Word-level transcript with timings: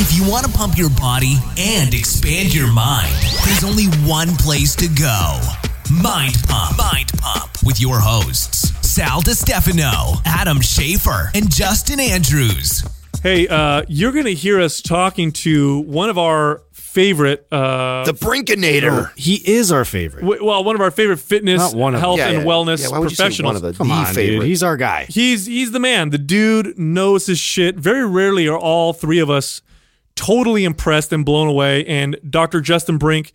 If 0.00 0.16
you 0.16 0.28
want 0.30 0.46
to 0.46 0.52
pump 0.52 0.78
your 0.78 0.90
body 0.90 1.36
and 1.58 1.92
expand 1.92 2.54
your 2.54 2.72
mind, 2.72 3.12
there's 3.44 3.64
only 3.64 3.86
one 4.08 4.28
place 4.36 4.74
to 4.76 4.88
go. 4.88 5.40
Mind 6.02 6.34
Pump. 6.48 6.78
Mind 6.78 7.10
Pump 7.18 7.50
with 7.64 7.80
your 7.80 7.98
hosts, 7.98 8.70
Sal 8.86 9.20
DiStefano, 9.22 10.20
Adam 10.24 10.58
Schafer, 10.58 11.30
and 11.34 11.50
Justin 11.50 11.98
Andrews. 12.00 12.84
Hey, 13.22 13.48
uh, 13.48 13.82
you're 13.88 14.12
going 14.12 14.26
to 14.26 14.34
hear 14.34 14.60
us 14.60 14.80
talking 14.80 15.32
to 15.32 15.80
one 15.80 16.08
of 16.10 16.18
our 16.18 16.62
favorite, 16.72 17.46
uh, 17.52 18.04
The 18.04 18.12
Brinkinator. 18.12 19.10
He 19.16 19.34
is 19.34 19.72
our 19.72 19.84
favorite. 19.84 20.22
w- 20.22 20.44
well, 20.44 20.62
one 20.62 20.76
of 20.76 20.80
our 20.80 20.90
favorite 20.92 21.18
fitness, 21.18 21.58
Not 21.60 21.74
one 21.74 21.94
of 21.94 22.00
health, 22.00 22.18
Yeah, 22.18 22.28
and 22.28 22.38
yeah. 22.38 22.44
wellness 22.44 22.82
Yeah, 22.82 22.88
why 22.90 22.98
would 23.00 23.10
you 23.10 23.16
say 23.16 23.24
professionals. 23.24 23.54
one 23.54 23.56
of 23.56 23.62
the, 23.62 23.72
Come 23.76 23.88
the 23.88 23.94
on, 23.94 24.06
favorite? 24.14 24.38
dude. 24.40 24.44
He's 24.48 24.62
our 24.62 24.76
guy. 24.76 25.06
He's 25.08 25.46
he's 25.46 25.72
the 25.72 25.80
man. 25.80 26.10
The 26.10 26.18
dude 26.18 26.78
knows 26.78 27.26
his 27.26 27.38
shit. 27.40 27.74
Very 27.76 28.06
rarely 28.06 28.46
are 28.46 28.58
all 28.58 28.92
three 28.92 29.18
of 29.18 29.28
us 29.30 29.60
totally 30.18 30.64
impressed 30.64 31.12
and 31.12 31.24
blown 31.24 31.48
away. 31.48 31.86
And 31.86 32.18
Dr. 32.28 32.60
Justin 32.60 32.98
Brink 32.98 33.32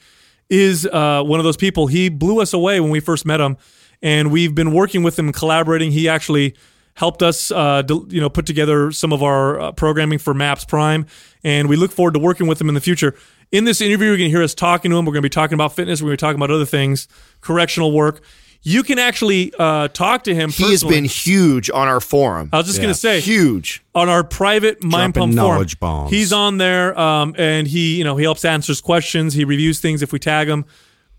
is 0.49 0.85
uh, 0.85 1.23
one 1.23 1.39
of 1.39 1.45
those 1.45 1.57
people. 1.57 1.87
He 1.87 2.09
blew 2.09 2.41
us 2.41 2.53
away 2.53 2.79
when 2.79 2.89
we 2.89 2.99
first 2.99 3.25
met 3.25 3.39
him, 3.39 3.57
and 4.01 4.31
we've 4.31 4.53
been 4.53 4.73
working 4.73 5.01
with 5.01 5.17
him 5.17 5.31
collaborating. 5.31 5.91
He 5.91 6.09
actually 6.09 6.55
helped 6.95 7.23
us, 7.23 7.51
uh, 7.51 7.81
you 8.09 8.21
know, 8.21 8.29
put 8.29 8.45
together 8.45 8.91
some 8.91 9.13
of 9.13 9.23
our 9.23 9.59
uh, 9.59 9.71
programming 9.71 10.19
for 10.19 10.33
Maps 10.33 10.65
Prime, 10.65 11.05
and 11.43 11.69
we 11.69 11.75
look 11.75 11.91
forward 11.91 12.13
to 12.15 12.19
working 12.19 12.47
with 12.47 12.59
him 12.59 12.67
in 12.67 12.75
the 12.75 12.81
future. 12.81 13.15
In 13.51 13.63
this 13.63 13.81
interview, 13.81 14.07
you're 14.07 14.17
going 14.17 14.29
to 14.29 14.35
hear 14.35 14.43
us 14.43 14.53
talking 14.53 14.91
to 14.91 14.97
him. 14.97 15.05
We're 15.05 15.13
going 15.13 15.21
to 15.21 15.29
be 15.29 15.29
talking 15.29 15.53
about 15.53 15.73
fitness. 15.73 16.01
We're 16.01 16.07
going 16.07 16.17
to 16.17 16.21
be 16.21 16.27
talking 16.27 16.39
about 16.39 16.51
other 16.51 16.65
things, 16.65 17.07
correctional 17.39 17.91
work. 17.91 18.21
You 18.65 18.81
can 18.83 18.97
actually 18.97 19.51
uh, 19.59 19.89
talk 19.89 20.23
to 20.23 20.33
him. 20.33 20.49
he 20.49 20.71
has 20.71 20.83
been 20.85 21.03
huge 21.03 21.69
on 21.69 21.87
our 21.89 21.99
forum. 21.99 22.49
I 22.53 22.57
was 22.57 22.65
just 22.67 22.79
gonna 22.81 22.93
say 22.93 23.19
huge. 23.19 23.83
on 23.93 24.07
our 24.07 24.23
private 24.23 24.81
mind 24.81 25.13
Dropping 25.13 25.35
pump 25.35 25.47
forum. 25.47 25.67
bombs. 25.79 26.11
He's 26.11 26.31
on 26.31 26.57
there, 26.57 26.97
um, 26.97 27.35
and 27.37 27.67
he 27.67 27.97
you 27.97 28.03
know 28.05 28.15
he 28.15 28.23
helps 28.23 28.45
answers 28.45 28.79
questions. 28.79 29.33
He 29.33 29.43
reviews 29.43 29.81
things 29.81 30.01
if 30.01 30.13
we 30.13 30.19
tag 30.19 30.47
him. 30.47 30.63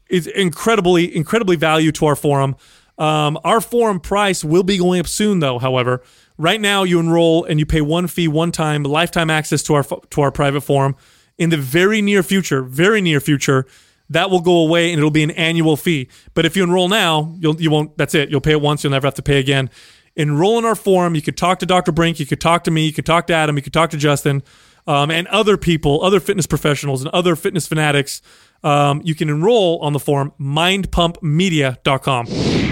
It's 0.08 0.26
incredibly 0.26 1.14
incredibly 1.14 1.56
value 1.56 1.92
to 1.92 2.06
our 2.06 2.16
forum. 2.16 2.56
Um, 2.96 3.38
our 3.44 3.60
forum 3.60 4.00
price 4.00 4.42
will 4.44 4.62
be 4.62 4.78
going 4.78 5.00
up 5.00 5.08
soon, 5.08 5.40
though. 5.40 5.58
However, 5.58 6.02
right 6.38 6.60
now 6.60 6.84
you 6.84 6.98
enroll 7.00 7.44
and 7.44 7.58
you 7.58 7.66
pay 7.66 7.80
one 7.80 8.06
fee, 8.06 8.28
one 8.28 8.52
time, 8.52 8.84
lifetime 8.84 9.28
access 9.28 9.62
to 9.64 9.74
our 9.74 9.84
to 10.10 10.20
our 10.22 10.30
private 10.30 10.62
forum. 10.62 10.96
In 11.36 11.50
the 11.50 11.56
very 11.56 12.00
near 12.00 12.22
future, 12.22 12.62
very 12.62 13.00
near 13.00 13.18
future, 13.20 13.66
that 14.10 14.30
will 14.30 14.40
go 14.40 14.58
away 14.58 14.90
and 14.90 14.98
it'll 14.98 15.10
be 15.10 15.22
an 15.22 15.30
annual 15.32 15.76
fee. 15.76 16.08
But 16.34 16.44
if 16.44 16.56
you 16.56 16.64
enroll 16.64 16.88
now, 16.88 17.34
you'll 17.38 17.60
you 17.60 17.70
won't. 17.70 17.96
That's 17.96 18.14
it. 18.14 18.30
You'll 18.30 18.40
pay 18.40 18.52
it 18.52 18.60
once. 18.60 18.84
You'll 18.84 18.92
never 18.92 19.06
have 19.06 19.14
to 19.14 19.22
pay 19.22 19.38
again. 19.38 19.70
Enroll 20.16 20.58
in 20.58 20.64
our 20.64 20.76
forum. 20.76 21.14
You 21.14 21.22
could 21.22 21.36
talk 21.36 21.58
to 21.60 21.66
Dr. 21.66 21.92
Brink. 21.92 22.20
You 22.20 22.26
could 22.26 22.40
talk 22.40 22.64
to 22.64 22.70
me. 22.70 22.86
You 22.86 22.92
could 22.92 23.06
talk 23.06 23.26
to 23.28 23.34
Adam. 23.34 23.56
You 23.56 23.62
could 23.62 23.72
talk 23.72 23.90
to 23.90 23.96
Justin, 23.96 24.42
um, 24.86 25.10
and 25.10 25.26
other 25.28 25.56
people, 25.56 26.04
other 26.04 26.20
fitness 26.20 26.46
professionals, 26.46 27.02
and 27.02 27.10
other 27.10 27.36
fitness 27.36 27.66
fanatics. 27.66 28.22
Um, 28.62 29.02
you 29.04 29.14
can 29.14 29.28
enroll 29.28 29.78
on 29.80 29.92
the 29.92 29.98
forum 29.98 30.32
mindpumpmedia.com. 30.40 32.63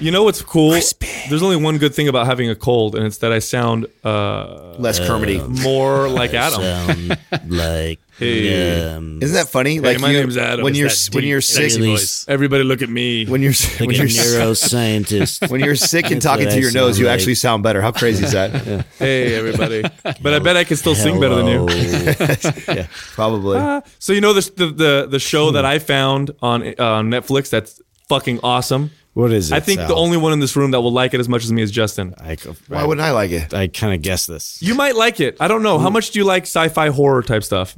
You 0.00 0.10
know 0.10 0.24
what's 0.24 0.42
cool? 0.42 0.70
There's 0.72 1.42
only 1.42 1.56
one 1.56 1.78
good 1.78 1.94
thing 1.94 2.08
about 2.08 2.26
having 2.26 2.50
a 2.50 2.54
cold, 2.56 2.96
and 2.96 3.06
it's 3.06 3.18
that 3.18 3.32
I 3.32 3.38
sound 3.38 3.86
uh, 4.02 4.74
Less 4.78 4.98
Kermity. 4.98 5.38
more 5.38 6.08
like 6.08 6.34
Adam. 6.34 6.60
sound 6.60 7.18
like 7.50 8.00
Hey. 8.18 8.90
um, 8.92 9.20
Isn't 9.22 9.34
that 9.34 9.48
funny? 9.48 9.80
like 9.80 10.00
my 10.00 10.10
you- 10.10 10.20
name's 10.20 10.36
Adam. 10.36 10.64
When 10.64 10.74
you're 10.74 10.88
that 10.88 11.08
when 11.12 11.22
deep, 11.22 11.28
you're 11.30 11.40
sick, 11.40 11.80
voice. 11.80 12.24
Everybody, 12.28 12.64
look 12.64 12.82
at 12.82 12.88
me. 12.88 13.24
when 13.26 13.40
you're 13.42 13.52
like 13.52 13.80
when 13.80 13.90
a 13.90 13.94
you're 13.94 14.06
neuroscientist. 14.06 15.48
when 15.50 15.60
you're 15.60 15.74
sick 15.76 16.10
and 16.10 16.20
talking 16.20 16.46
what 16.46 16.54
to 16.54 16.60
your 16.60 16.72
nose, 16.72 16.96
sound 16.96 16.98
you 16.98 17.08
actually 17.08 17.34
sound 17.36 17.62
better. 17.62 17.80
How 17.80 17.90
crazy 17.92 18.24
is 18.24 18.32
that? 18.32 18.84
hey, 18.98 19.34
everybody! 19.34 19.82
But 20.22 20.34
I 20.34 20.38
bet 20.40 20.56
I 20.56 20.64
can 20.64 20.76
still 20.76 20.94
sing 20.94 21.18
better 21.20 21.34
than 21.36 21.46
you. 21.46 21.66
Hello. 21.68 22.84
Probably. 23.14 23.82
So 24.00 24.12
you 24.12 24.20
know 24.20 24.32
this 24.32 24.50
the 24.50 24.66
the, 24.66 25.06
the 25.10 25.18
show 25.18 25.52
that 25.52 25.64
I 25.64 25.78
found 25.78 26.30
on 26.42 26.62
uh, 26.62 26.72
Netflix 27.02 27.48
that's 27.50 27.80
fucking 28.08 28.40
awesome. 28.42 28.90
What 29.14 29.32
is 29.32 29.50
it? 29.52 29.54
I 29.54 29.60
think 29.60 29.78
the 29.78 29.88
Sal? 29.88 29.98
only 29.98 30.16
one 30.16 30.32
in 30.32 30.40
this 30.40 30.56
room 30.56 30.72
that 30.72 30.80
will 30.80 30.92
like 30.92 31.14
it 31.14 31.20
as 31.20 31.28
much 31.28 31.44
as 31.44 31.52
me 31.52 31.62
is 31.62 31.70
Justin. 31.70 32.14
I, 32.18 32.36
Why 32.66 32.84
wouldn't 32.84 33.04
I 33.04 33.12
like 33.12 33.30
it? 33.30 33.54
I 33.54 33.68
kind 33.68 33.94
of 33.94 34.02
guess 34.02 34.26
this. 34.26 34.60
You 34.60 34.74
might 34.74 34.96
like 34.96 35.20
it. 35.20 35.36
I 35.40 35.46
don't 35.46 35.62
know. 35.62 35.78
How 35.78 35.88
much 35.88 36.10
do 36.10 36.18
you 36.18 36.24
like 36.24 36.42
sci-fi 36.42 36.88
horror 36.88 37.22
type 37.22 37.44
stuff? 37.44 37.76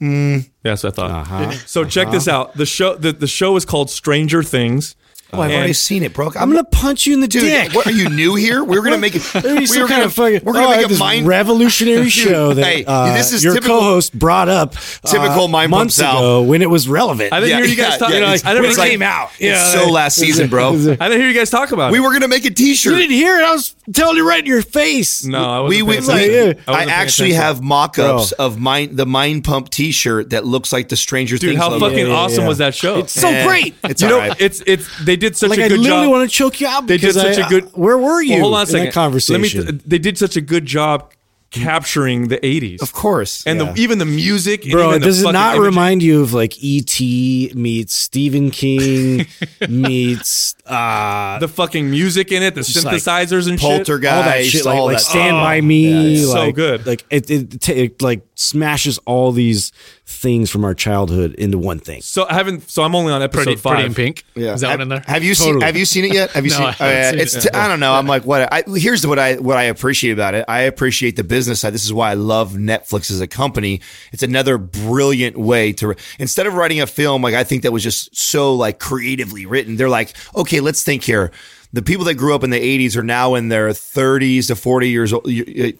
Mm. 0.00 0.42
Yeah, 0.42 0.50
that's 0.64 0.82
what 0.82 0.92
I 0.92 0.96
thought. 0.96 1.10
Uh-huh. 1.10 1.50
So 1.66 1.84
check 1.84 2.10
this 2.10 2.26
out. 2.26 2.54
The 2.54 2.66
show 2.66 2.96
the, 2.96 3.12
the 3.12 3.28
show 3.28 3.54
is 3.54 3.64
called 3.64 3.90
Stranger 3.90 4.42
Things. 4.42 4.96
Oh, 5.34 5.40
I've 5.40 5.50
And- 5.50 5.56
already 5.58 5.72
seen 5.72 6.02
it, 6.02 6.12
bro. 6.12 6.26
I'm 6.36 6.50
gonna 6.50 6.62
punch 6.62 7.06
you 7.06 7.14
in 7.14 7.20
the 7.20 7.26
Dude, 7.28 7.42
dick. 7.44 7.72
what 7.74 7.86
are 7.86 7.90
you 7.90 8.10
new 8.10 8.34
here? 8.34 8.62
We're 8.62 8.82
gonna 8.82 8.98
make 8.98 9.14
it. 9.16 9.22
We 9.34 9.64
some 9.66 9.82
were 9.82 9.88
kind 9.88 10.00
gonna, 10.00 10.04
of 10.04 10.12
fucking. 10.12 10.40
we're 10.44 10.52
gonna 10.52 10.66
oh, 10.66 10.70
make 10.76 10.84
a 10.84 10.88
this 10.90 10.98
mind. 10.98 11.26
revolutionary 11.26 12.10
show 12.10 12.52
that 12.52 12.64
hey, 12.66 12.84
uh, 12.86 13.14
this 13.14 13.32
is 13.32 13.42
your 13.42 13.54
typical- 13.54 13.78
co-host 13.78 14.18
brought 14.18 14.50
up. 14.50 14.74
uh, 14.76 15.08
Typical 15.08 15.48
Mind 15.48 15.70
Pump 15.70 15.80
months 15.80 15.94
Sal. 15.94 16.18
ago 16.18 16.42
when 16.42 16.60
it 16.60 16.68
was 16.68 16.86
relevant. 16.86 17.32
I 17.32 17.40
didn't 17.40 17.50
Yeah, 17.50 17.56
hear 17.60 17.64
you 17.66 17.76
guys 17.76 17.92
yeah, 17.92 17.96
talk. 17.96 18.08
yeah, 18.10 18.14
you 18.16 18.20
know, 18.20 18.26
it's- 18.34 18.44
I 18.44 18.52
never 18.52 18.66
it's 18.66 18.76
like, 18.76 18.98
like- 18.98 19.08
out. 19.08 19.30
It's 19.38 19.72
so 19.72 19.88
last 19.90 20.16
season, 20.16 20.48
bro. 20.50 20.68
I 20.72 20.74
didn't 20.74 21.12
hear 21.20 21.28
you 21.28 21.34
guys 21.34 21.48
talk 21.48 21.72
about 21.72 21.88
it. 21.90 21.92
We 21.92 22.00
were 22.00 22.12
gonna 22.12 22.28
make 22.28 22.44
a 22.44 22.50
T-shirt. 22.50 22.92
You 22.92 22.98
didn't 22.98 23.16
hear 23.16 23.38
it. 23.38 23.44
I 23.44 23.52
was 23.52 23.74
telling 23.94 24.18
you 24.18 24.28
right 24.28 24.40
in 24.40 24.46
your 24.46 24.60
face. 24.60 25.24
No, 25.24 25.38
I 25.42 25.60
wasn't 25.60 25.86
we, 25.88 25.96
paying 25.96 26.06
we, 26.06 26.14
attention. 26.36 26.62
yeah. 26.68 26.74
I 26.74 26.84
I, 26.84 26.90
actually 26.90 27.32
have 27.32 27.62
mock-ups 27.62 28.34
Bro. 28.36 28.44
of 28.46 28.58
mind 28.60 28.98
the 28.98 29.06
Mind 29.06 29.44
Pump 29.44 29.70
T-shirt 29.70 30.28
that 30.30 30.44
looks 30.44 30.74
like 30.74 30.90
the 30.90 30.96
Stranger 30.96 31.38
Dude, 31.38 31.50
Things. 31.52 31.60
how 31.62 31.70
logo. 31.70 31.86
fucking 31.86 31.98
Yeah, 32.00 32.06
yeah, 32.12 32.12
awesome 32.18 32.44
was 32.46 32.58
that 32.58 32.74
show? 32.74 32.98
It's 32.98 33.12
so 33.12 33.28
Eh, 33.28 33.46
great. 33.46 33.74
It's 33.84 34.02
you 34.02 34.08
know, 34.08 34.34
it's 34.38 34.62
it's 34.66 34.86
they 35.04 35.16
did 35.22 35.36
such 35.36 35.50
like 35.50 35.58
a 35.60 35.64
I 35.64 35.68
good 35.68 35.80
literally 35.80 36.04
job. 36.06 36.10
want 36.12 36.30
to 36.30 36.36
choke 36.36 36.60
you 36.60 36.66
out. 36.66 36.86
They 36.86 36.98
did 36.98 37.14
because 37.14 37.22
such 37.22 37.38
I- 37.38 37.46
a 37.46 37.48
good. 37.48 37.64
Where 37.74 37.96
were 37.96 38.20
you? 38.22 38.34
Well, 38.34 38.42
hold 38.42 38.54
on 38.54 38.60
a 38.60 38.62
in 38.62 38.66
second. 38.66 38.84
that 38.86 38.92
conversation. 38.94 39.64
Let 39.64 39.74
me. 39.74 39.80
They 39.86 39.98
did 39.98 40.18
such 40.18 40.36
a 40.36 40.40
good 40.40 40.66
job 40.66 41.12
capturing 41.50 42.28
the 42.28 42.38
'80s, 42.38 42.80
of 42.80 42.94
course. 42.94 43.44
and 43.46 43.60
Yeah. 43.60 43.72
the 43.72 43.80
even 43.82 43.98
the 43.98 44.06
music. 44.06 44.62
and 44.64 44.72
Bro, 44.72 44.88
even 44.88 45.00
the 45.02 45.06
does 45.06 45.22
it 45.22 45.32
not 45.32 45.54
imagery. 45.56 45.66
remind 45.66 46.02
you 46.02 46.22
of 46.22 46.32
like 46.32 46.54
E.T. 46.62 47.52
meets 47.54 47.94
Stephen 47.94 48.50
King 48.50 49.26
meets 49.68 50.54
uh, 50.66 51.38
the 51.40 51.48
fucking 51.48 51.90
music 51.90 52.32
in 52.32 52.42
it, 52.42 52.54
the 52.54 52.62
Just 52.62 52.84
like 52.86 52.96
synthesizers 52.96 53.48
and 53.48 53.60
shit? 53.60 53.68
Poltergeist, 53.86 54.14
all 54.14 54.22
that 54.22 54.44
shit, 54.46 54.64
like, 54.64 54.76
all 54.78 54.84
like 54.86 54.96
that. 54.98 55.02
Stand 55.04 55.36
Oh, 55.36 55.40
by 55.40 55.60
Me, 55.60 56.14
yeah, 56.16 56.26
so 56.32 56.52
good. 56.52 56.86
Like 56.86 57.04
it, 57.10 57.30
it, 57.30 57.68
it, 57.68 58.02
like 58.02 58.22
smashes 58.42 58.98
all 59.06 59.32
these 59.32 59.72
things 60.04 60.50
from 60.50 60.64
our 60.64 60.74
childhood 60.74 61.34
into 61.34 61.56
one 61.58 61.78
thing. 61.78 62.02
So 62.02 62.26
I 62.28 62.34
haven't. 62.34 62.70
So 62.70 62.82
I'm 62.82 62.94
only 62.94 63.12
on 63.12 63.22
episode 63.22 63.44
Pretty, 63.44 63.56
five. 63.56 63.74
pretty 63.74 63.86
in 63.86 63.94
pink. 63.94 64.24
Yeah. 64.34 64.54
Is 64.54 64.60
that 64.60 64.68
have, 64.68 64.78
one 64.78 64.82
in 64.82 64.88
there? 64.88 65.04
Have 65.06 65.24
you 65.24 65.34
seen 65.34 65.60
Have 65.60 65.76
you 65.76 65.84
seen 65.84 66.04
it 66.04 66.14
yet? 66.14 66.30
Have 66.32 66.44
you 66.44 66.50
No, 66.52 66.56
seen? 66.56 66.66
I 66.66 66.72
haven't 66.72 66.98
uh, 67.04 67.10
seen 67.10 67.20
it's. 67.20 67.34
it. 67.36 67.40
T- 67.42 67.58
I 67.58 67.68
don't 67.68 67.80
know. 67.80 67.94
I'm 67.94 68.06
like, 68.06 68.24
what? 68.24 68.52
I, 68.52 68.62
here's 68.66 69.06
what 69.06 69.18
I 69.18 69.36
what 69.36 69.56
I 69.56 69.64
appreciate 69.64 70.12
about 70.12 70.34
it. 70.34 70.44
I 70.48 70.62
appreciate 70.62 71.16
the 71.16 71.24
business 71.24 71.60
side. 71.60 71.72
This 71.72 71.84
is 71.84 71.92
why 71.92 72.10
I 72.10 72.14
love 72.14 72.52
Netflix 72.52 73.10
as 73.10 73.20
a 73.20 73.26
company. 73.26 73.80
It's 74.12 74.22
another 74.22 74.58
brilliant 74.58 75.36
way 75.38 75.72
to 75.74 75.94
instead 76.18 76.46
of 76.46 76.54
writing 76.54 76.80
a 76.80 76.86
film 76.86 77.22
like 77.22 77.34
I 77.34 77.44
think 77.44 77.62
that 77.62 77.72
was 77.72 77.82
just 77.82 78.14
so 78.16 78.54
like 78.54 78.78
creatively 78.78 79.46
written. 79.46 79.76
They're 79.76 79.88
like, 79.88 80.12
okay, 80.36 80.60
let's 80.60 80.82
think 80.82 81.04
here. 81.04 81.30
The 81.74 81.82
people 81.82 82.04
that 82.04 82.14
grew 82.14 82.34
up 82.34 82.44
in 82.44 82.50
the 82.50 82.60
80s 82.60 82.96
are 82.96 83.02
now 83.02 83.34
in 83.34 83.48
their 83.48 83.68
30s 83.70 84.48
to 84.48 84.56
40 84.56 84.88
years 84.88 85.12
old, 85.12 85.26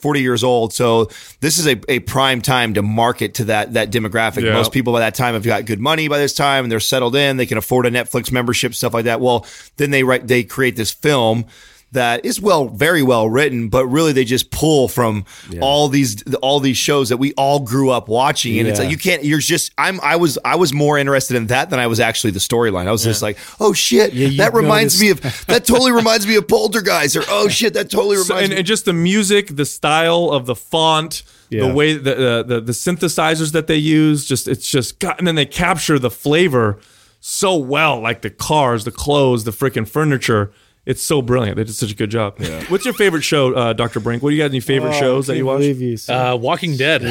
40 0.00 0.20
years 0.20 0.42
old. 0.42 0.72
So 0.72 1.10
this 1.40 1.58
is 1.58 1.66
a, 1.66 1.78
a 1.88 1.98
prime 2.00 2.40
time 2.40 2.74
to 2.74 2.82
market 2.82 3.34
to 3.34 3.44
that 3.44 3.74
that 3.74 3.90
demographic. 3.90 4.42
Yeah. 4.42 4.54
Most 4.54 4.72
people 4.72 4.92
by 4.92 5.00
that 5.00 5.14
time 5.14 5.34
have 5.34 5.44
got 5.44 5.66
good 5.66 5.80
money 5.80 6.08
by 6.08 6.18
this 6.18 6.34
time 6.34 6.64
and 6.64 6.72
they're 6.72 6.80
settled 6.80 7.14
in. 7.14 7.36
They 7.36 7.46
can 7.46 7.58
afford 7.58 7.86
a 7.86 7.90
Netflix 7.90 8.32
membership, 8.32 8.74
stuff 8.74 8.94
like 8.94 9.04
that. 9.04 9.20
Well, 9.20 9.46
then 9.76 9.90
they 9.90 10.02
write, 10.02 10.26
they 10.26 10.44
create 10.44 10.76
this 10.76 10.92
film 10.92 11.46
that 11.92 12.24
is 12.24 12.40
well, 12.40 12.68
very 12.68 13.02
well 13.02 13.28
written, 13.28 13.68
but 13.68 13.86
really 13.86 14.12
they 14.12 14.24
just 14.24 14.50
pull 14.50 14.88
from 14.88 15.24
all 15.60 15.88
these 15.88 16.22
all 16.42 16.58
these 16.60 16.76
shows 16.76 17.08
that 17.10 17.18
we 17.18 17.32
all 17.34 17.60
grew 17.60 17.90
up 17.90 18.08
watching, 18.08 18.58
and 18.58 18.66
it's 18.68 18.78
like 18.78 18.90
you 18.90 18.96
can't. 18.98 19.24
You're 19.24 19.38
just 19.38 19.72
I'm 19.78 20.00
I 20.02 20.16
was 20.16 20.38
I 20.44 20.56
was 20.56 20.72
more 20.72 20.98
interested 20.98 21.36
in 21.36 21.46
that 21.48 21.70
than 21.70 21.78
I 21.78 21.86
was 21.86 22.00
actually 22.00 22.30
the 22.32 22.38
storyline. 22.40 22.86
I 22.88 22.92
was 22.92 23.04
just 23.04 23.22
like, 23.22 23.38
oh 23.60 23.72
shit, 23.72 24.12
Yeah, 24.12 24.44
that 24.44 24.54
reminds 24.54 25.00
noticed- 25.00 25.24
me 25.24 25.28
of 25.30 25.46
that 25.46 25.64
totally 25.64 25.92
reminds 26.02 26.26
me 26.26 26.36
of 26.36 26.48
Poltergeist, 26.48 27.16
or 27.16 27.22
oh 27.28 27.48
shit, 27.48 27.74
that 27.74 27.90
totally 27.90 28.16
reminds 28.16 28.28
So, 28.28 28.36
and, 28.36 28.50
me. 28.50 28.56
and 28.56 28.66
just 28.66 28.84
the 28.84 28.92
music, 28.92 29.54
the 29.56 29.66
style 29.66 30.30
of 30.30 30.46
the 30.46 30.54
font, 30.54 31.22
Yeah. 31.50 31.66
the 31.68 31.74
way 31.74 31.94
the, 31.94 32.14
the 32.14 32.44
the 32.46 32.60
the 32.60 32.72
synthesizers 32.72 33.52
that 33.52 33.66
they 33.66 33.76
use, 33.76 34.24
just 34.26 34.48
it's 34.48 34.68
just 34.70 34.98
got, 34.98 35.18
and 35.18 35.26
then 35.26 35.34
they 35.34 35.46
capture 35.46 35.98
the 35.98 36.10
flavor 36.10 36.78
so 37.20 37.56
well, 37.56 38.00
like 38.00 38.22
the 38.22 38.30
cars, 38.30 38.84
the 38.84 38.90
clothes, 38.90 39.44
the 39.44 39.52
freaking 39.52 39.86
furniture. 39.86 40.50
It's 40.84 41.00
so 41.02 41.22
brilliant. 41.22 41.56
They 41.56 41.62
did 41.64 41.74
such 41.74 41.92
a 41.92 41.94
good 41.94 42.10
job. 42.10 42.40
What's 42.68 42.84
your 42.84 42.94
favorite 42.94 43.22
show, 43.22 43.54
uh, 43.54 43.72
Dr. 43.72 44.00
Brink? 44.00 44.20
What 44.20 44.30
do 44.30 44.36
you 44.36 44.42
got? 44.42 44.46
Any 44.50 44.58
favorite 44.58 44.94
shows 44.94 45.28
that 45.28 45.36
you 45.36 45.46
watch? 45.46 45.62
Uh, 46.08 46.36
Walking 46.40 46.76
Dead. 46.76 47.02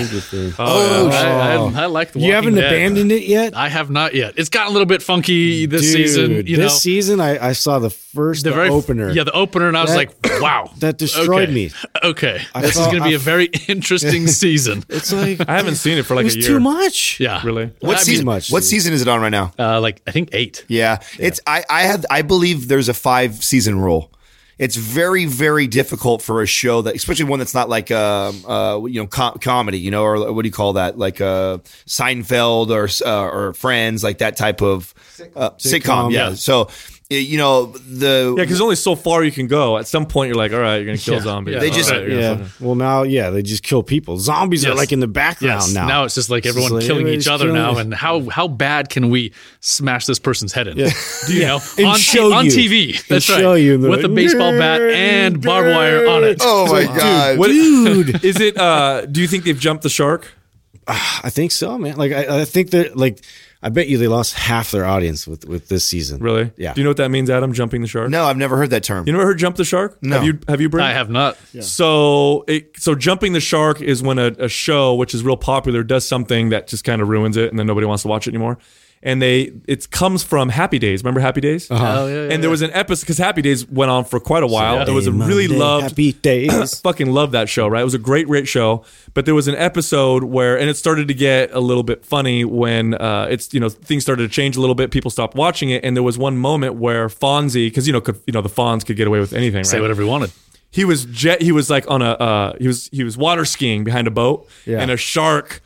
Oh, 0.60 1.10
I, 1.10 1.56
I, 1.56 1.84
I 1.84 1.86
like 1.86 2.12
the 2.12 2.20
you 2.20 2.34
haven't 2.34 2.56
Dead. 2.56 2.66
abandoned 2.66 3.12
it 3.14 3.24
yet. 3.24 3.56
I 3.56 3.70
have 3.70 3.90
not 3.90 4.14
yet. 4.14 4.34
It's 4.38 4.50
gotten 4.50 4.68
a 4.70 4.72
little 4.72 4.86
bit 4.86 5.02
funky 5.02 5.66
this 5.68 5.84
Dude, 5.84 5.92
season. 5.94 6.32
You 6.48 6.58
this 6.58 6.58
know, 6.58 6.68
season, 6.68 7.22
I, 7.22 7.48
I 7.50 7.52
saw 7.54 7.80
the 7.80 7.90
first 7.90 8.44
the 8.44 8.50
the 8.50 8.56
very 8.58 8.70
opener. 8.70 9.10
Yeah, 9.12 9.24
the 9.24 9.32
opener, 9.32 9.70
and 9.70 9.78
I 9.78 9.84
was 9.84 9.92
That- 9.92 9.98
like, 10.24 10.42
wow, 10.42 10.70
that 10.80 10.98
destroyed 10.98 11.44
okay. 11.50 11.54
me. 11.54 11.72
Okay, 12.04 12.42
I 12.54 12.62
this 12.62 12.76
is 12.76 12.86
going 12.88 13.00
to 13.00 13.04
be 13.06 13.14
a 13.14 13.20
very 13.20 13.46
interesting 13.70 14.28
season. 14.28 14.84
It's 14.90 15.14
like 15.14 15.48
I 15.48 15.56
haven't 15.56 15.76
seen 15.76 15.98
it 15.98 16.06
for 16.06 16.16
like 16.16 16.24
it 16.24 16.26
was 16.26 16.36
a 16.36 16.40
year. 16.40 16.48
too 16.50 16.60
much. 16.60 17.20
Yeah, 17.22 17.42
Really? 17.46 17.68
what 17.80 17.92
I 17.92 18.00
mean, 18.00 18.00
season? 18.00 18.26
much, 18.26 18.52
what 18.52 18.64
season 18.66 18.92
is 18.94 19.02
it 19.02 19.08
on 19.08 19.22
right 19.22 19.30
now? 19.30 19.54
Uh, 19.58 19.80
like 19.80 20.02
I 20.06 20.12
think 20.12 20.30
eight. 20.34 20.66
Yeah, 20.68 21.00
it's 21.18 21.40
I 21.48 21.64
I 21.70 21.84
have 21.84 22.06
I 22.10 22.22
believe 22.22 22.68
there's 22.68 22.90
a 22.90 22.94
five 22.94 23.42
season 23.44 23.61
rule. 23.68 24.12
it's 24.60 24.76
very 24.76 25.26
very 25.26 25.66
difficult 25.66 26.22
for 26.22 26.42
a 26.44 26.46
show 26.46 26.84
that, 26.84 26.96
especially 26.96 27.26
one 27.26 27.40
that's 27.40 27.56
not 27.56 27.68
like 27.68 27.90
um 27.90 28.46
uh 28.46 28.80
you 28.86 29.02
know 29.02 29.08
com- 29.08 29.40
comedy, 29.40 29.80
you 29.80 29.90
know, 29.90 30.04
or 30.04 30.32
what 30.32 30.44
do 30.44 30.48
you 30.48 30.54
call 30.54 30.74
that, 30.74 30.98
like 30.98 31.20
uh 31.20 31.58
Seinfeld 31.88 32.70
or 32.70 32.88
uh, 33.08 33.24
or 33.24 33.54
Friends, 33.54 34.04
like 34.04 34.20
that 34.20 34.38
type 34.38 34.62
of 34.62 34.94
uh, 35.36 35.52
sitcom. 35.52 35.82
Sitcom, 35.82 36.12
yeah. 36.12 36.30
yeah. 36.30 36.36
So 36.36 36.70
you 37.16 37.38
know 37.38 37.68
the 37.68 38.34
Yeah, 38.38 38.44
because 38.44 38.62
only 38.62 38.76
so 38.76 38.96
far 38.96 39.24
you 39.24 39.32
can 39.32 39.48
go. 39.48 39.78
At 39.78 39.88
some 39.88 40.06
point, 40.06 40.28
you're 40.30 40.36
like, 40.38 40.54
all 40.54 40.60
right, 40.60 40.78
you're 40.78 40.86
gonna 40.86 40.98
kill 40.98 41.16
Yeah. 41.16 41.20
zombies. 41.22 41.54
Yeah. 41.56 41.60
They 41.60 41.70
just- 41.70 41.92
All 41.92 41.98
right, 42.00 42.08
you're 42.08 42.22
gonna 42.22 42.40
Yeah. 42.42 42.46
fucking- 42.48 42.66
Well, 42.68 42.76
now, 42.76 43.04
yeah, 43.04 43.30
they 43.30 43.42
just 43.42 43.64
kill 43.64 43.84
people. 43.84 44.18
Zombies 44.18 44.66
are 44.66 44.70
Yes. 44.70 44.78
like 44.78 44.92
in 44.92 45.00
the 45.02 45.08
background 45.08 45.62
Yes. 45.64 45.74
now. 45.74 45.88
Now 45.88 46.04
it's 46.06 46.16
just 46.16 46.30
like 46.30 46.46
It's 46.46 46.50
everyone 46.56 46.72
like 46.74 46.82
killing 46.86 47.02
everybody's 47.02 47.28
each 47.28 47.32
other 47.32 47.46
killing- 47.46 47.62
now, 47.62 47.78
and 47.78 47.94
how 47.94 48.28
how 48.30 48.48
bad 48.48 48.90
can 48.90 49.10
we 49.10 49.34
smash 49.60 50.06
this 50.06 50.20
person's 50.20 50.54
head 50.54 50.68
in? 50.68 50.78
Yeah. 50.78 50.92
Do 51.28 51.34
you 51.34 51.42
know 51.46 51.60
And 51.78 51.88
on, 51.88 51.98
show 51.98 52.34
on 52.34 52.46
you. 52.46 52.52
TV? 52.52 52.94
And 52.96 53.04
That's 53.10 53.26
show 53.26 53.52
right. 53.52 53.56
you, 53.62 53.74
and 53.76 53.84
with 53.90 54.06
a 54.06 54.10
baseball 54.10 54.58
bat 54.58 54.82
and 54.82 55.42
barbed 55.42 55.70
wire 55.70 56.08
on 56.08 56.24
it. 56.24 56.38
oh 56.42 56.72
my 56.72 56.84
god. 56.86 57.38
What- 57.38 57.48
Dude, 57.48 58.24
Is 58.24 58.40
it? 58.40 58.58
Uh, 58.58 59.06
do 59.06 59.22
you 59.22 59.28
think 59.28 59.44
they've 59.44 59.60
jumped 59.60 59.84
the 59.84 59.90
shark? 59.90 60.28
I 60.88 61.30
think 61.30 61.52
so, 61.52 61.78
man. 61.78 61.96
Like, 61.98 62.12
I, 62.12 62.42
I 62.42 62.46
think 62.46 62.70
they're 62.72 62.90
like, 62.96 63.20
I 63.64 63.70
bet 63.70 63.88
you 63.88 63.98
they 63.98 64.08
lost 64.08 64.34
half 64.34 64.72
their 64.72 64.86
audience 64.86 65.28
with 65.28 65.46
with 65.46 65.68
this 65.68 65.86
season. 65.86 66.20
Really? 66.20 66.52
Yeah. 66.58 66.74
Do 66.74 66.82
you 66.82 66.84
know 66.84 66.90
what 66.90 66.98
that 66.98 67.12
means, 67.12 67.30
Adam? 67.30 67.54
Jumping 67.54 67.82
the 67.82 67.88
shark? 67.88 68.10
No, 68.10 68.26
I've 68.26 68.38
never 68.38 68.58
heard 68.58 68.72
that 68.72 68.84
term. 68.84 69.06
You 69.06 69.14
never 69.14 69.26
heard 69.26 69.38
jump 69.38 69.56
the 69.56 69.66
shark? 69.66 70.02
No. 70.02 70.16
Have 70.16 70.26
you? 70.26 70.40
Have 70.48 70.62
you? 70.62 70.70
Brent? 70.70 70.88
I 70.88 70.94
have 70.94 71.10
not. 71.10 71.38
So, 71.62 72.44
it, 72.48 72.72
so 72.78 72.96
jumping 72.96 73.34
the 73.34 73.40
shark 73.40 73.82
is 73.82 74.02
when 74.02 74.18
a, 74.18 74.28
a 74.40 74.50
show, 74.50 74.96
which 74.96 75.14
is 75.14 75.24
real 75.24 75.38
popular, 75.38 75.84
does 75.84 76.08
something 76.08 76.50
that 76.50 76.68
just 76.68 76.84
kind 76.84 77.02
of 77.02 77.10
ruins 77.10 77.38
it, 77.38 77.50
and 77.50 77.60
then 77.60 77.68
nobody 77.68 77.86
wants 77.86 78.02
to 78.04 78.08
watch 78.08 78.28
it 78.28 78.32
anymore. 78.32 78.58
And 79.04 79.20
they, 79.20 79.52
it 79.68 79.90
comes 79.90 80.22
from 80.24 80.50
Happy 80.50 80.78
Days. 80.78 81.04
Remember 81.04 81.22
Happy 81.22 81.42
Days? 81.42 81.68
Oh, 81.72 81.76
yeah, 81.76 82.06
yeah, 82.28 82.30
and 82.34 82.44
there 82.44 82.52
was 82.52 82.62
an 82.62 82.70
episode 82.72 83.02
because 83.02 83.18
Happy 83.18 83.42
Days 83.42 83.68
went 83.68 83.90
on 83.90 84.06
for 84.06 84.20
quite 84.20 84.44
a 84.44 84.48
while. 84.48 84.86
there 84.86 84.94
was 84.94 85.08
a 85.08 85.12
Monday, 85.12 85.34
really 85.34 85.48
loved 85.48 85.84
happy 85.90 86.12
days. 86.14 86.80
fucking 86.82 87.12
loved 87.12 87.32
that 87.32 87.50
show, 87.50 87.68
right? 87.68 87.82
It 87.82 87.86
was 87.86 87.96
a 87.96 88.00
great, 88.00 88.28
great 88.28 88.48
show. 88.48 88.84
But 89.16 89.26
there 89.26 89.34
was 89.34 89.48
an 89.48 89.56
episode 89.56 90.24
where, 90.26 90.56
and 90.60 90.70
it 90.70 90.78
started 90.78 91.08
to 91.08 91.16
get 91.16 91.52
a 91.52 91.60
little 91.60 91.82
bit 91.82 92.06
funny 92.06 92.46
when 92.46 92.94
uh, 92.94 93.28
it's 93.30 93.52
you 93.56 93.60
know 93.60 93.70
things 93.70 94.04
started 94.04 94.22
to 94.22 94.30
change 94.30 94.56
a 94.56 94.60
little 94.62 94.76
bit. 94.76 94.92
People 94.92 95.10
stopped 95.10 95.36
watching 95.36 95.72
it, 95.72 95.84
and 95.84 95.96
there 95.98 96.04
was 96.04 96.20
one 96.20 96.38
moment 96.38 96.76
where 96.76 97.08
Fonzie, 97.08 97.66
because 97.68 97.88
you 97.88 97.94
know, 97.94 98.02
could, 98.02 98.22
you 98.28 98.34
know, 98.34 98.42
the 98.42 98.50
Fonz 98.50 98.86
could 98.86 98.98
get 98.98 99.08
away 99.08 99.20
with 99.20 99.34
anything, 99.34 99.64
Say 99.64 99.78
right? 99.78 99.82
whatever 99.82 100.04
he 100.04 100.08
wanted. 100.08 100.32
He 100.70 100.86
was 100.86 101.06
jet. 101.06 101.42
He 101.42 101.52
was 101.52 101.70
like 101.72 101.90
on 101.90 102.04
a. 102.04 102.12
Uh, 102.12 102.54
he 102.60 102.68
was 102.68 102.88
he 102.94 103.04
was 103.04 103.18
water 103.18 103.46
skiing 103.46 103.84
behind 103.84 104.08
a 104.08 104.12
boat, 104.12 104.48
Yeah. 104.66 104.80
and 104.80 104.92
a 104.92 104.96
shark. 104.98 105.62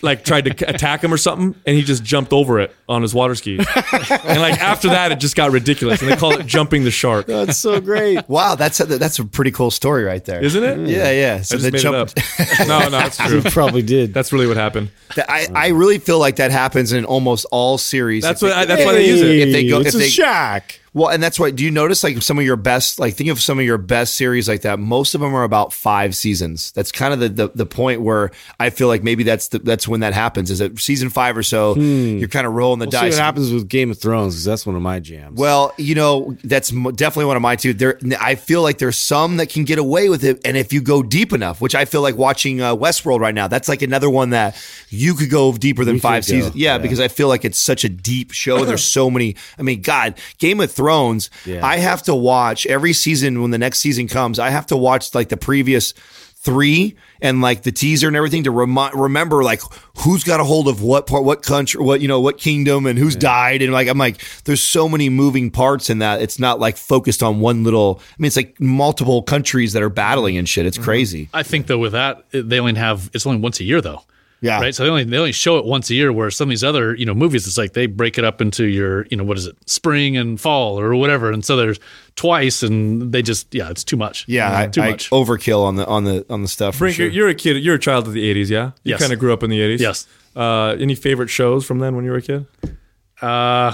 Like 0.00 0.24
tried 0.24 0.44
to 0.44 0.50
attack 0.68 1.02
him 1.02 1.12
or 1.12 1.16
something, 1.16 1.60
and 1.66 1.76
he 1.76 1.82
just 1.82 2.04
jumped 2.04 2.32
over 2.32 2.60
it 2.60 2.74
on 2.88 3.02
his 3.02 3.14
water 3.14 3.34
skis. 3.34 3.66
and 3.92 4.40
like 4.40 4.60
after 4.60 4.88
that, 4.88 5.10
it 5.12 5.18
just 5.20 5.34
got 5.34 5.50
ridiculous, 5.50 6.00
and 6.02 6.10
they 6.10 6.16
call 6.16 6.32
it 6.38 6.46
jumping 6.46 6.84
the 6.84 6.90
shark, 6.90 7.26
That's 7.26 7.56
so 7.58 7.80
great. 7.80 8.20
Wow, 8.28 8.54
that's 8.54 8.78
a, 8.80 8.84
that's 8.86 9.18
a 9.18 9.24
pretty 9.24 9.50
cool 9.50 9.70
story 9.70 10.04
right 10.04 10.24
there, 10.24 10.40
isn't 10.44 10.62
it? 10.62 10.88
Yeah, 10.88 11.10
yeah. 11.10 11.34
I 11.40 11.42
So 11.42 11.56
just 11.56 11.64
they 11.64 11.70
made 11.72 11.80
jumped- 11.80 12.14
it 12.18 12.60
up. 12.60 12.68
No, 12.68 12.78
no, 12.80 12.90
that's 12.90 13.16
true. 13.16 13.42
Probably 13.42 13.82
did. 13.82 14.14
That's 14.14 14.32
really 14.32 14.46
what 14.46 14.56
happened. 14.56 14.90
I, 15.16 15.48
I 15.54 15.68
really 15.68 15.98
feel 15.98 16.18
like 16.18 16.36
that 16.36 16.50
happens 16.50 16.92
in 16.92 17.04
almost 17.04 17.46
all 17.50 17.76
series. 17.78 18.22
That's 18.22 18.42
If 18.42 18.48
what. 18.50 18.56
I, 18.56 18.64
they- 18.64 18.74
that's 18.76 18.86
why 18.86 18.92
they 18.92 19.06
use 19.08 19.20
it. 19.22 19.48
If 19.48 19.52
they 19.52 19.68
go- 19.68 19.80
it's 19.80 19.88
if 19.88 19.94
a 19.94 19.98
they- 19.98 20.08
shack. 20.08 20.80
Well, 20.94 21.08
and 21.08 21.22
that's 21.22 21.38
why. 21.38 21.50
Do 21.50 21.64
you 21.64 21.70
notice 21.70 22.02
like 22.04 22.22
some 22.22 22.38
of 22.38 22.44
your 22.44 22.56
best? 22.56 22.98
Like 22.98 23.14
think 23.14 23.30
of 23.30 23.40
some 23.40 23.58
of 23.58 23.64
your 23.64 23.78
best 23.78 24.14
series 24.14 24.48
like 24.48 24.62
that. 24.62 24.78
Most 24.78 25.14
of 25.14 25.20
them 25.20 25.34
are 25.34 25.44
about 25.44 25.72
five 25.72 26.14
seasons. 26.16 26.72
That's 26.72 26.92
kind 26.92 27.12
of 27.14 27.20
the 27.20 27.28
the, 27.28 27.48
the 27.54 27.66
point 27.66 28.00
where 28.02 28.30
I 28.58 28.70
feel 28.70 28.88
like 28.88 29.02
maybe 29.02 29.22
that's 29.22 29.48
the, 29.48 29.58
that's 29.58 29.86
when 29.86 30.00
that 30.00 30.14
happens. 30.14 30.50
Is 30.50 30.60
at 30.60 30.78
season 30.78 31.10
five 31.10 31.36
or 31.36 31.42
so, 31.42 31.74
you're 31.76 32.28
kind 32.28 32.46
of 32.46 32.52
rolling 32.54 32.78
the 32.80 32.86
Hmm. 32.86 32.90
We'll 32.90 33.00
see 33.02 33.06
dice. 33.08 33.14
what 33.16 33.22
happens 33.24 33.52
with 33.52 33.68
Game 33.68 33.90
of 33.90 33.98
Thrones 33.98 34.34
because 34.34 34.44
that's 34.44 34.66
one 34.66 34.76
of 34.76 34.82
my 34.82 34.98
jams. 35.00 35.38
Well, 35.38 35.74
you 35.76 35.94
know, 35.94 36.36
that's 36.44 36.70
definitely 36.70 37.26
one 37.26 37.36
of 37.36 37.42
my 37.42 37.56
two. 37.56 37.74
There, 37.74 37.98
I 38.20 38.34
feel 38.34 38.62
like 38.62 38.78
there's 38.78 38.98
some 38.98 39.36
that 39.38 39.50
can 39.50 39.64
get 39.64 39.78
away 39.78 40.08
with 40.08 40.24
it, 40.24 40.40
and 40.44 40.56
if 40.56 40.72
you 40.72 40.80
go 40.80 41.02
deep 41.02 41.32
enough, 41.32 41.60
which 41.60 41.74
I 41.74 41.84
feel 41.84 42.00
like 42.02 42.16
watching 42.16 42.60
uh, 42.60 42.74
Westworld 42.74 43.20
right 43.20 43.34
now, 43.34 43.48
that's 43.48 43.68
like 43.68 43.82
another 43.82 44.08
one 44.10 44.30
that 44.30 44.56
you 44.88 45.14
could 45.14 45.30
go 45.30 45.52
deeper 45.52 45.84
than 45.84 45.94
We 45.94 46.00
five 46.00 46.24
seasons. 46.24 46.56
Yeah, 46.56 46.74
yeah. 46.74 46.78
because 46.78 47.00
I 47.00 47.08
feel 47.08 47.28
like 47.28 47.44
it's 47.44 47.58
such 47.58 47.84
a 47.84 47.88
deep 47.88 48.32
show. 48.32 48.64
There's 48.64 48.84
so 48.98 49.10
many. 49.10 49.36
I 49.58 49.62
mean, 49.62 49.82
God, 49.82 50.18
Game 50.38 50.60
of 50.60 50.70
Thrones. 50.78 51.28
Yeah. 51.44 51.66
I 51.66 51.76
have 51.76 52.02
to 52.04 52.14
watch 52.14 52.64
every 52.66 52.94
season 52.94 53.42
when 53.42 53.50
the 53.50 53.58
next 53.58 53.80
season 53.80 54.08
comes. 54.08 54.38
I 54.38 54.48
have 54.48 54.66
to 54.68 54.76
watch 54.76 55.14
like 55.14 55.28
the 55.28 55.36
previous 55.36 55.92
three 56.40 56.96
and 57.20 57.40
like 57.40 57.64
the 57.64 57.72
teaser 57.72 58.06
and 58.06 58.16
everything 58.16 58.44
to 58.44 58.50
remi- 58.52 58.90
remember 58.94 59.42
like 59.42 59.60
who's 59.98 60.22
got 60.22 60.38
a 60.38 60.44
hold 60.44 60.68
of 60.68 60.80
what 60.80 61.04
part 61.04 61.24
what 61.24 61.42
country 61.42 61.82
what 61.82 62.00
you 62.00 62.06
know 62.06 62.20
what 62.20 62.38
kingdom 62.38 62.86
and 62.86 62.96
who's 62.96 63.16
died 63.16 63.60
and 63.60 63.72
like 63.72 63.88
i'm 63.88 63.98
like 63.98 64.22
there's 64.44 64.62
so 64.62 64.88
many 64.88 65.08
moving 65.08 65.50
parts 65.50 65.90
in 65.90 65.98
that 65.98 66.22
it's 66.22 66.38
not 66.38 66.60
like 66.60 66.76
focused 66.76 67.24
on 67.24 67.40
one 67.40 67.64
little 67.64 68.00
i 68.00 68.14
mean 68.18 68.28
it's 68.28 68.36
like 68.36 68.58
multiple 68.60 69.20
countries 69.20 69.72
that 69.72 69.82
are 69.82 69.90
battling 69.90 70.36
and 70.38 70.48
shit 70.48 70.64
it's 70.64 70.76
mm-hmm. 70.76 70.84
crazy 70.84 71.28
I 71.34 71.42
think 71.42 71.66
though 71.66 71.78
with 71.78 71.92
that 71.92 72.24
they 72.30 72.58
only 72.58 72.74
have 72.74 73.10
it's 73.14 73.26
only 73.26 73.40
once 73.40 73.60
a 73.60 73.64
year 73.64 73.80
though. 73.80 74.02
Yeah. 74.40 74.60
Right. 74.60 74.72
So 74.74 74.84
they 74.84 74.90
only 74.90 75.02
they 75.04 75.16
only 75.18 75.32
show 75.32 75.58
it 75.58 75.64
once 75.64 75.90
a 75.90 75.94
year. 75.94 76.12
Where 76.12 76.30
some 76.30 76.48
of 76.48 76.50
these 76.50 76.62
other 76.62 76.94
you 76.94 77.04
know 77.04 77.14
movies, 77.14 77.46
it's 77.46 77.58
like 77.58 77.72
they 77.72 77.86
break 77.86 78.18
it 78.18 78.24
up 78.24 78.40
into 78.40 78.64
your 78.66 79.04
you 79.10 79.16
know 79.16 79.24
what 79.24 79.36
is 79.36 79.46
it 79.46 79.56
spring 79.68 80.16
and 80.16 80.40
fall 80.40 80.78
or 80.78 80.94
whatever, 80.94 81.32
and 81.32 81.44
so 81.44 81.56
there's 81.56 81.80
twice, 82.14 82.62
and 82.62 83.10
they 83.12 83.20
just 83.20 83.52
yeah 83.52 83.68
it's 83.68 83.82
too 83.82 83.96
much. 83.96 84.24
yeah 84.28 84.56
I, 84.60 84.66
too 84.68 84.80
I 84.82 84.90
much. 84.92 85.10
overkill 85.10 85.64
on 85.64 85.74
the 85.76 85.86
on 85.86 86.04
the 86.04 86.24
on 86.30 86.42
the 86.42 86.48
stuff 86.48 86.74
for 86.76 86.80
Brink, 86.84 86.96
sure. 86.96 87.08
you're 87.08 87.28
a 87.28 87.34
kid. 87.34 87.56
You're 87.62 87.74
a 87.74 87.78
child 87.80 88.06
of 88.06 88.12
the 88.12 88.32
'80s, 88.32 88.48
yeah. 88.48 88.66
You 88.84 88.90
Yes. 88.92 89.00
kind 89.00 89.12
of 89.12 89.18
grew 89.18 89.32
up 89.32 89.42
in 89.42 89.50
the 89.50 89.58
'80s. 89.60 89.80
Yes. 89.80 90.06
Uh, 90.36 90.76
any 90.78 90.94
favorite 90.94 91.30
shows 91.30 91.64
from 91.66 91.80
then 91.80 91.96
when 91.96 92.04
you 92.04 92.12
were 92.12 92.18
a 92.18 92.22
kid? 92.22 92.46
Uh, 93.20 93.72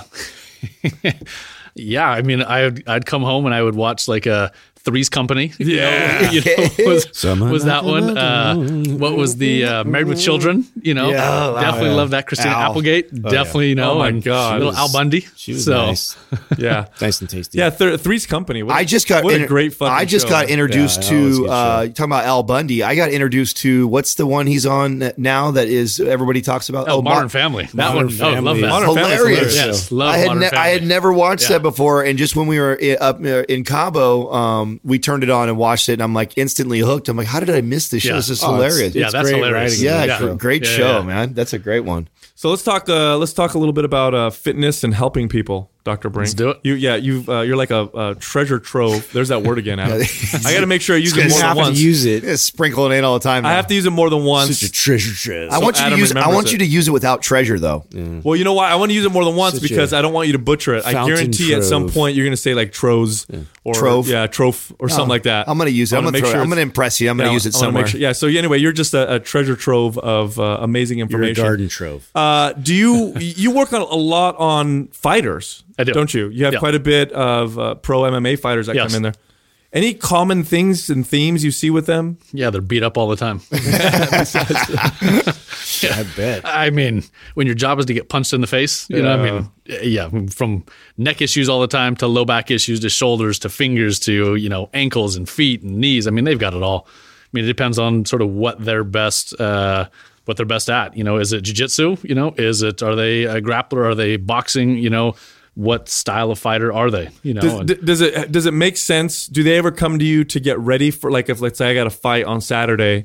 yeah, 1.75 2.08
I 2.08 2.22
mean, 2.22 2.43
I'd 2.43 2.88
I'd 2.88 3.06
come 3.06 3.22
home 3.22 3.46
and 3.46 3.55
I 3.55 3.62
would 3.62 3.75
watch 3.75 4.08
like 4.08 4.26
a 4.26 4.52
Three's 4.84 5.08
Company. 5.08 5.52
you 5.58 5.76
know, 5.76 6.28
you 6.32 6.40
know, 6.42 6.69
was, 6.90 7.06
was 7.25 7.64
that 7.64 7.84
one? 7.84 8.16
Uh, 8.19 8.54
what 8.96 9.16
was 9.16 9.36
the 9.36 9.64
uh, 9.64 9.84
Married 9.84 10.06
with 10.08 10.20
Children? 10.20 10.66
You 10.81 10.92
know, 10.94 11.10
Yeah. 11.10 11.26
Oh, 11.26 11.60
definitely 11.60 11.90
Yeah. 11.90 11.94
love 11.96 12.10
that. 12.10 12.26
Christina 12.26 12.50
Al. 12.54 12.70
Applegate, 12.70 13.14
definitely. 13.22 13.70
You 13.70 13.75
know, 13.76 13.92
Oh, 13.92 13.98
my 13.98 14.10
God. 14.12 14.58
little 14.60 14.76
Al 14.76 14.92
Bundy. 14.92 15.26
she 15.36 15.52
was 15.54 15.64
so, 15.64 15.86
nice, 15.86 16.16
Yeah. 16.58 16.86
nice 17.00 17.20
and 17.20 17.31
tasty. 17.31 17.58
Yeah, 17.58 17.70
th- 17.70 18.00
Three's 18.00 18.26
Company. 18.26 18.62
What 18.62 18.72
a- 18.75 18.76
I 18.78 18.84
just 18.84 19.08
got 19.08 19.25
what 19.25 19.40
a 19.40 19.46
great 19.46 19.72
fucking 19.75 19.92
I 19.94 20.04
just 20.04 20.26
show. 20.26 20.31
got 20.31 20.50
introduced 20.50 21.02
Yeah, 21.04 21.10
that 21.10 21.25
was 21.25 21.38
a 21.38 21.42
to 21.42 21.48
uh 21.48 21.87
talking 21.88 22.04
about 22.04 22.25
Al 22.26 22.42
Bundy. 22.42 22.82
I 22.82 22.94
got 22.94 23.10
introduced 23.10 23.56
to 23.58 23.88
what's 23.88 24.14
the 24.16 24.26
one 24.26 24.46
he's 24.46 24.66
on 24.66 25.12
now 25.16 25.50
that 25.52 25.69
is 25.69 25.98
everybody 26.00 26.42
talks 26.42 26.69
about 26.69 26.88
Oh, 26.88 27.00
Modern 27.02 27.25
Mo- 27.25 27.28
Family. 27.30 27.64
That 27.72 27.94
Modern 27.94 28.06
one. 28.06 28.20
Oh, 28.20 28.25
love 28.25 28.34
Family. 28.34 28.60
that. 28.60 28.69
Modern 28.69 28.94
Family's 28.94 29.16
hilarious. 29.19 29.54
Yes, 29.56 29.92
love 29.92 30.14
I 30.14 30.19
had 30.19 30.37
ne- 30.37 30.50
I 30.50 30.69
had 30.69 30.82
never 30.84 31.12
watched 31.12 31.44
Yeah. 31.44 31.56
that 31.58 31.62
before, 31.62 32.04
and 32.04 32.19
just 32.19 32.37
when 32.37 32.46
we 32.46 32.58
were 32.60 32.78
up 33.00 33.20
uh, 33.25 33.42
in 33.48 33.64
Cabo, 33.64 34.32
um, 34.32 34.74
we 34.82 34.99
turned 34.99 35.23
it 35.23 35.31
on 35.31 35.49
and 35.49 35.56
watched 35.59 35.88
it, 35.88 35.94
and 35.94 36.03
I'm 36.03 36.15
like 36.15 36.37
instantly 36.37 36.81
hooked. 36.81 37.09
I'm 37.09 37.17
like, 37.17 37.26
how 37.26 37.41
did 37.41 37.50
I 37.50 37.61
miss 37.61 37.88
this 37.88 38.03
show? 38.03 38.11
Yeah. 38.11 38.17
This 38.17 38.31
is 38.31 38.43
Oh, 38.43 38.56
it's- 38.56 38.73
hilarious. 38.75 38.94
Yeah, 38.94 39.05
It's 39.05 39.12
that's 39.12 39.29
great 39.31 39.37
hilarious. 39.37 39.73
writing. 39.73 39.85
yeah, 39.85 40.05
Yeah. 40.05 40.19
gr- 40.19 40.32
great 40.35 40.67
show, 40.67 41.03
man. 41.03 41.35
That's 41.35 41.53
a 41.53 41.59
great 41.59 41.81
one. 41.85 42.09
So 42.36 42.50
let's 42.50 42.64
talk. 42.64 42.88
Uh, 42.88 43.16
let's 43.16 43.32
talk 43.32 43.54
a 43.54 43.59
little 43.59 43.73
bit 43.73 43.85
about 43.85 44.12
uh, 44.12 44.30
fitness 44.30 44.82
and 44.82 44.92
helping 44.92 45.28
people, 45.28 45.70
Doctor 45.85 46.11
Brink. 46.11 46.26
Let's 46.26 46.35
do 46.35 46.50
it. 46.50 46.61
You, 46.64 46.75
yeah, 46.75 46.97
you, 46.97 47.25
uh, 47.28 47.42
you're 47.42 47.56
like 47.56 47.70
a, 47.70 47.88
a 47.94 48.14
treasure 48.16 48.59
trove. 48.59 49.09
There's 49.12 49.28
that 49.28 49.44
word 49.44 49.59
again. 49.59 49.78
Adam. 49.78 50.00
I 50.44 50.52
got 50.52 50.61
to 50.61 50.66
make 50.66 50.82
sure 50.82 50.97
I 50.97 50.99
use 50.99 51.12
it 51.16 51.16
more 51.16 51.25
you 51.26 51.30
than 51.30 51.40
have 51.42 51.56
once. 51.56 51.78
to 51.78 51.85
use 51.85 52.04
it. 52.04 52.25
Yeah, 52.25 52.35
sprinkle 52.35 52.90
it 52.90 52.97
in 52.99 53.04
all 53.04 53.14
the 53.16 53.23
time. 53.23 53.47
I 53.47 53.52
have 53.52 53.68
to 53.68 53.75
use 53.75 53.87
it 53.87 53.90
more 53.90 54.11
than 54.11 54.25
once. 54.25 54.59
Such 54.59 54.68
a 54.68 54.73
treasure 54.73 55.14
chest. 55.14 55.52
I 55.52 55.59
want 55.61 55.76
you 55.76 55.82
to 55.82 55.87
Adam 55.87 55.99
use. 56.00 56.12
I 56.16 56.28
want 56.28 56.47
it. 56.49 56.52
you 56.54 56.59
to 56.59 56.66
use 56.66 56.88
it 56.88 56.90
without 56.90 57.23
treasure, 57.23 57.61
though. 57.61 57.85
Well, 57.92 58.35
you 58.35 58.42
know 58.42 58.54
why? 58.54 58.68
I 58.68 58.75
want 58.75 58.90
to 58.90 58.94
use 58.97 59.04
it 59.04 59.12
more 59.12 59.25
than 59.25 59.37
once 59.37 59.54
Such 59.61 59.62
because 59.62 59.92
I 59.92 60.02
don't 60.02 60.12
want 60.12 60.26
you 60.26 60.32
to 60.32 60.40
butcher 60.40 60.75
it. 60.75 60.85
I 60.85 60.92
fountain 60.92 61.14
guarantee 61.14 61.54
at 61.54 61.62
some 61.62 61.88
point 61.88 62.16
you're 62.16 62.26
going 62.26 62.32
to 62.32 62.37
say 62.37 62.54
like 62.54 62.73
troves 62.73 63.28
or 63.62 63.75
Trove. 63.75 64.09
yeah, 64.09 64.26
troph 64.26 64.73
or 64.80 64.88
something 64.88 65.09
like 65.09 65.23
that. 65.23 65.49
I'm 65.49 65.56
going 65.56 65.70
to 65.70 65.73
use 65.73 65.92
it. 65.92 65.97
I 65.97 65.99
I'm 65.99 66.04
going 66.04 66.14
to 66.14 66.20
make 66.20 66.28
sure 66.30 66.40
I'm 66.40 66.49
going 66.49 66.56
to 66.56 66.62
impress 66.62 67.00
you. 67.00 67.09
I'm 67.09 67.16
going 67.16 67.26
to 67.28 67.30
Yeah, 67.30 67.35
use 67.35 67.47
it 67.47 67.54
I 67.54 67.61
somewhere. 67.61 67.85
make 67.85 67.92
sure- 67.92 68.00
yeah. 68.00 68.12
So 68.12 68.26
anyway, 68.26 68.59
you're 68.59 68.73
just 68.73 68.92
a, 68.92 69.14
a 69.14 69.20
treasure 69.20 69.54
trove 69.56 69.97
of 69.99 70.38
uh, 70.40 70.59
amazing 70.61 70.99
You're 70.99 71.04
a 71.06 71.09
information. 71.11 71.44
garden 71.44 71.68
trove. 71.68 72.11
Uh, 72.25 72.52
do 72.54 72.75
you 72.75 73.12
you 73.19 73.50
work 73.50 73.73
on 73.73 73.83
a 73.83 73.95
lot 74.14 74.37
on 74.38 74.88
fighters? 74.88 75.62
I 75.78 75.85
do. 75.85 75.93
Don't 75.93 76.12
you? 76.14 76.28
You 76.31 76.45
have 76.45 76.54
Yeah. 76.54 76.59
quite 76.61 76.75
a 76.75 76.81
bit 76.81 77.12
of 77.12 77.59
uh, 77.59 77.75
pro 77.75 78.00
MMA 78.02 78.38
fighters 78.38 78.66
that 78.66 78.76
Yes. 78.76 78.88
come 78.93 78.97
in 78.97 79.02
there. 79.02 79.14
Any 79.73 79.93
common 79.93 80.45
things 80.45 80.88
and 80.88 81.04
themes 81.07 81.43
you 81.45 81.50
see 81.50 81.69
with 81.69 81.87
them? 81.87 82.19
Yeah, 82.33 82.50
they're 82.50 82.61
beat 82.62 82.85
up 82.85 82.97
all 82.97 83.09
the 83.09 83.16
time. 83.16 83.40
I 85.83 86.04
bet. 86.16 86.43
I 86.45 86.71
mean, 86.71 87.02
when 87.35 87.47
your 87.47 87.57
job 87.57 87.78
is 87.81 87.87
to 87.87 87.95
get 87.95 88.09
punched 88.09 88.33
in 88.33 88.40
the 88.40 88.47
face, 88.47 88.87
you 88.88 89.02
know, 89.02 89.12
I 89.12 89.16
mean, 89.31 89.50
yeah, 89.66 90.09
from 90.31 90.64
neck 90.97 91.21
issues 91.21 91.49
all 91.49 91.61
the 91.61 91.66
time 91.66 91.97
to 91.97 92.07
low 92.07 92.25
back 92.25 92.50
issues 92.50 92.81
to 92.81 92.88
shoulders 92.88 93.38
to 93.40 93.49
fingers 93.49 93.99
to, 94.00 94.37
you 94.37 94.49
know, 94.49 94.71
ankles 94.75 95.16
and 95.16 95.28
feet 95.28 95.62
and 95.62 95.78
knees. 95.78 96.07
I 96.07 96.11
mean, 96.11 96.25
they've 96.25 96.38
got 96.38 96.54
it 96.54 96.62
all. 96.62 96.87
I 96.87 97.28
mean, 97.33 97.45
it 97.45 97.49
depends 97.49 97.78
on 97.78 98.04
sort 98.04 98.23
of 98.23 98.28
what 98.31 98.64
they're 98.64 98.85
best, 98.85 99.38
uh, 99.40 99.88
what 100.25 100.37
they're 100.37 100.47
best 100.47 100.71
at. 100.71 100.97
You 100.97 101.04
know, 101.04 101.19
is 101.19 101.33
it 101.33 101.45
jujitsu? 101.45 102.02
You 102.04 102.14
know, 102.14 102.35
is 102.37 102.62
it, 102.62 102.83
are 102.83 102.95
they 102.95 103.25
a 103.25 103.40
grappler? 103.40 103.85
Are 103.90 103.95
they 103.95 104.16
boxing? 104.16 104.78
You 104.78 104.90
know, 104.90 105.14
what 105.54 105.88
style 105.88 106.31
of 106.31 106.38
fighter 106.38 106.73
are 106.73 106.90
they? 106.90 107.11
You 107.23 107.35
know, 107.35 107.40
Does, 107.40 107.54
and- 107.61 107.87
does 107.87 108.00
it 108.00 108.33
does 108.33 108.47
it 108.47 108.54
make 108.54 108.76
sense? 108.76 109.26
Do 109.26 109.43
they 109.43 109.57
ever 109.57 109.71
come 109.71 109.99
to 109.99 110.04
you 110.04 110.25
to 110.25 110.40
get 110.40 110.59
ready 110.59 110.90
for 110.90 111.11
like 111.11 111.28
if 111.28 111.40
let's 111.40 111.59
say 111.59 111.71
I 111.71 111.75
got 111.75 111.87
a 111.87 111.90
fight 111.90 112.25
on 112.25 112.40
Saturday? 112.40 113.04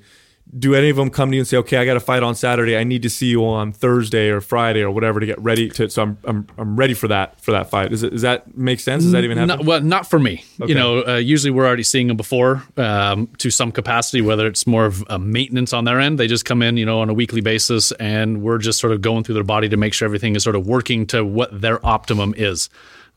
Do 0.58 0.74
any 0.74 0.89
of 0.89 0.96
them 0.96 1.10
come 1.10 1.29
to 1.29 1.36
you 1.36 1.41
and 1.41 1.48
say, 1.48 1.58
"Okay, 1.58 1.77
I 1.77 1.86
got 1.86 1.94
to 1.94 2.00
fight 2.00 2.24
on 2.24 2.34
Saturday. 2.34 2.75
I 2.75 2.84
need 2.84 3.03
to 3.03 3.10
see 3.10 3.27
you 3.27 3.46
on 3.46 3.72
Thursday 3.72 4.29
or 4.29 4.41
Friday 4.41 4.82
or 4.82 4.89
whatever 4.89 5.20
to 5.20 5.25
get 5.25 5.39
ready 5.39 5.70
to." 5.70 5.89
So 5.89 6.01
I'm 6.01 6.18
I'm, 6.24 6.48
I'm 6.58 6.75
ready 6.75 6.96
for 6.96 7.08
that 7.08 7.39
for 7.39 7.51
that 7.51 7.70
fight. 7.70 7.94
Is 7.94 8.01
it, 8.01 8.10
does 8.10 8.24
that 8.24 8.58
make 8.58 8.79
sense? 8.79 9.03
Does 9.03 9.12
that 9.12 9.24
even 9.24 9.38
happen? 9.38 9.58
Not, 9.60 9.65
well, 9.65 9.82
not 9.82 10.10
for 10.10 10.18
me. 10.18 10.44
Okay. 10.60 10.70
You 10.70 10.75
know, 10.75 11.06
uh, 11.06 11.15
usually 11.18 11.51
we're 11.51 11.68
already 11.68 11.84
seeing 11.84 12.08
them 12.08 12.18
before 12.18 12.63
um, 12.77 13.27
to 13.38 13.51
some 13.51 13.72
capacity, 13.72 14.22
whether 14.22 14.48
it's 14.48 14.65
more 14.65 14.86
of 14.86 15.03
a 15.10 15.20
maintenance 15.20 15.72
on 15.72 15.84
their 15.84 16.00
end. 16.00 16.18
They 16.20 16.27
just 16.27 16.46
come 16.46 16.63
in, 16.63 16.77
you 16.77 16.86
know, 16.86 17.01
on 17.01 17.10
a 17.10 17.13
weekly 17.13 17.41
basis, 17.41 17.91
and 17.94 18.41
we're 18.41 18.58
just 18.58 18.79
sort 18.79 18.94
of 18.94 19.01
going 19.01 19.24
through 19.24 19.36
their 19.36 19.44
body 19.44 19.70
to 19.70 19.77
make 19.77 19.94
sure 19.94 20.06
everything 20.06 20.36
is 20.36 20.44
sort 20.44 20.56
of 20.56 20.65
working 20.65 21.06
to 21.08 21.24
what 21.24 21.62
their 21.62 21.86
optimum 21.86 22.34
is. 22.36 22.70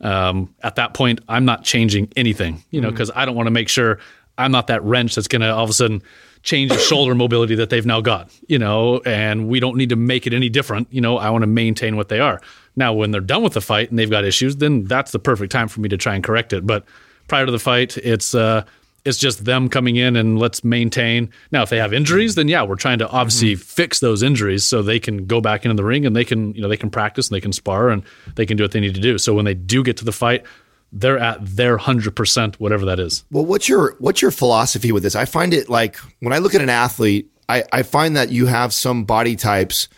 Um, 0.02 0.54
at 0.62 0.74
that 0.74 0.94
point, 0.94 1.20
I'm 1.28 1.44
not 1.44 1.64
changing 1.64 2.12
anything, 2.16 2.64
you 2.70 2.80
know, 2.80 2.90
because 2.90 3.10
I 3.14 3.24
don't 3.24 3.36
want 3.36 3.46
to 3.46 3.52
make 3.52 3.68
sure 3.68 4.00
I'm 4.36 4.50
not 4.50 4.66
that 4.66 4.82
wrench 4.82 5.14
that's 5.14 5.28
going 5.28 5.42
to 5.42 5.52
all 5.52 5.64
of 5.64 5.70
a 5.70 5.74
sudden 5.74 6.02
change 6.42 6.72
of 6.72 6.80
shoulder 6.80 7.14
mobility 7.14 7.54
that 7.54 7.70
they've 7.70 7.87
now 7.87 8.00
got, 8.00 8.30
you 8.49 8.58
know, 8.58 9.00
and 9.06 9.49
we 9.49 9.61
don't 9.61 9.76
need 9.76 9.90
to 9.90 9.96
make 9.96 10.26
it 10.26 10.34
any 10.34 10.49
different. 10.49 10.88
You 10.90 11.00
know, 11.00 11.16
I 11.16 11.30
want 11.30 11.42
to 11.42 11.46
maintain 11.46 11.96
what 11.96 12.08
they 12.08 12.20
are. 12.20 12.40
Now, 12.75 12.92
when 12.92 13.11
they're 13.11 13.20
done 13.20 13.42
with 13.42 13.52
the 13.52 13.61
fight 13.61 13.90
and 13.90 13.99
they've 13.99 14.11
got 14.11 14.25
issues, 14.25 14.56
then 14.56 14.84
that's 14.84 15.12
the 15.12 15.18
perfect 15.18 15.52
time 15.52 15.68
for 15.68 15.80
me 15.80 15.88
to 15.88 15.96
try 15.96 16.14
and 16.14 16.25
correct 16.25 16.52
it. 16.52 16.66
But 16.66 16.84
prior 17.28 17.46
to 17.46 17.52
the 17.52 17.58
fight, 17.58 17.96
it's 17.99 18.34
uh, 18.34 18.64
it's 19.04 19.18
just 19.18 19.44
them 19.44 19.68
coming 19.68 19.96
in 19.96 20.16
and 20.16 20.38
let's 20.38 20.62
maintain. 20.62 21.30
Now, 21.50 21.62
if 21.62 21.70
they 21.70 21.78
have 21.78 21.92
injuries, 21.92 22.34
then 22.34 22.49
yeah, 22.49 22.62
we're 22.62 22.76
trying 22.76 22.99
to 22.99 23.08
obviously 23.08 23.56
fix 23.56 24.00
those 24.00 24.22
injuries 24.22 24.64
so 24.64 24.80
they 24.80 25.00
can 25.00 25.26
go 25.26 25.40
back 25.40 25.64
into 25.64 25.75
the 25.75 25.84
ring 25.84 26.06
and 26.06 26.14
they 26.14 26.25
can 26.25 26.54
you 26.54 26.62
know 26.62 26.68
they 26.68 26.76
can 26.76 26.90
practice 26.90 27.28
and 27.28 27.37
they 27.37 27.40
can 27.40 27.52
spar 27.52 27.88
and 27.88 28.02
they 28.37 28.46
can 28.46 28.56
do 28.56 28.64
what 28.64 28.72
they 28.72 28.80
need 28.80 28.94
to 28.94 29.00
do. 29.00 29.18
So 29.18 29.34
when 29.34 29.44
they 29.44 29.54
do 29.54 29.82
get 29.82 29.96
to 29.99 30.04
the 30.04 30.12
fight, 30.12 30.44
they're 30.92 31.18
at 31.18 31.44
their 31.44 31.78
hundred 31.78 32.14
percent, 32.14 32.61
whatever 32.61 32.84
that 32.84 33.00
is. 33.00 33.25
Well, 33.30 33.46
what's 33.46 33.68
your 33.68 33.96
what's 33.99 34.20
your 34.20 34.30
philosophy 34.30 34.92
with 34.92 35.02
this? 35.02 35.16
I 35.16 35.25
find 35.25 35.54
it 35.54 35.68
like 35.68 35.96
when 36.20 36.32
I 36.32 36.38
look 36.38 36.54
at 36.54 36.61
an 36.61 36.68
athlete, 36.68 37.30
I, 37.49 37.64
I 37.72 37.82
find 37.82 38.16
that 38.16 38.30
you 38.30 38.46
have 38.46 38.72
some 38.72 39.04
body 39.04 39.34
types 39.37 39.88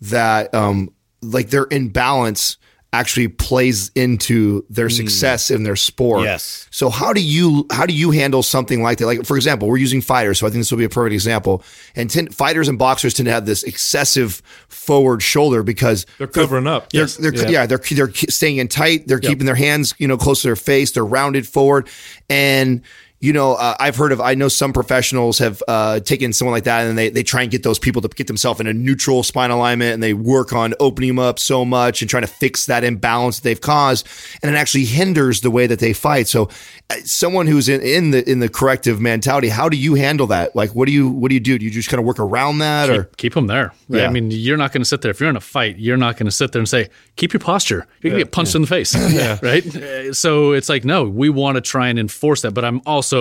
that 0.00 0.54
um 0.54 0.92
like 1.20 1.50
their 1.50 1.66
imbalance 1.70 2.58
actually 2.98 3.28
plays 3.28 3.90
into 3.94 4.64
their 4.70 4.86
hmm. 4.86 4.94
success 4.94 5.50
in 5.50 5.62
their 5.62 5.76
sport. 5.76 6.22
Yes. 6.22 6.66
So 6.70 6.88
how 6.90 7.12
do 7.12 7.22
you 7.22 7.66
how 7.70 7.86
do 7.86 7.94
you 7.94 8.10
handle 8.10 8.42
something 8.42 8.82
like 8.82 8.98
that? 8.98 9.06
Like 9.06 9.26
for 9.26 9.36
example, 9.36 9.68
we're 9.68 9.76
using 9.76 10.00
fighters, 10.00 10.38
so 10.38 10.46
I 10.46 10.50
think 10.50 10.60
this 10.60 10.70
will 10.70 10.78
be 10.78 10.84
a 10.84 10.88
perfect 10.88 11.14
example. 11.14 11.62
And 11.94 12.10
ten, 12.10 12.28
fighters 12.28 12.68
and 12.68 12.78
boxers 12.78 13.14
tend 13.14 13.26
to 13.26 13.32
have 13.32 13.46
this 13.46 13.62
excessive 13.62 14.42
forward 14.68 15.22
shoulder 15.22 15.62
because 15.62 16.06
They're 16.18 16.26
covering 16.26 16.66
up. 16.66 16.92
they're, 16.92 17.30
they're 17.30 17.50
yeah. 17.50 17.66
they're 17.66 17.78
they're 17.78 18.12
staying 18.12 18.58
in 18.58 18.68
tight. 18.68 19.06
They're 19.06 19.20
keeping 19.20 19.46
their 19.46 19.54
hands 19.54 19.94
you 19.98 20.08
know 20.08 20.16
close 20.16 20.42
to 20.42 20.48
their 20.48 20.56
face. 20.56 20.92
They're 20.92 21.04
rounded 21.04 21.46
forward, 21.46 21.88
and 22.30 22.82
you 23.20 23.32
know 23.32 23.54
uh, 23.54 23.76
I've 23.80 23.96
heard 23.96 24.12
of 24.12 24.20
I 24.20 24.34
know 24.34 24.48
some 24.48 24.72
professionals 24.72 25.38
have 25.38 25.62
uh, 25.66 26.00
taken 26.00 26.32
someone 26.32 26.52
like 26.52 26.64
that 26.64 26.86
and 26.86 26.98
they 26.98 27.08
they 27.08 27.22
try 27.22 27.42
and 27.42 27.50
get 27.50 27.62
those 27.62 27.78
people 27.78 28.02
to 28.02 28.08
get 28.08 28.26
themselves 28.26 28.60
in 28.60 28.66
a 28.66 28.72
neutral 28.74 29.22
spine 29.22 29.50
alignment 29.50 29.94
and 29.94 30.02
they 30.02 30.12
work 30.14 30.52
on 30.52 30.74
opening 30.80 31.08
them 31.08 31.18
up 31.18 31.38
so 31.38 31.64
much 31.64 32.02
and 32.02 32.10
trying 32.10 32.22
to 32.22 32.26
fix 32.28 32.66
that 32.66 32.84
imbalance 32.84 33.36
that 33.38 33.44
they've 33.44 33.60
caused, 33.60 34.06
and 34.42 34.54
it 34.54 34.58
actually 34.58 34.84
hinders 34.84 35.40
the 35.40 35.50
way 35.50 35.66
that 35.66 35.78
they 35.78 35.92
fight. 35.92 36.28
So, 36.28 36.50
uh, 36.90 36.96
someone 37.04 37.46
who's 37.46 37.68
in, 37.68 37.80
in 37.80 38.10
the 38.10 38.28
in 38.30 38.40
the 38.40 38.48
corrective 38.48 39.00
mentality, 39.00 39.48
how 39.48 39.68
do 39.68 39.76
you 39.76 39.94
handle 39.94 40.26
that? 40.28 40.54
Like, 40.54 40.74
what 40.74 40.86
do 40.86 40.92
you 40.92 41.08
what 41.08 41.28
do 41.30 41.34
you 41.34 41.40
do? 41.40 41.58
Do 41.58 41.64
you 41.64 41.70
just 41.70 41.88
kind 41.88 41.98
of 42.00 42.04
work 42.06 42.18
around 42.20 42.58
that 42.58 42.90
or? 42.90 43.04
keep 43.16 43.32
them 43.34 43.46
there. 43.46 43.72
Right? 43.88 44.00
Yeah. 44.00 44.06
I 44.08 44.10
mean, 44.10 44.30
you're 44.30 44.56
not 44.58 44.72
going 44.72 44.82
to 44.82 44.88
sit 44.88 45.00
there 45.00 45.10
if 45.10 45.20
you're 45.20 45.30
in 45.30 45.36
a 45.36 45.40
fight. 45.40 45.78
You're 45.78 45.96
not 45.96 46.16
going 46.16 46.26
to 46.26 46.32
sit 46.32 46.52
there 46.52 46.60
and 46.60 46.68
say, 46.68 46.90
"Keep 47.16 47.32
your 47.32 47.40
posture." 47.40 47.86
You're 48.02 48.10
going 48.10 48.20
to 48.20 48.24
get 48.26 48.32
punched 48.32 48.54
in 48.54 48.60
the 48.62 48.68
face. 48.68 48.94
right. 49.42 49.64
Uh, 49.76 50.12
So 50.12 50.52
it's 50.52 50.68
like, 50.68 50.84
no, 50.84 51.04
we 51.04 51.28
want 51.28 51.56
to 51.56 51.60
try 51.60 51.88
and 51.88 51.98
enforce 51.98 52.42
that, 52.42 52.52
but 52.52 52.64
I'm 52.64 52.80
also 52.86 53.15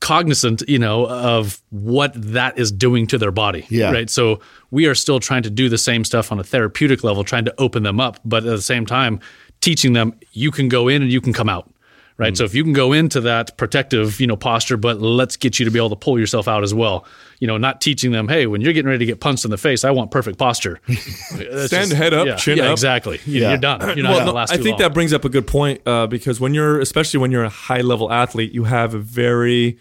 cognizant, 0.00 0.62
you 0.68 0.78
know, 0.78 1.06
of 1.08 1.60
what 1.70 2.12
that 2.14 2.58
is 2.58 2.70
doing 2.70 3.06
to 3.06 3.18
their 3.18 3.32
body. 3.32 3.66
Yeah. 3.70 3.90
Right. 3.90 4.10
So 4.10 4.40
we 4.70 4.86
are 4.86 4.94
still 4.94 5.20
trying 5.20 5.42
to 5.44 5.50
do 5.50 5.68
the 5.68 5.78
same 5.78 6.04
stuff 6.04 6.30
on 6.30 6.38
a 6.38 6.44
therapeutic 6.44 7.02
level, 7.02 7.24
trying 7.24 7.44
to 7.46 7.54
open 7.58 7.82
them 7.82 8.00
up, 8.00 8.20
but 8.24 8.44
at 8.44 8.50
the 8.50 8.62
same 8.62 8.86
time, 8.86 9.20
teaching 9.60 9.94
them 9.94 10.14
you 10.32 10.50
can 10.50 10.68
go 10.68 10.88
in 10.88 11.02
and 11.02 11.10
you 11.10 11.20
can 11.20 11.32
come 11.32 11.48
out. 11.48 11.70
Right. 12.18 12.34
So 12.34 12.44
if 12.44 12.54
you 12.54 12.64
can 12.64 12.72
go 12.72 12.94
into 12.94 13.20
that 13.22 13.58
protective, 13.58 14.20
you 14.20 14.26
know, 14.26 14.36
posture, 14.36 14.78
but 14.78 15.02
let's 15.02 15.36
get 15.36 15.58
you 15.58 15.66
to 15.66 15.70
be 15.70 15.78
able 15.78 15.90
to 15.90 15.96
pull 15.96 16.18
yourself 16.18 16.48
out 16.48 16.62
as 16.62 16.72
well. 16.72 17.04
You 17.40 17.46
know, 17.46 17.58
not 17.58 17.82
teaching 17.82 18.10
them, 18.10 18.26
hey, 18.26 18.46
when 18.46 18.62
you're 18.62 18.72
getting 18.72 18.88
ready 18.88 19.00
to 19.00 19.04
get 19.04 19.20
punched 19.20 19.44
in 19.44 19.50
the 19.50 19.58
face, 19.58 19.84
I 19.84 19.90
want 19.90 20.10
perfect 20.10 20.38
posture. 20.38 20.80
Stand 21.66 21.92
head 21.92 22.14
up, 22.14 22.26
yeah, 22.26 22.36
chin 22.36 22.56
yeah, 22.56 22.66
up. 22.66 22.72
Exactly. 22.72 23.20
You, 23.26 23.42
Yeah. 23.42 23.48
You're 23.50 23.58
done. 23.58 23.80
You're 23.98 24.04
not 24.04 24.24
well, 24.24 24.34
no, 24.34 24.36
I 24.36 24.46
think 24.46 24.64
long. 24.64 24.78
that 24.78 24.94
brings 24.94 25.12
up 25.12 25.26
a 25.26 25.28
good 25.28 25.46
point 25.46 25.82
uh, 25.86 26.06
because 26.06 26.40
when 26.40 26.54
you're, 26.54 26.80
especially 26.80 27.20
when 27.20 27.30
you're 27.32 27.44
a 27.44 27.50
high 27.50 27.82
level 27.82 28.10
athlete, 28.10 28.52
you 28.52 28.64
have 28.64 28.94
a 28.94 28.98
very, 28.98 29.78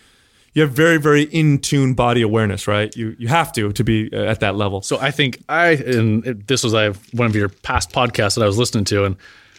you 0.56 0.62
have 0.62 0.72
very 0.72 0.98
very 0.98 1.24
in 1.24 1.60
tune 1.60 1.94
body 1.94 2.22
awareness, 2.22 2.68
right? 2.68 2.94
You 2.96 3.16
you 3.18 3.30
have 3.30 3.54
to 3.54 3.72
to 3.72 3.84
be 3.84 4.10
uh, 4.12 4.24
at 4.24 4.42
that 4.42 4.56
level. 4.56 4.82
So 4.82 4.98
I 5.00 5.12
think 5.12 5.42
I 5.48 5.72
and 5.72 6.24
this 6.48 6.64
was 6.64 6.74
I 6.74 6.90
one 7.14 7.28
of 7.28 7.36
your 7.36 7.50
past 7.50 7.92
podcasts 7.92 8.36
that 8.36 8.42
I 8.42 8.48
was 8.48 8.58
listening 8.58 8.86
to, 8.86 9.06
and 9.06 9.16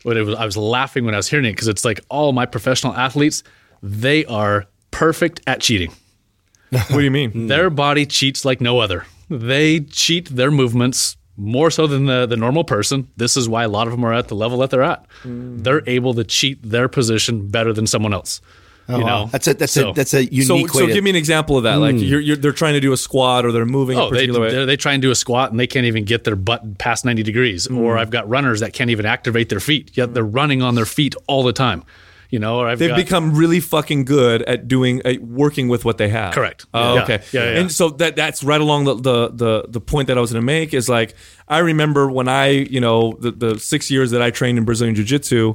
what 0.07 0.17
it 0.17 0.23
was 0.23 0.37
I 0.37 0.45
was 0.45 0.57
laughing 0.57 1.05
when 1.05 1.15
I 1.15 1.17
was 1.17 1.29
hearing 1.29 1.47
it 1.47 1.53
because 1.53 1.67
it's 1.67 1.85
like 1.85 2.01
all 2.09 2.33
my 2.33 2.47
professional 2.47 2.95
athletes 2.95 3.43
they 3.83 4.25
are 4.27 4.67
perfect 4.93 5.41
at 5.47 5.61
cheating. 5.61 5.93
what 6.71 6.89
do 6.89 7.01
you 7.03 7.11
mean? 7.11 7.33
Hmm. 7.33 7.47
Their 7.49 7.71
body 7.71 8.07
cheats 8.07 8.45
like 8.45 8.61
no 8.61 8.79
other. 8.79 9.05
They 9.29 9.81
cheat 9.81 10.29
their 10.29 10.51
movements 10.51 11.17
more 11.37 11.71
so 11.71 11.87
than 11.87 12.07
the, 12.07 12.25
the 12.27 12.37
normal 12.37 12.65
person. 12.65 13.11
This 13.17 13.37
is 13.37 13.49
why 13.49 13.65
a 13.65 13.69
lot 13.69 13.87
of 13.87 13.93
them 13.93 14.05
are 14.05 14.13
at 14.13 14.29
the 14.29 14.35
level 14.35 14.59
that 14.59 14.71
they're 14.71 14.83
at. 14.83 15.05
Hmm. 15.23 15.59
They're 15.59 15.83
able 15.89 16.15
to 16.15 16.25
cheat 16.25 16.63
their 16.63 16.89
position 16.89 17.49
better 17.49 17.73
than 17.73 17.87
someone 17.87 18.15
else. 18.15 18.41
You 18.89 18.99
know, 18.99 19.29
That's 19.33 19.49
a 19.49 19.55
that's 19.55 19.73
So- 19.73 19.91
a 19.91 19.93
that's 19.95 20.15
a 20.15 20.25
unique 20.25 20.47
So, 20.47 20.55
way 20.57 20.63
so 20.67 20.87
to, 20.87 20.93
give 20.93 21.03
me 21.03 21.11
an 21.11 21.17
example 21.17 21.57
of 21.57 21.65
that. 21.65 21.77
Like 21.77 21.97
you're, 21.99 22.21
you're, 22.21 22.37
they're 22.37 22.53
trying 22.53 22.75
to 22.75 22.81
do 22.81 22.93
a 22.93 22.97
squat 22.97 23.45
or 23.45 23.53
they're 23.53 23.65
moving 23.67 23.99
a 23.99 24.05
Oh, 24.05 24.11
they, 24.11 24.31
way. 24.31 24.51
they 24.51 24.65
they 24.65 24.77
try 24.77 24.93
and 24.93 25.03
do 25.03 25.11
a 25.11 25.15
squat 25.17 25.51
and 25.51 25.59
they 25.59 25.67
can't 25.67 25.87
even 25.87 26.05
get 26.05 26.25
their 26.25 26.37
butt 26.37 26.79
past 26.79 27.05
90 27.05 27.23
degrees. 27.23 27.67
Mm. 27.69 27.79
Or 27.79 27.99
I've 27.99 28.11
got 28.11 28.29
runners 28.29 28.61
that 28.61 28.73
can't 28.73 28.91
even 28.91 29.05
activate 29.07 29.49
their 29.49 29.61
feet, 29.61 29.97
yet 29.97 30.15
they're 30.15 30.25
running 30.25 30.63
on 30.63 30.75
their 30.77 30.87
feet 30.87 31.15
all 31.27 31.43
the 31.43 31.53
time. 31.53 31.83
You 32.29 32.41
know, 32.41 32.59
or 32.59 32.67
I've 32.69 32.81
They've 32.81 32.89
got, 32.91 32.97
become 32.97 33.37
really 33.37 33.61
fucking 33.61 34.05
good 34.05 34.43
at 34.43 34.67
doing 34.67 35.01
at 35.05 35.21
working 35.23 35.69
with 35.69 35.85
what 35.85 35.97
they 35.97 36.09
have. 36.09 36.35
Correct. 36.35 36.67
Oh, 36.75 36.95
Yeah. 36.97 37.03
okay. 37.05 37.21
Yeah, 37.31 37.45
yeah, 37.45 37.53
yeah. 37.53 37.61
And 37.61 37.71
so 37.71 37.91
that 37.91 38.17
that's 38.17 38.43
right 38.43 38.61
along 38.61 38.85
the, 38.85 38.95
the 38.95 39.29
the 39.29 39.65
the 39.69 39.81
point 39.81 40.09
that 40.09 40.19
I 40.19 40.21
was 40.21 40.33
going 40.33 40.43
to 40.43 40.45
make 40.47 40.75
is 40.75 40.89
like 40.89 41.15
I 41.47 41.59
remember 41.59 42.11
when 42.11 42.27
I 42.27 42.49
you 42.49 42.81
know 42.81 43.17
the 43.21 43.31
the 43.31 43.61
six 43.61 43.93
years 43.93 44.11
that 44.11 44.23
I 44.23 44.31
trained 44.33 44.59
in 44.59 44.65
Brazilian 44.65 44.97
Jiu 44.97 45.05
Jitsu. 45.05 45.55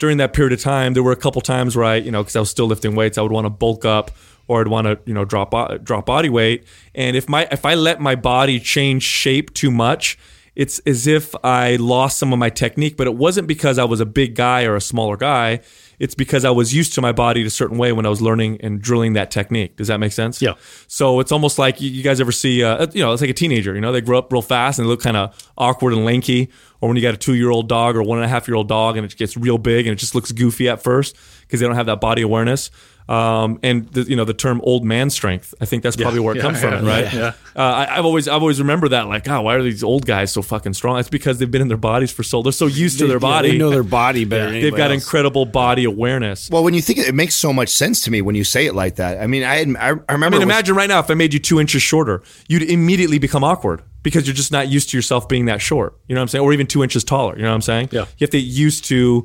During 0.00 0.16
that 0.16 0.32
period 0.32 0.52
of 0.52 0.60
time, 0.60 0.94
there 0.94 1.02
were 1.04 1.12
a 1.12 1.16
couple 1.16 1.40
times 1.40 1.76
where 1.76 1.84
I 1.84 1.96
you 1.96 2.10
know 2.10 2.22
because 2.22 2.34
I 2.34 2.40
was 2.40 2.50
still 2.50 2.66
lifting 2.66 2.96
weights, 2.96 3.16
I 3.16 3.22
would 3.22 3.30
want 3.30 3.44
to 3.44 3.50
bulk 3.50 3.84
up 3.84 4.10
or 4.48 4.60
I'd 4.60 4.68
want 4.68 4.86
to 4.86 4.98
you 5.06 5.14
know 5.14 5.24
drop 5.24 5.54
drop 5.84 6.06
body 6.06 6.28
weight. 6.28 6.64
And 6.92 7.16
if 7.16 7.28
my 7.28 7.46
if 7.52 7.64
I 7.64 7.74
let 7.74 8.00
my 8.00 8.16
body 8.16 8.58
change 8.58 9.04
shape 9.04 9.54
too 9.54 9.70
much. 9.70 10.18
It's 10.60 10.78
as 10.80 11.06
if 11.06 11.34
I 11.42 11.76
lost 11.76 12.18
some 12.18 12.34
of 12.34 12.38
my 12.38 12.50
technique, 12.50 12.98
but 12.98 13.06
it 13.06 13.14
wasn't 13.14 13.48
because 13.48 13.78
I 13.78 13.84
was 13.84 13.98
a 13.98 14.04
big 14.04 14.34
guy 14.34 14.64
or 14.64 14.76
a 14.76 14.80
smaller 14.82 15.16
guy. 15.16 15.60
It's 15.98 16.14
because 16.14 16.44
I 16.44 16.50
was 16.50 16.74
used 16.74 16.92
to 16.96 17.00
my 17.00 17.12
body 17.12 17.42
a 17.46 17.48
certain 17.48 17.78
way 17.78 17.92
when 17.92 18.04
I 18.04 18.10
was 18.10 18.20
learning 18.20 18.60
and 18.60 18.78
drilling 18.78 19.14
that 19.14 19.30
technique. 19.30 19.76
Does 19.76 19.88
that 19.88 19.96
make 19.96 20.12
sense? 20.12 20.42
Yeah. 20.42 20.56
So 20.86 21.18
it's 21.20 21.32
almost 21.32 21.58
like 21.58 21.80
you, 21.80 22.02
guys 22.02 22.20
ever 22.20 22.30
see, 22.30 22.62
uh, 22.62 22.88
you 22.92 23.02
know, 23.02 23.14
it's 23.14 23.22
like 23.22 23.30
a 23.30 23.32
teenager. 23.32 23.74
You 23.74 23.80
know, 23.80 23.90
they 23.90 24.02
grow 24.02 24.18
up 24.18 24.30
real 24.30 24.42
fast 24.42 24.78
and 24.78 24.84
they 24.84 24.90
look 24.90 25.00
kind 25.00 25.16
of 25.16 25.34
awkward 25.56 25.94
and 25.94 26.04
lanky. 26.04 26.50
Or 26.82 26.88
when 26.90 26.96
you 26.96 27.02
got 27.02 27.14
a 27.14 27.16
two-year-old 27.16 27.66
dog 27.66 27.96
or 27.96 28.02
one 28.02 28.18
and 28.18 28.26
a 28.26 28.28
half-year-old 28.28 28.68
dog 28.68 28.98
and 28.98 29.10
it 29.10 29.16
gets 29.16 29.38
real 29.38 29.56
big 29.56 29.86
and 29.86 29.94
it 29.94 29.98
just 29.98 30.14
looks 30.14 30.30
goofy 30.30 30.68
at 30.68 30.82
first 30.82 31.16
because 31.40 31.60
they 31.60 31.66
don't 31.66 31.76
have 31.76 31.86
that 31.86 32.02
body 32.02 32.20
awareness. 32.20 32.70
Um, 33.10 33.58
and 33.64 33.88
the, 33.88 34.02
you 34.02 34.14
know 34.14 34.24
the 34.24 34.32
term 34.34 34.60
"old 34.62 34.84
man 34.84 35.10
strength." 35.10 35.52
I 35.60 35.64
think 35.64 35.82
that's 35.82 35.96
probably 35.96 36.20
where 36.20 36.34
it 36.34 36.36
Yeah, 36.38 36.42
comes 36.42 36.62
yeah, 36.62 36.78
from, 36.78 36.86
right? 36.86 37.12
yeah. 37.12 37.32
Uh, 37.56 37.60
I, 37.88 37.98
I've 37.98 38.04
always 38.04 38.28
I've 38.28 38.40
always 38.40 38.60
remember 38.60 38.88
that 38.90 39.08
like, 39.08 39.28
oh, 39.28 39.40
why 39.42 39.56
are 39.56 39.62
these 39.64 39.82
old 39.82 40.06
guys 40.06 40.30
so 40.32 40.42
fucking 40.42 40.74
strong? 40.74 40.98
It's 41.00 41.08
because 41.08 41.38
they've 41.40 41.50
been 41.50 41.60
in 41.62 41.66
their 41.66 41.76
bodies 41.76 42.12
for 42.12 42.22
so 42.22 42.38
long. 42.38 42.44
they're 42.44 42.52
so 42.52 42.66
used 42.66 43.00
to 43.00 43.08
their 43.08 43.18
body. 43.18 43.50
They 43.50 43.58
know 43.58 43.70
their 43.70 43.82
body 43.82 44.24
better. 44.24 44.52
than 44.52 44.60
They've 44.62 44.70
got 44.76 44.92
else. 44.92 45.02
incredible 45.02 45.44
body 45.44 45.84
awareness. 45.84 46.48
well 46.50 46.62
when 46.62 46.72
you 46.74 46.80
think 46.82 47.00
it, 47.00 47.08
it 47.08 47.14
makes 47.16 47.34
so 47.34 47.52
much 47.52 47.70
sense 47.70 48.02
to 48.04 48.12
me 48.12 48.22
when 48.22 48.36
you 48.36 48.44
say 48.44 48.66
it 48.66 48.74
like 48.76 48.94
that. 48.96 49.20
I 49.20 49.26
mean, 49.26 49.42
I 49.42 49.56
I, 49.56 49.62
I 49.62 49.62
remember 49.88 50.04
I 50.14 50.16
mean, 50.16 50.34
it 50.34 50.36
was- 50.36 50.42
imagine 50.42 50.76
right 50.76 50.88
now 50.88 51.00
if 51.00 51.10
I 51.10 51.14
made 51.14 51.34
you 51.34 51.40
two 51.40 51.58
inches 51.60 51.82
shorter, 51.82 52.22
you'd 52.48 52.62
immediately 52.62 53.18
become 53.18 53.42
awkward 53.42 53.82
because 54.04 54.26
you're 54.28 54.36
just 54.36 54.52
not 54.52 54.68
used 54.68 54.90
to 54.90 54.96
yourself 54.96 55.28
being 55.28 55.46
that 55.46 55.60
short. 55.60 55.98
You 56.06 56.14
know 56.14 56.20
what 56.20 56.26
I'm 56.26 56.28
saying? 56.28 56.44
Or 56.44 56.52
even 56.52 56.68
two 56.68 56.84
inches 56.84 57.02
taller. 57.02 57.34
You 57.36 57.42
know 57.42 57.48
what 57.48 57.54
I'm 57.56 57.62
saying? 57.62 57.88
Yeah. 57.90 58.02
You 58.18 58.24
have 58.24 58.30
to 58.30 58.40
get 58.40 58.46
used 58.46 58.84
to 58.84 58.94
your 58.94 59.24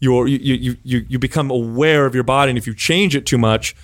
you 0.00 0.24
you 0.26 0.76
you 0.82 1.06
you 1.08 1.18
become 1.18 1.50
aware 1.50 2.06
of 2.06 2.14
your 2.14 2.24
body, 2.24 2.50
and 2.50 2.58
if 2.58 2.66
you 2.66 2.74
change 2.74 3.16
it 3.16 3.26
too 3.26 3.38
much, 3.38 3.74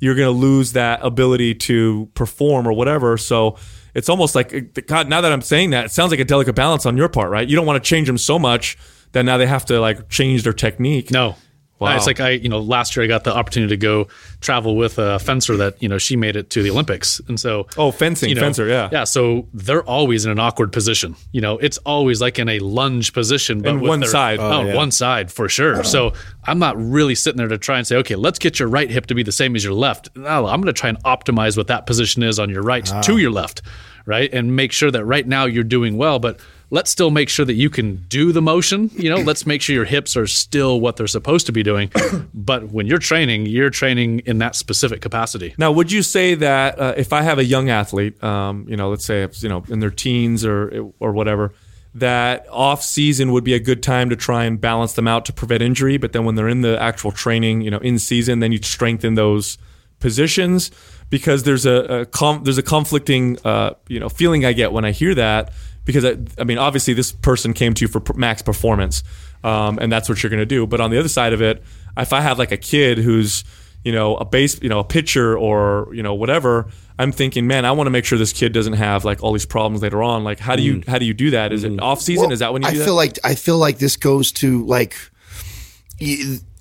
you're 0.00 0.14
going 0.14 0.26
to 0.26 0.38
lose 0.38 0.72
that 0.72 1.00
ability 1.02 1.54
to 1.54 2.08
perform 2.14 2.66
or 2.66 2.72
whatever. 2.72 3.16
So. 3.16 3.56
It's 3.94 4.10
almost 4.10 4.36
like 4.36 4.54
uh, 4.54 4.60
God. 4.86 5.08
Now 5.08 5.22
that 5.22 5.32
I'm 5.32 5.42
saying 5.42 5.70
that, 5.70 5.86
it 5.86 5.90
sounds 5.90 6.12
like 6.12 6.20
a 6.20 6.24
delicate 6.24 6.54
balance 6.54 6.86
on 6.86 6.96
your 6.96 7.08
part, 7.08 7.30
right? 7.30 7.48
You 7.48 7.56
don't 7.56 7.66
want 7.66 7.82
to 7.82 7.88
change 7.88 8.06
them 8.06 8.18
so 8.18 8.38
much 8.38 8.76
that 9.10 9.24
now 9.24 9.38
they 9.38 9.46
have 9.46 9.64
to 9.64 9.80
like 9.80 10.08
change 10.08 10.44
their 10.44 10.52
technique. 10.52 11.10
No. 11.10 11.34
Wow. 11.78 11.96
It's 11.96 12.06
like 12.06 12.18
I, 12.18 12.30
you 12.30 12.48
know, 12.48 12.58
last 12.58 12.96
year 12.96 13.04
I 13.04 13.06
got 13.06 13.22
the 13.24 13.34
opportunity 13.34 13.70
to 13.70 13.76
go 13.76 14.08
travel 14.40 14.76
with 14.76 14.98
a 14.98 15.18
fencer 15.20 15.56
that, 15.58 15.80
you 15.80 15.88
know, 15.88 15.98
she 15.98 16.16
made 16.16 16.34
it 16.34 16.50
to 16.50 16.62
the 16.62 16.70
Olympics. 16.70 17.20
And 17.28 17.38
so, 17.38 17.68
Oh, 17.76 17.92
fencing, 17.92 18.28
you 18.30 18.34
know, 18.34 18.40
fencer, 18.40 18.66
yeah. 18.66 18.88
Yeah. 18.90 19.04
So 19.04 19.46
they're 19.54 19.84
always 19.84 20.24
in 20.24 20.32
an 20.32 20.40
awkward 20.40 20.72
position. 20.72 21.14
You 21.30 21.40
know, 21.40 21.58
it's 21.58 21.78
always 21.78 22.20
like 22.20 22.38
in 22.38 22.48
a 22.48 22.58
lunge 22.58 23.12
position, 23.12 23.60
but 23.62 23.70
And 23.70 23.80
with 23.80 23.88
one 23.88 24.00
their- 24.00 24.08
side. 24.08 24.40
Oh, 24.40 24.50
oh, 24.50 24.64
yeah. 24.66 24.74
one 24.74 24.90
side 24.90 25.30
for 25.30 25.48
sure. 25.48 25.82
So 25.88 26.12
I'm 26.44 26.58
not 26.58 26.76
really 26.76 27.14
sitting 27.14 27.38
there 27.38 27.48
to 27.48 27.56
try 27.58 27.78
and 27.78 27.86
say, 27.86 27.96
okay, 27.96 28.14
let's 28.14 28.38
get 28.38 28.58
your 28.58 28.68
right 28.68 28.90
hip 28.90 29.06
to 29.06 29.14
be 29.14 29.22
the 29.22 29.32
same 29.32 29.56
as 29.56 29.64
your 29.64 29.72
left. 29.72 30.14
No, 30.16 30.46
I'm 30.46 30.60
going 30.60 30.66
to 30.66 30.78
try 30.78 30.88
and 30.90 31.02
optimize 31.04 31.56
what 31.56 31.68
that 31.68 31.86
position 31.86 32.22
is 32.22 32.38
on 32.38 32.50
your 32.50 32.62
right 32.62 32.90
ah. 32.92 33.00
to 33.02 33.16
your 33.18 33.30
left, 33.30 33.62
right? 34.04 34.32
And 34.32 34.54
make 34.54 34.72
sure 34.72 34.90
that 34.90 35.04
right 35.04 35.26
now 35.26 35.44
you're 35.46 35.64
doing 35.64 35.96
well, 35.96 36.18
but 36.18 36.40
let's 36.70 36.90
still 36.90 37.10
make 37.10 37.28
sure 37.28 37.46
that 37.46 37.54
you 37.54 37.70
can 37.70 37.96
do 38.08 38.32
the 38.32 38.42
motion. 38.42 38.90
You 38.94 39.10
know, 39.10 39.16
let's 39.16 39.46
make 39.46 39.62
sure 39.62 39.74
your 39.74 39.84
hips 39.84 40.16
are 40.16 40.26
still 40.26 40.80
what 40.80 40.96
they're 40.96 41.06
supposed 41.06 41.46
to 41.46 41.52
be 41.52 41.62
doing. 41.62 41.90
but 42.34 42.70
when 42.70 42.86
you're 42.86 42.98
training, 42.98 43.46
you're 43.46 43.70
training 43.70 44.20
in 44.20 44.38
that 44.38 44.54
specific 44.54 45.00
capacity. 45.00 45.54
Now, 45.58 45.72
would 45.72 45.90
you 45.90 46.02
say 46.02 46.34
that 46.34 46.78
uh, 46.78 46.94
if 46.96 47.12
I 47.12 47.22
have 47.22 47.38
a 47.38 47.44
young 47.44 47.70
athlete, 47.70 48.22
um, 48.22 48.66
you 48.68 48.76
know, 48.76 48.90
let's 48.90 49.04
say 49.04 49.22
it's, 49.22 49.42
you 49.42 49.48
know 49.48 49.64
in 49.68 49.80
their 49.80 49.90
teens 49.90 50.44
or 50.44 50.90
or 51.00 51.12
whatever, 51.12 51.52
that 51.94 52.46
off 52.50 52.82
season 52.82 53.32
would 53.32 53.44
be 53.44 53.54
a 53.54 53.60
good 53.60 53.82
time 53.82 54.10
to 54.10 54.16
try 54.16 54.44
and 54.44 54.60
balance 54.60 54.92
them 54.92 55.08
out 55.08 55.24
to 55.26 55.32
prevent 55.32 55.62
injury, 55.62 55.96
but 55.96 56.12
then 56.12 56.24
when 56.24 56.34
they're 56.34 56.48
in 56.48 56.60
the 56.60 56.80
actual 56.80 57.12
training, 57.12 57.62
you 57.62 57.70
know, 57.70 57.78
in 57.78 57.98
season, 57.98 58.40
then 58.40 58.52
you 58.52 58.58
strengthen 58.62 59.14
those 59.14 59.58
positions 60.00 60.70
because 61.10 61.42
there's 61.42 61.66
a, 61.66 62.00
a 62.00 62.06
com- 62.06 62.44
there's 62.44 62.58
a 62.58 62.62
conflicting 62.62 63.38
uh, 63.44 63.74
you 63.88 63.98
know 63.98 64.08
feeling 64.08 64.44
I 64.44 64.52
get 64.52 64.72
when 64.72 64.84
I 64.84 64.92
hear 64.92 65.14
that 65.14 65.52
because 65.88 66.04
I, 66.04 66.18
I 66.38 66.44
mean 66.44 66.58
obviously 66.58 66.92
this 66.92 67.12
person 67.12 67.54
came 67.54 67.72
to 67.72 67.84
you 67.86 67.88
for 67.88 68.02
max 68.14 68.42
performance 68.42 69.02
um, 69.42 69.78
and 69.80 69.90
that's 69.90 70.06
what 70.06 70.22
you're 70.22 70.28
going 70.28 70.38
to 70.38 70.46
do. 70.46 70.66
But 70.66 70.82
on 70.82 70.90
the 70.90 70.98
other 70.98 71.08
side 71.08 71.32
of 71.32 71.40
it 71.40 71.62
if 71.96 72.12
I 72.12 72.20
have 72.20 72.38
like 72.38 72.52
a 72.52 72.58
kid 72.58 72.98
who's 72.98 73.42
you 73.84 73.92
know 73.92 74.16
a 74.16 74.24
base 74.26 74.60
you 74.60 74.68
know 74.68 74.80
a 74.80 74.84
pitcher 74.84 75.36
or 75.38 75.88
you 75.94 76.02
know 76.02 76.12
whatever 76.12 76.68
I'm 76.98 77.10
thinking 77.10 77.46
man 77.46 77.64
I 77.64 77.72
want 77.72 77.86
to 77.86 77.90
make 77.90 78.04
sure 78.04 78.18
this 78.18 78.34
kid 78.34 78.52
doesn't 78.52 78.74
have 78.74 79.06
like 79.06 79.22
all 79.22 79.32
these 79.32 79.46
problems 79.46 79.82
later 79.82 80.02
on. 80.02 80.24
Like 80.24 80.38
how 80.38 80.54
do 80.54 80.62
you 80.62 80.82
how 80.86 80.98
do 80.98 81.06
you 81.06 81.14
do 81.14 81.30
that? 81.30 81.52
Is 81.52 81.64
it 81.64 81.80
off 81.80 82.02
season? 82.02 82.24
Well, 82.24 82.32
is 82.32 82.40
that 82.40 82.52
when 82.52 82.62
you 82.62 82.68
I 82.68 82.74
feel 82.74 82.84
that? 82.84 82.92
like 82.92 83.18
I 83.24 83.34
feel 83.34 83.56
like 83.56 83.78
this 83.78 83.96
goes 83.96 84.30
to 84.32 84.64
like. 84.66 84.94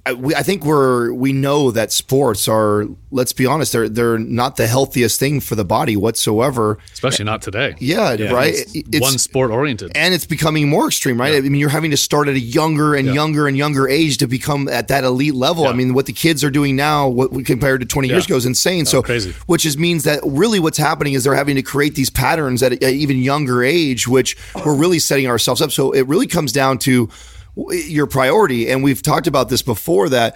Y- 0.08 0.12
I, 0.12 0.14
we, 0.14 0.36
I 0.36 0.44
think 0.44 0.64
we're 0.66 1.12
we 1.14 1.34
know 1.34 1.72
that 1.72 1.92
sports 1.92 2.48
are. 2.48 2.86
Let's 3.10 3.32
be 3.34 3.46
honest, 3.46 3.72
they're 3.72 3.88
they're 3.88 4.18
not 4.20 4.58
the 4.58 4.68
healthiest 4.68 5.20
thing 5.20 5.40
for 5.40 5.56
the 5.56 5.64
body 5.64 5.96
whatsoever. 5.96 6.78
Especially 6.94 7.24
not 7.26 7.42
today. 7.42 7.76
Yeah, 7.80 8.10
right. 8.34 8.54
It's 8.54 8.76
It's- 8.76 9.02
one 9.02 9.18
sport 9.18 9.52
oriented. 9.52 9.92
and 9.96 10.14
it's 10.14 10.26
becoming 10.26 10.68
more 10.70 10.88
extreme, 10.88 11.20
right? 11.20 11.36
I 11.36 11.42
mean, 11.42 11.56
you're 11.56 11.70
having 11.70 11.92
to 11.92 11.98
start 11.98 12.28
at 12.28 12.36
a 12.36 12.40
younger 12.40 12.96
and 12.96 13.08
younger 13.14 13.48
and 13.48 13.56
younger 13.58 13.88
age 13.88 14.18
to 14.18 14.28
become 14.28 14.68
at 14.68 14.90
that 14.90 15.04
elite 15.04 15.36
level. 15.36 15.68
I 15.68 15.74
mean, 15.74 15.94
what 15.94 16.06
the 16.06 16.14
kids 16.14 16.44
are 16.44 16.50
doing 16.52 16.76
now, 16.76 17.08
what 17.08 17.32
compared 17.46 17.80
to 17.82 17.86
20 17.88 18.08
years 18.10 18.26
ago, 18.26 18.36
is 18.36 18.46
insane. 18.46 18.82
Oh, 18.82 18.92
so, 18.92 19.02
crazy. 19.04 19.34
which 19.46 19.66
is 19.66 19.78
means 19.78 20.04
that 20.04 20.20
really 20.26 20.60
what's 20.60 20.78
happening 20.78 21.14
is 21.14 21.24
they're 21.24 21.36
having 21.36 21.56
to 21.56 21.62
create 21.64 21.96
these 21.96 22.10
patterns 22.10 22.62
at 22.62 22.74
an 22.74 22.84
even 22.84 23.18
younger 23.22 23.64
age, 23.64 24.08
which 24.08 24.36
we're 24.66 24.76
really 24.76 25.00
setting 25.00 25.28
ourselves 25.28 25.62
up. 25.62 25.72
So 25.72 25.92
it 25.94 26.08
really 26.08 26.28
comes 26.28 26.52
down 26.52 26.78
to 26.80 27.08
w- 27.08 27.18
your 27.88 28.08
priority, 28.08 28.70
and 28.70 28.84
we've 28.84 29.02
talked 29.02 29.28
about 29.28 29.50
this 29.50 29.62
before 29.62 30.10
that. 30.10 30.36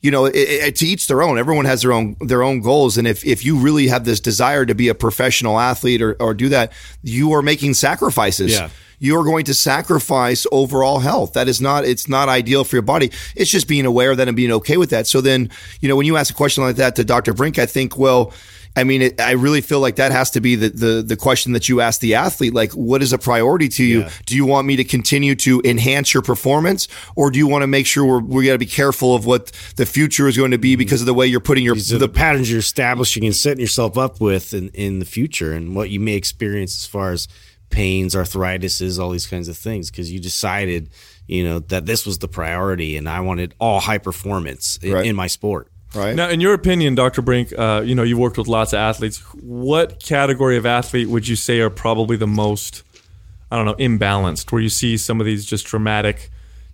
You 0.00 0.10
know, 0.10 0.24
it, 0.24 0.34
it, 0.34 0.76
to 0.76 0.86
each 0.86 1.06
their 1.06 1.22
own. 1.22 1.38
Everyone 1.38 1.64
has 1.64 1.82
their 1.82 1.92
own 1.92 2.16
their 2.20 2.42
own 2.42 2.60
goals, 2.60 2.98
and 2.98 3.06
if 3.06 3.24
if 3.24 3.44
you 3.44 3.56
really 3.56 3.86
have 3.86 4.04
this 4.04 4.18
desire 4.18 4.66
to 4.66 4.74
be 4.74 4.88
a 4.88 4.94
professional 4.96 5.60
athlete 5.60 6.02
or, 6.02 6.16
or 6.18 6.34
do 6.34 6.48
that, 6.48 6.72
you 7.04 7.32
are 7.32 7.42
making 7.42 7.74
sacrifices 7.74 8.50
Yeah. 8.52 8.70
you're 8.98 9.22
going 9.24 9.44
to 9.44 9.54
sacrifice 9.54 10.44
overall 10.50 10.98
health. 11.00 11.34
That 11.34 11.46
is 11.48 11.60
not, 11.60 11.84
it's 11.84 12.08
not 12.08 12.28
ideal 12.28 12.64
for 12.64 12.76
your 12.76 12.82
body. 12.82 13.10
It's 13.36 13.50
just 13.50 13.68
being 13.68 13.86
aware 13.86 14.10
of 14.12 14.16
that 14.18 14.26
and 14.28 14.36
being 14.36 14.52
okay 14.52 14.76
with 14.76 14.90
that. 14.90 15.06
So 15.06 15.20
then, 15.20 15.50
you 15.80 15.88
know, 15.88 15.96
when 15.96 16.06
you 16.06 16.16
ask 16.16 16.32
a 16.32 16.36
question 16.36 16.64
like 16.64 16.76
that 16.76 16.94
to 16.96 17.04
Dr. 17.04 17.32
Brink, 17.34 17.58
I 17.58 17.66
think, 17.66 17.96
well, 17.98 18.32
I 18.74 18.84
mean, 18.84 19.02
it, 19.02 19.20
I 19.20 19.32
really 19.32 19.60
feel 19.60 19.80
like 19.80 19.96
that 19.96 20.12
has 20.12 20.30
to 20.32 20.40
be 20.40 20.54
the, 20.54 20.68
the, 20.70 21.02
the 21.02 21.16
question 21.16 21.52
that 21.52 21.68
you 21.68 21.80
ask 21.80 22.00
the 22.00 22.14
athlete. 22.14 22.54
Like, 22.54 22.72
what 22.72 23.02
is 23.02 23.12
a 23.12 23.18
priority 23.18 23.68
to 23.68 23.84
you? 23.84 24.06
Do 24.24 24.34
you 24.34 24.46
want 24.46 24.66
me 24.66 24.76
to 24.76 24.84
continue 24.84 25.34
to 25.36 25.60
enhance 25.64 26.14
your 26.14 26.22
performance 26.22 26.88
or 27.14 27.30
do 27.30 27.38
you 27.38 27.46
want 27.46 27.62
to 27.62 27.66
make 27.66 27.86
sure 27.86 28.04
we're, 28.04 28.20
we 28.20 28.46
got 28.46 28.52
to 28.52 28.58
be 28.58 28.66
careful 28.66 29.14
of 29.14 29.26
what 29.26 29.52
the 29.76 29.84
future 29.84 30.26
is 30.26 30.36
going 30.36 30.52
to 30.52 30.58
be 30.58 30.72
mm-hmm. 30.72 30.78
because 30.78 31.00
of 31.00 31.06
the 31.06 31.14
way 31.14 31.26
you're 31.26 31.40
putting 31.40 31.64
your, 31.64 31.74
the, 31.74 31.98
the 31.98 32.08
patterns 32.08 32.50
you're 32.50 32.60
establishing 32.60 33.24
and 33.24 33.36
setting 33.36 33.60
yourself 33.60 33.98
up 33.98 34.20
with 34.20 34.54
in, 34.54 34.68
in 34.70 34.98
the 35.00 35.04
future 35.04 35.52
and 35.52 35.74
what 35.76 35.90
you 35.90 36.00
may 36.00 36.14
experience 36.14 36.76
as 36.76 36.86
far 36.86 37.12
as 37.12 37.28
pains, 37.72 38.14
arthritises, 38.14 39.02
all 39.02 39.10
these 39.10 39.26
kinds 39.26 39.48
of 39.48 39.56
things 39.56 39.90
because 39.90 40.12
you 40.12 40.20
decided, 40.20 40.90
you 41.26 41.42
know, 41.42 41.58
that 41.58 41.86
this 41.86 42.06
was 42.06 42.18
the 42.18 42.28
priority 42.28 42.96
and 42.96 43.08
I 43.08 43.20
wanted 43.20 43.54
all 43.58 43.80
high 43.80 43.98
performance 43.98 44.78
in, 44.82 44.92
Right. 44.92 45.06
in 45.06 45.16
my 45.16 45.26
sport. 45.26 45.71
Right? 45.94 46.14
Now, 46.16 46.28
in 46.28 46.40
your 46.40 46.54
opinion, 46.54 46.94
Dr. 46.94 47.22
Brink, 47.22 47.52
uh, 47.56 47.82
you 47.84 47.94
know, 47.94 48.02
you've 48.02 48.18
worked 48.18 48.38
with 48.38 48.48
lots 48.48 48.72
of 48.72 48.78
athletes. 48.78 49.18
What 49.42 50.00
category 50.02 50.56
of 50.56 50.66
athlete 50.66 51.08
would 51.08 51.26
you 51.28 51.36
say 51.36 51.60
are 51.60 51.70
probably 51.70 52.16
the 52.16 52.26
most, 52.26 52.82
I 53.50 53.56
don't 53.56 53.66
know, 53.66 53.74
imbalanced, 53.74 54.52
where 54.52 54.60
you 54.62 54.68
see 54.68 54.96
some 54.96 55.20
of 55.20 55.26
these 55.26 55.44
just 55.44 55.66
dramatic, 55.66 56.30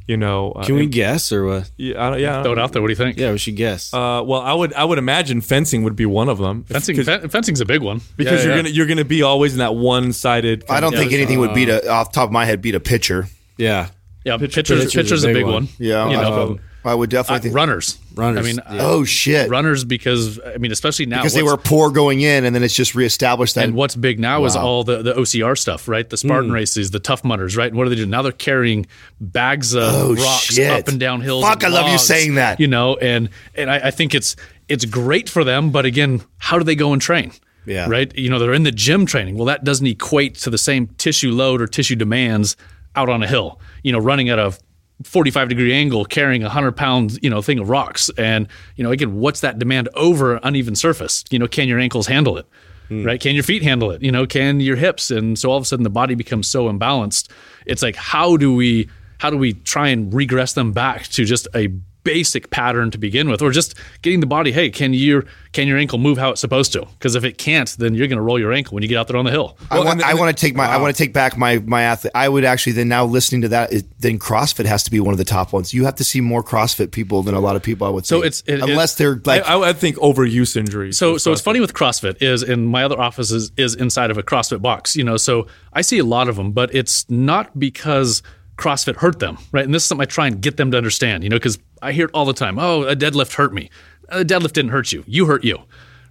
you 0.07 0.17
know? 0.17 0.53
Uh, 0.53 0.65
Can 0.65 0.77
we 0.77 0.85
im- 0.85 0.91
guess 0.91 1.33
or 1.33 1.45
what? 1.45 1.71
Yeah, 1.77 2.07
I 2.07 2.11
don't, 2.11 2.21
yeah. 2.21 2.31
I 2.41 2.43
Throw 2.43 2.55
don't- 2.55 2.59
it 2.59 2.63
out 2.65 2.73
there. 2.73 2.83
What 2.83 2.89
do 2.89 2.93
you 2.93 2.97
think? 2.97 3.19
Yeah, 3.19 3.33
we 3.33 3.39
should 3.39 3.57
guess. 3.57 3.93
Uh, 3.93 4.23
well, 4.25 4.41
I 4.41 4.53
would 4.55 4.73
I 4.75 4.85
would 4.85 4.99
imagine 4.99 5.41
fencing 5.41 5.83
would 5.85 5.97
be 5.97 6.07
one 6.07 6.29
of 6.29 6.39
them. 6.39 6.65
Fencing, 6.65 6.97
because, 6.97 7.31
fencing's 7.33 7.61
a 7.61 7.67
big 7.67 7.83
one. 7.83 8.01
because 8.17 8.41
Yeah, 8.41 8.47
you're 8.47 8.57
yeah. 8.57 8.63
gonna 8.63 8.75
you're 8.75 8.87
gonna 8.87 9.05
be 9.05 9.23
always 9.23 9.53
in 9.53 9.59
that 9.59 9.75
one 9.75 10.13
sided. 10.13 10.65
I 10.71 10.81
don't 10.81 10.93
think 10.95 11.13
anything 11.13 11.39
would 11.41 11.55
beat 11.55 11.69
a, 11.69 11.89
off 11.91 12.13
the 12.13 12.15
top 12.15 12.29
of 12.29 12.33
my 12.33 12.45
head, 12.45 12.63
beat 12.63 12.75
a 12.75 12.81
pitcher. 12.81 13.29
yeah. 13.57 13.89
Yeah, 14.25 14.37
pitchers, 14.37 14.69
pitcher's 14.69 14.93
pitchers, 14.93 15.25
a 15.25 15.29
a 15.29 15.31
big 15.31 15.37
big 15.37 15.45
one. 15.45 15.53
one. 15.55 15.69
Yeah. 15.79 16.11
you 16.11 16.17
know, 16.17 16.43
um, 16.43 16.61
I 16.85 16.95
would 16.95 17.11
definitely 17.11 17.37
uh, 17.39 17.43
think. 17.43 17.55
runners, 17.55 17.99
Runners, 18.15 18.39
I 18.39 18.49
mean, 18.49 18.57
yeah. 18.57 18.79
Oh, 18.87 19.05
shit. 19.05 19.51
runners 19.51 19.85
because 19.85 20.41
I 20.41 20.59
mean, 20.59 20.71
especially 20.73 21.07
now 21.07 21.19
because 21.19 21.35
they 21.35 21.43
were 21.43 21.57
poor 21.57 21.91
going 21.91 22.21
in, 22.21 22.45
and 22.45 22.55
then 22.55 22.63
it's 22.63 22.75
just 22.75 22.95
reestablished 22.95 23.57
that. 23.57 23.65
And 23.65 23.75
what's 23.75 23.97
big 23.97 24.19
now 24.21 24.45
is 24.45 24.55
all 24.57 24.85
the, 24.85 25.03
the 25.03 25.15
OCR 25.15 25.59
stuff, 25.59 25.89
right? 25.89 26.09
The. 26.09 26.17
Spartan 26.17 26.53
races, 26.53 26.91
the 26.91 27.01
Tough 27.01 27.25
Mudders, 27.25 27.57
right? 27.57 27.69
And 27.69 27.77
what 27.77 27.85
do 27.85 27.91
they 27.91 27.97
do? 27.97 28.07
Now 28.07 28.23
they're 28.23 28.33
carrying 28.33 28.87
bags 29.21 29.75
of 29.75 29.83
Oh, 29.85 30.15
rocks 30.15 30.45
shit. 30.45 30.71
up 30.71 30.89
and 30.89 30.99
down 31.01 31.21
hills. 31.21 31.45
Fuck, 31.45 31.63
and 31.65 31.75
I 31.75 31.81
love 31.81 31.91
you 31.91 31.99
saying 31.99 32.35
that. 32.37 32.61
You 32.61 32.69
know, 32.69 32.97
and 32.97 33.29
and 33.55 33.71
I, 33.71 33.89
I 33.89 33.91
think 33.91 34.15
it's 34.15 34.37
it's 34.69 34.85
great 34.85 35.29
for 35.29 35.45
them, 35.45 35.71
but 35.71 35.85
again, 35.85 36.23
how 36.39 36.59
do 36.59 36.65
they 36.65 36.75
go 36.77 36.93
and 36.93 37.03
train? 37.03 37.33
Yeah. 37.67 37.87
Right? 37.89 38.15
You 38.17 38.31
know, 38.31 38.39
they're 38.39 38.55
in 38.55 38.63
the 38.63 38.73
gym 38.73 39.05
training. 39.05 39.37
Well, 39.37 39.45
that 39.47 39.63
doesn't 39.65 39.87
equate 39.87 40.37
to 40.37 40.51
the 40.51 40.57
same 40.59 40.87
tissue 40.97 41.33
load 41.33 41.61
or 41.61 41.67
tissue 41.67 41.97
demands 41.97 42.57
out 42.97 43.09
on 43.11 43.23
a 43.23 43.27
hill. 43.27 43.61
You 43.83 43.93
know, 43.93 43.99
running 43.99 44.29
at 44.31 44.39
a 44.39 44.57
45 45.05 45.49
degree 45.49 45.73
angle 45.73 46.05
carrying 46.05 46.43
a 46.43 46.47
100 46.47 46.73
pound 46.73 47.19
you 47.23 47.31
know 47.31 47.43
thing 47.43 47.59
of 47.59 47.69
rocks. 47.69 48.11
And 48.19 48.49
you 48.77 48.85
know 48.85 48.91
again 48.91 49.17
what's 49.17 49.41
that 49.41 49.59
demand 49.59 49.89
over 49.95 50.41
uneven 50.43 50.75
surface? 50.75 51.25
You 51.31 51.39
know 51.39 51.49
can 51.49 51.69
your 51.69 51.79
ankles 51.79 52.07
handle 52.07 52.37
it? 52.37 52.47
Hmm. 52.89 53.05
Right? 53.05 53.21
Can 53.21 53.35
your 53.35 53.45
feet 53.45 53.63
handle 53.63 53.91
it? 53.91 54.03
You 54.03 54.11
know 54.11 54.27
can 54.27 54.61
your 54.61 54.77
hips? 54.77 55.11
And 55.11 55.39
so 55.39 55.51
all 55.51 55.57
of 55.57 55.63
a 55.63 55.67
sudden 55.67 55.83
the 55.83 55.91
body 55.91 56.15
becomes 56.15 56.49
so 56.49 56.71
imbalanced. 56.71 57.29
It's 57.67 57.83
like 57.83 57.97
how 57.97 58.37
do 58.37 58.55
we 58.55 58.89
how 59.19 59.31
do 59.31 59.37
we 59.37 59.55
try 59.55 59.89
and 59.89 60.13
regress 60.13 60.53
them 60.55 60.73
back 60.73 61.05
to 61.09 61.25
just 61.25 61.49
a 61.55 61.69
basic 62.13 62.51
pattern 62.51 62.91
to 62.91 62.99
begin 62.99 63.29
with 63.29 63.43
or 63.43 63.51
just 63.51 63.75
getting 64.03 64.21
the 64.21 64.27
body 64.27 64.51
hey 64.53 64.71
can 64.71 64.93
your 64.95 65.25
can 65.53 65.69
your 65.69 65.77
ankle 65.79 65.99
move 65.99 66.17
how 66.19 66.31
it's 66.31 66.41
supposed 66.41 66.73
to 66.73 66.81
because 66.99 67.15
if 67.15 67.25
it 67.25 67.37
can't 67.39 67.77
then 67.79 67.95
you're 67.95 68.07
going 68.07 68.17
to 68.17 68.23
roll 68.23 68.39
your 68.39 68.53
ankle 68.53 68.75
when 68.75 68.83
you 68.83 68.89
get 68.89 68.97
out 68.99 69.07
there 69.09 69.17
on 69.17 69.25
the 69.25 69.31
hill 69.31 69.57
I 69.71 69.79
want, 69.79 69.91
and- 70.01 70.03
I 70.03 70.15
want 70.15 70.37
to 70.37 70.41
take 70.41 70.55
my, 70.57 70.67
I 70.67 70.77
want 70.79 70.95
to 70.95 71.03
take 71.03 71.13
back 71.13 71.37
my, 71.37 71.59
my 71.67 71.83
athlete. 71.83 72.13
I 72.15 72.29
would 72.29 72.45
actually 72.45 72.73
then 72.73 72.89
now 72.89 73.05
listening 73.05 73.43
to 73.43 73.49
that, 73.49 73.73
it, 73.73 73.85
then 74.01 74.19
CrossFit 74.19 74.65
has 74.67 74.83
to 74.85 74.91
be 74.91 75.01
one 75.01 75.13
of 75.13 75.19
the 75.19 75.25
top 75.25 75.53
ones. 75.53 75.75
You 75.75 75.85
have 75.85 75.97
to 75.97 76.05
see 76.05 76.21
more 76.21 76.43
CrossFit 76.43 76.91
people 76.91 77.23
than 77.23 77.35
a 77.35 77.41
lot 77.41 77.55
of 77.57 77.63
people. 77.63 77.87
I 77.87 77.91
would 77.91 78.07
So 78.07 78.23
think. 78.23 78.27
it's- 78.27 78.43
it- 78.47 78.63
unless 78.69 78.95
they're 78.95 79.21
like, 79.25 79.43
I 79.45 79.57
would 79.57 79.77
think 79.77 79.97
overuse 79.97 80.57
injuries. 80.57 80.97
So, 80.97 81.19
so 81.19 81.33
it's 81.33 81.41
funny 81.43 81.61
with 81.61 81.75
CrossFit 81.75 82.23
is 82.23 82.43
in 82.43 82.65
my 82.67 82.85
other 82.85 82.99
office 82.99 83.31
is, 83.31 83.53
is 83.57 83.75
inside 83.75 84.11
of 84.11 84.17
a 84.19 84.23
CrossFit 84.23 84.63
box, 84.63 84.97
you 84.97 85.05
know. 85.05 85.17
So 85.19 85.47
I 85.73 85.83
see 85.83 85.99
a 85.99 86.05
lot 86.05 86.29
of 86.29 86.37
them, 86.37 86.53
but 86.53 86.75
it's 86.75 87.09
not 87.11 87.59
because 87.59 88.23
CrossFit 88.57 88.97
hurt 88.97 89.19
them, 89.21 89.39
right? 89.53 89.65
And 89.65 89.73
this 89.75 89.83
is 89.85 89.89
something 89.89 90.03
I 90.03 90.07
try 90.07 90.27
and 90.27 90.41
get 90.41 90.57
them 90.57 90.71
to 90.73 90.77
understand, 90.77 91.23
you 91.23 91.31
know, 91.31 91.37
because 91.37 91.59
I 91.83 91.93
hear 91.93 92.07
it 92.07 92.11
all 92.15 92.25
the 92.25 92.33
time. 92.33 92.59
Oh, 92.59 92.83
a 92.85 92.95
deadlift 92.97 93.35
hurt 93.35 93.53
me. 93.53 93.71
A 94.09 94.25
deadlift 94.25 94.53
didn't 94.53 94.71
hurt 94.71 94.93
you. 94.93 95.05
You 95.07 95.27
hurt 95.27 95.45
you, 95.45 95.59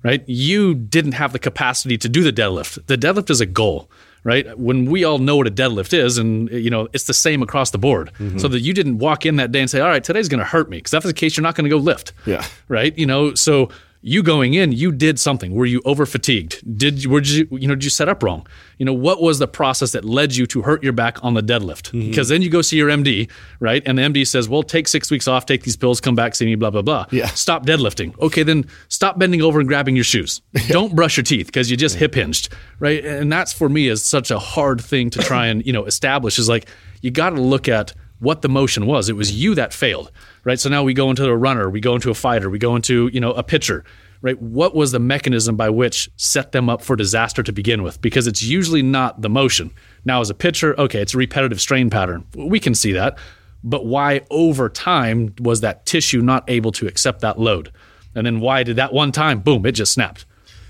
right? 0.03 0.23
You 0.27 0.75
didn't 0.75 1.13
have 1.13 1.33
the 1.33 1.39
capacity 1.39 1.97
to 1.97 2.09
do 2.09 2.23
the 2.23 2.33
deadlift. 2.33 2.85
The 2.87 2.97
deadlift 2.97 3.29
is 3.29 3.41
a 3.41 3.45
goal, 3.45 3.89
right? 4.23 4.57
When 4.57 4.85
we 4.85 5.03
all 5.03 5.17
know 5.17 5.35
what 5.37 5.47
a 5.47 5.51
deadlift 5.51 5.93
is, 5.93 6.17
and 6.17 6.49
you 6.51 6.69
know, 6.69 6.87
it's 6.93 7.05
the 7.05 7.13
same 7.13 7.41
across 7.41 7.71
the 7.71 7.77
board. 7.79 8.11
Mm-hmm. 8.19 8.37
So 8.37 8.47
that 8.49 8.59
you 8.59 8.73
didn't 8.73 8.99
walk 8.99 9.25
in 9.25 9.37
that 9.37 9.51
day 9.51 9.61
and 9.61 9.69
say, 9.69 9.79
"All 9.79 9.87
right, 9.89 10.03
today's 10.03 10.29
going 10.29 10.39
to 10.39 10.45
hurt 10.45 10.69
me," 10.69 10.77
because 10.77 10.89
if 10.93 11.03
that's 11.03 11.05
the 11.07 11.13
case, 11.13 11.35
you're 11.37 11.43
not 11.43 11.55
going 11.55 11.65
to 11.65 11.69
go 11.69 11.77
lift 11.77 12.13
Yeah. 12.25 12.45
right? 12.67 12.95
You 12.97 13.05
know, 13.07 13.33
so 13.33 13.69
you 14.07 14.23
going 14.23 14.53
in, 14.53 14.71
you 14.71 14.93
did 14.93 15.19
something. 15.19 15.53
Were 15.53 15.65
you 15.65 15.81
over 15.83 16.05
fatigued? 16.05 16.77
Did 16.77 17.03
you, 17.03 17.09
were 17.09 17.21
you, 17.21 17.45
you 17.51 17.67
know, 17.67 17.75
did 17.75 17.83
you 17.83 17.89
set 17.89 18.07
up 18.07 18.23
wrong? 18.23 18.47
You 18.77 18.85
know, 18.85 18.93
what 18.93 19.21
was 19.21 19.39
the 19.39 19.49
process 19.49 19.91
that 19.91 20.05
led 20.05 20.33
you 20.33 20.45
to 20.47 20.61
hurt 20.61 20.81
your 20.81 20.93
back 20.93 21.21
on 21.25 21.33
the 21.33 21.41
deadlift? 21.41 21.91
Mm-hmm. 21.91 22.09
Because 22.09 22.29
then 22.29 22.41
you 22.41 22.49
go 22.49 22.61
see 22.61 22.77
your 22.77 22.87
MD, 22.87 23.29
right? 23.59 23.83
And 23.85 23.97
the 23.97 24.03
MD 24.03 24.25
says, 24.25 24.47
well, 24.47 24.63
take 24.63 24.87
six 24.87 25.11
weeks 25.11 25.27
off, 25.27 25.45
take 25.45 25.63
these 25.63 25.75
pills, 25.75 25.99
come 25.99 26.15
back, 26.15 26.35
see 26.35 26.45
me, 26.45 26.55
blah, 26.55 26.69
blah, 26.69 26.81
blah. 26.81 27.05
Yeah. 27.11 27.27
Stop 27.27 27.65
deadlifting. 27.65 28.17
Okay, 28.19 28.43
then 28.43 28.65
stop 28.87 29.19
bending 29.19 29.41
over 29.41 29.59
and 29.59 29.67
grabbing 29.67 29.95
your 29.95 30.05
shoes. 30.05 30.41
Don't 30.69 30.95
brush 30.95 31.17
your 31.17 31.25
teeth 31.25 31.47
because 31.47 31.69
you 31.69 31.75
just 31.75 31.97
hip 31.97 32.15
hinged, 32.15 32.53
right? 32.79 33.03
And 33.03 33.29
that's 33.29 33.51
for 33.51 33.67
me 33.67 33.89
is 33.89 34.05
such 34.05 34.31
a 34.31 34.39
hard 34.39 34.79
thing 34.79 35.09
to 35.09 35.19
try 35.19 35.47
and, 35.47 35.65
you 35.65 35.73
know, 35.73 35.83
establish 35.83 36.39
is 36.39 36.47
like, 36.47 36.69
you 37.01 37.11
got 37.11 37.31
to 37.31 37.41
look 37.41 37.67
at 37.67 37.93
what 38.19 38.41
the 38.41 38.49
motion 38.49 38.85
was. 38.85 39.09
It 39.09 39.15
was 39.15 39.31
you 39.31 39.55
that 39.55 39.73
failed, 39.73 40.11
right? 40.43 40.59
So 40.59 40.69
now 40.69 40.83
we 40.83 40.93
go 40.93 41.09
into 41.09 41.25
a 41.25 41.35
runner, 41.35 41.69
we 41.69 41.79
go 41.79 41.95
into 41.95 42.09
a 42.09 42.15
fighter, 42.15 42.49
we 42.49 42.59
go 42.59 42.75
into 42.75 43.09
you 43.13 43.19
know 43.19 43.31
a 43.33 43.43
pitcher, 43.43 43.83
right? 44.21 44.41
What 44.41 44.75
was 44.75 44.91
the 44.91 44.99
mechanism 44.99 45.55
by 45.55 45.69
which 45.69 46.09
set 46.17 46.51
them 46.51 46.69
up 46.69 46.81
for 46.81 46.95
disaster 46.95 47.43
to 47.43 47.51
begin 47.51 47.83
with? 47.83 48.01
Because 48.01 48.27
it's 48.27 48.43
usually 48.43 48.81
not 48.81 49.21
the 49.21 49.29
motion. 49.29 49.71
Now, 50.05 50.21
as 50.21 50.29
a 50.29 50.35
pitcher, 50.35 50.79
okay, 50.79 51.01
it's 51.01 51.13
a 51.13 51.17
repetitive 51.17 51.61
strain 51.61 51.89
pattern. 51.89 52.25
We 52.35 52.59
can 52.59 52.75
see 52.75 52.93
that. 52.93 53.17
But 53.63 53.85
why 53.85 54.21
over 54.29 54.69
time 54.69 55.33
was 55.39 55.61
that 55.61 55.85
tissue 55.85 56.21
not 56.21 56.43
able 56.47 56.71
to 56.73 56.87
accept 56.87 57.21
that 57.21 57.39
load? 57.39 57.71
And 58.15 58.25
then 58.25 58.39
why 58.39 58.63
did 58.63 58.77
that 58.77 58.93
one 58.93 59.11
time, 59.11 59.39
boom, 59.41 59.65
it 59.65 59.73
just 59.73 59.91
snapped? 59.91 60.25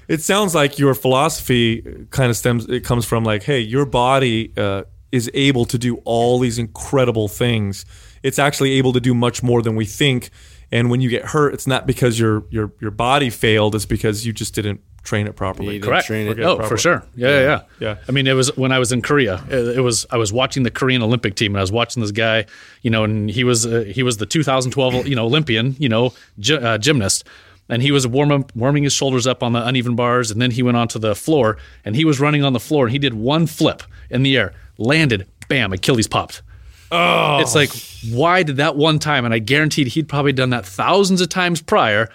It 0.08 0.22
sounds 0.22 0.56
like 0.56 0.80
your 0.80 0.94
philosophy 0.94 2.08
kind 2.12 2.30
of 2.30 2.38
stems. 2.38 2.66
It 2.66 2.84
comes 2.84 3.06
from 3.06 3.24
like, 3.24 3.44
hey, 3.44 3.60
your 3.60 3.86
body 3.86 4.54
uh, 4.56 4.84
is 5.12 5.30
able 5.34 5.66
to 5.66 5.78
do 5.78 5.98
all 6.06 6.40
these 6.40 6.58
incredible 6.58 7.28
things. 7.28 7.86
It's 8.24 8.40
actually 8.40 8.72
able 8.74 8.94
to 8.94 9.00
do 9.00 9.14
much 9.14 9.42
more 9.42 9.62
than 9.62 9.76
we 9.76 9.86
think. 9.86 10.30
And 10.72 10.90
when 10.90 11.00
you 11.00 11.10
get 11.10 11.26
hurt, 11.26 11.54
it's 11.54 11.68
not 11.68 11.88
because 11.88 12.20
your 12.20 12.44
your 12.50 12.74
your 12.82 12.92
body 12.92 13.30
failed. 13.30 13.74
It's 13.76 13.86
because 13.86 14.26
you 14.26 14.34
just 14.34 14.54
didn't 14.54 14.82
train 15.08 15.26
it 15.26 15.36
properly. 15.36 15.76
Didn't 15.76 15.86
Correct. 15.86 16.08
train 16.08 16.28
it 16.28 16.40
oh, 16.40 16.58
properly. 16.58 16.70
for 16.70 16.78
sure. 16.78 17.04
Yeah, 17.16 17.30
yeah, 17.30 17.40
yeah, 17.40 17.62
Yeah. 17.80 17.96
I 18.08 18.12
mean, 18.12 18.28
it 18.28 18.34
was 18.34 18.56
when 18.58 18.74
I 18.74 18.80
was 18.80 18.92
in 18.92 19.02
Korea. 19.02 19.42
It, 19.50 19.78
it 19.78 19.82
was 19.82 20.06
I 20.12 20.18
was 20.18 20.34
watching 20.34 20.64
the 20.64 20.72
Korean 20.72 21.02
Olympic 21.02 21.36
team, 21.36 21.54
and 21.54 21.60
I 21.60 21.62
was 21.62 21.72
watching 21.72 22.02
this 22.02 22.12
guy, 22.12 22.46
you 22.82 22.90
know, 22.92 23.06
and 23.06 23.30
he 23.30 23.44
was 23.46 23.66
uh, 23.66 23.86
he 23.88 24.04
was 24.04 24.18
the 24.18 24.26
2012 24.26 25.08
you 25.08 25.16
know 25.16 25.26
Olympian, 25.26 25.76
you 25.80 25.90
know, 25.90 26.14
gy- 26.40 26.58
uh, 26.58 26.78
gymnast, 26.78 27.24
and 27.70 27.82
he 27.82 27.92
was 27.92 28.06
warm 28.06 28.32
up, 28.32 28.56
warming 28.56 28.84
his 28.84 28.94
shoulders 28.94 29.26
up 29.26 29.42
on 29.42 29.54
the 29.54 29.66
uneven 29.66 29.96
bars, 29.96 30.30
and 30.30 30.42
then 30.42 30.52
he 30.52 30.62
went 30.62 30.78
onto 30.78 31.00
the 31.00 31.16
floor, 31.16 31.58
and 31.86 31.96
he 31.96 32.06
was 32.06 32.20
running 32.20 32.44
on 32.44 32.54
the 32.54 32.60
floor, 32.60 32.86
and 32.86 32.92
he 32.92 33.00
did 33.00 33.14
one 33.14 33.48
flip 33.48 33.84
in 34.10 34.24
the 34.24 34.38
air, 34.38 34.54
landed, 34.78 35.28
bam, 35.48 35.74
Achilles 35.74 36.08
popped. 36.08 36.42
Oh. 36.92 37.40
It's 37.40 37.56
like, 37.56 37.72
why 38.14 38.44
did 38.44 38.58
that 38.58 38.76
one 38.76 39.00
time? 39.00 39.26
And 39.26 39.34
I 39.34 39.40
guaranteed 39.40 39.88
he'd 39.88 40.08
probably 40.08 40.34
done 40.34 40.52
that 40.52 40.66
thousands 40.66 41.22
of 41.22 41.30
times 41.30 41.62
prior. 41.62 42.10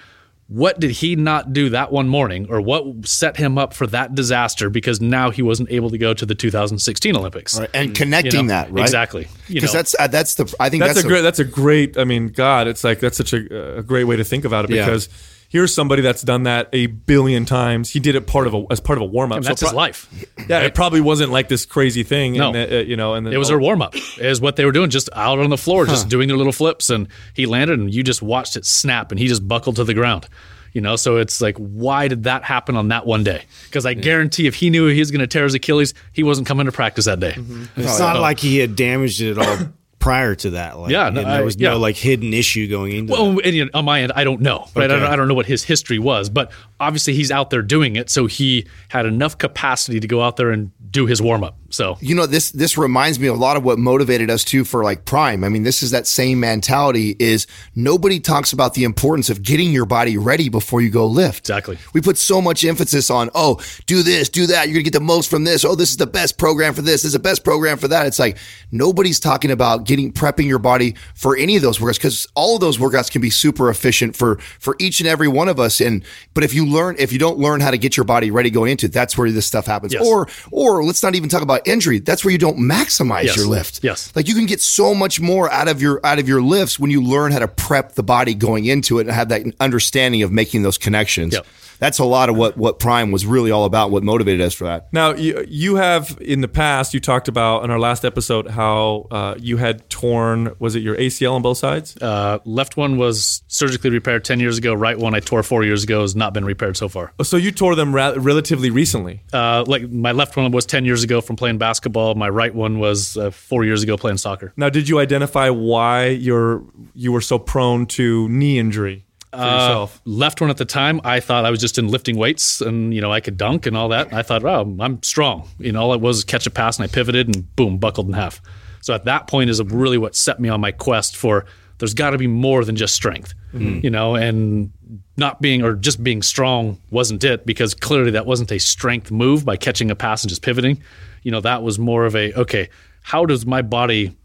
What 0.49 0.81
did 0.81 0.91
he 0.91 1.17
not 1.17 1.55
do 1.55 1.71
that 1.71 1.93
one 1.93 2.09
morning, 2.09 2.47
or 2.51 2.61
what 2.61 3.07
set 3.07 3.39
him 3.39 3.57
up 3.57 3.73
for 3.73 3.87
that 3.87 4.15
disaster? 4.15 4.69
Because 4.69 5.01
now 5.01 5.31
he 5.31 5.41
wasn't 5.41 5.71
able 5.71 5.89
to 5.89 5.97
go 5.97 6.13
to 6.13 6.27
the 6.27 6.35
2016 6.35 7.17
Olympics. 7.17 7.59
Right. 7.59 7.71
and 7.73 7.95
connecting 7.95 8.33
You 8.35 8.43
know, 8.43 8.49
that 8.49 8.71
right 8.71 8.83
exactly. 8.83 9.29
You 9.49 9.55
because 9.55 9.73
that's 9.73 9.95
uh, 9.99 10.09
that's 10.09 10.35
the 10.35 10.55
I 10.61 10.69
think 10.69 10.83
that's, 10.83 10.95
that's, 10.95 11.07
a 11.07 11.09
great. 11.09 11.23
That's 11.23 11.39
a 11.39 11.45
great. 11.45 11.97
I 11.97 12.05
mean, 12.05 12.29
God, 12.29 12.67
it's 12.67 12.85
like 12.85 13.01
that's 13.01 13.17
such 13.17 13.33
a, 13.33 13.79
a 13.79 13.83
great 13.83 14.05
way 14.05 14.17
to 14.17 14.25
think 14.25 14.45
about 14.45 14.67
it 14.67 14.73
Yeah. 14.73 14.85
because 14.85 15.09
here's 15.53 15.75
somebody 15.75 16.01
that's 16.01 16.23
done 16.23 16.45
that 16.45 16.71
a 16.73 16.87
billion 16.87 17.45
times. 17.45 17.91
He 17.91 18.01
did 18.01 18.15
it 18.15 18.27
part 18.27 18.47
of 18.47 18.55
a 18.55 18.65
as 18.71 18.81
part 18.81 18.99
of 18.99 19.03
a 19.03 19.07
warm 19.07 19.33
up. 19.33 19.37
And 19.37 19.45
that's 19.45 19.61
his 19.61 19.75
life. 19.75 20.09
Yeah, 20.49 20.61
it 20.61 20.75
probably 20.75 21.03
wasn't 21.03 21.31
like 21.31 21.49
this 21.49 21.67
crazy 21.67 22.03
thing. 22.03 22.33
No. 22.33 22.55
and, 22.55 22.73
uh, 22.73 22.77
you 22.79 22.97
know, 22.97 23.15
and 23.15 23.27
then 23.27 23.35
It 23.35 23.37
was 23.37 23.49
their 23.49 23.59
warm 23.59 23.83
up, 23.83 23.95
is 24.19 24.41
what 24.41 24.57
they 24.57 24.65
were 24.65 24.73
doing, 24.73 24.89
just 24.89 25.11
out 25.13 25.39
on 25.39 25.51
the 25.51 25.59
floor, 25.59 25.85
just 25.87 26.09
doing 26.09 26.27
their 26.27 26.39
little 26.39 26.53
flips. 26.53 26.89
And 26.89 27.07
he 27.35 27.45
landed, 27.45 27.79
and 27.79 27.95
you 27.95 28.03
just 28.03 28.23
watched 28.23 28.57
it 28.57 28.65
snap, 28.65 29.13
and 29.13 29.21
he 29.21 29.29
just 29.29 29.47
buckled 29.47 29.77
to 29.77 29.85
the 29.85 29.95
ground. 29.95 30.27
You 30.73 30.81
know, 30.81 30.97
so 30.97 31.19
it's 31.19 31.43
like, 31.43 31.59
why 31.59 32.09
did 32.09 32.23
that 32.23 32.45
happen 32.45 32.79
on 32.79 32.89
that 32.89 33.05
one 33.05 33.23
day? 33.23 33.45
Because 33.67 33.85
I 33.85 33.93
guarantee 33.93 34.47
if 34.47 34.55
he 34.55 34.71
knew 34.71 34.87
he 34.87 35.01
was 35.01 35.11
going 35.11 35.21
to 35.21 35.27
tear 35.27 35.45
his 35.45 35.53
Achilles, 35.53 35.93
he 36.15 36.23
wasn't 36.23 36.49
coming 36.49 36.65
to 36.65 36.73
practice 36.73 37.05
that 37.05 37.21
day. 37.21 37.35
It's 37.77 37.99
not 37.99 38.19
like 38.19 38.39
he 38.39 38.57
had 38.57 38.75
damaged 38.75 39.21
it 39.21 39.37
at 39.37 39.47
all 39.47 39.69
prior 40.03 40.35
to 40.35 40.51
that. 40.51 40.79
Like, 40.79 40.91
Yeah, 40.91 41.09
no, 41.11 41.23
there 41.23 41.31
I- 41.31 41.43
was 41.43 41.57
yeah. 41.57 41.71
no 41.71 41.79
like 41.79 41.97
hidden 41.97 42.35
issue 42.35 42.69
going 42.69 42.93
into. 42.93 43.13
Well, 43.13 43.33
that. 43.35 43.47
and, 43.47 43.55
you 43.57 43.65
know, 43.67 43.71
on 43.73 43.85
my 43.85 44.03
end, 44.03 44.13
I 44.17 44.25
don't 44.25 44.41
know, 44.43 44.69
right? 44.75 44.91
I, 44.91 44.99
don't, 44.99 45.05
I 45.05 45.17
don't 45.17 45.29
know 45.29 45.35
what 45.35 45.47
his 45.47 45.63
history 45.63 45.99
was, 46.01 46.29
but 46.29 46.51
obviously 46.83 47.15
he's 47.15 47.31
out 47.31 47.51
there 47.51 47.63
doing 47.63 47.97
it, 47.97 48.11
so 48.11 48.27
he 48.27 48.67
had 48.89 49.07
enough 49.07 49.39
capacity 49.39 50.01
to 50.01 50.09
go 50.09 50.21
out 50.21 50.37
there 50.37 50.51
and 50.51 50.73
do 50.91 51.07
his 51.07 51.23
warm 51.23 51.43
up. 51.45 51.57
So 51.71 51.97
you 52.01 52.15
know 52.15 52.27
this 52.27 52.51
this 52.51 52.77
reminds 52.77 53.19
me 53.19 53.29
a 53.29 53.35
lot 53.35 53.57
of 53.57 53.65
what 53.65 53.79
motivated 53.79 54.29
us 54.29 54.45
too 54.45 54.63
for 54.63 54.85
like 54.85 55.07
prime 55.07 55.43
i 55.43 55.49
mean 55.49 55.63
this 55.63 55.83
is 55.83 55.93
that 55.93 56.07
same 56.07 56.39
mentality 56.39 57.17
is 57.19 57.47
nobody 57.75 58.21
talks 58.21 58.53
about 58.53 58.75
the 58.75 58.85
importance 58.85 59.31
of 59.31 59.43
getting 59.43 59.73
your 59.73 59.87
body 59.87 60.19
ready 60.19 60.51
before 60.51 60.83
you 60.83 60.91
go 60.91 61.07
lift 61.07 61.39
Exactly. 61.39 61.79
we 61.95 62.03
put 62.03 62.19
so 62.19 62.43
much 62.43 62.63
emphasis 62.63 63.09
on 63.09 63.31
oh 63.35 63.59
do 63.87 64.03
this 64.03 64.29
do 64.29 64.47
that 64.49 64.69
you're 64.69 64.75
gonna 64.75 64.83
get 64.83 64.93
the 64.93 65.01
most 65.01 65.31
from 65.31 65.45
this 65.45 65.65
oh 65.65 65.75
this 65.75 65.89
is 65.89 65.97
the 65.97 66.07
best 66.07 66.37
program 66.37 66.75
for 66.75 66.83
this 66.83 67.01
this 67.01 67.07
is 67.07 67.13
the 67.15 67.19
best 67.19 67.43
program 67.43 67.79
for 67.79 67.89
that 67.89 68.05
it's 68.05 68.19
like 68.19 68.37
nobody's 68.71 69.19
talking 69.19 69.51
about 69.51 69.85
getting 69.85 70.13
prepping 70.13 70.47
your 70.47 70.59
body 70.59 70.95
for 71.15 71.39
any 71.39 71.57
of 71.57 71.63
those 71.63 71.79
workouts 71.79 71.95
because 71.97 72.29
all 72.35 72.55
of 72.57 72.61
those 72.61 72.77
workouts 72.77 73.11
can 73.11 73.23
be 73.23 73.31
super 73.31 73.71
efficient 73.71 74.15
for 74.15 74.37
for 74.59 74.77
each 74.79 75.01
and 75.01 75.09
every 75.09 75.29
one 75.29 75.49
of 75.49 75.59
us 75.59 75.81
and 75.81 76.05
but 76.35 76.45
if 76.45 76.53
you 76.53 76.67
learn 76.73 76.97
if 76.99 77.13
you 77.13 77.19
don't 77.19 77.39
learn 77.39 77.61
how 77.61 77.71
to 77.71 77.79
get 77.79 77.97
your 77.97 78.05
body 78.05 78.31
ready 78.31 78.51
going 78.51 78.71
into 78.73 78.87
it 78.87 78.93
that's 78.93 79.17
where 79.19 79.31
this 79.31 79.47
stuff 79.47 79.67
happens 79.67 79.93
Yes. 79.93 80.07
or 80.07 80.29
or 80.51 80.83
let's 80.85 81.03
not 81.03 81.15
even 81.15 81.29
talk 81.29 81.43
about 81.43 81.67
injury. 81.67 81.99
That's 81.99 82.25
where 82.25 82.33
you 82.33 82.39
don't 82.39 82.59
maximize 82.59 83.25
Yes. 83.25 83.37
your 83.37 83.47
lift. 83.47 83.81
Yes. 83.83 84.11
Like 84.15 84.29
you 84.29 84.35
can 84.35 84.47
get 84.47 84.61
so 84.61 84.95
much 84.95 85.21
more 85.21 85.51
out 85.51 85.69
of 85.69 85.81
your 85.83 86.01
out 86.05 86.19
of 86.19 86.29
your 86.29 86.41
lifts 86.43 86.79
when 86.79 86.91
you 86.91 87.03
learn 87.03 87.33
how 87.33 87.39
to 87.41 87.49
prep 87.49 87.93
the 87.93 88.03
body 88.03 88.35
going 88.35 88.65
into 88.65 88.99
it 88.99 89.03
and 89.03 89.11
have 89.11 89.29
that 89.29 89.43
understanding 89.61 90.23
of 90.23 90.33
making 90.33 90.63
those 90.63 90.79
connections. 90.79 91.35
Yep. 91.35 91.47
That's 91.83 91.99
a 91.99 92.05
lot 92.05 92.29
of 92.29 92.37
what 92.37 92.57
what 92.57 92.79
Prime 92.79 93.11
was 93.11 93.27
really 93.27 93.51
all 93.51 93.65
about. 93.65 93.91
What 93.91 94.05
motivated 94.05 94.41
us 94.41 94.55
for 94.55 94.63
that. 94.65 94.87
Now, 94.93 95.15
you, 95.15 95.45
you 95.49 95.75
have 95.75 96.17
in 96.21 96.41
the 96.41 96.47
past, 96.47 96.95
you 96.95 97.01
talked 97.01 97.27
about 97.27 97.65
in 97.65 97.73
our 97.73 97.79
last 97.81 98.05
episode 98.05 98.47
how 98.47 99.09
uh, 99.11 99.35
you 99.37 99.57
had 99.57 99.91
torn, 99.91 100.55
was 100.61 100.77
it 100.77 100.81
your 100.85 100.95
ACL 100.95 101.33
on 101.33 101.43
both 101.43 101.59
sides? 101.59 101.97
uh, 102.01 102.39
left 102.45 102.77
one 102.77 102.99
was 102.99 103.43
surgically 103.49 103.91
repaired 103.91 104.25
10 104.25 104.39
years 104.39 104.59
ago. 104.59 104.75
Right 104.75 104.97
one 104.97 105.13
I 105.15 105.19
tore 105.19 105.43
four 105.43 105.65
years 105.65 105.83
ago 105.83 106.03
has 106.03 106.15
not 106.15 106.33
been 106.33 106.45
repaired 106.45 106.77
so 106.77 106.89
far. 106.89 107.13
So 107.25 107.37
you 107.37 107.51
tore 107.51 107.75
them 107.75 107.93
ra- 107.93 108.15
relatively 108.17 108.71
recently. 108.71 109.25
Uh, 109.33 109.65
like 109.67 109.91
my 109.91 110.13
left 110.13 110.37
one 110.37 110.53
was 110.53 110.65
10 110.67 110.85
years 110.85 111.03
ago 111.03 111.21
from 111.21 111.35
playing 111.35 111.59
basketball. 111.59 112.15
My 112.15 112.29
right 112.29 112.55
one 112.55 112.79
was 112.79 113.17
uh, 113.17 113.33
four 113.33 113.65
years 113.65 113.83
ago 113.83 113.97
playing 113.97 114.19
soccer. 114.19 114.53
Now, 114.57 114.69
did 114.69 114.89
you 114.89 115.01
identify 115.01 115.51
why 115.51 116.07
you're 116.07 116.63
you 116.95 117.11
were 117.11 117.21
so 117.21 117.41
prone 117.41 117.87
to 117.87 118.29
knee 118.29 118.61
injury 118.61 119.05
Uh, 119.33 119.37
yourself? 119.37 120.01
left 120.05 120.41
one 120.41 120.51
at 120.51 120.59
the 120.59 120.65
time, 120.65 121.01
I 121.05 121.21
thought 121.21 121.45
I 121.45 121.51
was 121.51 121.61
just 121.61 121.79
in 121.79 121.89
lifting 121.89 122.17
weights 122.17 122.61
and, 122.61 122.95
you 122.95 123.01
know, 123.01 123.13
I 123.13 123.21
could 123.21 123.37
dunk 123.37 123.67
and 123.67 123.77
all 123.77 123.89
that. 123.89 124.09
And 124.09 124.17
I 124.17 124.23
thought, 124.23 124.43
wow, 124.43 124.63
I'm 124.79 125.03
strong. 125.03 125.49
You 125.59 125.73
know, 125.73 125.83
all 125.83 125.95
it 125.95 126.01
was 126.01 126.13
was 126.17 126.25
catch 126.25 126.47
a 126.47 126.51
pass 126.51 126.79
and 126.79 126.85
I 126.85 126.93
pivoted 126.93 127.35
and 127.35 127.57
boom, 127.57 127.79
buckled 127.79 128.07
in 128.07 128.13
half. 128.13 128.41
So 128.81 128.95
at 128.95 129.05
that 129.05 129.27
point 129.27 129.51
is 129.51 129.63
really 129.63 129.99
what 129.99 130.15
set 130.15 130.41
me 130.41 130.49
on 130.49 130.61
my 130.61 130.73
quest 130.73 131.17
for 131.17 131.47
there's 131.79 131.95
got 131.95 132.11
to 132.11 132.19
be 132.19 132.27
more 132.27 132.65
than 132.65 132.77
just 132.77 132.95
strength, 132.95 133.35
mm-hmm. 133.53 133.81
you 133.83 133.91
know, 133.91 134.15
and 134.15 134.73
not 135.17 135.41
being 135.41 135.63
or 135.63 135.75
just 135.75 136.03
being 136.03 136.23
strong 136.23 136.79
wasn't 136.91 137.25
it 137.25 137.45
because 137.45 137.75
clearly 137.75 138.13
that 138.13 138.27
wasn't 138.27 138.53
a 138.53 138.59
strength 138.59 139.11
move 139.11 139.45
by 139.45 139.57
catching 139.57 139.91
a 139.91 139.97
pass 139.97 140.23
and 140.23 140.29
just 140.29 140.43
pivoting. 140.43 140.81
You 141.23 141.33
know, 141.33 141.41
that 141.41 141.63
was 141.63 141.79
more 141.79 142.05
of 142.05 142.15
a, 142.15 142.33
okay, 142.35 142.69
how 143.03 143.27
does 143.27 143.47
my 143.47 143.63
body 143.63 144.17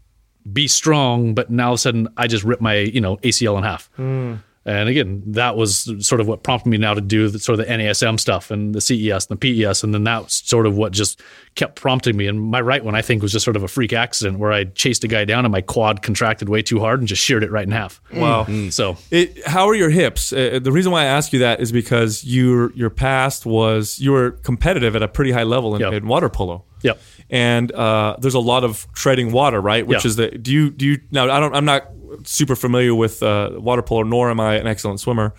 be 0.52 0.68
strong, 0.68 1.34
but 1.34 1.50
now 1.50 1.68
all 1.68 1.72
of 1.74 1.78
a 1.78 1.80
sudden 1.80 2.08
I 2.16 2.26
just 2.26 2.44
rip 2.44 2.60
my, 2.60 2.76
you 2.76 3.00
know, 3.00 3.16
ACL 3.18 3.56
in 3.58 3.64
half. 3.64 3.90
Mm. 3.98 4.40
And 4.68 4.88
again, 4.88 5.22
that 5.28 5.56
was 5.56 5.90
sort 6.06 6.20
of 6.20 6.28
what 6.28 6.42
prompted 6.42 6.68
me 6.68 6.76
now 6.76 6.92
to 6.92 7.00
do 7.00 7.28
the, 7.30 7.38
sort 7.38 7.58
of 7.58 7.66
the 7.66 7.72
NASM 7.72 8.20
stuff 8.20 8.50
and 8.50 8.74
the 8.74 8.80
CES 8.82 9.26
and 9.30 9.40
the 9.40 9.64
PES. 9.64 9.82
And 9.82 9.94
then 9.94 10.04
that's 10.04 10.46
sort 10.46 10.66
of 10.66 10.76
what 10.76 10.92
just 10.92 11.22
kept 11.54 11.76
prompting 11.76 12.16
me. 12.18 12.26
And 12.26 12.38
my 12.38 12.60
right 12.60 12.84
one, 12.84 12.94
I 12.94 13.00
think, 13.00 13.22
was 13.22 13.32
just 13.32 13.44
sort 13.46 13.56
of 13.56 13.62
a 13.62 13.68
freak 13.68 13.94
accident 13.94 14.38
where 14.38 14.52
I 14.52 14.64
chased 14.64 15.04
a 15.04 15.08
guy 15.08 15.24
down 15.24 15.46
and 15.46 15.52
my 15.52 15.62
quad 15.62 16.02
contracted 16.02 16.50
way 16.50 16.60
too 16.60 16.80
hard 16.80 16.98
and 16.98 17.08
just 17.08 17.24
sheared 17.24 17.42
it 17.42 17.50
right 17.50 17.64
in 17.64 17.70
half. 17.72 18.02
Mm. 18.12 18.20
Wow. 18.20 18.44
Mm. 18.44 18.70
So 18.72 18.98
It, 19.10 19.46
how 19.46 19.66
are 19.68 19.74
your 19.74 19.90
hips? 19.90 20.32
Uh, 20.34 20.50
uh, 20.56 20.58
the 20.58 20.70
reason 20.72 20.92
why 20.92 21.02
I 21.02 21.06
ask 21.06 21.32
you 21.32 21.38
that 21.38 21.60
is 21.60 21.72
because 21.72 22.22
your 22.24 22.70
your 22.74 22.90
past 22.90 23.46
was 23.46 23.98
you 23.98 24.12
were 24.12 24.32
competitive 24.32 24.94
at 24.94 25.02
a 25.02 25.08
pretty 25.08 25.32
high 25.32 25.44
level 25.44 25.74
in, 25.74 25.80
Yep. 25.80 25.92
in 25.94 26.06
water 26.06 26.28
polo. 26.28 26.64
Yep. 26.82 27.00
And 27.30 27.72
uh, 27.72 28.16
there's 28.18 28.34
a 28.34 28.40
lot 28.40 28.64
of 28.64 28.86
treading 28.94 29.32
water, 29.32 29.60
right? 29.60 29.86
Which 29.86 30.04
Yeah. 30.04 30.08
is 30.08 30.16
the 30.16 30.30
do 30.30 30.52
you 30.52 30.70
do 30.70 30.86
you 30.86 31.00
now? 31.10 31.24
I 31.30 31.40
don't. 31.40 31.54
I'm 31.54 31.64
not 31.64 31.88
super 32.24 32.56
familiar 32.56 32.94
with 32.94 33.22
uh, 33.22 33.50
water 33.54 33.82
polo, 33.82 34.02
nor 34.02 34.30
am 34.30 34.40
I 34.40 34.54
an 34.56 34.66
excellent 34.66 34.98
swimmer. 35.00 35.34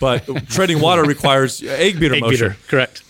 But 0.00 0.24
treading 0.48 0.80
water 0.80 1.02
requires 1.04 1.62
egg 1.62 2.00
beater 2.00 2.14
egg 2.14 2.22
motion. 2.22 2.48
beater, 2.48 2.56
correct. 2.68 3.02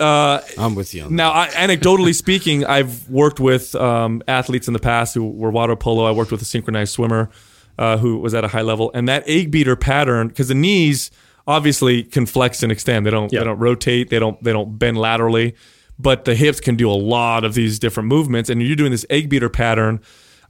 I'm 0.00 0.74
with 0.74 0.94
you. 0.94 1.04
On. 1.04 1.14
Now, 1.14 1.32
I, 1.32 1.48
anecdotally 1.48 2.14
speaking, 2.14 2.64
I've 2.64 3.08
worked 3.08 3.40
with 3.40 3.74
um, 3.76 4.22
athletes 4.28 4.66
in 4.66 4.72
the 4.72 4.80
past 4.80 5.14
who 5.14 5.24
were 5.28 5.50
water 5.50 5.76
polo. 5.76 6.04
I 6.04 6.10
worked 6.10 6.32
with 6.32 6.42
a 6.42 6.46
synchronized 6.46 6.92
swimmer 6.92 7.30
uh, 7.78 7.98
who 7.98 8.18
was 8.18 8.34
at 8.34 8.44
a 8.44 8.48
high 8.48 8.62
level, 8.62 8.90
and 8.94 9.08
that 9.08 9.22
egg 9.28 9.50
beater 9.50 9.76
pattern, 9.76 10.28
because 10.28 10.48
the 10.48 10.54
knees 10.54 11.10
obviously 11.46 12.02
can 12.02 12.26
flex 12.26 12.62
and 12.62 12.72
extend. 12.72 13.06
They 13.06 13.10
don't. 13.10 13.32
Yeah. 13.32 13.40
They 13.40 13.44
don't 13.44 13.58
rotate. 13.58 14.10
They 14.10 14.18
don't. 14.18 14.42
They 14.42 14.52
don't 14.52 14.78
bend 14.78 14.98
laterally. 14.98 15.54
But 15.98 16.26
the 16.26 16.34
hips 16.34 16.60
can 16.60 16.76
do 16.76 16.90
a 16.90 16.94
lot 16.94 17.44
of 17.44 17.54
these 17.54 17.78
different 17.78 18.08
movements, 18.08 18.50
and 18.50 18.62
you're 18.62 18.76
doing 18.76 18.90
this 18.90 19.06
egg 19.08 19.28
beater 19.28 19.48
pattern. 19.48 20.00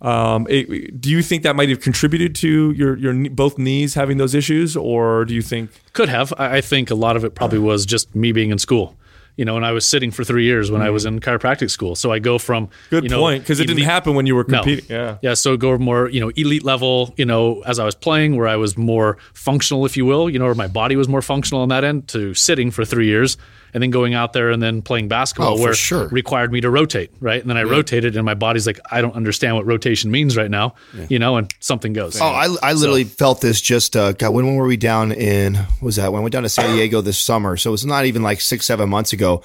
Um, 0.02 0.46
it, 0.50 1.00
do 1.00 1.08
you 1.08 1.22
think 1.22 1.42
that 1.44 1.56
might 1.56 1.68
have 1.68 1.80
contributed 1.80 2.34
to 2.36 2.72
your 2.72 2.96
your 2.98 3.30
both 3.30 3.56
knees 3.56 3.94
having 3.94 4.18
those 4.18 4.34
issues, 4.34 4.76
or 4.76 5.24
do 5.24 5.34
you 5.34 5.42
think? 5.42 5.70
Could 5.92 6.08
have. 6.08 6.34
I 6.36 6.60
think 6.60 6.90
a 6.90 6.94
lot 6.94 7.16
of 7.16 7.24
it 7.24 7.34
probably 7.34 7.60
was 7.60 7.86
just 7.86 8.14
me 8.14 8.32
being 8.32 8.50
in 8.50 8.58
school. 8.58 8.96
You 9.36 9.44
know, 9.44 9.56
and 9.56 9.66
I 9.66 9.72
was 9.72 9.86
sitting 9.86 10.10
for 10.10 10.24
three 10.24 10.44
years 10.44 10.70
when 10.70 10.80
I 10.80 10.88
was 10.88 11.04
in 11.04 11.20
chiropractic 11.20 11.70
school. 11.70 11.94
So 11.94 12.10
I 12.10 12.20
go 12.20 12.38
from 12.38 12.70
Good 12.88 13.04
you 13.04 13.10
know, 13.10 13.20
point, 13.20 13.42
because 13.42 13.60
it 13.60 13.66
didn't 13.66 13.82
happen 13.84 14.14
when 14.14 14.24
you 14.24 14.34
were 14.34 14.46
No. 14.48 14.62
competing. 14.62 14.86
Yeah. 14.88 15.18
Yeah. 15.20 15.34
So 15.34 15.58
go 15.58 15.76
more, 15.76 16.08
you 16.08 16.20
know, 16.20 16.30
elite 16.36 16.64
level, 16.64 17.12
you 17.18 17.26
know, 17.26 17.60
as 17.66 17.78
I 17.78 17.84
was 17.84 17.94
playing, 17.94 18.36
where 18.36 18.48
I 18.48 18.56
was 18.56 18.78
more 18.78 19.18
functional, 19.34 19.84
if 19.84 19.94
you 19.94 20.06
will, 20.06 20.30
you 20.30 20.38
know, 20.38 20.46
where 20.46 20.54
my 20.54 20.68
body 20.68 20.96
was 20.96 21.06
more 21.06 21.20
functional 21.20 21.60
on 21.60 21.68
that 21.68 21.84
end, 21.84 22.08
to 22.08 22.32
sitting 22.32 22.70
for 22.70 22.86
three 22.86 23.08
years 23.08 23.36
and 23.76 23.82
then 23.82 23.90
going 23.90 24.14
out 24.14 24.32
there 24.32 24.50
and 24.52 24.62
then 24.62 24.80
playing 24.80 25.06
basketball 25.06 25.58
Oh, 25.58 25.60
where 25.62 25.74
sure. 25.74 26.04
it 26.04 26.12
required 26.12 26.50
me 26.50 26.62
to 26.62 26.70
rotate, 26.70 27.10
right? 27.20 27.38
And 27.38 27.50
then 27.50 27.58
I 27.58 27.64
rotated 27.64 28.16
and 28.16 28.24
my 28.24 28.32
body's 28.32 28.66
like, 28.66 28.80
I 28.90 29.02
don't 29.02 29.14
understand 29.14 29.54
what 29.54 29.66
rotation 29.66 30.10
means 30.10 30.34
right 30.34 30.50
now, 30.50 30.76
you 31.10 31.18
know, 31.18 31.36
and 31.36 31.52
something 31.60 31.92
goes. 31.92 32.18
Oh, 32.18 32.24
I, 32.24 32.48
I 32.62 32.72
literally 32.72 33.04
felt 33.04 33.42
this 33.42 33.60
just 33.60 33.94
uh, 33.94 34.12
God, 34.12 34.30
when, 34.32 34.46
when 34.46 34.54
were 34.56 34.66
we 34.66 34.78
down 34.78 35.12
in 35.12 35.56
what 35.56 35.82
was 35.82 35.96
that 35.96 36.10
when 36.10 36.22
we 36.22 36.24
went 36.24 36.32
down 36.32 36.44
to 36.44 36.48
San 36.48 36.74
Diego 36.74 37.02
this 37.02 37.18
summer? 37.18 37.58
So 37.58 37.74
it's 37.74 37.84
not 37.84 38.06
even 38.06 38.22
like 38.22 38.40
six 38.40 38.64
seven 38.64 38.88
months 38.88 39.12
ago. 39.12 39.42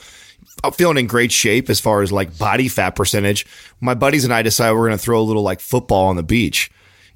I'm 0.63 0.71
feeling 0.71 0.97
in 0.97 1.07
great 1.07 1.33
shape 1.33 1.69
as 1.69 1.81
far 1.81 2.01
as 2.01 2.13
like 2.13 2.37
body 2.37 2.69
fat 2.69 2.91
percentage. 2.91 3.45
My 3.81 3.95
buddies 3.95 4.23
and 4.23 4.33
I 4.33 4.43
decided 4.43 4.75
we're 4.75 4.87
going 4.87 4.97
to 4.97 5.03
throw 5.03 5.19
a 5.19 5.23
little 5.23 5.43
like 5.43 5.59
football 5.59 6.07
on 6.07 6.15
the 6.15 6.23
beach. 6.23 6.71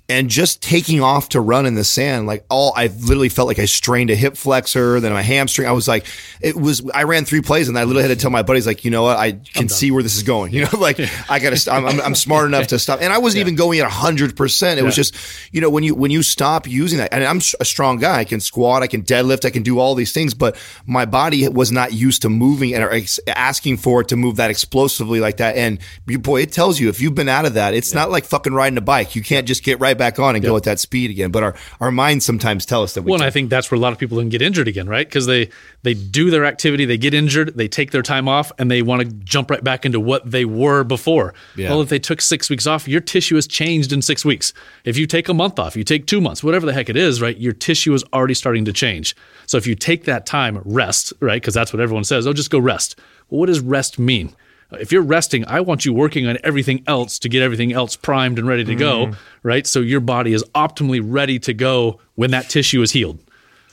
And 0.07 0.29
just 0.29 0.61
taking 0.61 1.01
off 1.01 1.29
to 1.29 1.41
run 1.41 1.65
in 1.65 1.73
the 1.73 1.83
sand, 1.83 2.27
like 2.27 2.45
all 2.49 2.73
I 2.75 2.87
literally 2.87 3.29
felt 3.29 3.47
like 3.47 3.57
I 3.57 3.65
strained 3.65 4.11
a 4.11 4.15
hip 4.15 4.37
flexor, 4.37 4.99
then 4.99 5.11
my 5.11 5.23
hamstring. 5.23 5.67
I 5.67 5.71
was 5.71 5.87
like, 5.87 6.05
it 6.41 6.55
was. 6.55 6.87
I 6.93 7.03
ran 7.03 7.25
three 7.25 7.41
plays, 7.41 7.69
and 7.69 7.77
I 7.77 7.85
literally 7.85 8.07
had 8.07 8.15
to 8.15 8.21
tell 8.21 8.29
my 8.29 8.43
buddies, 8.43 8.67
like, 8.67 8.85
you 8.85 8.91
know 8.91 9.03
what, 9.03 9.17
I 9.17 9.31
can 9.31 9.67
see 9.67 9.89
where 9.89 10.03
this 10.03 10.15
is 10.15 10.23
going. 10.23 10.45
You 10.55 10.61
know, 10.61 10.79
like 10.79 10.99
I 11.29 11.39
got 11.39 11.57
to. 11.57 11.71
I'm, 11.71 11.99
I'm, 11.99 12.15
smart 12.15 12.45
enough 12.45 12.67
to 12.67 12.79
stop. 12.79 13.01
And 13.01 13.11
I 13.11 13.17
wasn't 13.17 13.41
even 13.41 13.55
going 13.55 13.79
at 13.79 13.91
hundred 13.91 14.37
percent. 14.37 14.79
It 14.79 14.83
was 14.83 14.95
just, 14.95 15.15
you 15.51 15.59
know, 15.59 15.69
when 15.69 15.83
you 15.83 15.95
when 15.95 16.11
you 16.11 16.23
stop 16.23 16.65
using 16.65 16.99
that, 16.99 17.13
and 17.13 17.23
I'm 17.23 17.39
a 17.59 17.65
strong 17.65 17.97
guy, 17.97 18.19
I 18.19 18.23
can 18.23 18.39
squat, 18.39 18.83
I 18.83 18.87
can 18.87 19.03
deadlift, 19.03 19.43
I 19.43 19.49
can 19.49 19.63
do 19.63 19.79
all 19.79 19.95
these 19.95 20.13
things, 20.13 20.33
but 20.33 20.55
my 20.85 21.05
body 21.05 21.49
was 21.49 21.71
not 21.71 21.91
used 21.91 22.21
to 22.21 22.29
moving 22.29 22.73
and 22.73 23.09
asking 23.27 23.77
for 23.77 24.01
it 24.01 24.09
to 24.09 24.15
move 24.15 24.37
that 24.37 24.49
explosively 24.49 25.19
like 25.19 25.37
that. 25.37 25.57
And 25.57 25.79
boy, 26.05 26.41
it 26.41 26.51
tells 26.51 26.79
you 26.79 26.89
if 26.89 27.01
you've 27.01 27.15
been 27.15 27.29
out 27.29 27.45
of 27.45 27.55
that, 27.55 27.73
it's 27.73 27.93
not 27.93 28.11
like 28.11 28.25
fucking 28.25 28.53
riding 28.53 28.77
a 28.77 28.81
bike. 28.81 29.15
You 29.15 29.23
can't 29.23 29.47
just 29.47 29.63
get 29.63 29.79
right 29.79 29.94
back 29.97 30.19
on 30.19 30.35
and 30.35 30.43
go 30.43 30.55
at 30.55 30.63
that 30.63 30.79
speed 30.79 31.11
again. 31.11 31.31
But 31.31 31.43
our 31.43 31.55
our 31.79 31.91
minds 31.91 32.25
sometimes 32.25 32.65
tell 32.65 32.83
us 32.83 32.93
that 32.93 33.03
we. 33.03 33.11
Well, 33.11 33.21
and. 33.21 33.27
I 33.27 33.29
think 33.31 33.49
that's 33.49 33.69
where 33.71 33.77
a 33.77 33.81
lot 33.81 33.93
of 33.93 33.99
people 33.99 34.17
can 34.19 34.29
get 34.29 34.41
injured 34.41 34.67
again, 34.67 34.87
right? 34.87 35.07
Because 35.07 35.25
they 35.25 35.49
they 35.83 35.93
do 35.93 36.29
their 36.29 36.45
activity, 36.45 36.85
they 36.85 36.97
get 36.97 37.13
injured, 37.13 37.55
they 37.55 37.67
take 37.67 37.91
their 37.91 38.01
time 38.01 38.27
off, 38.27 38.51
and 38.57 38.69
they 38.69 38.81
want 38.81 39.01
to 39.01 39.07
jump 39.07 39.51
right 39.51 39.63
back 39.63 39.85
into 39.85 39.99
what 39.99 40.29
they 40.29 40.45
were 40.45 40.83
before. 40.83 41.33
Yeah. 41.55 41.69
Well, 41.69 41.81
if 41.81 41.89
they 41.89 41.99
took 41.99 42.21
six 42.21 42.49
weeks 42.49 42.67
off, 42.67 42.87
your 42.87 43.01
tissue 43.01 43.35
has 43.35 43.47
changed 43.47 43.91
in 43.91 44.01
six 44.01 44.25
weeks. 44.25 44.53
If 44.83 44.97
you 44.97 45.07
take 45.07 45.29
a 45.29 45.33
month 45.33 45.59
off, 45.59 45.75
you 45.75 45.83
take 45.83 46.07
two 46.07 46.21
months, 46.21 46.43
whatever 46.43 46.65
the 46.65 46.73
heck 46.73 46.89
it 46.89 46.97
is, 46.97 47.21
right? 47.21 47.37
Your 47.37 47.53
tissue 47.53 47.93
is 47.93 48.03
already 48.13 48.33
starting 48.33 48.65
to 48.65 48.73
change. 48.73 49.15
So 49.45 49.57
if 49.57 49.67
you 49.67 49.75
take 49.75 50.05
that 50.05 50.25
time, 50.25 50.61
rest, 50.65 51.13
right? 51.19 51.41
Because 51.41 51.53
that's 51.53 51.71
what 51.73 51.79
everyone 51.79 52.03
says. 52.03 52.25
Oh, 52.27 52.33
just 52.33 52.49
go 52.49 52.59
rest. 52.59 52.99
Well, 53.29 53.39
what 53.39 53.47
does 53.47 53.59
rest 53.59 53.99
mean? 53.99 54.35
Uh, 54.71 54.77
if 54.77 54.91
you're 54.91 55.01
resting, 55.01 55.45
I 55.47 55.61
want 55.61 55.85
you 55.85 55.93
working 55.93 56.27
on 56.27 56.37
everything 56.43 56.83
else 56.87 57.19
to 57.19 57.29
get 57.29 57.41
everything 57.41 57.73
else 57.73 57.95
primed 57.95 58.39
and 58.39 58.47
ready 58.47 58.63
to 58.65 58.75
go, 58.75 59.07
mm. 59.07 59.15
right? 59.43 59.65
So 59.65 59.79
your 59.79 59.99
body 59.99 60.33
is 60.33 60.43
optimally 60.55 61.01
ready 61.03 61.39
to 61.39 61.53
go 61.53 61.99
when 62.15 62.31
that 62.31 62.49
tissue 62.49 62.81
is 62.81 62.91
healed. 62.91 63.19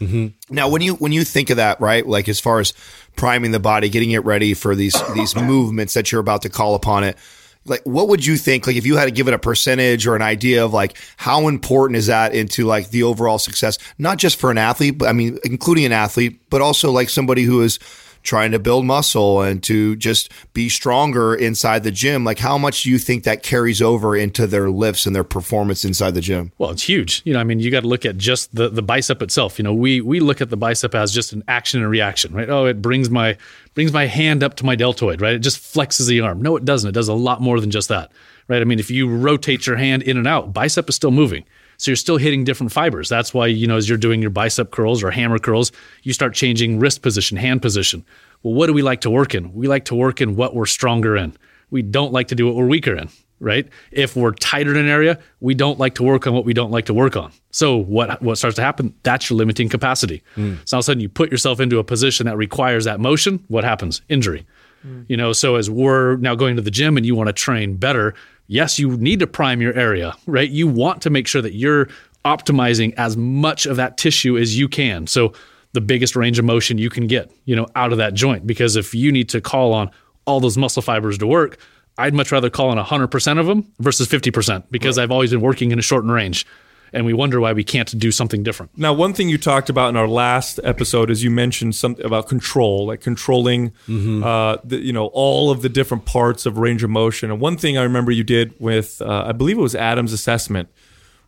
Mm-hmm. 0.00 0.54
Now, 0.54 0.68
when 0.68 0.82
you 0.82 0.94
when 0.94 1.12
you 1.12 1.22
think 1.22 1.50
of 1.50 1.58
that, 1.58 1.80
right, 1.80 2.04
like 2.04 2.28
as 2.28 2.40
far 2.40 2.58
as 2.58 2.72
priming 3.14 3.52
the 3.52 3.60
body, 3.60 3.88
getting 3.88 4.10
it 4.10 4.24
ready 4.24 4.52
for 4.54 4.74
these 4.74 5.00
these 5.14 5.36
movements 5.36 5.94
that 5.94 6.10
you're 6.10 6.20
about 6.20 6.42
to 6.42 6.48
call 6.48 6.74
upon 6.74 7.04
it, 7.04 7.16
like 7.64 7.82
what 7.84 8.08
would 8.08 8.26
you 8.26 8.36
think? 8.36 8.66
Like 8.66 8.76
if 8.76 8.84
you 8.84 8.96
had 8.96 9.04
to 9.04 9.10
give 9.10 9.28
it 9.28 9.34
a 9.34 9.38
percentage 9.38 10.06
or 10.06 10.16
an 10.16 10.22
idea 10.22 10.64
of 10.64 10.72
like 10.72 10.96
how 11.16 11.48
important 11.48 11.96
is 11.96 12.06
that 12.06 12.34
into 12.34 12.66
like 12.66 12.90
the 12.90 13.04
overall 13.04 13.38
success, 13.38 13.78
not 13.98 14.18
just 14.18 14.38
for 14.38 14.50
an 14.50 14.58
athlete, 14.58 14.98
but 14.98 15.08
I 15.08 15.12
mean 15.12 15.38
including 15.44 15.84
an 15.84 15.92
athlete, 15.92 16.40
but 16.50 16.60
also 16.60 16.90
like 16.90 17.08
somebody 17.08 17.42
who 17.44 17.62
is 17.62 17.78
trying 18.22 18.52
to 18.52 18.58
build 18.58 18.84
muscle 18.84 19.40
and 19.40 19.62
to 19.64 19.96
just 19.96 20.30
be 20.52 20.68
stronger 20.68 21.34
inside 21.34 21.82
the 21.82 21.90
gym. 21.90 22.24
Like 22.24 22.38
how 22.38 22.56
much 22.58 22.82
do 22.82 22.90
you 22.90 22.98
think 22.98 23.24
that 23.24 23.42
carries 23.42 23.82
over 23.82 24.16
into 24.16 24.46
their 24.46 24.70
lifts 24.70 25.06
and 25.06 25.14
their 25.14 25.24
performance 25.24 25.84
inside 25.84 26.14
the 26.14 26.20
gym? 26.20 26.52
Well, 26.58 26.70
it's 26.70 26.82
huge. 26.82 27.22
You 27.24 27.34
know, 27.34 27.40
I 27.40 27.44
mean, 27.44 27.60
you 27.60 27.70
got 27.70 27.80
to 27.80 27.88
look 27.88 28.04
at 28.04 28.16
just 28.16 28.54
the 28.54 28.68
the 28.68 28.82
bicep 28.82 29.22
itself. 29.22 29.58
You 29.58 29.64
know, 29.64 29.74
we 29.74 30.00
we 30.00 30.20
look 30.20 30.40
at 30.40 30.50
the 30.50 30.56
bicep 30.56 30.94
as 30.94 31.12
just 31.12 31.32
an 31.32 31.42
action 31.48 31.80
and 31.80 31.90
reaction, 31.90 32.32
right? 32.32 32.48
Oh, 32.48 32.66
it 32.66 32.80
brings 32.80 33.10
my 33.10 33.36
brings 33.74 33.92
my 33.92 34.06
hand 34.06 34.42
up 34.42 34.54
to 34.56 34.66
my 34.66 34.76
deltoid, 34.76 35.20
right? 35.20 35.34
It 35.34 35.40
just 35.40 35.58
flexes 35.60 36.08
the 36.08 36.20
arm. 36.20 36.42
No, 36.42 36.56
it 36.56 36.64
doesn't. 36.64 36.88
It 36.88 36.92
does 36.92 37.08
a 37.08 37.14
lot 37.14 37.40
more 37.40 37.60
than 37.60 37.70
just 37.70 37.88
that, 37.88 38.12
right? 38.48 38.60
I 38.60 38.64
mean, 38.64 38.78
if 38.78 38.90
you 38.90 39.08
rotate 39.08 39.66
your 39.66 39.76
hand 39.76 40.02
in 40.02 40.16
and 40.16 40.26
out, 40.26 40.52
bicep 40.52 40.88
is 40.88 40.94
still 40.94 41.10
moving. 41.10 41.44
So 41.82 41.90
you're 41.90 41.96
still 41.96 42.16
hitting 42.16 42.44
different 42.44 42.70
fibers. 42.70 43.08
That's 43.08 43.34
why, 43.34 43.48
you 43.48 43.66
know, 43.66 43.76
as 43.76 43.88
you're 43.88 43.98
doing 43.98 44.22
your 44.22 44.30
bicep 44.30 44.70
curls 44.70 45.02
or 45.02 45.10
hammer 45.10 45.40
curls, 45.40 45.72
you 46.04 46.12
start 46.12 46.32
changing 46.32 46.78
wrist 46.78 47.02
position, 47.02 47.36
hand 47.36 47.60
position. 47.60 48.04
Well, 48.44 48.54
what 48.54 48.68
do 48.68 48.72
we 48.72 48.82
like 48.82 49.00
to 49.00 49.10
work 49.10 49.34
in? 49.34 49.52
We 49.52 49.66
like 49.66 49.86
to 49.86 49.96
work 49.96 50.20
in 50.20 50.36
what 50.36 50.54
we're 50.54 50.66
stronger 50.66 51.16
in. 51.16 51.36
We 51.70 51.82
don't 51.82 52.12
like 52.12 52.28
to 52.28 52.36
do 52.36 52.46
what 52.46 52.54
we're 52.54 52.68
weaker 52.68 52.94
in, 52.94 53.08
right? 53.40 53.66
If 53.90 54.14
we're 54.14 54.30
tighter 54.30 54.70
in 54.70 54.76
an 54.76 54.88
area, 54.88 55.18
we 55.40 55.54
don't 55.56 55.80
like 55.80 55.96
to 55.96 56.04
work 56.04 56.24
on 56.24 56.34
what 56.34 56.44
we 56.44 56.54
don't 56.54 56.70
like 56.70 56.86
to 56.86 56.94
work 56.94 57.16
on. 57.16 57.32
So 57.50 57.78
what 57.78 58.22
what 58.22 58.38
starts 58.38 58.54
to 58.56 58.62
happen? 58.62 58.94
That's 59.02 59.28
your 59.28 59.36
limiting 59.36 59.68
capacity. 59.68 60.22
Hmm. 60.36 60.54
So 60.64 60.76
all 60.76 60.78
of 60.78 60.84
a 60.84 60.86
sudden 60.86 61.00
you 61.00 61.08
put 61.08 61.32
yourself 61.32 61.58
into 61.58 61.80
a 61.80 61.84
position 61.84 62.26
that 62.26 62.36
requires 62.36 62.84
that 62.84 63.00
motion. 63.00 63.42
What 63.48 63.64
happens? 63.64 64.02
Injury. 64.08 64.46
Hmm. 64.82 65.02
You 65.08 65.16
know, 65.16 65.32
so 65.32 65.56
as 65.56 65.68
we're 65.68 66.14
now 66.18 66.36
going 66.36 66.54
to 66.54 66.62
the 66.62 66.70
gym 66.70 66.96
and 66.96 67.04
you 67.04 67.16
want 67.16 67.26
to 67.26 67.32
train 67.32 67.76
better, 67.76 68.14
yes, 68.52 68.78
you 68.78 68.96
need 68.98 69.20
to 69.20 69.26
prime 69.26 69.62
your 69.62 69.74
area, 69.74 70.14
right? 70.26 70.50
You 70.50 70.68
want 70.68 71.02
to 71.02 71.10
make 71.10 71.26
sure 71.26 71.40
that 71.40 71.54
you're 71.54 71.88
optimizing 72.24 72.92
as 72.96 73.16
much 73.16 73.66
of 73.66 73.76
that 73.76 73.96
tissue 73.96 74.36
as 74.36 74.58
you 74.58 74.68
can. 74.68 75.06
So 75.06 75.32
the 75.72 75.80
biggest 75.80 76.14
range 76.14 76.38
of 76.38 76.44
motion 76.44 76.76
you 76.76 76.90
can 76.90 77.06
get, 77.06 77.32
you 77.46 77.56
know, 77.56 77.66
out 77.74 77.92
of 77.92 77.98
that 77.98 78.12
joint. 78.12 78.46
Because 78.46 78.76
if 78.76 78.94
you 78.94 79.10
need 79.10 79.30
to 79.30 79.40
call 79.40 79.72
on 79.72 79.90
all 80.26 80.38
those 80.38 80.58
muscle 80.58 80.82
fibers 80.82 81.16
to 81.18 81.26
work, 81.26 81.56
I'd 81.96 82.14
much 82.14 82.30
rather 82.30 82.50
call 82.50 82.68
on 82.68 82.76
100% 82.76 83.40
of 83.40 83.46
them 83.46 83.72
versus 83.80 84.06
50% 84.06 84.64
because 84.70 84.98
I've 84.98 85.10
always 85.10 85.30
been 85.30 85.40
working 85.40 85.72
in 85.72 85.78
a 85.78 85.82
shortened 85.82 86.12
range. 86.12 86.46
And 86.94 87.06
we 87.06 87.14
wonder 87.14 87.40
why 87.40 87.54
we 87.54 87.64
can't 87.64 87.98
do 87.98 88.10
something 88.10 88.42
different. 88.42 88.76
Now, 88.76 88.92
one 88.92 89.14
thing 89.14 89.30
you 89.30 89.38
talked 89.38 89.70
about 89.70 89.88
in 89.88 89.96
our 89.96 90.06
last 90.06 90.60
episode 90.62 91.10
is 91.10 91.24
you 91.24 91.30
mentioned 91.30 91.74
something 91.74 92.04
about 92.04 92.28
control, 92.28 92.86
like 92.86 93.00
controlling, 93.00 93.72
uh, 93.88 94.58
the, 94.62 94.78
you 94.78 94.92
know, 94.92 95.06
all 95.06 95.50
of 95.50 95.62
the 95.62 95.70
different 95.70 96.04
parts 96.04 96.44
of 96.44 96.58
range 96.58 96.82
of 96.82 96.90
motion. 96.90 97.30
And 97.30 97.40
one 97.40 97.56
thing 97.56 97.78
I 97.78 97.82
remember 97.82 98.12
you 98.12 98.24
did 98.24 98.54
with, 98.60 99.00
uh, 99.00 99.24
I 99.26 99.32
believe 99.32 99.56
it 99.56 99.62
was 99.62 99.74
Adam's 99.74 100.12
assessment, 100.12 100.68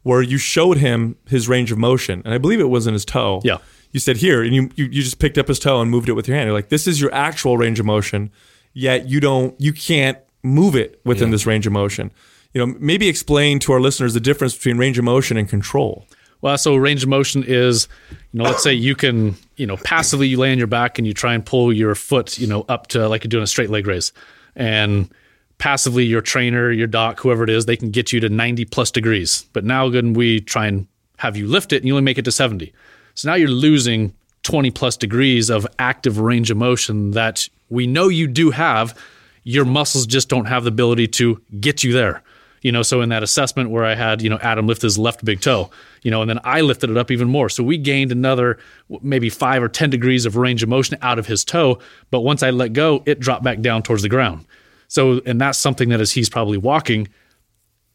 where 0.03 0.21
you 0.21 0.37
showed 0.37 0.77
him 0.77 1.17
his 1.27 1.49
range 1.49 1.73
of 1.73 1.79
motion, 1.79 2.21
and 2.27 2.35
I 2.35 2.39
believe 2.39 2.61
it 2.61 2.69
was 2.69 2.87
in 2.87 2.93
his 2.93 3.07
toe. 3.07 3.41
Yeah. 3.43 3.57
You 3.91 4.01
said 4.01 4.19
here, 4.19 4.43
and 4.43 4.55
you, 4.55 4.71
you 4.77 4.85
you 4.85 5.03
just 5.03 5.19
picked 5.19 5.39
up 5.39 5.49
his 5.49 5.59
toe 5.59 5.81
and 5.81 5.91
moved 5.91 6.11
it 6.11 6.13
with 6.13 6.29
your 6.29 6.37
hand. 6.37 6.47
You're 6.49 6.55
like, 6.55 6.69
this 6.69 6.87
is 6.87 7.01
your 7.01 7.15
actual 7.15 7.57
range 7.57 7.81
of 7.81 7.87
motion, 7.87 8.31
yet 8.75 9.09
you 9.09 9.19
don't, 9.19 9.59
you 9.59 9.73
can't 9.73 10.19
move 10.43 10.77
it 10.77 11.01
within 11.05 11.31
this 11.31 11.47
range 11.47 11.67
of 11.67 11.73
motion. 11.73 12.13
You 12.55 12.65
know, 12.65 12.77
maybe 12.79 13.09
explain 13.09 13.59
to 13.61 13.73
our 13.73 13.81
listeners 13.81 14.15
the 14.15 14.21
difference 14.21 14.55
between 14.55 14.79
range 14.79 14.97
of 14.97 15.05
motion 15.05 15.37
and 15.37 15.49
control. 15.49 16.07
Well, 16.41 16.57
so 16.57 16.77
range 16.77 17.03
of 17.03 17.09
motion 17.09 17.43
is, 17.43 17.89
you 18.11 18.39
know, 18.39 18.45
let's 18.45 18.63
say 18.63 18.73
you 18.73 18.95
can, 18.95 19.35
you 19.57 19.67
know, 19.67 19.77
passively 19.79 20.29
you 20.29 20.39
lay 20.39 20.53
on 20.53 20.59
your 20.59 20.67
back 20.67 20.99
and 20.99 21.07
you 21.07 21.15
try 21.15 21.35
and 21.35 21.45
pull 21.45 21.73
your 21.73 21.95
foot, 21.95 22.39
you 22.39 22.47
know, 22.47 22.65
up 22.69 22.87
to 22.89 23.09
like 23.09 23.25
you're 23.25 23.31
doing 23.31 23.43
a 23.43 23.47
straight 23.47 23.71
leg 23.71 23.87
raise. 23.87 24.13
And 24.55 25.13
passively 25.59 26.05
your 26.05 26.21
trainer, 26.21 26.71
your 26.71 26.87
doc, 26.87 27.19
whoever 27.19 27.43
it 27.45 27.51
is, 27.51 27.67
they 27.67 27.77
can 27.77 27.91
get 27.91 28.13
you 28.13 28.21
to 28.21 28.29
90 28.29 28.67
plus 28.67 28.91
degrees. 28.91 29.47
But 29.53 29.65
now 29.65 29.89
then 29.89 30.13
we 30.13 30.41
try 30.41 30.67
and 30.67 30.87
have 31.17 31.37
you 31.37 31.49
lift 31.49 31.73
it 31.73 31.79
and 31.79 31.87
you 31.87 31.95
only 31.95 32.05
make 32.05 32.19
it 32.19 32.25
to 32.27 32.33
70. 32.33 32.73
So 33.15 33.29
now 33.29 33.35
you're 33.35 33.49
losing 33.49 34.13
20 34.43 34.71
plus 34.71 34.97
degrees 34.97 35.51
of 35.51 35.67
active 35.79 36.19
range 36.19 36.51
of 36.51 36.57
motion 36.57 37.13
that 37.13 37.49
we 37.71 37.87
know 37.87 38.09
you 38.09 38.29
do 38.29 38.51
have. 38.51 38.97
Your 39.43 39.65
muscles 39.65 40.07
just 40.07 40.29
don't 40.29 40.45
have 40.45 40.65
the 40.65 40.69
ability 40.69 41.09
to 41.09 41.41
get 41.59 41.83
you 41.83 41.93
there 41.93 42.23
you 42.65 42.73
know 42.73 42.83
so 42.83 43.01
in 43.01 43.11
that 43.11 43.23
assessment 43.23 43.71
where 43.71 43.85
i 43.85 43.95
had 43.95 44.21
you 44.21 44.29
know 44.29 44.39
adam 44.39 44.67
lift 44.67 44.83
his 44.83 44.99
left 44.99 45.25
big 45.25 45.41
toe 45.41 45.71
you 46.03 46.11
know 46.11 46.23
and 46.23 46.29
then 46.29 46.41
i 46.43 46.61
lifted 46.63 46.91
it 46.91 46.97
up 46.97 47.13
even 47.13 47.29
more. 47.29 47.49
So 47.49 47.63
we 47.63 47.79
gained 47.79 48.11
another 48.11 48.59
maybe 49.03 49.31
five 49.31 49.63
or 49.63 49.69
ten 49.69 49.91
degrees 49.91 50.27
of 50.27 50.37
range 50.37 50.65
of 50.65 50.69
motion 50.69 50.99
out 51.03 51.21
of 51.21 51.27
his 51.29 51.45
toe 51.45 51.79
but 52.11 52.23
once 52.23 52.43
i 52.43 52.51
let 52.51 52.73
go 52.73 53.05
it 53.07 53.21
dropped 53.21 53.45
back 53.45 53.61
down 53.61 53.85
towards 53.85 54.03
the 54.03 54.09
ground. 54.09 54.45
So 54.89 55.21
and 55.25 55.41
that's 55.41 55.59
something 55.59 55.91
that 55.91 56.01
as 56.01 56.11
he's 56.11 56.29
probably 56.29 56.59
walking. 56.59 57.07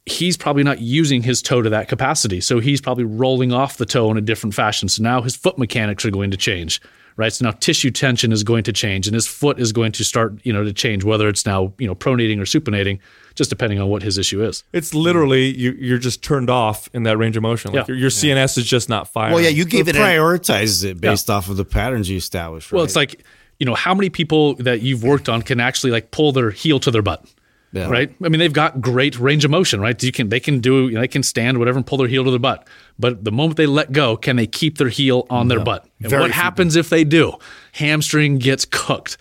He's 0.05 0.38
probably 0.38 0.63
not 0.63 0.79
using 0.79 1.21
his 1.21 1.39
toe 1.39 1.62
to 1.62 1.69
that 1.69 1.88
capacity. 1.88 2.41
So 2.41 2.60
he's 2.60 2.82
probably 2.82 3.03
rolling 3.03 3.53
off 3.53 3.77
the 3.77 3.86
toe 3.86 4.10
in 4.10 4.17
a 4.17 4.21
different 4.21 4.55
fashion. 4.55 4.89
So 4.89 5.03
now 5.03 5.21
his 5.21 5.36
foot 5.36 5.60
mechanics 5.60 6.03
are 6.03 6.10
going 6.10 6.32
to 6.32 6.38
change 6.38 6.82
right? 7.19 7.34
So 7.34 7.43
now 7.43 7.51
tissue 7.51 7.91
tension 7.91 8.32
is 8.32 8.43
going 8.43 8.63
to 8.63 8.71
change 8.71 9.05
and 9.05 9.13
his 9.13 9.27
foot 9.27 9.60
is 9.60 9.73
going 9.73 9.91
to 9.91 10.05
start 10.05 10.39
you 10.43 10.53
know 10.53 10.63
to 10.63 10.71
change 10.71 11.03
whether 11.03 11.27
it's 11.27 11.45
now 11.45 11.73
you 11.77 11.86
know 11.86 11.93
pronating 11.93 12.39
or 12.39 12.45
supinating 12.45 12.99
just 13.39 13.49
depending 13.49 13.80
on 13.80 13.89
what 13.89 14.04
his 14.04 14.17
issue 14.19 14.43
is 14.43 14.63
It's 14.71 14.93
literally 14.93 15.58
you, 15.58 15.71
you're 15.71 15.97
just 15.97 16.21
turned 16.23 16.49
off 16.52 16.88
in 16.93 17.04
that 17.04 17.17
range 17.17 17.36
of 17.38 17.41
motion. 17.41 17.71
Like 17.73 17.88
Yeah. 17.88 17.93
your, 17.95 17.97
your 17.97 18.10
CNS 18.12 18.60
is 18.60 18.65
just 18.65 18.88
not 18.89 19.08
firing. 19.08 19.34
Well, 19.34 19.41
yeah, 19.41 19.49
you 19.49 19.63
It 19.63 19.69
gave 19.69 19.88
it 19.88 19.95
an 19.95 20.02
prioritizes 20.04 20.84
it 20.86 21.02
based 21.02 21.30
off 21.30 21.49
of 21.49 21.58
the 21.58 21.65
patterns 21.65 22.08
you 22.10 22.17
establish. 22.17 22.71
Right? 22.71 22.78
Well, 22.78 22.86
it's 22.86 22.95
like, 22.95 23.23
you 23.58 23.65
know, 23.65 23.73
how 23.75 23.95
many 23.95 24.10
people 24.10 24.54
that 24.56 24.82
you've 24.82 25.04
worked 25.04 25.28
on 25.30 25.41
can 25.41 25.60
actually 25.60 25.91
like 25.91 26.12
pull 26.12 26.32
their 26.32 26.52
heel 26.52 26.80
to 26.82 26.91
their 26.91 27.02
butt? 27.02 27.25
Yeah. 27.71 27.88
Right. 27.88 28.15
I 28.23 28.29
mean, 28.29 28.39
they've 28.39 28.51
got 28.51 28.82
great 28.82 29.19
range 29.19 29.45
of 29.45 29.51
motion, 29.51 29.79
right? 29.79 30.01
You 30.01 30.12
can, 30.12 30.29
they 30.29 30.39
can 30.39 30.60
do, 30.60 30.88
you 30.88 30.95
know, 30.95 31.01
they 31.01 31.08
can 31.08 31.21
stand 31.21 31.60
whatever 31.60 31.77
and 31.77 31.86
pull 31.86 31.99
their 31.99 32.08
heel 32.08 32.23
to 32.23 32.32
their 32.32 32.39
butt. 32.39 32.67
But 32.97 33.23
the 33.23 33.32
moment 33.32 33.58
they 33.58 33.67
let 33.67 33.91
go, 33.91 34.17
can 34.17 34.38
they 34.38 34.47
keep 34.47 34.79
their 34.79 34.89
heel 34.89 35.27
on 35.29 35.49
their 35.49 35.63
butt? 35.63 35.88
And 35.99 36.10
Very 36.10 36.23
what 36.23 36.32
happens 36.32 36.75
if 36.75 36.89
they 36.89 37.03
do? 37.03 37.34
Hamstring 37.73 38.39
gets 38.39 38.65
cooked. 38.65 39.17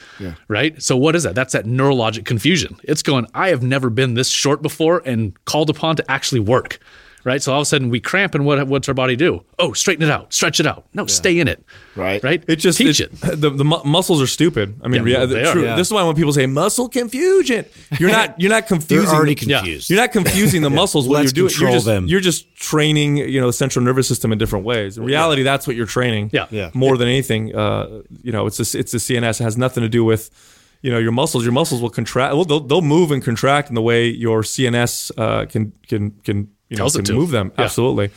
Right. 0.49 0.81
So 0.83 0.97
what 0.97 1.15
is 1.15 1.25
that? 1.25 1.35
That's 1.35 1.53
that 1.53 1.67
neurologic 1.67 2.25
confusion. 2.25 2.79
It's 2.85 3.03
going, 3.03 3.27
I 3.35 3.51
have 3.51 3.63
never 3.63 3.91
been 3.91 4.15
this 4.15 4.31
short 4.31 4.63
before 4.63 5.03
and 5.05 5.33
called 5.45 5.69
upon 5.69 5.97
to 5.97 6.11
actually 6.11 6.41
work. 6.41 6.79
Right? 7.25 7.43
So 7.43 7.53
all 7.53 7.59
of 7.61 7.63
a 7.63 7.67
sudden 7.67 7.89
we 7.91 8.01
cramp, 8.01 8.35
and 8.35 8.45
what 8.47 8.67
what's 8.69 8.89
our 8.89 8.95
body 8.95 9.17
do? 9.17 9.45
Oh, 9.59 9.73
straighten 9.73 10.05
it 10.05 10.11
out, 10.11 10.33
stretch 10.33 10.61
it 10.61 10.67
out. 10.67 10.87
No, 10.95 11.07
stay 11.07 11.39
in 11.41 11.49
it. 11.49 11.65
Right. 11.97 12.23
right. 12.23 12.43
It 12.47 12.57
just 12.57 12.79
teach 12.79 13.01
it. 13.01 13.11
The, 13.21 13.51
the 13.51 13.65
mu- 13.65 13.83
muscles 13.85 14.23
are 14.23 14.27
stupid. 14.27 14.81
I 14.83 14.89
mean, 14.89 15.07
Yeah, 15.07 15.19
rea- 15.19 15.27
they 15.27 15.45
are. 15.45 15.53
true. 15.53 15.65
Yeah. 15.65 15.77
This 15.77 15.89
is 15.89 15.93
why 15.93 16.03
when 16.05 16.15
people 16.17 16.33
say 16.33 16.47
muscle 16.47 16.89
confusion, 16.89 17.65
you're 17.99 18.11
not 18.11 18.41
you're 18.41 18.51
not 18.51 18.63
They're 18.69 18.79
confusing. 18.79 19.09
already 19.15 19.35
the- 19.35 19.47
confused. 19.47 19.91
You're 19.91 20.01
not 20.01 20.13
confusing 20.13 20.63
the 20.63 20.71
muscles. 20.83 21.09
What 21.09 21.21
Let's 21.23 21.37
you're 21.37 21.49
doing, 21.49 21.61
you're 21.61 21.73
just, 21.73 21.87
them. 21.87 22.07
you're 22.07 22.21
just 22.21 22.55
training, 22.57 23.17
you 23.19 23.41
know, 23.41 23.47
the 23.49 23.53
central 23.53 23.85
nervous 23.85 24.07
system 24.09 24.33
in 24.33 24.39
different 24.39 24.65
ways. 24.65 24.97
In 24.99 25.05
reality, 25.05 25.43
that's 25.43 25.67
what 25.67 25.77
you're 25.77 25.87
training. 25.87 26.31
Yeah. 26.33 26.47
Yeah. 26.51 26.71
More 26.75 26.97
than 26.97 27.09
anything, 27.09 27.55
uh, 27.55 28.03
you 28.23 28.33
know, 28.33 28.47
it's 28.47 28.59
a, 28.59 28.79
it's 28.79 28.93
the 28.93 28.99
CNS. 28.99 29.41
It 29.41 29.45
has 29.45 29.57
nothing 29.59 29.83
to 29.83 29.89
do 29.89 30.05
with, 30.05 30.31
you 30.83 30.91
know, 30.93 30.99
your 30.99 31.13
muscles. 31.13 31.45
Your 31.45 31.53
muscles 31.53 31.83
will 31.83 31.91
contract. 31.91 32.35
Well, 32.35 32.45
they'll, 32.45 32.61
they'll 32.61 32.83
move 32.83 33.11
and 33.11 33.23
contract 33.25 33.69
in 33.69 33.75
the 33.75 33.83
way 33.83 34.07
your 34.09 34.43
CNS 34.43 35.11
uh, 35.19 35.47
can 35.47 35.73
can 35.89 36.13
can 36.25 36.49
you 36.69 36.77
know 36.77 36.83
Tells 36.83 36.97
it 36.97 36.99
can 37.01 37.05
to. 37.07 37.15
move 37.15 37.31
them. 37.31 37.53
Yeah. 37.59 37.65
Absolutely. 37.65 38.11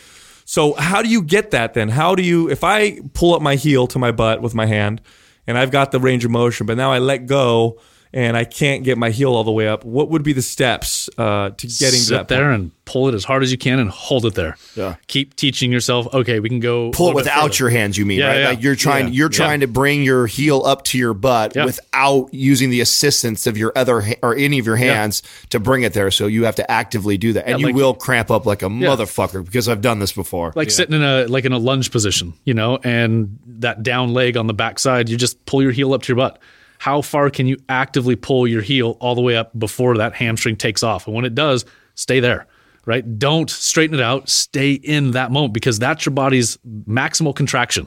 So 0.46 0.74
how 0.74 1.02
do 1.02 1.08
you 1.10 1.22
get 1.22 1.52
that 1.52 1.74
then? 1.74 1.90
How 1.90 2.16
do 2.16 2.24
you 2.24 2.50
if 2.50 2.64
I 2.64 3.00
pull 3.14 3.34
up 3.36 3.42
my 3.42 3.56
heel 3.56 3.88
to 3.88 4.00
my 4.00 4.12
butt 4.12 4.42
with 4.42 4.54
my 4.54 4.66
hand 4.66 5.02
and 5.48 5.58
I've 5.58 5.72
got 5.72 5.92
the 5.92 6.00
range 6.00 6.26
of 6.26 6.32
motion, 6.32 6.66
but 6.68 6.78
now 6.78 6.92
I 6.92 7.00
let 7.00 7.26
go 7.26 7.80
and 8.14 8.36
I 8.36 8.44
can't 8.44 8.84
get 8.84 8.98
my 8.98 9.10
heel 9.10 9.34
all 9.34 9.44
the 9.44 9.52
way 9.52 9.68
up, 9.68 9.86
what 9.86 10.10
would 10.10 10.24
be 10.24 10.34
the 10.34 10.42
steps 10.42 11.10
uh, 11.18 11.52
to 11.52 11.68
getting 11.68 12.00
Sit 12.00 12.08
to 12.10 12.14
that 12.16 12.28
there 12.28 12.50
point? 12.52 12.62
and 12.62 12.72
pull 12.86 13.08
it 13.08 13.16
as 13.16 13.24
hard 13.24 13.42
as 13.42 13.52
you 13.54 13.58
can 13.58 13.80
and 13.80 13.90
hold 13.90 14.26
it 14.26 14.34
there. 14.36 14.58
Yeah. 14.76 14.96
Keep 15.08 15.38
teaching 15.38 15.72
yourself. 15.72 16.14
Okay, 16.14 16.42
we 16.42 16.50
can 16.50 16.60
go 16.60 16.92
Pull 16.92 17.12
it 17.12 17.16
without 17.16 17.58
your 17.58 17.70
hands, 17.70 17.98
you 17.98 18.06
mean, 18.06 18.20
Yeah, 18.20 18.28
right? 18.28 18.40
yeah. 18.40 18.50
Like 18.50 18.62
you're 18.64 18.76
trying 18.76 19.08
Yeah. 19.08 19.14
you're 19.14 19.30
trying 19.30 19.62
to 19.62 19.68
bring 19.68 20.04
your 20.04 20.28
heel 20.28 20.64
up 20.66 20.84
to 20.86 20.98
your 20.98 21.14
butt 21.14 21.56
Yeah. 21.56 21.64
without 21.64 22.34
using 22.34 22.70
the 22.70 22.82
assistance 22.82 23.48
of 23.48 23.58
your 23.58 23.72
other 23.78 24.02
ha- 24.02 24.16
or 24.22 24.36
any 24.36 24.60
of 24.60 24.66
your 24.66 24.76
hands 24.76 25.24
to 25.52 25.60
bring 25.62 25.84
it 25.84 25.94
there. 25.94 26.12
So 26.12 26.28
you 26.28 26.44
have 26.44 26.56
to 26.56 26.70
actively 26.70 27.18
do 27.18 27.32
that. 27.34 27.48
And 27.48 27.52
Yeah, 27.52 27.58
you 27.60 27.66
like- 27.68 27.76
will 27.76 27.94
cramp 27.94 28.30
up 28.30 28.46
like 28.46 28.62
a 28.62 28.68
motherfucker 28.68 29.46
because 29.46 29.70
I've 29.70 29.82
done 29.82 30.00
this 30.00 30.12
before. 30.12 30.52
like 30.56 30.70
sitting 30.70 30.96
in 30.96 31.02
a 31.04 31.28
like 31.28 31.46
in 31.46 31.54
a 31.54 31.58
lunge 31.60 31.92
position, 31.92 32.34
you 32.44 32.54
know, 32.54 32.78
and 32.84 33.38
that 33.60 33.84
down 33.84 34.14
leg 34.14 34.36
on 34.36 34.48
the 34.48 34.54
backside, 34.54 35.08
you 35.08 35.16
just 35.16 35.46
pull 35.46 35.62
your 35.62 35.72
heel 35.72 35.94
up 35.94 36.02
to 36.04 36.08
your 36.10 36.18
butt. 36.18 36.40
How 36.82 37.04
far 37.04 37.30
can 37.30 37.46
you 37.46 37.58
actively 37.70 38.16
pull 38.16 38.48
your 38.48 38.64
heel 38.64 38.98
all 39.00 39.14
the 39.14 39.22
way 39.22 39.38
up 39.38 39.52
before 39.60 39.98
that 39.98 40.16
hamstring 40.16 40.56
takes 40.56 40.82
off? 40.82 41.06
And 41.06 41.16
when 41.16 41.26
it 41.26 41.36
does, 41.36 41.64
stay 41.94 42.20
there. 42.20 42.48
Right? 42.88 43.20
Don't 43.20 43.52
straighten 43.52 44.00
it 44.00 44.02
out. 44.02 44.30
Stay 44.30 44.72
in 44.72 45.12
that 45.12 45.32
moment 45.32 45.54
because 45.54 45.78
that's 45.78 46.08
your 46.08 46.14
body's 46.16 46.58
maximal 46.88 47.36
contraction. 47.36 47.86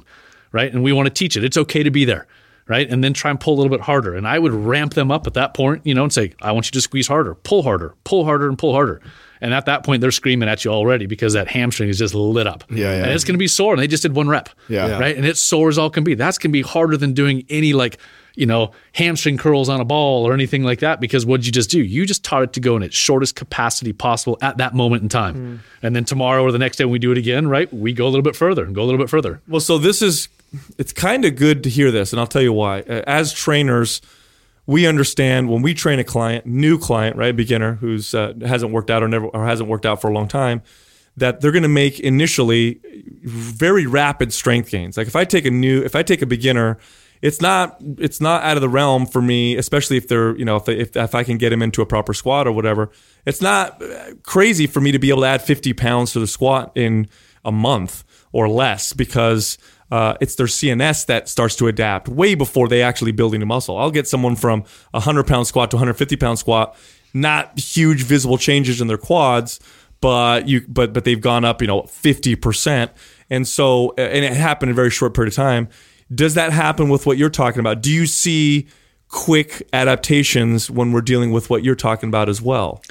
Right? 0.53 0.73
And 0.73 0.85
we 0.85 0.93
want 0.93 1.07
to 1.07 1.13
teach 1.13 1.37
it. 1.37 1.43
It's 1.43 1.57
okay 1.57 1.83
to 1.83 1.91
be 1.91 2.05
there. 2.05 2.29
Right? 2.69 2.89
And 2.89 3.03
then 3.03 3.15
try 3.15 3.33
and 3.33 3.41
pull 3.41 3.55
a 3.55 3.59
little 3.61 3.77
bit 3.77 3.81
harder. 3.81 4.15
And 4.15 4.29
I 4.29 4.39
would 4.39 4.53
ramp 4.53 4.95
them 4.95 5.11
up 5.11 5.27
at 5.27 5.35
that 5.35 5.55
point, 5.55 5.85
you 5.85 5.93
know, 5.93 6.05
and 6.05 6.13
say, 6.13 6.33
I 6.41 6.53
want 6.53 6.69
you 6.69 6.71
to 6.71 6.81
squeeze 6.81 7.09
harder, 7.09 7.35
pull 7.35 7.65
harder, 7.65 7.97
pull 8.05 8.25
harder, 8.25 8.49
and 8.49 8.57
pull 8.57 8.75
harder. 8.75 9.01
And 9.41 9.53
at 9.53 9.67
that 9.67 9.83
point, 9.83 10.03
they're 10.03 10.13
screaming 10.13 10.49
at 10.49 10.65
you 10.65 10.71
already 10.71 11.07
because 11.07 11.33
that 11.33 11.49
hamstring 11.49 11.89
is 11.89 11.99
just 11.99 12.15
lit 12.15 12.47
up. 12.47 12.63
Yeah, 12.71 12.95
yeah. 12.95 13.03
And 13.03 13.11
it's 13.11 13.25
going 13.25 13.35
to 13.35 13.39
be 13.39 13.49
sore. 13.49 13.73
And 13.73 13.83
they 13.83 13.89
just 13.89 14.05
did 14.05 14.15
one 14.15 14.29
rep. 14.29 14.51
Yeah. 14.69 14.87
Yeah. 14.87 15.01
Right. 15.01 15.17
And 15.17 15.27
it's 15.27 15.41
sore 15.41 15.69
as 15.69 15.79
all 15.79 15.91
can 15.91 16.05
be. 16.05 16.15
That's 16.15 16.39
going 16.39 16.53
to 16.53 16.57
be 16.57 16.63
harder 16.63 16.97
than 16.97 17.13
doing 17.13 17.45
any 17.49 17.73
like, 17.73 17.99
you 18.37 18.47
know, 18.47 18.73
hamstring 18.93 19.39
curls 19.39 19.69
on 19.69 19.81
a 19.81 19.85
ball 19.85 20.27
or 20.27 20.35
anything 20.35 20.65
like 20.65 20.81
that 20.81 21.01
because 21.01 21.25
what 21.25 21.39
did 21.39 21.47
you 21.47 21.53
just 21.53 21.71
do? 21.71 21.81
You 21.81 22.05
just 22.05 22.25
taught 22.25 22.43
it 22.43 22.53
to 22.55 22.61
go 22.61 22.77
in 22.77 22.83
its 22.83 22.97
shortest 22.97 23.37
capacity 23.37 23.93
possible 23.93 24.39
at 24.43 24.57
that 24.57 24.75
moment 24.75 25.03
in 25.03 25.09
time. 25.09 25.35
Hmm. 25.35 25.57
And 25.87 25.97
then 25.97 26.05
tomorrow 26.05 26.43
or 26.43 26.51
the 26.51 26.59
next 26.59 26.77
day 26.77 26.85
when 26.85 26.93
we 26.93 26.99
do 26.99 27.13
it 27.13 27.19
again, 27.19 27.47
right, 27.47 27.73
we 27.73 27.93
go 27.93 28.07
a 28.07 28.11
little 28.11 28.23
bit 28.23 28.35
further 28.35 28.65
and 28.65 28.75
go 28.75 28.83
a 28.83 28.87
little 28.87 28.99
bit 28.99 29.09
further. 29.09 29.41
Well, 29.47 29.61
so 29.61 29.79
this 29.79 30.03
is 30.03 30.29
it's 30.79 30.93
kind 30.93 31.25
of 31.25 31.37
good 31.37 31.63
to 31.65 31.71
hear 31.71 31.91
this, 31.91 32.13
and 32.13 32.21
I'll 32.21 32.27
tell 32.27 32.43
you 32.43 32.53
why. 32.53 32.81
Uh, 32.81 33.03
As 33.07 33.33
trainers, 33.33 34.01
we 34.67 34.87
understand 34.87 35.49
when 35.49 35.63
we 35.63 35.75
train 35.75 35.99
a 35.99 36.05
client, 36.05 36.47
new 36.47 36.79
client, 36.79 37.17
right, 37.17 37.35
beginner 37.37 37.75
who's 37.75 38.15
uh, 38.15 38.35
hasn't 38.45 38.73
worked 38.73 38.91
out 38.91 39.03
or 39.03 39.09
never 39.09 39.27
or 39.27 39.47
hasn't 39.47 39.69
worked 39.69 39.87
out 39.87 40.01
for 40.01 40.11
a 40.11 40.13
long 40.13 40.27
time, 40.27 40.63
that 41.17 41.41
they're 41.41 41.53
going 41.53 41.63
to 41.63 41.69
make 41.69 42.01
initially 42.01 42.81
very 43.23 43.87
rapid 43.87 44.33
strength 44.33 44.71
gains. 44.71 44.97
Like 44.97 45.07
if 45.07 45.15
I 45.15 45.25
take 45.25 45.45
a 45.45 45.51
new, 45.51 45.83
if 45.85 45.95
I 45.95 46.03
take 46.03 46.21
a 46.21 46.27
beginner. 46.27 46.79
It's 47.25 47.41
not. 47.41 47.79
It's 47.81 48.21
not 48.21 48.43
out 48.43 48.59
of 48.59 48.61
the 48.61 48.69
realm 48.69 49.07
for 49.07 49.23
me, 49.23 49.57
especially 49.57 49.97
if 49.97 50.09
they're, 50.09 50.37
you 50.37 50.45
know, 50.45 50.57
if, 50.57 50.67
they, 50.67 50.79
if 50.79 50.95
if 50.95 51.15
I 51.15 51.25
can 51.25 51.39
get 51.39 51.49
them 51.49 51.63
into 51.63 51.81
a 51.81 51.87
proper 51.87 52.13
squat 52.13 52.47
or 52.47 52.53
whatever. 52.53 52.91
It's 53.25 53.41
not 53.41 53.83
crazy 54.25 54.67
for 54.67 54.83
me 54.83 54.93
to 54.93 54.99
be 54.99 55.09
able 55.09 55.23
to 55.23 55.29
add 55.29 55.41
50 55.41 55.73
pounds 55.73 56.13
to 56.13 56.21
the 56.21 56.27
squat 56.27 56.73
in 56.75 57.09
a 57.43 57.51
month 57.51 58.05
or 58.33 58.47
less 58.47 58.93
because 58.93 59.57
uh, 59.91 60.17
it's 60.21 60.35
their 60.35 60.47
CNS 60.47 61.07
that 61.07 61.31
starts 61.31 61.57
to 61.57 61.67
adapt 61.67 62.09
way 62.09 62.35
before 62.35 62.69
they 62.69 62.83
actually 62.83 63.13
build 63.13 63.35
any 63.35 63.47
muscle. 63.47 63.79
I'll 63.79 63.91
get 63.91 64.07
someone 64.07 64.37
from 64.37 64.61
a 64.93 64.99
100 64.99 65.27
pound 65.27 65.47
squat 65.47 65.71
to 65.71 65.77
150 65.77 66.17
pound 66.17 66.39
squat, 66.39 66.77
not 67.15 67.59
huge 67.59 68.03
visible 68.03 68.37
changes 68.37 68.83
in 68.83 68.87
their 68.87 68.99
quads, 68.99 69.61
but 70.03 70.47
you 70.47 70.61
but 70.69 70.93
but 70.93 71.07
they've 71.07 71.23
gone 71.23 71.47
up, 71.47 71.63
you 71.63 71.69
know, 71.69 71.85
50%. 71.85 72.91
And 73.31 73.49
so 73.49 73.95
and 73.97 74.27
it 74.27 74.35
happened 74.35 74.69
in 74.69 74.75
a 74.75 74.77
very 74.77 74.91
short 74.91 75.15
period 75.15 75.33
of 75.33 75.37
time. 75.37 75.71
Does 76.15 76.35
that 76.35 76.53
happen 76.53 76.89
with 76.89 77.07
what 77.07 77.19
you're 77.19 77.31
talking 77.31 77.61
about? 77.61 77.83
Do 77.83 77.91
you 77.91 78.07
see 78.07 78.67
quick 79.09 79.67
adaptations 79.73 80.71
when 80.71 80.93
we're 80.93 81.01
dealing 81.01 81.33
with 81.33 81.51
what 81.51 81.63
you're 81.65 81.75
talking 81.75 82.09
about 82.09 82.29
as 82.29 82.43
well? 82.43 82.83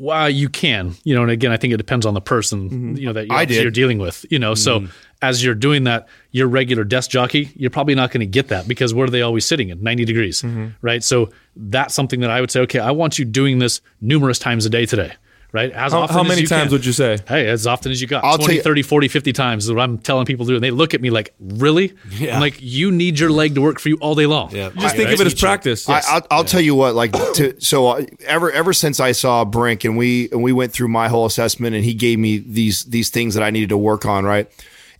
Well, 0.00 0.30
you 0.30 0.48
can, 0.48 0.94
you 1.04 1.14
know, 1.14 1.20
and 1.20 1.30
again, 1.30 1.52
I 1.52 1.58
think 1.58 1.74
it 1.74 1.76
depends 1.76 2.06
on 2.06 2.14
the 2.14 2.22
person, 2.22 2.70
mm-hmm. 2.70 2.96
you 2.96 3.04
know, 3.04 3.12
that 3.12 3.26
you 3.26 3.34
I 3.34 3.42
obviously 3.42 3.56
did. 3.56 3.62
you're 3.64 3.70
dealing 3.70 3.98
with, 3.98 4.24
you 4.30 4.38
know. 4.38 4.54
So 4.54 4.80
mm-hmm. 4.80 4.92
as 5.20 5.44
you're 5.44 5.54
doing 5.54 5.84
that, 5.84 6.08
your 6.30 6.48
regular 6.48 6.84
desk 6.84 7.10
jockey, 7.10 7.50
you're 7.54 7.70
probably 7.70 7.94
not 7.94 8.10
going 8.10 8.20
to 8.20 8.26
get 8.26 8.48
that 8.48 8.66
because 8.66 8.94
where 8.94 9.06
are 9.06 9.10
they 9.10 9.20
always 9.20 9.44
sitting 9.44 9.68
in 9.68 9.82
90 9.82 10.06
degrees, 10.06 10.40
mm-hmm. 10.40 10.68
right? 10.80 11.04
So 11.04 11.28
that's 11.54 11.94
something 11.94 12.20
that 12.20 12.30
I 12.30 12.40
would 12.40 12.50
say, 12.50 12.60
okay, 12.60 12.78
I 12.78 12.92
want 12.92 13.18
you 13.18 13.26
doing 13.26 13.58
this 13.58 13.82
numerous 14.00 14.38
times 14.38 14.64
a 14.64 14.70
day 14.70 14.86
today, 14.86 15.12
right? 15.52 15.70
As 15.72 15.92
How, 15.92 16.00
often 16.00 16.14
how 16.14 16.22
as 16.22 16.28
many 16.28 16.40
you 16.42 16.46
times 16.46 16.64
can. 16.68 16.72
would 16.72 16.86
you 16.86 16.92
say? 16.92 17.18
Hey, 17.26 17.48
as 17.48 17.66
often 17.66 17.92
as 17.92 18.00
you 18.00 18.06
got. 18.06 18.24
I'll 18.24 18.38
20, 18.38 18.56
you- 18.56 18.62
30, 18.62 18.82
40, 18.82 19.08
50 19.08 19.32
times 19.32 19.64
is 19.64 19.72
what 19.72 19.80
I'm 19.82 19.98
telling 19.98 20.26
people 20.26 20.46
to 20.46 20.50
do. 20.52 20.54
And 20.56 20.64
they 20.64 20.70
look 20.70 20.94
at 20.94 21.00
me 21.00 21.10
like, 21.10 21.34
really? 21.40 21.94
I'm 22.20 22.40
like, 22.40 22.56
you 22.60 22.90
need 22.90 23.18
your 23.18 23.30
leg 23.30 23.54
to 23.54 23.60
work 23.60 23.80
for 23.80 23.88
you 23.88 23.96
all 24.00 24.14
day 24.14 24.26
long. 24.26 24.54
Yeah. 24.54 24.70
Just 24.78 24.96
think 24.96 25.10
of 25.10 25.20
it 25.20 25.26
as 25.26 25.34
practice. 25.34 25.88
I, 25.88 26.00
I'll, 26.06 26.26
I'll 26.30 26.44
tell 26.44 26.60
you 26.60 26.74
what, 26.74 26.94
like, 26.94 27.12
to, 27.34 27.60
so 27.60 27.88
uh, 27.88 28.06
ever 28.26 28.50
ever 28.50 28.72
since 28.72 29.00
I 29.00 29.12
saw 29.12 29.44
Brink 29.44 29.84
and 29.84 29.96
we 29.96 30.30
and 30.30 30.42
we 30.42 30.52
went 30.52 30.72
through 30.72 30.88
my 30.88 31.08
whole 31.08 31.26
assessment 31.26 31.74
and 31.74 31.84
he 31.84 31.94
gave 31.94 32.18
me 32.18 32.38
these 32.38 32.84
these 32.84 33.10
things 33.10 33.34
that 33.34 33.42
I 33.42 33.50
needed 33.50 33.70
to 33.70 33.78
work 33.78 34.06
on, 34.06 34.24
right? 34.24 34.50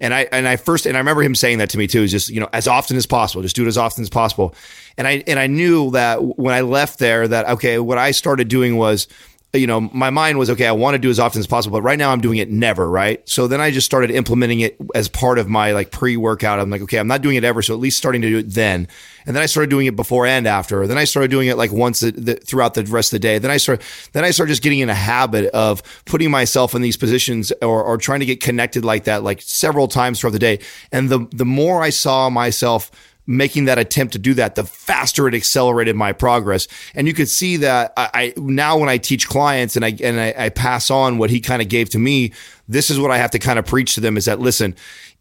And 0.03 0.15
I 0.15 0.29
and 0.33 0.49
I 0.49 0.57
first 0.57 0.87
and 0.87 0.97
I 0.97 1.01
remember 1.01 1.23
him 1.23 1.35
saying 1.35 1.59
that 1.59 1.69
to 1.71 1.79
me 1.79 1.87
too, 1.87 2.03
is 2.03 2.11
just 2.11 2.31
you 2.31 2.41
know 2.41 2.49
as 2.53 2.67
often 2.67 2.97
as 2.97 3.05
possible, 3.07 3.43
just 3.43 3.55
do 3.55 3.65
it 3.65 3.69
as 3.69 3.77
often 3.77 4.03
as 4.03 4.09
possible. 4.09 4.55
And 4.97 5.07
I 5.07 5.23
and 5.27 5.39
I 5.39 5.47
knew 5.47 5.91
that 5.91 6.23
when 6.39 6.55
I 6.55 6.63
left 6.63 6.99
there, 6.99 7.29
that 7.29 7.47
okay, 7.51 7.79
what 7.79 7.99
I 7.99 8.13
started 8.13 8.49
doing 8.49 8.77
was 8.77 9.09
you 9.53 9.67
know, 9.67 9.81
my 9.81 10.11
mind 10.11 10.39
was 10.39 10.49
okay, 10.51 10.67
I 10.67 10.73
want 10.73 10.95
to 10.95 10.99
do 10.99 11.11
as 11.11 11.19
often 11.19 11.41
as 11.41 11.47
possible, 11.47 11.79
but 11.79 11.83
right 11.83 11.99
now 11.99 12.13
I'm 12.13 12.21
doing 12.21 12.39
it 12.39 12.51
never, 12.51 12.89
right? 12.89 13.27
So 13.29 13.49
then 13.49 13.61
I 13.61 13.73
just 13.73 13.85
started 13.85 14.13
implementing 14.13 14.61
it 14.61 14.77
as 14.95 15.09
part 15.09 15.39
of 15.39 15.49
my 15.49 15.73
like 15.73 15.91
pre 15.91 16.17
workout. 16.17 16.61
I'm 16.61 16.71
like, 16.71 16.83
okay, 16.83 16.99
I'm 16.99 17.09
not 17.09 17.21
doing 17.21 17.37
it 17.37 17.43
ever. 17.43 17.61
So 17.61 17.75
at 17.75 17.81
least 17.81 17.99
starting 17.99 18.23
to 18.23 18.29
do 18.29 18.39
it 18.39 18.51
then. 18.51 18.87
And 19.27 19.35
then 19.35 19.43
I 19.43 19.47
started 19.47 19.69
doing 19.69 19.87
it 19.87 19.97
before 19.97 20.25
and 20.25 20.47
after. 20.47 20.87
Then 20.87 20.99
I 20.99 21.05
started 21.05 21.33
doing 21.33 21.49
it 21.49 21.57
like 21.57 21.73
once 21.73 22.01
the, 22.01 22.13
the, 22.13 22.35
throughout 22.37 22.75
the 22.75 22.85
rest 22.85 23.13
of 23.13 23.17
the 23.17 23.21
day. 23.21 23.39
Then 23.39 23.51
I 23.51 23.57
started, 23.57 23.85
then 24.13 24.25
I 24.25 24.31
started 24.31 24.53
just 24.53 24.63
getting 24.63 24.79
in 24.79 24.89
a 24.89 24.95
habit 24.95 25.51
of 25.51 25.83
putting 26.05 26.31
myself 26.31 26.75
in 26.75 26.83
these 26.83 26.97
positions 26.97 27.53
or, 27.61 27.83
or 27.83 27.99
trying 27.99 28.21
to 28.21 28.27
get 28.27 28.41
connected 28.41 28.85
like 28.85 29.05
that, 29.05 29.25
like 29.25 29.43
several 29.43 29.89
times 29.89 30.21
throughout 30.21 30.33
the 30.33 30.39
day. 30.39 30.61
And 30.93 31.09
the, 31.09 31.27
the 31.33 31.45
more 31.45 31.83
I 31.83 31.91
saw 31.91 32.31
myself 32.31 32.91
making 33.27 33.67
that 33.67 33.79
attempt 33.79 34.13
to 34.15 34.19
do 34.19 34.35
that, 34.35 34.55
the 34.55 34.65
faster 34.65 35.29
it 35.29 35.35
accelerated 35.35 35.97
my 35.97 36.13
progress. 36.13 36.67
And 36.95 37.07
you 37.07 37.15
could 37.15 37.29
see 37.29 37.59
that 37.59 37.93
I, 37.97 38.11
I 38.15 38.35
now 38.37 38.79
when 38.79 38.89
I 38.89 38.99
teach 38.99 39.29
clients 39.29 39.77
and 39.77 39.85
I 39.85 39.97
and 40.03 40.21
I, 40.21 40.35
I 40.37 40.49
pass 40.49 40.91
on 40.91 41.19
what 41.19 41.31
he 41.31 41.41
kind 41.41 41.63
of 41.63 41.69
gave 41.69 41.91
to 41.91 41.99
me, 41.99 42.33
this 42.69 42.91
is 42.91 42.99
what 42.99 43.11
I 43.11 43.19
have 43.19 43.31
to 43.33 43.39
kind 43.39 43.59
of 43.59 43.67
preach 43.67 43.95
to 43.95 44.01
them 44.01 44.17
is 44.17 44.25
that 44.25 44.41
listen, 44.41 44.75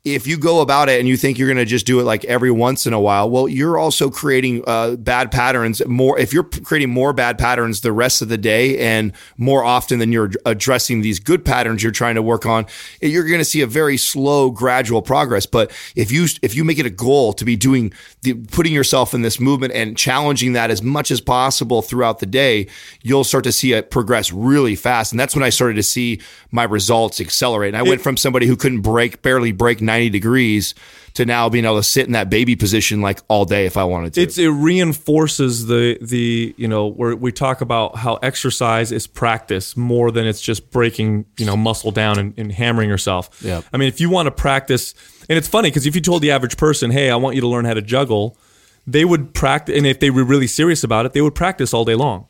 if 0.06 0.26
you 0.26 0.38
go 0.38 0.62
about 0.62 0.88
it 0.88 1.00
and 1.00 1.10
you 1.10 1.18
think 1.18 1.38
you're 1.38 1.48
going 1.48 1.58
to 1.58 1.66
just 1.66 1.86
do 1.86 2.00
it 2.00 2.04
like 2.04 2.24
every 2.26 2.52
once 2.52 2.88
in 2.88 2.94
a 2.94 3.00
while, 3.00 3.30
well, 3.30 3.50
you're 3.50 3.78
also 3.78 4.10
creating 4.10 4.64
uh, 4.66 4.96
bad 4.96 5.30
patterns 5.30 5.86
more. 5.86 6.18
If 6.18 6.32
you're 6.32 6.44
creating 6.44 6.90
more 6.90 7.12
bad 7.12 7.38
patterns 7.38 7.82
the 7.82 7.92
rest 7.92 8.22
of 8.22 8.30
the 8.30 8.38
day 8.38 8.80
and 8.80 9.12
more 9.38 9.64
often 9.64 10.00
than 10.00 10.14
you're 10.14 10.32
addressing 10.46 11.02
these 11.02 11.20
good 11.20 11.44
patterns 11.44 11.84
you're 11.84 11.92
trying 11.92 12.16
to 12.16 12.22
work 12.22 12.46
on, 12.46 12.66
you're 13.02 13.26
going 13.26 13.40
to 13.40 13.46
see 13.46 13.62
a 13.62 13.68
very 13.68 13.98
slow, 13.98 14.50
gradual 14.50 15.02
progress. 15.02 15.46
But 15.46 15.72
if 15.96 16.12
you 16.12 16.28
if 16.42 16.56
you 16.56 16.64
make 16.64 16.80
it 16.80 16.86
a 16.86 16.92
goal 16.92 17.34
to 17.34 17.44
be 17.44 17.58
doing 17.58 17.92
the, 18.22 18.36
putting 18.36 18.74
yourself 18.74 19.14
in 19.14 19.22
this 19.22 19.38
movement 19.40 19.74
and 19.74 19.98
challenging 19.98 20.54
that 20.54 20.72
as 20.72 20.82
much 20.82 21.12
as 21.12 21.20
possible 21.20 21.82
throughout 21.82 22.20
the 22.20 22.26
day, 22.26 22.68
you'll 23.02 23.26
start 23.26 23.44
to 23.44 23.52
see 23.52 23.74
it 23.74 23.92
progress 23.92 24.32
really 24.32 24.76
fast. 24.76 25.12
And 25.12 25.20
that's 25.20 25.36
when 25.36 25.44
I 25.44 25.50
started 25.50 25.74
to 25.76 25.84
see 25.84 26.22
my 26.52 26.64
results 26.64 27.20
accelerate. 27.20 27.74
And 27.74 27.78
I 27.78 27.84
went 27.84 28.02
from 28.02 28.16
somebody 28.16 28.46
who 28.46 28.56
couldn't 28.56 28.82
break, 28.82 29.22
barely 29.22 29.52
break 29.52 29.82
90 29.90 30.10
degrees 30.10 30.76
to 31.16 31.26
now 31.26 31.50
being 31.50 31.66
able 31.66 31.78
to 31.78 31.84
sit 31.84 32.06
in 32.06 32.14
that 32.14 32.30
baby 32.30 32.56
position 32.56 33.02
like 33.02 33.20
all 33.28 33.44
day 33.44 33.66
if 33.66 33.76
I 33.76 33.84
wanted 33.84 34.14
to. 34.14 34.22
it's 34.22 34.38
it 34.38 34.50
reinforces 34.50 35.66
the 35.66 35.98
the 36.02 36.54
you 36.58 36.68
know 36.68 36.88
where 36.88 37.16
we 37.16 37.32
talk 37.32 37.62
about 37.62 37.98
how 37.98 38.16
exercise 38.22 38.92
is 38.92 39.08
practice 39.08 39.76
more 39.76 40.12
than 40.12 40.28
it's 40.28 40.42
just 40.42 40.70
breaking 40.72 41.26
you 41.38 41.46
know 41.46 41.58
muscle 41.58 41.92
down 41.92 42.20
and, 42.20 42.34
and 42.38 42.52
hammering 42.52 42.90
yourself. 42.90 43.42
Yeah. 43.44 43.62
I 43.74 43.78
mean, 43.78 43.88
if 43.88 44.00
you 44.00 44.10
want 44.10 44.28
to 44.28 44.32
practice, 44.32 44.94
and 45.28 45.38
it's 45.38 45.48
funny 45.48 45.70
because 45.70 45.86
if 45.86 45.96
you 45.96 46.02
told 46.02 46.22
the 46.22 46.32
average 46.32 46.58
person, 46.58 46.92
"Hey, 46.92 47.10
I 47.10 47.16
want 47.16 47.36
you 47.36 47.42
to 47.42 47.48
learn 47.48 47.66
how 47.66 47.74
to 47.74 47.82
juggle," 47.82 48.38
they 48.86 49.04
would 49.04 49.34
practice, 49.34 49.76
and 49.76 49.86
if 49.86 50.00
they 50.00 50.10
were 50.10 50.24
really 50.24 50.48
serious 50.48 50.84
about 50.84 51.06
it, 51.06 51.14
they 51.14 51.22
would 51.22 51.36
practice 51.36 51.74
all 51.74 51.86
day 51.86 51.96
long. 51.96 52.29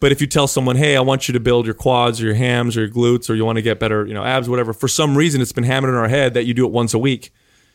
But 0.00 0.12
if 0.12 0.20
you 0.20 0.26
tell 0.26 0.46
someone, 0.46 0.76
"Hey, 0.76 0.96
I 0.96 1.00
want 1.00 1.28
you 1.28 1.32
to 1.32 1.40
build 1.40 1.66
your 1.66 1.74
quads 1.74 2.20
or 2.20 2.26
your 2.26 2.34
hams 2.34 2.76
or 2.76 2.80
your 2.80 2.90
glutes 2.90 3.28
or 3.28 3.34
you 3.34 3.44
want 3.44 3.56
to 3.56 3.62
get 3.62 3.80
better, 3.80 4.06
you 4.06 4.14
know, 4.14 4.24
abs, 4.24 4.48
whatever," 4.48 4.72
for 4.72 4.88
some 4.88 5.16
reason 5.16 5.40
it's 5.40 5.52
been 5.52 5.64
hammered 5.64 5.90
in 5.90 5.96
our 5.96 6.08
head 6.08 6.34
that 6.34 6.44
you 6.44 6.54
do 6.54 6.64
it 6.64 6.72
once 6.72 6.94
a 6.94 6.98
week. 6.98 7.32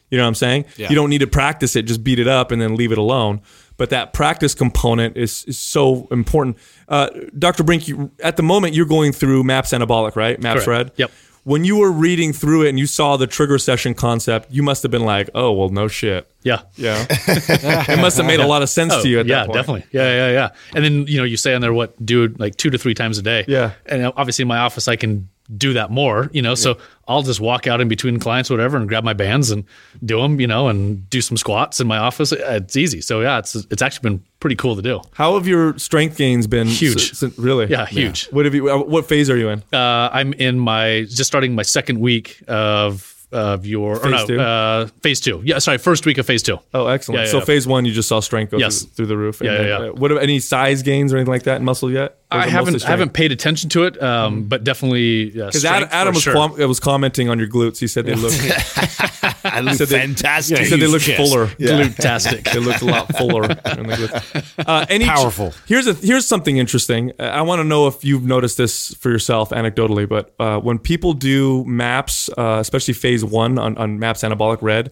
You 0.09 0.17
know 0.17 0.23
what 0.23 0.29
I'm 0.29 0.36
saying? 0.36 0.65
Yeah. 0.77 0.89
You 0.89 0.95
don't 0.95 1.09
need 1.09 1.19
to 1.19 1.27
practice 1.27 1.75
it; 1.75 1.83
just 1.83 2.03
beat 2.03 2.19
it 2.19 2.28
up 2.28 2.51
and 2.51 2.61
then 2.61 2.76
leave 2.76 2.91
it 2.91 2.97
alone. 2.97 3.41
But 3.78 3.89
that 3.89 4.13
practice 4.13 4.53
component 4.53 5.17
is, 5.17 5.43
is 5.45 5.57
so 5.57 6.07
important. 6.11 6.57
Uh, 6.88 7.09
Dr. 7.38 7.63
Brink, 7.63 7.88
you, 7.88 8.11
at 8.24 8.38
the 8.38 8.43
moment 8.43 8.76
you're 8.76 8.86
going 8.86 9.11
through 9.11 9.43
MAPS 9.43 9.71
Anabolic, 9.71 10.15
right? 10.15 10.39
MAPS 10.39 10.65
Correct. 10.65 10.89
Red. 10.89 10.91
Yep. 10.97 11.11
When 11.44 11.66
you 11.66 11.78
were 11.78 11.91
reading 11.91 12.32
through 12.32 12.64
it 12.64 12.70
and 12.70 12.80
you 12.80 12.86
saw 12.88 13.18
the 13.18 13.28
trigger 13.28 13.58
session 13.58 13.94
concept, 13.94 14.50
you 14.52 14.64
must 14.64 14.82
have 14.84 14.91
been 14.91 15.04
like, 15.04 15.30
"Oh, 15.36 15.52
well, 15.52 15.70
no 15.70 15.88
shit." 15.89 16.30
Yeah. 16.44 16.62
Yeah. 16.76 17.06
it 17.10 18.00
must 18.00 18.18
have 18.18 18.26
made 18.26 18.39
a 18.39 18.48
lot 18.48 18.62
of 18.62 18.70
sense 18.70 18.94
to 18.94 19.00
oh, 19.02 19.04
you 19.04 19.20
at 19.20 19.26
Oh, 19.26 19.30
yeah, 19.30 19.36
that 19.36 19.46
point. 19.48 19.54
definitely. 19.56 19.86
Yeah, 19.91 20.28
yeah, 20.28 20.32
yeah. 20.32 20.50
And 20.74 20.84
then 20.86 21.08
you 21.08 21.18
know 21.18 21.24
you 21.24 21.38
say 21.38 21.54
on 21.54 21.62
there 21.62 21.74
what 21.74 22.04
do 22.06 22.24
it 22.24 22.39
like 22.39 22.56
two 22.56 22.70
to 22.70 22.78
three 22.78 22.94
times 22.94 23.18
a 23.18 23.22
day. 23.22 23.46
Yeah. 23.48 23.72
And 23.86 24.06
obviously 24.16 24.44
in 24.44 24.48
my 24.48 24.60
office 24.60 24.88
I 24.88 24.96
can 24.96 25.30
do 25.58 25.74
that 25.74 25.91
more. 25.91 26.30
You 26.34 26.41
know, 26.41 26.56
so 26.56 26.78
I'll 27.08 27.24
just 27.24 27.39
walk 27.41 27.68
out 27.68 27.82
in 27.82 27.88
between 27.88 28.20
clients, 28.20 28.50
whatever, 28.50 28.78
and 28.78 28.88
grab 28.88 29.04
my 29.04 29.14
bands 29.14 29.52
and 29.52 29.66
do 30.04 30.22
them. 30.22 30.39
You 30.39 30.48
know, 30.48 30.68
and 30.68 31.10
do 31.10 31.22
some 31.22 31.38
squats 31.38 31.80
in 31.80 31.88
my 31.88 31.98
office. 31.98 32.32
It's 32.32 32.76
easy. 32.78 33.02
So 33.02 33.22
yeah, 33.22 33.39
it's 33.39 33.56
it's 33.56 33.82
actually 33.82 34.10
been 34.10 34.24
pretty 34.44 34.58
cool 34.58 34.76
to 34.76 34.82
do. 34.82 35.00
How 35.14 35.36
have 35.36 35.48
your 35.48 35.78
strength 35.80 36.18
gains 36.18 36.48
been? 36.48 36.68
Huge. 36.68 37.12
s- 37.14 37.24
s- 37.24 37.38
really? 37.39 37.68
Yeah, 37.68 37.86
huge. 37.88 38.28
What 38.30 38.44
have 38.46 38.54
you? 38.54 38.70
uh, 38.70 38.78
What 38.84 39.06
phase 39.08 39.30
are 39.30 39.38
you 39.38 39.48
in? 39.50 39.64
Uh, 39.72 40.10
I'm 40.12 40.34
in 40.34 40.60
my 40.60 41.06
just 41.10 41.26
starting 41.26 41.56
my 41.56 41.64
second 41.64 42.00
week 42.00 42.44
of 42.48 43.10
of 43.32 43.66
your 43.66 43.94
or 43.96 44.00
Phase 44.00 44.12
no 44.12 44.26
two? 44.28 44.39
uh, 44.39 44.88
phase 45.02 45.20
two. 45.20 45.41
Yeah, 45.44 45.58
sorry, 45.58 45.80
first 45.80 46.06
week 46.06 46.20
of 46.20 46.26
phase 46.28 46.44
two. 46.44 46.60
Oh, 46.72 46.86
excellent. 46.86 47.18
Yeah, 47.22 47.26
yeah, 47.26 47.32
so 47.32 47.38
yeah. 47.39 47.46
phase 47.46 47.66
one, 47.66 47.84
you 47.86 47.91
just 47.91 48.08
saw 48.08 48.20
strength 48.20 48.52
go 48.52 48.58
Yes. 48.60 48.82
through, 48.84 48.89
through 48.96 49.06
the 49.08 49.18
roof. 49.18 49.41
Yeah, 49.41 49.54
yeah, 49.54 49.68
yeah. 49.68 49.78
uh, 49.89 49.94
What 49.94 50.12
any 50.22 50.38
size 50.39 50.84
gains 50.84 51.12
or 51.12 51.18
anything 51.18 51.34
like 51.34 51.44
that 51.50 51.58
in 51.58 51.64
muscle 51.66 51.89
yet? 51.89 52.18
I 52.30 52.48
haven't 52.48 52.86
I 52.86 52.89
haven't 52.89 53.14
paid 53.14 53.32
attention 53.32 53.70
to 53.72 53.86
it, 53.86 54.00
um, 54.04 54.44
but 54.44 54.64
definitely 54.64 55.32
yeah, 55.32 55.46
Because 55.48 55.66
Adam, 55.66 55.89
Adam 55.91 56.14
was, 56.14 56.22
sure. 56.24 56.34
com- 56.34 56.58
was 56.68 56.80
commenting 56.80 57.30
on 57.30 57.39
your 57.39 57.48
glutes. 57.48 57.80
He 57.80 57.88
said 57.88 58.06
they 58.06 58.14
look. 58.14 58.34
I 59.44 59.60
look 59.62 59.76
said 59.76 59.88
they- 59.89 60.00
fantastic. 60.00 60.58
he 60.60 60.66
said 60.66 60.80
they 60.80 60.88
look 60.88 61.02
chest. 61.02 61.18
fuller. 61.18 61.48
Glute-tastic. 61.48 62.52
they 62.52 62.60
looked 62.60 62.82
a 62.82 62.86
lot 62.86 63.16
fuller. 63.16 63.44
in 63.44 63.88
the 63.88 63.96
glutes. 63.96 64.66
Uh, 64.68 64.86
any 64.89 65.06
Powerful. 65.06 65.54
Here's 65.66 65.88
a 65.88 65.94
here's 65.94 66.26
something 66.26 66.58
interesting. 66.58 67.12
Uh, 67.20 67.24
I 67.24 67.41
want 67.41 67.60
to 67.60 67.64
know 67.64 67.88
if 67.88 68.04
you've 68.04 68.24
noticed 68.26 68.58
this 68.58 68.94
for 68.96 69.10
yourself 69.10 69.50
anecdotally, 69.50 70.08
but 70.08 70.34
uh, 70.39 70.60
when 70.60 70.80
people 70.80 71.14
do 71.14 71.64
maps, 71.66 72.30
uh, 72.38 72.58
especially 72.60 72.94
phase 72.94 73.24
one 73.26 73.58
on, 73.60 73.78
on 73.78 74.00
maps 74.00 74.22
anabolic 74.24 74.62
red, 74.62 74.91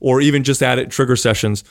or 0.00 0.20
even 0.20 0.44
just 0.44 0.62
at 0.62 0.78
it 0.78 0.90
trigger 0.90 1.16
sessions, 1.16 1.64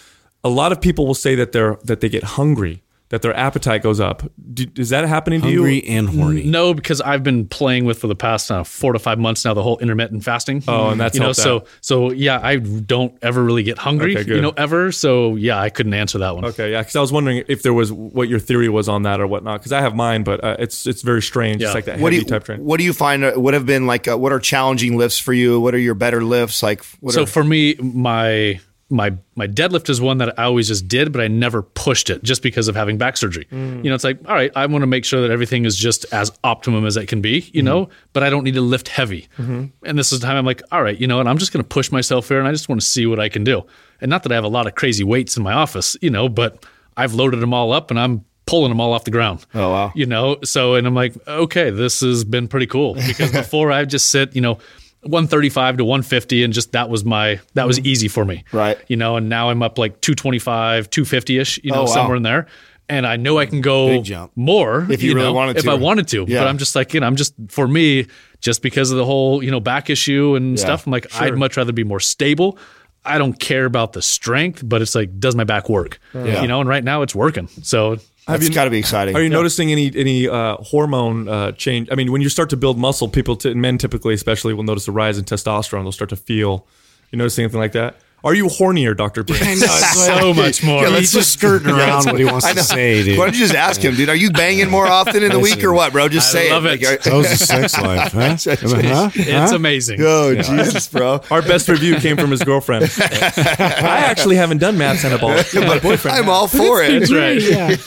a 0.44 0.50
lot 0.50 0.72
of 0.72 0.82
people 0.82 1.06
will 1.06 1.14
say 1.14 1.36
that 1.36 1.52
they're 1.52 1.78
that 1.84 2.02
they 2.02 2.10
get 2.10 2.24
hungry, 2.24 2.82
that 3.10 3.22
their 3.22 3.36
appetite 3.36 3.84
goes 3.84 4.00
up. 4.00 4.24
Do, 4.54 4.66
is 4.78 4.90
that 4.90 5.08
happening 5.08 5.42
to 5.42 5.48
Hungry 5.48 5.76
you? 5.76 5.82
Hungry 5.82 5.98
and 5.98 6.10
horny. 6.10 6.44
No, 6.44 6.74
because 6.74 7.02
I've 7.02 7.24
been 7.24 7.48
playing 7.48 7.86
with 7.86 8.00
for 8.00 8.08
the 8.08 8.16
past 8.16 8.50
uh, 8.52 8.64
four 8.64 8.94
to 8.94 9.00
five 9.00 9.20
months 9.20 9.46
now 9.46 9.54
the 9.54 9.62
whole 9.62 9.78
intermittent 9.78 10.24
fasting. 10.24 10.64
Oh, 10.68 10.90
and 10.90 11.00
that's 11.00 11.14
you 11.16 11.20
know 11.20 11.28
helped 11.28 11.38
so 11.40 11.60
that. 11.60 11.68
so 11.82 12.12
yeah, 12.12 12.40
I 12.42 12.56
don't 12.58 13.16
ever 13.22 13.44
really 13.44 13.62
get 13.64 13.78
hungry, 13.78 14.18
Okay, 14.18 14.34
you 14.34 14.42
know, 14.42 14.54
ever. 14.58 14.92
So 14.92 15.36
yeah, 15.36 15.60
I 15.60 15.70
couldn't 15.70 15.94
answer 15.94 16.18
that 16.20 16.34
one. 16.36 16.46
Okay, 16.46 16.72
yeah, 16.72 16.82
because 16.82 16.96
I 16.96 17.02
was 17.02 17.12
wondering 17.12 17.44
if 17.48 17.62
there 17.62 17.74
was 17.74 17.92
what 17.92 18.28
your 18.28 18.40
theory 18.40 18.70
was 18.70 18.90
on 18.90 19.04
that 19.04 19.22
or 19.22 19.28
whatnot. 19.28 19.60
Because 19.60 19.72
I 19.72 19.82
have 19.82 19.96
mine, 19.96 20.24
but 20.24 20.44
uh, 20.44 20.56
it's 20.58 20.88
it's 20.88 21.04
very 21.04 21.22
strange. 21.22 21.62
Yeah. 21.62 21.68
It's 21.68 21.76
like 21.76 21.86
that 21.86 22.00
what 22.00 22.10
do 22.10 22.16
heavy 22.16 22.26
you 22.26 22.30
type 22.30 22.44
train. 22.46 22.64
what 22.66 22.78
do 22.78 22.84
you 22.84 22.94
find? 22.94 23.24
uh, 23.24 23.34
What 23.34 23.54
have 23.54 23.66
been 23.68 23.86
like? 23.86 24.08
Uh, 24.08 24.18
what 24.18 24.32
are 24.32 24.40
challenging 24.40 24.98
lifts 24.98 25.20
for 25.20 25.32
you? 25.34 25.60
What 25.62 25.76
are 25.76 25.80
your 25.80 25.94
better 25.96 26.24
lifts? 26.24 26.64
Like 26.64 26.84
what 27.02 27.14
So 27.14 27.24
are, 27.24 27.26
for 27.28 27.44
me, 27.44 27.76
my 27.76 28.60
my 28.90 29.14
my 29.36 29.48
deadlift 29.48 29.90
is 29.90 30.00
one 30.00 30.20
that 30.20 30.38
I 30.40 30.44
always 30.44 30.68
just 30.68 30.88
did, 30.88 31.12
but 31.12 31.20
I 31.20 31.28
never 31.28 31.64
pushed 31.64 32.10
it 32.12 32.22
just 32.22 32.44
because 32.44 32.68
of 32.68 32.76
having 32.76 32.98
back 33.00 33.18
surgery. 33.18 33.46
Mm. 33.52 33.84
You 33.84 33.90
know, 33.90 33.96
it's 33.96 34.04
like, 34.04 34.20
all 34.28 34.36
right, 34.36 34.52
I 34.56 34.68
want 34.68 34.84
to 34.84 34.88
make 34.88 35.06
sure 35.06 35.22
that 35.22 35.32
everything 35.32 35.66
is 35.66 35.76
just 35.76 36.06
as 36.14 36.32
optimum 36.44 36.86
as 36.86 36.96
it 36.96 37.08
can 37.08 37.20
be, 37.22 37.42
Mm-hmm. 37.42 37.58
you 37.58 37.64
know, 37.64 37.90
but 38.14 38.22
I 38.22 38.30
don't 38.30 38.44
need 38.44 38.54
to 38.54 38.62
lift 38.62 38.88
heavy. 38.88 39.28
And 39.38 39.72
this 39.98 40.12
is 40.12 40.20
the 40.20 40.28
time 40.28 40.38
I'm 40.38 40.46
like, 40.46 40.62
all 40.72 40.84
right, 40.84 40.98
you 40.98 41.08
know 41.08 41.18
what, 41.18 41.28
I'm 41.28 41.40
just 41.40 41.52
going 41.52 41.64
to 41.64 41.68
push 41.68 41.92
myself 41.92 42.28
here 42.30 42.38
and 42.40 42.48
I 42.48 42.52
just 42.52 42.70
want 42.70 42.80
to 42.80 42.86
see 42.86 43.08
what 43.08 43.20
I 43.20 43.28
can 43.28 43.44
do. 43.44 43.64
And 44.02 44.10
not 44.10 44.22
that 44.24 44.32
I 44.32 44.36
have 44.36 44.44
a 44.44 44.50
lot 44.50 44.68
of 44.68 44.76
crazy 44.76 45.04
weights 45.04 45.36
in 45.36 45.42
my 45.44 45.54
office, 45.54 45.98
you 46.02 46.12
know, 46.12 46.30
but 46.30 46.64
I've 46.96 47.14
loaded 47.16 47.40
them 47.40 47.54
all 47.56 47.72
up 47.74 47.90
and 47.90 48.00
I'm 48.00 48.24
pulling 48.46 48.70
them 48.70 48.80
all 48.80 48.94
off 48.94 49.04
the 49.04 49.12
ground. 49.12 49.44
Oh, 49.56 49.72
wow. 49.72 49.92
You 49.96 50.06
know, 50.06 50.38
so 50.44 50.76
and 50.76 50.86
I'm 50.86 50.94
like, 50.94 51.16
okay, 51.28 51.72
this 51.72 52.02
has 52.02 52.24
been 52.24 52.48
pretty 52.48 52.68
cool 52.68 52.94
because 52.94 53.32
before 53.44 53.72
I 53.72 53.84
just 53.86 54.12
sit, 54.12 54.36
you 54.36 54.42
know, 54.42 54.60
135 55.06 55.78
to 55.78 55.86
150 55.86 56.44
and 56.44 56.54
just 56.54 56.72
that 56.74 56.90
was 56.90 57.06
my 57.06 57.40
that 57.54 57.68
was 57.68 57.80
easy 57.82 58.08
for 58.08 58.26
me. 58.26 58.38
Mm-hmm. 58.48 58.58
Right. 58.58 58.78
You 58.88 58.98
know, 58.98 59.16
and 59.18 59.30
now 59.30 59.50
I'm 59.50 59.62
up 59.64 59.78
like 59.78 60.02
225, 60.02 60.90
250ish, 60.90 61.64
you 61.64 61.72
know, 61.72 61.78
Oh, 61.78 61.82
wow. 61.82 61.86
somewhere 61.88 62.18
in 62.18 62.24
there. 62.24 62.48
And 62.88 63.08
I 63.08 63.16
know 63.16 63.40
I 63.40 63.48
can 63.48 63.62
go 63.62 64.02
jump. 64.04 64.32
more 64.36 64.86
If 64.92 65.02
you 65.02 65.16
really 65.16 65.28
know, 65.28 65.34
wanted 65.34 65.58
if 65.58 65.64
to. 65.64 65.72
I 65.72 65.74
wanted 65.74 66.08
to. 66.10 66.26
Yeah. 66.28 66.42
But 66.42 66.48
I'm 66.48 66.60
just 66.60 66.76
like, 66.76 66.94
you 66.94 67.00
know, 67.00 67.08
I'm 67.08 67.16
just 67.16 67.34
for 67.50 67.68
me, 67.68 68.06
just 68.42 68.62
because 68.62 68.92
of 68.92 68.98
the 68.98 69.06
whole, 69.06 69.44
you 69.44 69.50
know, 69.50 69.60
back 69.60 69.90
issue 69.90 70.36
and 70.36 70.60
stuff, 70.60 70.86
I'm 70.86 70.92
like, 70.92 71.08
I'd 71.20 71.36
much 71.36 71.58
rather 71.58 71.74
be 71.74 71.84
more 71.84 72.00
stable. 72.00 72.60
I 73.04 73.18
don't 73.18 73.40
care 73.40 73.66
about 73.66 73.94
the 73.94 74.02
strength, 74.02 74.62
but 74.68 74.82
it's 74.82 74.94
like, 74.96 75.20
does 75.20 75.36
my 75.36 75.44
back 75.44 75.68
work? 75.70 76.00
Yeah. 76.14 76.42
You 76.42 76.48
know, 76.48 76.60
and 76.60 76.70
right 76.70 76.84
now 76.84 77.02
it's 77.02 77.14
working. 77.16 77.48
So 77.64 77.98
that's 78.28 78.50
got 78.50 78.66
to 78.66 78.70
be 78.70 78.80
exciting. 78.80 79.16
Are 79.16 79.22
you 79.22 79.30
noticing 79.30 79.72
any 79.72 79.92
any 79.96 80.28
uh, 80.28 80.58
hormone 80.58 81.28
uh, 81.28 81.52
change? 81.52 81.90
I 81.92 81.96
mean, 81.96 82.12
when 82.12 82.22
you 82.22 82.30
start 82.30 82.50
to 82.52 82.58
build 82.58 82.78
muscle, 82.78 83.08
people, 83.08 83.36
t- 83.36 83.54
men 83.54 83.78
typically, 83.78 84.14
especially, 84.14 84.54
will 84.54 84.64
notice 84.64 84.88
a 84.88 84.92
rise 84.92 85.18
in 85.18 85.26
testosterone. 85.26 85.84
They'll 85.84 85.92
start 85.92 86.10
to 86.10 86.16
feel. 86.16 86.66
You 87.12 87.18
notice 87.18 87.38
anything 87.38 87.60
like 87.60 87.74
that? 87.74 87.98
Are 88.26 88.34
you 88.34 88.48
hornier, 88.48 88.98
Doctor 88.98 89.24
Brink? 89.24 89.44
I 89.46 89.54
know, 89.54 89.68
so 90.18 90.34
much 90.34 90.64
more. 90.64 90.82
Yeah, 90.82 90.88
let's 90.90 91.00
He's 91.02 91.12
just 91.14 91.34
skirting 91.34 91.70
around 91.70 92.06
what 92.06 92.18
he 92.18 92.26
wants 92.26 92.52
to 92.52 92.64
say, 92.64 93.04
dude. 93.04 93.20
Why 93.20 93.26
don't 93.26 93.36
you 93.36 93.42
just 93.42 93.54
ask 93.54 93.80
him, 93.80 93.94
dude? 93.94 94.10
Are 94.10 94.16
you 94.16 94.32
banging 94.32 94.70
more 94.72 94.88
often 94.88 95.22
in 95.22 95.32
the 95.32 95.40
week 95.40 95.64
or 95.64 95.72
what, 95.74 95.92
bro? 95.94 96.10
Just 96.10 96.34
I 96.36 96.40
say 96.40 96.52
love 96.52 96.66
it. 96.66 96.82
it. 96.82 96.86
Like, 96.90 97.06
are- 97.06 97.10
How's 97.12 97.30
the 97.30 97.46
sex 97.46 97.78
life, 97.82 98.12
huh? 98.14 98.20
huh? 98.36 99.10
it's 99.14 99.52
amazing. 99.52 100.00
oh, 100.02 100.34
Jesus, 100.42 100.88
bro. 100.88 101.22
Our 101.30 101.44
best 101.44 101.70
review 101.70 101.98
came 101.98 102.18
from 102.18 102.32
his 102.32 102.42
girlfriend. 102.44 102.86
I 102.98 104.04
actually 104.10 104.38
haven't 104.38 104.58
done 104.58 104.76
maps 104.78 105.04
anabolic. 105.04 105.54
My 105.68 105.78
boyfriend. 105.78 106.18
I'm 106.18 106.28
all 106.28 106.48
for 106.48 106.82
it. 106.82 107.00
That's 107.00 107.14
right. 107.14 107.38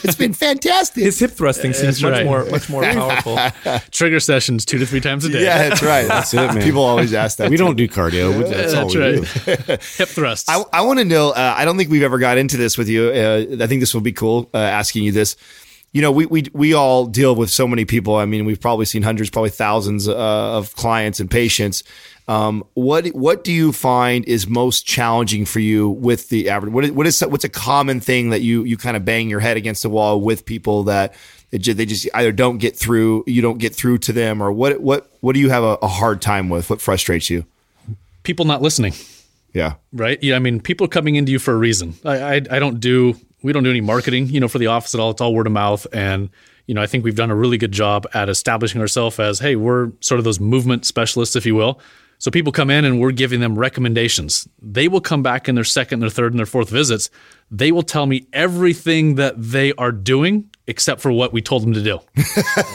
It's 0.05 0.15
been 0.15 0.33
fantastic. 0.33 1.03
His 1.03 1.19
hip 1.19 1.31
thrusting 1.31 1.73
seems 1.73 1.99
That's 1.99 2.01
much 2.01 2.11
right. 2.13 2.25
more 2.25 2.45
much 2.45 2.69
more 2.69 2.83
powerful. 2.83 3.37
Trigger 3.91 4.21
sessions 4.21 4.63
two 4.63 4.77
to 4.77 4.85
three 4.85 5.01
times 5.01 5.25
a 5.25 5.29
day. 5.29 5.43
yeah, 5.43 5.67
that's 5.69 5.83
right. 5.83 6.07
That's 6.07 6.33
it, 6.33 6.37
man. 6.37 6.61
People 6.61 6.83
always 6.83 7.13
ask 7.13 7.37
that. 7.39 7.49
We 7.49 7.57
too. 7.57 7.65
don't 7.65 7.75
do 7.75 7.89
cardio. 7.89 8.37
We- 8.37 8.49
That's, 8.49 8.73
all 8.73 8.87
we 8.87 8.97
right. 8.97 9.15
do. 9.15 9.77
Hip 9.97 10.09
thrusts. 10.29 10.49
I, 10.49 10.63
I 10.79 10.81
want 10.81 10.99
to 10.99 11.05
know. 11.05 11.31
Uh, 11.31 11.55
I 11.57 11.65
don't 11.65 11.77
think 11.77 11.89
we've 11.89 12.03
ever 12.03 12.19
got 12.19 12.37
into 12.37 12.57
this 12.57 12.77
with 12.77 12.89
you. 12.89 13.09
Uh, 13.09 13.63
I 13.63 13.67
think 13.67 13.81
this 13.81 13.93
will 13.93 14.01
be 14.01 14.13
cool. 14.13 14.49
Uh, 14.53 14.57
asking 14.57 15.03
you 15.03 15.11
this. 15.11 15.35
You 15.91 16.03
know, 16.03 16.11
we, 16.11 16.27
we 16.27 16.45
we 16.53 16.73
all 16.73 17.07
deal 17.07 17.35
with 17.35 17.49
so 17.49 17.67
many 17.67 17.83
people. 17.83 18.15
I 18.15 18.25
mean, 18.25 18.45
we've 18.45 18.61
probably 18.61 18.85
seen 18.85 19.01
hundreds, 19.01 19.31
probably 19.31 19.49
thousands 19.49 20.07
uh, 20.07 20.13
of 20.15 20.75
clients 20.75 21.19
and 21.19 21.31
patients. 21.31 21.83
Um, 22.27 22.63
what 22.75 23.07
what 23.07 23.43
do 23.43 23.51
you 23.51 23.71
find 23.71 24.23
is 24.25 24.47
most 24.47 24.85
challenging 24.85 25.45
for 25.45 25.59
you 25.59 25.89
with 25.89 26.29
the 26.29 26.51
average? 26.51 26.71
What 26.71 26.85
is, 26.85 26.91
what 26.91 27.07
is 27.07 27.19
what's 27.21 27.43
a 27.43 27.49
common 27.49 28.01
thing 28.01 28.29
that 28.29 28.41
you 28.41 28.63
you 28.65 28.77
kind 28.77 28.95
of 28.95 29.03
bang 29.03 29.31
your 29.31 29.39
head 29.39 29.57
against 29.57 29.81
the 29.81 29.89
wall 29.89 30.21
with 30.21 30.45
people 30.45 30.83
that 30.83 31.15
it 31.51 31.63
they 31.63 31.87
just 31.87 32.07
either 32.13 32.31
don't 32.31 32.59
get 32.59 32.77
through, 32.77 33.23
you 33.25 33.41
don't 33.41 33.57
get 33.57 33.73
through 33.73 33.97
to 33.99 34.13
them, 34.13 34.43
or 34.43 34.51
what 34.51 34.79
what 34.79 35.09
what 35.21 35.33
do 35.33 35.39
you 35.39 35.49
have 35.49 35.63
a, 35.63 35.79
a 35.81 35.87
hard 35.87 36.21
time 36.21 36.49
with? 36.49 36.69
What 36.69 36.81
frustrates 36.81 37.31
you? 37.31 37.45
People 38.21 38.45
not 38.45 38.61
listening. 38.61 38.93
Yeah. 39.53 39.75
right? 39.93 40.21
Yeah, 40.21 40.35
I 40.35 40.39
mean, 40.39 40.59
people 40.59 40.85
are 40.85 40.89
coming 40.89 41.15
into 41.15 41.31
you 41.31 41.39
for 41.39 41.53
a 41.53 41.57
reason. 41.57 41.95
I, 42.05 42.17
I, 42.17 42.33
I 42.35 42.59
don't 42.59 42.79
do, 42.79 43.15
we 43.41 43.53
don't 43.53 43.63
do 43.63 43.69
any 43.69 43.81
marketing, 43.81 44.27
you 44.27 44.39
know, 44.39 44.47
for 44.47 44.59
the 44.59 44.67
office 44.67 44.93
at 44.93 44.99
all. 44.99 45.11
It's 45.11 45.21
all 45.21 45.33
word 45.33 45.47
of 45.47 45.53
mouth, 45.53 45.87
and 45.93 46.29
you 46.67 46.75
know, 46.75 46.83
I 46.83 46.85
think 46.85 47.03
we've 47.03 47.15
done 47.15 47.31
a 47.31 47.35
really 47.35 47.57
good 47.57 47.71
job 47.71 48.05
at 48.13 48.29
establishing 48.29 48.79
ourselves 48.79 49.19
as, 49.19 49.39
hey, 49.39 49.55
we're 49.55 49.91
sort 50.01 50.19
of 50.19 50.23
those 50.23 50.39
movement 50.39 50.85
specialists, 50.85 51.35
if 51.35 51.43
you 51.43 51.55
will. 51.55 51.81
So 52.19 52.29
people 52.29 52.51
come 52.51 52.69
in 52.69 52.85
and 52.85 52.99
we're 52.99 53.11
giving 53.11 53.39
them 53.39 53.57
recommendations. 53.57 54.47
They 54.61 54.87
will 54.87 55.01
come 55.01 55.23
back 55.23 55.49
in 55.49 55.55
their 55.55 55.63
second, 55.63 56.01
their 56.01 56.09
third, 56.09 56.33
and 56.33 56.37
their 56.37 56.45
fourth 56.45 56.69
visits. 56.69 57.09
They 57.49 57.71
will 57.71 57.81
tell 57.81 58.05
me 58.05 58.27
everything 58.33 59.15
that 59.15 59.41
they 59.41 59.73
are 59.73 59.91
doing 59.91 60.49
except 60.67 61.01
for 61.01 61.11
what 61.11 61.33
we 61.33 61.41
told 61.41 61.63
them 61.63 61.73
to 61.73 61.81
do. 61.81 61.99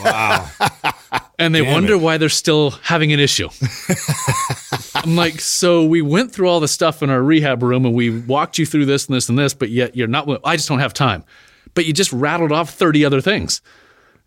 wow. 0.03 0.49
And 1.37 1.53
they 1.53 1.61
wonder 1.61 1.97
why 1.97 2.17
they're 2.17 2.29
still 2.29 2.71
having 2.71 3.11
an 3.11 3.19
issue. 3.19 3.49
I'm 4.95 5.15
like, 5.15 5.39
so 5.39 5.83
we 5.85 6.01
went 6.01 6.31
through 6.31 6.49
all 6.49 6.59
the 6.59 6.67
stuff 6.67 7.03
in 7.03 7.09
our 7.09 7.21
rehab 7.21 7.61
room 7.61 7.85
and 7.85 7.93
we 7.93 8.21
walked 8.21 8.57
you 8.57 8.65
through 8.65 8.85
this 8.85 9.07
and 9.07 9.15
this 9.15 9.29
and 9.29 9.37
this, 9.37 9.53
but 9.53 9.69
yet 9.69 9.95
you're 9.95 10.07
not, 10.07 10.27
I 10.43 10.55
just 10.55 10.67
don't 10.67 10.79
have 10.79 10.93
time. 10.93 11.23
But 11.73 11.85
you 11.85 11.93
just 11.93 12.13
rattled 12.13 12.51
off 12.51 12.69
30 12.71 13.03
other 13.03 13.21
things, 13.21 13.61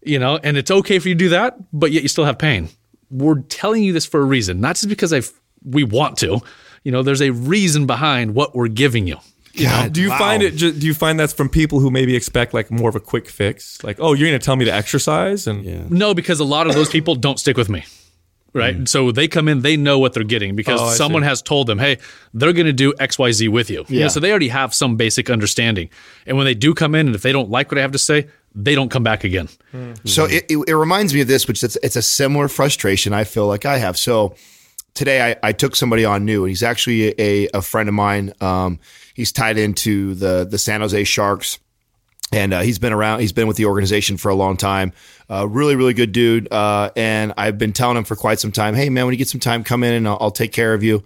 you 0.02 0.18
know, 0.18 0.38
and 0.42 0.56
it's 0.56 0.70
okay 0.70 0.98
for 0.98 1.08
you 1.08 1.14
to 1.14 1.18
do 1.18 1.28
that, 1.30 1.56
but 1.72 1.90
yet 1.92 2.02
you 2.02 2.08
still 2.08 2.24
have 2.24 2.38
pain. 2.38 2.68
We're 3.10 3.40
telling 3.40 3.82
you 3.82 3.92
this 3.92 4.04
for 4.04 4.20
a 4.20 4.24
reason, 4.24 4.60
not 4.60 4.76
just 4.76 4.88
because 4.88 5.12
I 5.12 5.22
we 5.64 5.84
want 5.84 6.18
to. 6.18 6.40
You 6.84 6.92
know, 6.92 7.02
there's 7.02 7.22
a 7.22 7.30
reason 7.30 7.86
behind 7.86 8.34
what 8.34 8.54
we're 8.54 8.68
giving 8.68 9.06
you. 9.06 9.16
Yeah. 9.54 9.88
Do 9.88 10.00
you 10.00 10.10
find 10.10 10.42
it? 10.42 10.56
Do 10.56 10.70
you 10.70 10.94
find 10.94 11.18
that's 11.18 11.32
from 11.32 11.48
people 11.48 11.80
who 11.80 11.90
maybe 11.90 12.14
expect 12.14 12.54
like 12.54 12.70
more 12.70 12.88
of 12.88 12.94
a 12.96 13.00
quick 13.00 13.28
fix? 13.28 13.82
Like, 13.82 13.98
oh, 13.98 14.12
you're 14.12 14.28
going 14.28 14.38
to 14.38 14.44
tell 14.44 14.56
me 14.56 14.64
to 14.66 14.72
exercise, 14.72 15.46
and 15.46 15.64
No, 15.90 16.14
because 16.14 16.38
a 16.38 16.44
lot 16.44 16.66
of 16.66 16.74
those 16.74 16.88
people 16.88 17.14
don't 17.14 17.38
stick 17.38 17.56
with 17.56 17.68
me. 17.68 17.84
Right. 18.55 18.88
So 18.88 19.12
they 19.12 19.28
come 19.28 19.46
in, 19.46 19.61
they 19.61 19.76
know 19.76 19.99
what 19.99 20.14
they're 20.14 20.24
getting 20.24 20.57
because 20.57 20.80
Oh, 20.80 20.90
someone 20.90 21.22
see. 21.22 21.28
has 21.28 21.42
told 21.42 21.66
them, 21.66 21.78
hey, 21.78 21.99
they're 22.32 22.53
going 22.55 22.66
to 22.66 22.72
do 22.72 22.92
XYZ 22.94 23.49
with 23.51 23.68
you. 23.70 23.84
You 23.88 23.99
know, 23.99 24.05
Yeah. 24.05 24.09
so 24.09 24.20
they 24.20 24.30
already 24.30 24.49
have 24.49 24.74
some 24.74 24.96
basic 24.96 25.28
understanding. 25.30 25.90
And 26.26 26.36
when 26.36 26.46
they 26.46 26.55
do 26.55 26.72
come 26.74 26.94
in, 26.94 27.07
and 27.07 27.14
if 27.14 27.22
they 27.22 27.32
don't 27.32 27.51
like 27.51 27.70
what 27.70 27.78
I 27.78 27.82
have 27.82 27.92
to 27.92 27.99
say, 27.99 28.28
they 28.55 28.74
don't 28.74 28.90
come 28.90 29.03
back 29.05 29.22
again. 29.22 29.49
So 30.05 30.24
it, 30.24 30.46
it, 30.49 30.57
it 30.66 30.74
reminds 30.76 31.12
me 31.14 31.20
of 31.20 31.28
this, 31.28 31.46
which 31.46 31.62
it's, 31.62 31.76
it's 31.82 31.94
a 31.96 32.03
similar 32.03 32.49
frustration 32.49 33.12
I 33.12 33.24
feel 33.24 33.46
like 33.46 33.66
I 33.66 33.76
have. 33.78 33.99
So 33.99 34.34
today 34.94 35.30
I, 35.32 35.49
I 35.49 35.53
took 35.53 35.76
somebody 35.76 36.05
on 36.07 36.24
new, 36.24 36.44
and 36.44 36.49
he's 36.51 36.62
actually 36.62 37.14
a, 37.20 37.49
a 37.55 37.62
friend 37.62 37.88
of 37.88 37.94
mine. 37.94 38.32
Um, 38.40 38.80
he's 39.14 39.30
tied 39.30 39.59
into 39.59 40.14
the 40.14 40.46
the 40.51 40.59
San 40.59 40.80
Jose 40.80 41.05
Sharks, 41.05 41.59
and 42.32 42.52
uh, 42.52 42.60
he's 42.60 42.78
been 42.78 42.92
around. 42.92 43.20
He's 43.20 43.32
been 43.32 43.46
with 43.46 43.56
the 43.56 43.66
organization 43.66 44.16
for 44.16 44.28
a 44.28 44.34
long 44.34 44.56
time. 44.56 44.92
Uh, 45.30 45.46
really, 45.48 45.76
really 45.76 45.94
good 45.94 46.12
dude. 46.12 46.52
Uh, 46.52 46.90
and 46.96 47.32
I've 47.36 47.58
been 47.58 47.72
telling 47.72 47.96
him 47.96 48.04
for 48.04 48.16
quite 48.16 48.40
some 48.40 48.52
time, 48.52 48.74
hey 48.74 48.90
man, 48.90 49.06
when 49.06 49.14
you 49.14 49.18
get 49.18 49.28
some 49.28 49.40
time, 49.40 49.64
come 49.64 49.82
in 49.82 49.94
and 49.94 50.08
I'll, 50.08 50.18
I'll 50.20 50.30
take 50.30 50.52
care 50.52 50.74
of 50.74 50.82
you 50.82 51.04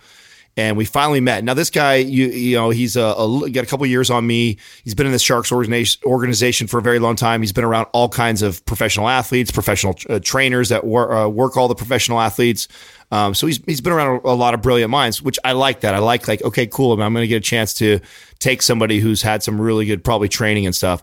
and 0.56 0.76
we 0.76 0.84
finally 0.84 1.20
met. 1.20 1.44
Now 1.44 1.54
this 1.54 1.70
guy, 1.70 1.96
you 1.96 2.26
you 2.26 2.56
know, 2.56 2.70
he's 2.70 2.96
a, 2.96 3.02
a 3.02 3.50
got 3.50 3.64
a 3.64 3.66
couple 3.66 3.86
years 3.86 4.10
on 4.10 4.26
me. 4.26 4.58
He's 4.84 4.94
been 4.94 5.06
in 5.06 5.12
the 5.12 5.18
Sharks 5.18 5.50
organization 5.50 6.66
for 6.66 6.78
a 6.78 6.82
very 6.82 6.98
long 6.98 7.16
time. 7.16 7.40
He's 7.40 7.52
been 7.52 7.64
around 7.64 7.86
all 7.92 8.08
kinds 8.08 8.42
of 8.42 8.64
professional 8.66 9.08
athletes, 9.08 9.50
professional 9.50 9.96
uh, 10.08 10.18
trainers 10.22 10.68
that 10.68 10.84
wor- 10.84 11.12
uh, 11.12 11.28
work 11.28 11.56
all 11.56 11.68
the 11.68 11.74
professional 11.74 12.20
athletes. 12.20 12.68
Um, 13.10 13.34
so 13.34 13.46
he's 13.46 13.60
he's 13.64 13.80
been 13.80 13.92
around 13.92 14.20
a, 14.24 14.28
a 14.28 14.34
lot 14.34 14.54
of 14.54 14.62
brilliant 14.62 14.90
minds, 14.90 15.22
which 15.22 15.38
I 15.44 15.52
like. 15.52 15.80
That 15.80 15.94
I 15.94 15.98
like. 15.98 16.28
Like 16.28 16.42
okay, 16.42 16.66
cool. 16.66 16.92
I'm 16.92 17.12
going 17.12 17.24
to 17.24 17.28
get 17.28 17.36
a 17.36 17.40
chance 17.40 17.74
to 17.74 18.00
take 18.42 18.62
somebody 18.62 19.00
who's 19.00 19.22
had 19.22 19.42
some 19.42 19.60
really 19.60 19.86
good 19.86 20.04
probably 20.04 20.28
training 20.28 20.66
and 20.66 20.74
stuff. 20.74 21.02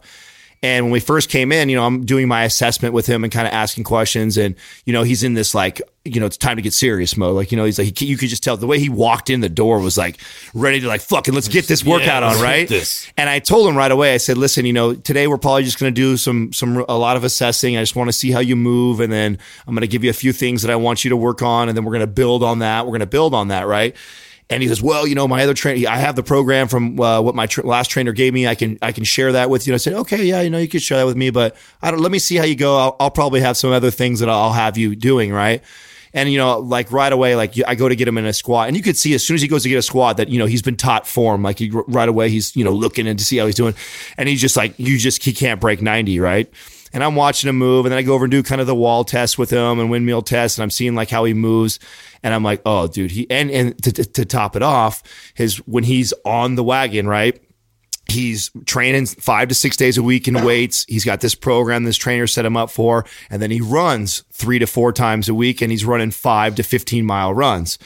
And 0.62 0.86
when 0.86 0.92
we 0.92 1.00
first 1.00 1.30
came 1.30 1.54
in, 1.54 1.70
you 1.70 1.78
know, 1.78 1.86
I'm 1.86 2.06
doing 2.06 2.28
my 2.28 2.44
assessment 2.44 2.94
with 2.94 3.08
him 3.08 3.24
and 3.24 3.32
kind 3.32 3.48
of 3.48 3.54
asking 3.54 3.86
questions. 3.86 4.38
And, 4.38 4.56
you 4.86 4.92
know, 4.92 5.04
he's 5.04 5.24
in 5.24 5.34
this 5.34 5.56
like, 5.56 5.82
you 6.04 6.20
know, 6.20 6.26
it's 6.26 6.36
time 6.36 6.58
to 6.58 6.62
get 6.62 6.74
serious 6.74 7.16
mode. 7.16 7.34
Like, 7.36 7.54
you 7.54 7.58
know, 7.58 7.64
he's 7.64 7.80
like, 7.80 7.98
he, 7.98 8.06
you 8.06 8.18
could 8.18 8.28
just 8.28 8.44
tell 8.44 8.58
the 8.58 8.68
way 8.68 8.78
he 8.78 8.90
walked 8.90 9.30
in 9.30 9.40
the 9.40 9.48
door 9.48 9.80
was 9.80 9.98
like 9.98 10.18
ready 10.54 10.82
to 10.82 10.88
like, 10.88 11.00
fucking, 11.00 11.34
let's 11.34 11.48
get 11.48 11.68
this 11.68 11.86
workout 11.86 12.24
let's 12.24 12.38
on, 12.40 12.44
right? 12.44 12.70
And 13.16 13.30
I 13.30 13.40
told 13.40 13.70
him 13.70 13.78
right 13.78 13.92
away, 13.92 14.14
I 14.14 14.18
said, 14.18 14.38
listen, 14.38 14.66
you 14.66 14.74
know, 14.74 14.96
today 14.96 15.28
we're 15.28 15.38
probably 15.38 15.64
just 15.64 15.80
going 15.80 15.94
to 15.94 15.96
do 15.96 16.18
some, 16.18 16.52
some, 16.52 16.84
a 16.90 16.98
lot 16.98 17.16
of 17.16 17.24
assessing. 17.24 17.78
I 17.78 17.82
just 17.82 17.96
want 17.96 18.10
to 18.10 18.14
see 18.14 18.32
how 18.32 18.40
you 18.40 18.58
move. 18.58 19.00
And 19.00 19.14
then 19.14 19.38
I'm 19.66 19.74
going 19.74 19.82
to 19.82 19.88
give 19.88 20.04
you 20.04 20.10
a 20.10 20.14
few 20.14 20.34
things 20.34 20.64
that 20.64 20.72
I 20.72 20.76
want 20.76 21.06
you 21.06 21.10
to 21.12 21.18
work 21.18 21.42
on. 21.42 21.70
And 21.70 21.78
then 21.78 21.86
we're 21.86 21.94
going 21.94 22.02
to 22.02 22.08
build 22.08 22.44
on 22.44 22.60
that. 22.60 22.86
We're 22.86 22.92
going 22.92 23.00
to 23.00 23.06
build 23.06 23.34
on 23.34 23.48
that, 23.48 23.66
right? 23.66 23.96
And 24.52 24.64
he 24.64 24.70
goes, 24.70 24.82
well, 24.82 25.06
you 25.06 25.14
know, 25.14 25.28
my 25.28 25.43
other 25.43 25.54
trainer, 25.54 25.88
I 25.88 25.97
have 25.97 26.16
the 26.16 26.24
program 26.24 26.68
from 26.68 27.00
uh, 27.00 27.22
what 27.22 27.36
my 27.36 27.45
tr- 27.45 27.62
last 27.62 27.89
trainer 27.89 28.14
gave 28.14 28.34
me. 28.34 28.47
I 28.47 28.56
can, 28.56 28.80
I 28.82 28.91
can 28.91 29.04
share 29.04 29.32
that 29.34 29.50
with 29.50 29.68
you. 29.68 29.74
And 29.74 29.76
I 29.76 29.78
said, 29.78 29.93
okay, 29.93 30.24
yeah, 30.24 30.41
you 30.41 30.50
know, 30.50 30.58
you 30.58 30.68
could 30.68 30.82
share 30.82 30.97
that 30.97 31.06
with 31.06 31.16
me, 31.16 31.30
but 31.30 31.56
I 31.84 31.91
don't, 31.91 32.00
let 32.00 32.12
me 32.12 32.18
see 32.18 32.36
how 32.36 32.45
you 32.45 32.56
go. 32.56 32.76
I'll, 32.76 32.95
I'll 33.00 33.12
probably 33.12 33.41
have 33.41 33.58
some 33.58 33.72
other 33.72 33.91
things 33.91 34.22
that 34.22 34.30
I'll 34.30 34.54
have 34.54 34.76
you 34.76 34.95
doing. 34.95 35.32
Right. 35.32 35.64
And, 36.12 36.32
you 36.32 36.39
know, 36.39 36.58
like 36.58 36.91
right 36.91 37.14
away, 37.14 37.36
like 37.36 37.54
I 37.68 37.76
go 37.76 37.88
to 37.88 37.95
get 37.95 38.08
him 38.08 38.18
in 38.18 38.26
a 38.26 38.34
squat 38.34 38.68
and 38.68 38.76
you 38.76 38.82
could 38.82 38.97
see 38.97 39.14
as 39.14 39.24
soon 39.24 39.36
as 39.36 39.43
he 39.43 39.47
goes 39.47 39.62
to 39.62 39.70
get 39.70 39.78
a 39.78 39.84
squat 39.84 40.18
that, 40.18 40.30
you 40.30 40.39
know, 40.39 40.47
he's 40.47 40.64
been 40.64 40.78
taught 40.78 41.06
form. 41.06 41.43
Like 41.43 41.60
he, 41.60 41.70
right 41.70 42.10
away, 42.10 42.32
he's, 42.32 42.56
you 42.56 42.64
know, 42.64 42.72
looking 42.72 43.06
in 43.06 43.18
to 43.18 43.24
see 43.24 43.38
how 43.38 43.45
he's 43.45 43.54
doing. 43.54 43.76
And 44.18 44.28
he's 44.28 44.41
just 44.41 44.58
like, 44.58 44.74
you 44.80 44.97
just, 44.97 45.24
he 45.24 45.32
can't 45.32 45.62
break 45.62 45.84
90. 45.84 46.20
Right 46.20 46.52
and 46.94 47.04
I'm 47.04 47.16
watching 47.16 47.50
him 47.50 47.58
move, 47.58 47.86
and 47.86 47.92
then 47.92 48.00
I 48.00 48.04
go 48.04 48.14
over 48.14 48.26
and 48.26 48.32
do 48.32 48.44
kind 48.44 48.62
of 48.62 48.68
the 48.68 48.76
wall 48.76 49.04
test 49.04 49.38
with 49.38 49.50
him 49.50 49.80
and 49.80 49.90
windmill 49.90 50.22
test, 50.22 50.58
and 50.58 50.64
I'm 50.64 50.70
seeing 50.70 50.96
like 50.96 51.10
how 51.10 51.24
he 51.24 51.34
moves, 51.34 51.80
and 52.24 52.34
I'm 52.34 52.44
like, 52.44 52.62
oh, 52.66 52.88
dude, 52.88 53.12
he 53.12 53.30
and 53.30 53.52
and 53.52 53.84
to, 53.84 53.92
to, 53.92 54.06
to 54.06 54.26
top 54.26 54.56
it 54.56 54.62
off, 54.62 55.04
his 55.34 55.58
when 55.68 55.84
he's 55.84 56.14
on 56.26 56.56
the 56.56 56.64
wagon, 56.64 57.08
right? 57.08 57.42
He's 58.08 58.50
training 58.66 59.06
five 59.06 59.50
to 59.50 59.56
six 59.56 59.78
days 59.78 60.00
a 60.00 60.04
week 60.04 60.28
in 60.28 60.44
weights. 60.44 60.84
He's 60.88 61.06
got 61.06 61.22
this 61.22 61.36
program 61.36 61.84
this 61.84 61.96
trainer 61.96 62.26
set 62.26 62.46
him 62.46 62.58
up 62.58 62.72
for, 62.72 63.06
and 63.30 63.42
then 63.42 63.52
he 63.52 63.62
runs 63.62 64.24
three 64.34 64.58
to 64.60 64.66
four 64.66 64.92
times 64.92 65.30
a 65.30 65.36
week, 65.36 65.62
and 65.62 65.72
he's 65.72 65.86
running 65.86 66.12
five 66.12 66.56
to 66.56 66.64
fifteen 66.64 67.06
mile 67.06 67.34
runs. 67.34 67.78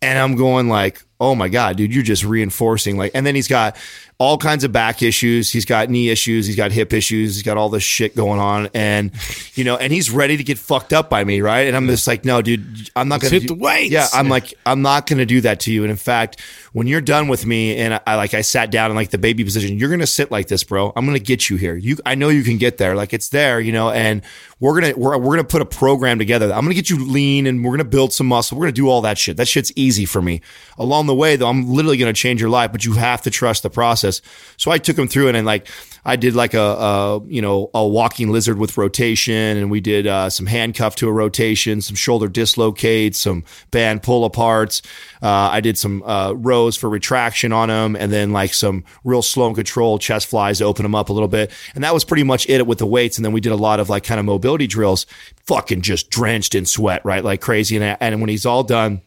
And 0.00 0.18
I'm 0.18 0.36
going 0.36 0.68
like, 0.68 1.02
oh 1.20 1.34
my 1.34 1.48
god, 1.48 1.76
dude, 1.76 1.94
you're 1.94 2.02
just 2.02 2.24
reinforcing 2.24 2.96
like. 2.96 3.12
And 3.14 3.26
then 3.26 3.34
he's 3.34 3.48
got 3.48 3.76
all 4.18 4.38
kinds 4.38 4.64
of 4.64 4.72
back 4.72 5.02
issues. 5.02 5.50
He's 5.50 5.64
got 5.66 5.90
knee 5.90 6.08
issues. 6.08 6.46
He's 6.46 6.56
got 6.56 6.72
hip 6.72 6.92
issues. 6.94 7.34
He's 7.34 7.42
got 7.42 7.56
all 7.58 7.68
this 7.68 7.82
shit 7.82 8.16
going 8.16 8.40
on, 8.40 8.68
and 8.74 9.10
you 9.54 9.64
know, 9.64 9.76
and 9.76 9.92
he's 9.92 10.10
ready 10.10 10.36
to 10.36 10.44
get 10.44 10.58
fucked 10.58 10.92
up 10.92 11.10
by 11.10 11.22
me, 11.24 11.40
right? 11.40 11.66
And 11.66 11.76
I'm 11.76 11.86
just 11.86 12.06
like, 12.06 12.24
no, 12.24 12.40
dude, 12.42 12.90
I'm 12.96 13.08
not 13.08 13.22
Let's 13.22 13.30
gonna 13.32 13.40
hit 13.40 13.48
do- 13.48 13.54
the 13.54 13.60
weights. 13.62 13.92
Yeah, 13.92 14.06
I'm 14.12 14.28
like, 14.28 14.54
I'm 14.64 14.82
not 14.82 15.06
gonna 15.06 15.26
do 15.26 15.40
that 15.42 15.60
to 15.60 15.72
you. 15.72 15.82
And 15.84 15.90
in 15.90 15.96
fact, 15.96 16.40
when 16.72 16.86
you're 16.86 17.00
done 17.00 17.28
with 17.28 17.46
me, 17.46 17.76
and 17.76 18.00
I 18.06 18.16
like, 18.16 18.34
I 18.34 18.40
sat 18.42 18.70
down 18.70 18.90
in 18.90 18.96
like 18.96 19.10
the 19.10 19.18
baby 19.18 19.44
position, 19.44 19.78
you're 19.78 19.90
gonna 19.90 20.06
sit 20.06 20.30
like 20.30 20.48
this, 20.48 20.64
bro. 20.64 20.92
I'm 20.96 21.04
gonna 21.06 21.18
get 21.18 21.50
you 21.50 21.56
here. 21.56 21.76
You, 21.76 21.96
I 22.06 22.14
know 22.14 22.28
you 22.28 22.42
can 22.42 22.58
get 22.58 22.78
there. 22.78 22.94
Like 22.94 23.12
it's 23.12 23.28
there, 23.30 23.60
you 23.60 23.72
know, 23.72 23.90
and 23.90 24.22
we're 24.58 24.80
gonna 24.80 24.94
we're, 24.96 25.18
we're 25.18 25.36
gonna 25.36 25.44
put 25.44 25.60
a 25.60 25.66
program 25.66 26.18
together. 26.18 26.46
I'm 26.46 26.62
gonna 26.62 26.74
get 26.74 26.88
you 26.88 27.04
lean, 27.04 27.46
and 27.46 27.62
we're 27.62 27.72
gonna 27.72 27.84
build 27.84 28.14
some 28.14 28.26
muscle. 28.26 28.56
We're 28.56 28.64
gonna 28.64 28.72
do 28.72 28.88
all 28.88 29.02
that 29.02 29.18
shit. 29.18 29.36
That 29.36 29.48
shit's 29.48 29.70
easy 29.76 30.06
for 30.06 30.22
me. 30.22 30.40
Along 30.78 31.06
the 31.06 31.14
way, 31.14 31.36
though, 31.36 31.48
I'm 31.48 31.68
literally 31.68 31.98
gonna 31.98 32.14
change 32.14 32.40
your 32.40 32.48
life, 32.48 32.72
but 32.72 32.82
you 32.82 32.94
have 32.94 33.20
to 33.22 33.30
trust 33.30 33.64
the 33.64 33.70
process. 33.70 34.22
So 34.56 34.70
I 34.70 34.78
took 34.78 34.98
him 34.98 35.08
through 35.08 35.28
it, 35.28 35.34
and 35.34 35.46
like 35.46 35.68
I 36.06 36.16
did 36.16 36.34
like 36.34 36.54
a, 36.54 36.58
a 36.58 37.24
you 37.26 37.42
know 37.42 37.70
a 37.74 37.86
walking 37.86 38.30
lizard 38.30 38.56
with 38.56 38.78
rotation, 38.78 39.34
and 39.34 39.70
we 39.70 39.80
did 39.80 40.06
uh, 40.06 40.30
some 40.30 40.46
handcuff 40.46 40.96
to 40.96 41.08
a 41.08 41.12
rotation, 41.12 41.82
some 41.82 41.96
shoulder 41.96 42.26
dislocates, 42.26 43.18
some 43.18 43.44
band 43.72 44.02
pull 44.02 44.28
aparts. 44.28 44.80
Uh, 45.20 45.50
I 45.52 45.60
did 45.60 45.76
some 45.76 46.02
uh, 46.02 46.32
rows 46.32 46.76
for 46.78 46.88
retraction 46.88 47.52
on 47.52 47.68
him, 47.68 47.94
and 47.94 48.10
then 48.10 48.32
like 48.32 48.54
some 48.54 48.84
real 49.04 49.20
slow 49.20 49.48
and 49.48 49.54
control 49.54 49.98
chest 49.98 50.28
flies 50.28 50.58
to 50.58 50.64
open 50.64 50.86
him 50.86 50.94
up 50.94 51.10
a 51.10 51.12
little 51.12 51.28
bit, 51.28 51.52
and 51.74 51.84
that 51.84 51.92
was 51.92 52.04
pretty 52.04 52.22
much 52.22 52.48
it 52.48 52.66
with 52.66 52.78
the 52.78 52.86
weights. 52.86 53.18
And 53.18 53.24
then 53.24 53.32
we 53.32 53.42
did 53.42 53.52
a 53.52 53.56
lot 53.56 53.80
of 53.80 53.90
like 53.90 54.04
kind 54.04 54.18
of 54.18 54.24
mobility 54.24 54.45
drills, 54.66 55.06
fucking 55.46 55.82
just 55.82 56.10
drenched 56.10 56.54
in 56.54 56.66
sweat, 56.66 57.04
right, 57.04 57.24
like 57.24 57.40
crazy. 57.40 57.76
And 57.76 57.96
and 58.00 58.20
when 58.20 58.28
he's 58.28 58.46
all 58.46 58.62
done 58.62 59.02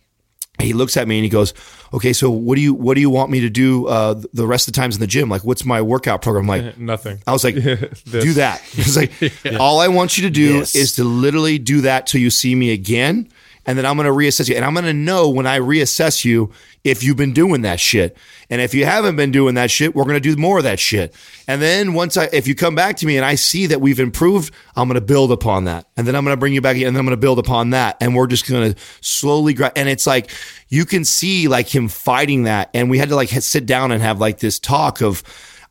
he 0.62 0.74
looks 0.74 0.98
at 0.98 1.08
me 1.08 1.18
and 1.18 1.24
he 1.24 1.30
goes, 1.30 1.54
"Okay, 1.94 2.12
so 2.14 2.30
what 2.30 2.56
do 2.56 2.62
you 2.62 2.74
what 2.74 2.96
do 2.96 3.02
you 3.02 3.10
want 3.10 3.32
me 3.32 3.40
to 3.42 3.50
do 3.50 3.88
uh, 3.88 4.22
the 4.34 4.46
rest 4.46 4.68
of 4.68 4.74
the 4.74 4.78
times 4.82 4.96
in 4.96 5.00
the 5.02 5.08
gym? 5.08 5.30
Like, 5.30 5.44
what's 5.44 5.66
my 5.66 5.82
workout 5.82 6.22
program 6.22 6.48
like?" 6.48 6.78
Nothing. 6.78 7.22
I 7.26 7.32
was 7.32 7.44
like, 7.44 7.56
"Do 7.56 8.34
that." 8.34 8.60
He's 8.72 8.98
like, 8.98 9.12
"All 9.60 9.80
I 9.80 9.88
want 9.88 10.18
you 10.18 10.24
to 10.24 10.30
do 10.30 10.58
Yes. 10.58 10.76
is 10.76 10.94
to 10.96 11.04
literally 11.04 11.60
do 11.60 11.82
that 11.82 12.08
till 12.08 12.20
you 12.22 12.30
see 12.30 12.56
me 12.56 12.72
again, 12.72 13.30
and 13.70 13.78
then 13.78 13.86
I'm 13.86 13.97
going 13.97 14.07
to 14.07 14.11
reassess 14.11 14.49
you, 14.49 14.55
and 14.55 14.65
I'm 14.65 14.74
going 14.74 14.86
to 14.86 14.93
know 14.93 15.30
when 15.30 15.45
I 15.45 15.59
reassess 15.59 16.26
you 16.26 16.51
if 16.84 17.03
you've 17.03 17.17
been 17.17 17.34
doing 17.34 17.61
that 17.61 17.80
shit, 17.80 18.17
and 18.49 18.61
if 18.61 18.74
you 18.74 18.84
haven't 18.84 19.15
been 19.15 19.30
doing 19.30 19.53
that 19.53 19.70
shit, 19.70 19.93
we're 19.93 20.05
going 20.05 20.15
to 20.15 20.20
do 20.20 20.36
more 20.36 20.57
of 20.57 20.63
that 20.63 20.80
shit, 20.80 21.13
and 21.47 21.61
then 21.61 21.93
once 21.93 22.17
I 22.17 22.30
if 22.34 22.47
you 22.47 22.55
come 22.55 22.74
back 22.74 22.97
to 22.97 23.05
me 23.05 23.15
and 23.15 23.24
I 23.24 23.36
see 23.36 23.67
that 23.67 23.80
we've 23.80 23.99
improved, 23.99 24.51
I'm 24.76 24.88
going 24.88 24.95
to 24.95 25.05
build 25.05 25.32
upon 25.32 25.65
that, 25.65 25.86
and 25.95 26.07
then 26.07 26.15
I'm 26.15 26.24
going 26.24 26.36
to 26.36 26.39
bring 26.39 26.55
you 26.55 26.61
back, 26.61 26.78
and 26.78 26.88
then 26.88 26.95
I'm 26.95 27.05
going 27.05 27.09
to 27.09 27.17
build 27.17 27.38
upon 27.38 27.70
that, 27.70 27.97
and 28.01 28.15
we're 28.15 28.26
just 28.26 28.49
going 28.49 28.74
to 28.74 28.80
slowly 29.01 29.53
grow, 29.53 29.70
and 29.76 29.88
it's 29.88 30.07
like 30.07 30.32
you 30.70 30.84
can 30.84 31.05
see 31.05 31.47
like 31.47 31.67
him 31.74 31.89
fighting 31.89 32.45
that, 32.45 32.72
and 32.74 32.89
we 32.89 32.97
had 32.97 33.09
to 33.09 33.15
like 33.15 33.30
sit 33.30 33.67
down 33.67 33.91
and 33.91 34.01
have 34.01 34.20
like 34.20 34.39
this 34.39 34.57
talk 34.57 35.03
of. 35.03 35.22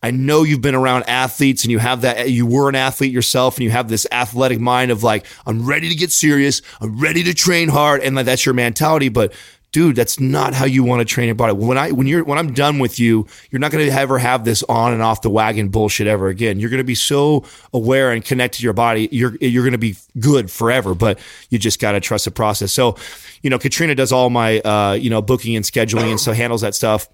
I 0.03 0.11
know 0.11 0.45
you've 0.45 0.61
been 0.61 0.75
around 0.75 1.05
athletes 1.09 1.65
and 1.65 1.73
you 1.73 1.79
have 1.79 2.03
that, 2.03 2.31
you 2.31 2.47
were 2.47 2.69
an 2.69 2.75
athlete 2.75 3.13
yourself 3.13 3.57
and 3.57 3.65
you 3.65 3.71
have 3.71 3.89
this 3.89 4.07
athletic 4.13 4.61
mind 4.61 4.91
of 4.91 5.03
like, 5.03 5.27
I'm 5.45 5.67
ready 5.67 5.89
to 5.89 5.95
get 5.95 6.13
serious. 6.13 6.63
I'm 6.81 6.99
ready 6.99 7.25
to 7.25 7.35
train 7.35 7.69
hard. 7.69 8.03
And 8.03 8.15
like, 8.15 8.27
that's 8.27 8.47
your 8.47 8.55
mentality. 8.55 9.09
But 9.09 9.33
dude, 9.73 9.97
that's 9.97 10.21
not 10.21 10.55
how 10.55 10.65
you 10.65 10.85
want 10.85 11.01
to 11.01 11.05
train 11.05 11.27
your 11.27 11.35
body. 11.35 11.53
When 11.53 11.77
I, 11.77 11.91
when 11.91 12.07
you're, 12.07 12.23
when 12.23 12.39
I'm 12.39 12.55
done 12.55 12.79
with 12.79 13.01
you, 13.01 13.27
you're 13.51 13.59
not 13.59 13.73
going 13.73 13.87
to 13.87 13.93
ever 13.93 14.19
have 14.19 14.45
this 14.45 14.63
on 14.63 14.93
and 14.93 15.03
off 15.03 15.23
the 15.23 15.31
wagon 15.31 15.69
bullshit 15.69 16.07
ever 16.07 16.29
again. 16.29 16.61
You're 16.61 16.71
going 16.71 16.79
to 16.79 16.85
be 16.85 16.95
so 16.95 17.45
aware 17.75 18.13
and 18.13 18.25
connected 18.25 18.59
to 18.59 18.65
your 18.65 18.73
body. 18.73 19.09
You're, 19.11 19.37
you're 19.41 19.65
going 19.65 19.73
to 19.73 19.79
be 19.79 19.97
good 20.19 20.51
forever, 20.51 20.95
but 20.95 21.19
you 21.51 21.59
just 21.59 21.81
got 21.81 21.93
to 21.93 22.01
trust 22.01 22.25
the 22.25 22.31
process. 22.31 22.73
So, 22.73 22.97
you 23.43 23.51
know, 23.51 23.59
Katrina 23.59 23.95
does 23.97 24.13
all 24.13 24.31
my, 24.31 24.61
uh, 24.61 24.93
you 24.93 25.11
know, 25.11 25.23
booking 25.23 25.57
and 25.57 25.65
scheduling 25.65 26.11
and 26.11 26.21
so 26.21 26.33
handles 26.33 26.61
that 26.61 26.75
stuff 26.75 27.09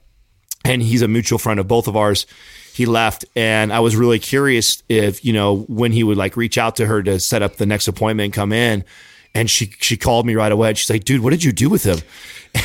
and 0.65 0.83
he's 0.83 1.03
a 1.03 1.09
mutual 1.09 1.39
friend 1.39 1.61
of 1.61 1.69
both 1.69 1.89
of 1.89 1.97
ours. 1.97 2.27
He 2.75 2.87
left, 2.87 3.25
and 3.37 3.73
I 3.73 3.79
was 3.79 3.95
really 3.95 4.19
curious 4.19 4.83
if 4.89 5.25
you 5.25 5.33
know 5.33 5.59
when 5.69 5.93
he 5.93 6.03
would 6.03 6.17
like 6.17 6.37
reach 6.37 6.59
out 6.59 6.75
to 6.77 6.87
her 6.87 7.05
to 7.05 7.21
set 7.21 7.41
up 7.41 7.55
the 7.55 7.67
next 7.67 7.87
appointment, 7.87 8.25
and 8.25 8.33
come 8.33 8.53
in. 8.53 8.85
And 9.33 9.49
she 9.49 9.73
she 9.79 9.97
called 9.97 10.27
me 10.27 10.35
right 10.35 10.51
away. 10.51 10.71
And 10.71 10.79
she's 10.79 10.91
like, 10.91 11.05
"Dude, 11.05 11.21
what 11.21 11.31
did 11.31 11.45
you 11.45 11.53
do 11.53 11.71
with 11.71 11.85
him?" 11.85 11.99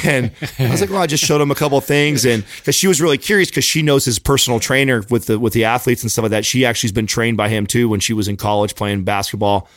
And 0.04 0.32
I 0.60 0.70
was 0.70 0.82
like, 0.82 0.90
"Well, 0.90 1.02
I 1.02 1.08
just 1.08 1.24
showed 1.24 1.42
him 1.42 1.52
a 1.52 1.56
couple 1.56 1.80
things." 1.82 2.26
And 2.26 2.44
because 2.58 2.76
she 2.76 2.88
was 2.88 3.02
really 3.02 3.18
curious, 3.20 3.50
because 3.50 3.66
she 3.66 3.82
knows 3.84 4.06
his 4.06 4.18
personal 4.20 4.60
trainer 4.60 5.04
with 5.12 5.28
the 5.28 5.40
with 5.40 5.54
the 5.54 5.66
athletes 5.66 6.02
and 6.02 6.12
stuff 6.12 6.24
like 6.24 6.32
that. 6.32 6.46
She 6.46 6.66
actually's 6.66 6.92
been 6.92 7.08
trained 7.08 7.38
by 7.38 7.50
him 7.50 7.68
too 7.68 7.88
when 7.88 8.00
she 8.00 8.14
was 8.14 8.28
in 8.28 8.36
college 8.36 8.74
playing 8.76 9.04
basketball. 9.04 9.68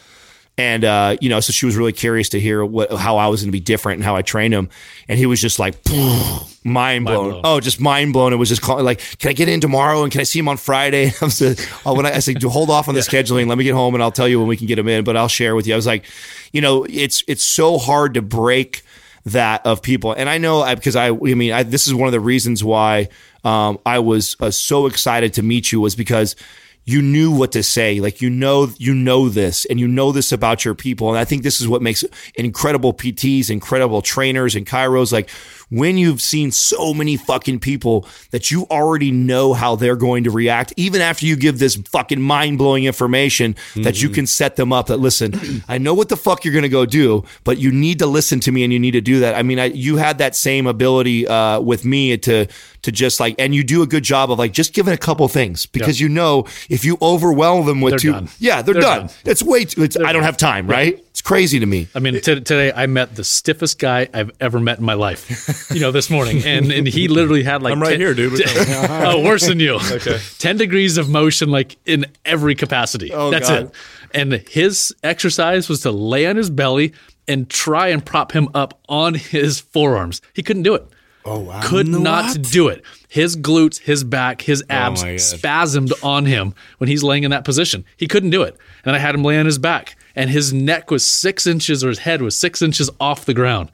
And 0.59 0.85
uh, 0.85 1.17
you 1.21 1.31
know, 1.31 1.41
so 1.41 1.53
she 1.53 1.65
was 1.65 1.77
really 1.77 1.93
curious 1.93 2.29
to 2.31 2.41
hear 2.41 2.63
what 2.65 2.93
how 2.93 3.17
I 3.17 3.29
was 3.29 3.41
going 3.41 3.49
to 3.49 3.53
be 3.53 3.61
different 3.61 3.97
and 3.97 4.05
how 4.05 4.17
I 4.17 4.23
trained 4.23 4.53
him. 4.53 4.69
And 5.09 5.19
he 5.19 5.25
was 5.25 5.41
just 5.41 5.59
like 5.59 5.77
mind 6.65 7.07
blown. 7.07 7.31
blown. 7.31 7.41
Oh, 7.43 7.59
just 7.59 7.81
mind 7.81 8.13
blown. 8.13 8.35
It 8.35 8.37
was 8.37 8.51
just 8.51 8.61
calling 8.61 8.85
like, 8.85 9.01
"Can 9.19 9.31
I 9.31 9.33
get 9.33 9.49
in 9.49 9.61
tomorrow? 9.61 10.03
And 10.03 10.13
can 10.13 10.21
I 10.21 10.25
see 10.25 10.39
him 10.39 10.49
on 10.49 10.59
Friday?" 10.59 11.07
I 11.23 11.25
was 11.25 11.41
like, 11.41 11.59
oh, 11.87 11.95
when 11.95 12.05
I, 12.05 12.17
I 12.17 12.19
said, 12.19 12.39
"Do 12.39 12.51
hold 12.51 12.69
off 12.69 12.89
on 12.89 12.95
the 12.95 13.01
scheduling. 13.01 13.49
Let 13.49 13.57
me 13.57 13.65
get 13.65 13.75
home 13.75 13.95
and 13.95 14.03
I'll 14.03 14.13
tell 14.13 14.29
you 14.29 14.39
when 14.39 14.49
we 14.49 14.59
can 14.59 14.67
get 14.67 14.79
him 14.79 14.89
in." 14.89 15.05
But 15.05 15.17
I'll 15.17 15.29
share 15.29 15.55
with 15.55 15.67
you. 15.67 15.73
I 15.73 15.77
was 15.77 15.87
like, 15.87 16.05
you 16.53 16.61
know, 16.61 16.85
it's 16.85 17.25
it's 17.27 17.43
so 17.43 17.79
hard 17.79 18.15
to 18.15 18.23
break 18.23 18.83
that 19.25 19.65
of 19.67 19.83
people. 19.83 20.13
And 20.13 20.29
I 20.29 20.39
know 20.39 20.63
I, 20.63 20.75
because 20.75 20.97
I, 20.97 21.09
I 21.09 21.13
mean, 21.13 21.53
I, 21.53 21.63
this 21.63 21.87
is 21.87 21.95
one 21.95 22.09
of 22.09 22.13
the 22.13 22.21
reasons 22.21 22.65
why 22.65 23.09
um, 23.45 23.79
I 23.87 24.01
was 24.01 24.37
uh, 24.41 24.51
so 24.51 24.87
excited 24.87 25.35
to 25.35 25.43
meet 25.43 25.73
you 25.73 25.81
was 25.81 25.95
because 25.95 26.37
you 26.85 27.01
knew 27.01 27.31
what 27.31 27.53
to 27.53 27.63
say. 27.63 28.01
Like 28.01 28.21
you 28.21 28.29
know, 28.29 28.69
you 28.79 28.95
know 28.95 29.29
this, 29.29 29.65
and 29.67 29.79
you 29.79 29.87
know 29.87 30.13
this 30.13 30.33
about 30.33 30.65
your 30.65 30.75
people. 30.75 31.09
And 31.09 31.19
I 31.19 31.25
think 31.25 31.43
this 31.43 31.61
is 31.61 31.69
what 31.69 31.83
makes 31.83 32.05
incredible 32.35 32.93
PTs, 32.93 33.51
incredible 33.51 34.03
trainers, 34.03 34.55
and 34.55 34.67
chiros. 34.67 35.13
Like 35.13 35.31
when 35.73 35.97
you've 35.97 36.21
seen 36.21 36.53
so 36.53 36.93
many 36.93 37.17
fucking 37.17 37.59
people 37.61 38.07
that 38.31 38.51
you 38.51 38.67
already 38.71 39.11
know 39.11 39.55
how 39.55 39.75
they're 39.75 39.97
going 39.97 40.25
to 40.25 40.31
react, 40.31 40.73
even 40.77 41.01
after 41.01 41.25
you 41.25 41.35
give 41.35 41.59
this 41.59 41.77
fucking 41.77 42.21
mind 42.21 42.59
blowing 42.59 42.85
information, 42.85 43.57
that 43.77 44.03
you 44.03 44.09
can 44.11 44.27
set 44.27 44.57
them 44.57 44.73
up. 44.73 44.87
That 44.87 44.99
listen, 44.99 45.63
I 45.69 45.79
know 45.79 45.95
what 45.95 46.09
the 46.11 46.17
fuck 46.17 46.45
you're 46.45 46.53
going 46.53 46.63
to 46.63 46.69
go 46.69 46.85
do, 46.85 47.25
but 47.45 47.59
you 47.59 47.73
need 47.73 47.99
to 48.01 48.07
listen 48.07 48.39
to 48.41 48.53
me, 48.53 48.65
and 48.65 48.73
you 48.73 48.79
need 48.79 48.91
to 48.93 49.01
do 49.01 49.21
that. 49.21 49.35
I 49.35 49.43
mean, 49.43 49.59
I, 49.59 49.67
you 49.67 49.97
had 49.97 50.19
that 50.19 50.37
same 50.37 50.67
ability 50.67 51.27
uh, 51.27 51.61
with 51.61 51.85
me 51.85 52.17
to 52.19 52.47
to 52.83 52.91
just 52.93 53.21
like, 53.21 53.37
and 53.39 53.55
you 53.55 53.63
do 53.63 53.83
a 53.83 53.87
good 53.87 54.03
job 54.03 54.31
of 54.31 54.39
like 54.39 54.53
just 54.53 54.75
giving 54.75 54.93
a 54.93 54.97
couple 54.99 55.27
things 55.29 55.67
because 55.67 56.01
you 56.01 56.09
know 56.09 56.45
if 56.69 56.85
you 56.85 56.99
overwhelm 57.01 57.65
them 57.65 57.81
with 57.81 57.93
They're 57.93 57.99
two, 57.99 58.13
done. 58.13 58.29
yeah, 58.41 58.61
they're, 58.61 58.75
They're 58.75 58.83
done. 58.83 59.07
done. 59.07 59.17
It's 59.25 59.43
way 59.43 59.65
too. 59.65 59.85
It's, 59.85 59.97
I 59.97 60.13
don't 60.13 60.25
have 60.25 60.37
time, 60.37 60.67
right? 60.67 61.03
It's 61.23 61.29
crazy 61.29 61.61
to 61.61 61.67
me. 61.67 61.87
I 61.95 62.01
mean, 62.01 62.15
t- 62.15 62.21
today 62.21 62.73
I 62.73 62.87
met 62.87 63.15
the 63.15 63.23
stiffest 63.23 63.79
guy 63.79 64.09
I've 64.13 64.33
ever 64.41 64.59
met 64.59 64.81
in 64.81 64.85
my 64.85 64.95
life. 64.95 65.71
You 65.73 65.79
know, 65.79 65.93
this 65.93 66.11
morning, 66.11 66.43
and 66.45 66.73
and 66.73 66.85
he 66.85 67.07
literally 67.07 67.45
had 67.45 67.63
like 67.63 67.75
I'm 67.75 67.81
right 67.81 67.93
10 67.93 68.01
here, 68.01 68.13
dude. 68.13 68.43
oh, 68.49 69.23
worse 69.23 69.47
than 69.47 69.61
you. 69.61 69.79
Okay, 69.93 70.19
ten 70.41 70.57
degrees 70.57 70.99
of 70.99 71.09
motion, 71.09 71.49
like 71.49 71.77
in 71.87 72.07
every 72.25 72.57
capacity. 72.57 73.13
Oh, 73.13 73.31
That's 73.31 73.49
God. 73.49 73.63
it. 73.67 73.71
And 74.13 74.33
his 74.49 74.93
exercise 75.05 75.69
was 75.69 75.83
to 75.83 75.93
lay 75.93 76.27
on 76.27 76.35
his 76.35 76.51
belly 76.51 76.93
and 77.29 77.49
try 77.49 77.89
and 77.89 78.05
prop 78.05 78.33
him 78.33 78.49
up 78.53 78.81
on 78.89 79.15
his 79.15 79.61
forearms. 79.61 80.23
He 80.35 80.43
couldn't 80.43 80.65
do 80.65 80.75
it. 80.75 80.85
Oh 81.25 81.39
wow! 81.39 81.61
Could 81.63 81.89
not 81.89 82.41
do 82.43 82.69
it. 82.69 82.83
His 83.09 83.37
glutes, 83.37 83.79
his 83.79 84.03
back, 84.03 84.43
his 84.43 84.65
abs 84.69 85.03
my 85.03 85.13
gosh. 85.13 85.21
spasmed 85.21 85.93
on 86.03 86.27
him 86.27 86.55
when 86.79 86.89
he's 86.89 87.03
laying 87.03 87.23
in 87.23 87.31
that 87.31 87.45
position. 87.45 87.85
He 87.97 88.09
couldn't 88.09 88.31
do 88.31 88.43
it. 88.43 88.57
And 88.85 88.97
I 88.97 88.99
had 88.99 89.15
him 89.15 89.23
lay 89.23 89.39
on 89.39 89.47
his 89.47 89.59
back, 89.59 89.97
and 90.17 90.31
his 90.31 90.53
neck 90.53 90.91
was 90.91 91.05
six 91.05 91.47
inches, 91.47 91.85
or 91.85 91.89
his 91.89 92.01
head 92.01 92.23
was 92.23 92.37
six 92.37 92.61
inches 92.63 92.91
off 92.99 93.25
the 93.25 93.35
ground. 93.35 93.71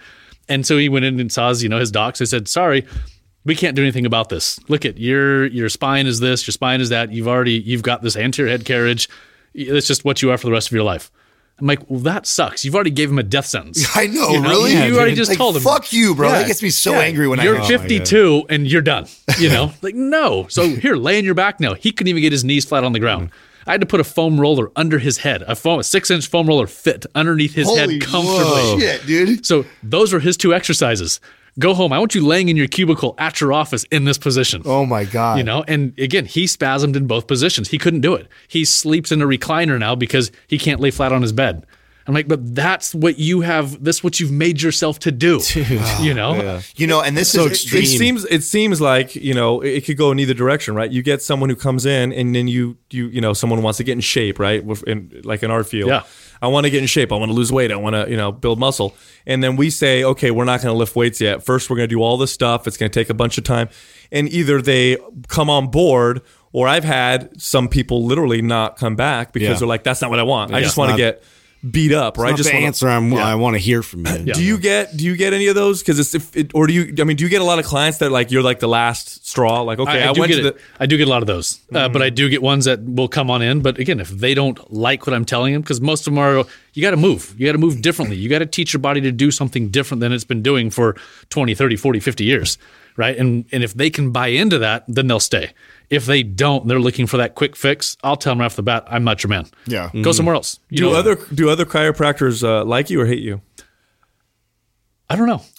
And 0.48 0.66
so 0.66 0.76
he 0.76 0.88
went 0.88 1.04
in 1.04 1.20
and 1.20 1.32
saw 1.32 1.48
his, 1.48 1.62
you 1.62 1.68
know, 1.68 1.78
his 1.78 1.90
docs. 1.90 2.18
They 2.18 2.26
said, 2.26 2.48
"Sorry, 2.48 2.86
we 3.44 3.54
can't 3.54 3.76
do 3.76 3.82
anything 3.82 4.06
about 4.06 4.28
this. 4.28 4.58
Look 4.68 4.84
at 4.84 4.98
your 4.98 5.46
your 5.46 5.68
spine 5.68 6.06
is 6.06 6.20
this, 6.20 6.46
your 6.46 6.52
spine 6.52 6.80
is 6.80 6.90
that. 6.90 7.12
You've 7.12 7.28
already 7.28 7.52
you've 7.52 7.82
got 7.82 8.02
this 8.02 8.16
anterior 8.16 8.50
head 8.50 8.64
carriage. 8.64 9.08
It's 9.54 9.86
just 9.86 10.04
what 10.04 10.20
you 10.20 10.30
are 10.30 10.38
for 10.38 10.46
the 10.46 10.52
rest 10.52 10.68
of 10.68 10.72
your 10.72 10.84
life." 10.84 11.10
I'm 11.60 11.66
like, 11.66 11.80
well, 11.90 12.00
that 12.00 12.24
sucks. 12.26 12.64
You've 12.64 12.74
already 12.76 12.90
gave 12.90 13.10
him 13.10 13.18
a 13.18 13.22
death 13.24 13.46
sentence. 13.46 13.84
I 13.96 14.06
know, 14.06 14.28
You 14.30 14.40
know, 14.40 14.48
really. 14.50 14.72
you 14.86 14.96
already 14.96 15.14
just 15.16 15.30
Like, 15.30 15.38
told 15.38 15.56
him. 15.56 15.62
Fuck 15.62 15.92
you, 15.92 16.14
bro. 16.14 16.28
Yeah. 16.28 16.38
That 16.38 16.46
gets 16.46 16.62
me 16.62 16.70
so 16.70 16.92
Yeah. 16.92 17.00
angry 17.00 17.26
when 17.26 17.40
I 17.40 17.44
know. 17.44 17.52
you're 17.54 17.62
I. 17.62 17.66
52 17.66 18.46
and 18.48 18.66
you're 18.70 18.80
done. 18.82 19.06
You 19.40 19.48
know, 19.50 19.72
like 19.82 19.94
no. 19.96 20.46
So 20.48 20.68
here, 20.76 20.94
lay 20.96 21.18
on 21.18 21.24
your 21.24 21.34
back 21.34 21.58
now. 21.58 21.74
He 21.74 21.90
couldn't 21.90 22.08
even 22.08 22.22
get 22.22 22.30
his 22.32 22.44
knees 22.44 22.64
flat 22.64 22.84
on 22.84 22.92
the 22.92 23.00
ground. 23.00 23.30
I 23.66 23.72
had 23.72 23.80
to 23.82 23.86
put 23.86 24.00
a 24.00 24.04
foam 24.04 24.40
roller 24.40 24.70
under 24.76 24.98
his 24.98 25.18
head. 25.18 25.42
A 25.42 25.54
foam, 25.54 25.80
a 25.80 25.84
six 25.84 26.10
inch 26.10 26.26
foam 26.28 26.46
roller 26.46 26.66
fit 26.66 27.04
underneath 27.14 27.54
his 27.54 27.66
Holy 27.66 27.78
head 27.94 28.00
comfortably. 28.02 28.80
shit, 28.80 29.04
dude. 29.06 29.44
So 29.44 29.66
those 29.82 30.14
are 30.14 30.20
his 30.20 30.36
two 30.38 30.54
exercises. 30.54 31.20
Go 31.58 31.74
home. 31.74 31.92
I 31.92 31.98
want 31.98 32.14
you 32.14 32.24
laying 32.26 32.48
in 32.48 32.56
your 32.56 32.68
cubicle 32.68 33.14
at 33.18 33.40
your 33.40 33.52
office 33.52 33.84
in 33.90 34.04
this 34.04 34.18
position. 34.18 34.62
Oh 34.64 34.86
my 34.86 35.04
god. 35.04 35.38
You 35.38 35.44
know, 35.44 35.64
and 35.66 35.98
again, 35.98 36.24
he 36.24 36.44
spasmed 36.44 36.94
in 36.96 37.06
both 37.06 37.26
positions. 37.26 37.68
He 37.68 37.78
couldn't 37.78 38.00
do 38.00 38.14
it. 38.14 38.28
He 38.46 38.64
sleeps 38.64 39.10
in 39.10 39.20
a 39.22 39.26
recliner 39.26 39.78
now 39.78 39.94
because 39.94 40.30
he 40.46 40.58
can't 40.58 40.80
lay 40.80 40.90
flat 40.90 41.12
on 41.12 41.22
his 41.22 41.32
bed. 41.32 41.66
I'm 42.06 42.14
like, 42.14 42.26
but 42.26 42.54
that's 42.54 42.94
what 42.94 43.18
you 43.18 43.42
have. 43.42 43.84
That's 43.84 44.02
what 44.02 44.18
you've 44.18 44.30
made 44.30 44.62
yourself 44.62 44.98
to 45.00 45.12
do. 45.12 45.40
You 46.00 46.14
know, 46.14 46.60
You 46.76 46.86
know, 46.86 47.02
and 47.02 47.16
this 47.16 47.30
So 47.30 47.44
is 47.46 47.52
extreme. 47.52 47.82
It 47.82 47.86
seems 47.86 48.24
it 48.24 48.42
seems 48.44 48.80
like 48.80 49.14
you 49.14 49.34
know 49.34 49.60
it, 49.60 49.70
it 49.78 49.84
could 49.84 49.98
go 49.98 50.10
in 50.12 50.18
either 50.18 50.32
direction, 50.34 50.74
right? 50.74 50.90
You 50.90 51.02
get 51.02 51.20
someone 51.22 51.50
who 51.50 51.56
comes 51.56 51.84
in, 51.84 52.12
and 52.12 52.34
then 52.34 52.48
you 52.48 52.78
you 52.90 53.08
you 53.08 53.20
know 53.20 53.34
someone 53.34 53.60
wants 53.62 53.76
to 53.78 53.84
get 53.84 53.92
in 53.92 54.00
shape, 54.00 54.38
right? 54.38 54.62
In, 54.86 55.20
like 55.24 55.42
in 55.42 55.50
our 55.50 55.64
field, 55.64 55.90
Yeah. 55.90 56.04
I 56.42 56.48
want 56.48 56.64
to 56.64 56.70
get 56.70 56.80
in 56.80 56.86
shape. 56.86 57.12
I 57.12 57.16
want 57.16 57.30
to 57.30 57.34
lose 57.34 57.50
weight. 57.52 57.70
I 57.72 57.76
want 57.76 57.94
to 57.94 58.10
you 58.10 58.16
know 58.16 58.32
build 58.32 58.58
muscle, 58.58 58.94
and 59.26 59.42
then 59.42 59.56
we 59.56 59.70
say, 59.70 60.04
okay, 60.04 60.30
we're 60.30 60.44
not 60.44 60.60
going 60.62 60.72
to 60.72 60.78
lift 60.78 60.94
weights 60.96 61.20
yet. 61.20 61.44
First, 61.44 61.68
we're 61.70 61.76
going 61.76 61.88
to 61.88 61.94
do 61.94 62.02
all 62.02 62.16
this 62.16 62.32
stuff. 62.32 62.66
It's 62.66 62.76
going 62.76 62.90
to 62.90 63.00
take 63.00 63.10
a 63.10 63.14
bunch 63.14 63.38
of 63.38 63.44
time, 63.44 63.68
and 64.12 64.28
either 64.28 64.60
they 64.62 64.96
come 65.28 65.50
on 65.50 65.70
board. 65.70 66.22
Or 66.50 66.66
I've 66.66 66.82
had 66.82 67.38
some 67.40 67.68
people 67.68 68.06
literally 68.06 68.40
not 68.40 68.78
come 68.78 68.96
back 68.96 69.34
because 69.34 69.48
Yeah. 69.50 69.54
they're 69.58 69.68
like, 69.68 69.84
"That's 69.84 70.00
not 70.00 70.08
what 70.08 70.18
I 70.18 70.22
want. 70.22 70.54
I 70.54 70.62
just 70.62 70.78
want 70.78 70.92
to 70.92 70.96
get 70.96 71.22
beat 71.68 71.92
up." 71.92 72.18
Or 72.18 72.26
I 72.26 72.30
Not 72.30 72.36
just 72.36 72.50
the 72.50 72.56
want 72.56 72.66
answer 72.66 72.88
I'm, 72.88 73.14
I 73.14 73.34
want 73.34 73.54
to 73.54 73.58
hear 73.58 73.82
from 73.82 74.06
you. 74.06 74.32
do 74.34 74.42
you 74.42 74.58
get 74.58 74.96
do 74.96 75.04
you 75.04 75.16
get 75.16 75.32
any 75.32 75.46
of 75.48 75.54
those? 75.54 75.80
Because 75.80 75.98
it's 75.98 76.14
if 76.14 76.36
it, 76.36 76.54
or 76.54 76.66
do 76.66 76.72
you? 76.72 76.94
I 76.98 77.04
mean, 77.04 77.16
do 77.16 77.24
you 77.24 77.30
get 77.30 77.40
a 77.40 77.44
lot 77.44 77.58
of 77.58 77.64
clients 77.64 77.98
that 77.98 78.10
like 78.10 78.30
you're 78.30 78.42
like 78.42 78.60
the 78.60 78.68
last 78.68 79.26
straw? 79.26 79.62
Like, 79.62 79.78
okay, 79.78 80.04
I, 80.04 80.12
do 80.12 80.20
went 80.20 80.32
get 80.32 80.36
to 80.36 80.42
the. 80.42 80.58
I 80.78 80.86
do 80.86 80.96
get 80.96 81.08
a 81.08 81.10
lot 81.10 81.22
of 81.22 81.26
those, 81.26 81.60
uh, 81.74 81.88
but 81.88 82.02
I 82.02 82.10
do 82.10 82.28
get 82.28 82.42
ones 82.42 82.64
that 82.66 82.82
will 82.82 83.08
come 83.08 83.30
on 83.30 83.42
in. 83.42 83.60
But 83.60 83.78
again, 83.78 84.00
if 84.00 84.08
they 84.10 84.34
don't 84.34 84.72
like 84.72 85.06
what 85.06 85.14
I'm 85.14 85.24
telling 85.24 85.52
them, 85.52 85.62
because 85.62 85.80
most 85.80 86.06
of 86.06 86.14
them 86.14 86.18
are, 86.18 86.44
you 86.74 86.82
got 86.82 86.92
to 86.92 86.96
move. 86.96 87.34
You 87.38 87.46
got 87.46 87.52
to 87.52 87.58
move 87.58 87.82
differently. 87.82 88.16
You 88.16 88.28
got 88.28 88.38
to 88.38 88.46
teach 88.46 88.72
your 88.72 88.80
body 88.80 89.00
to 89.00 89.12
do 89.12 89.30
something 89.30 89.70
different 89.70 90.00
than 90.00 90.12
it's 90.12 90.24
been 90.24 90.42
doing 90.42 90.70
for 90.70 90.96
20, 91.30 91.54
30, 91.54 91.76
40, 91.76 92.00
50 92.00 92.24
years. 92.24 92.58
Right. 92.96 93.16
And, 93.16 93.44
and 93.52 93.62
if 93.62 93.74
they 93.74 93.90
can 93.90 94.10
buy 94.10 94.28
into 94.28 94.58
that, 94.58 94.84
then 94.88 95.06
they'll 95.06 95.20
stay. 95.20 95.52
If 95.90 96.04
they 96.06 96.22
don't, 96.22 96.66
they're 96.68 96.80
looking 96.80 97.06
for 97.06 97.16
that 97.16 97.34
quick 97.34 97.56
fix. 97.56 97.96
I'll 98.02 98.16
tell 98.16 98.32
them 98.32 98.40
right 98.40 98.46
off 98.46 98.56
the 98.56 98.62
bat, 98.62 98.84
I'm 98.88 99.04
not 99.04 99.22
your 99.22 99.28
man. 99.28 99.46
Yeah. 99.66 99.90
Go 100.02 100.12
somewhere 100.12 100.34
else. 100.34 100.60
You 100.68 100.78
Do 100.78 100.90
know, 100.90 100.96
other 100.96 101.14
do 101.32 101.48
other 101.48 101.64
chiropractors 101.64 102.44
uh, 102.44 102.64
like 102.64 102.90
you 102.90 103.00
or 103.00 103.06
hate 103.06 103.20
you? 103.20 103.40
I 105.10 105.16
don't 105.16 105.26
know. 105.26 105.42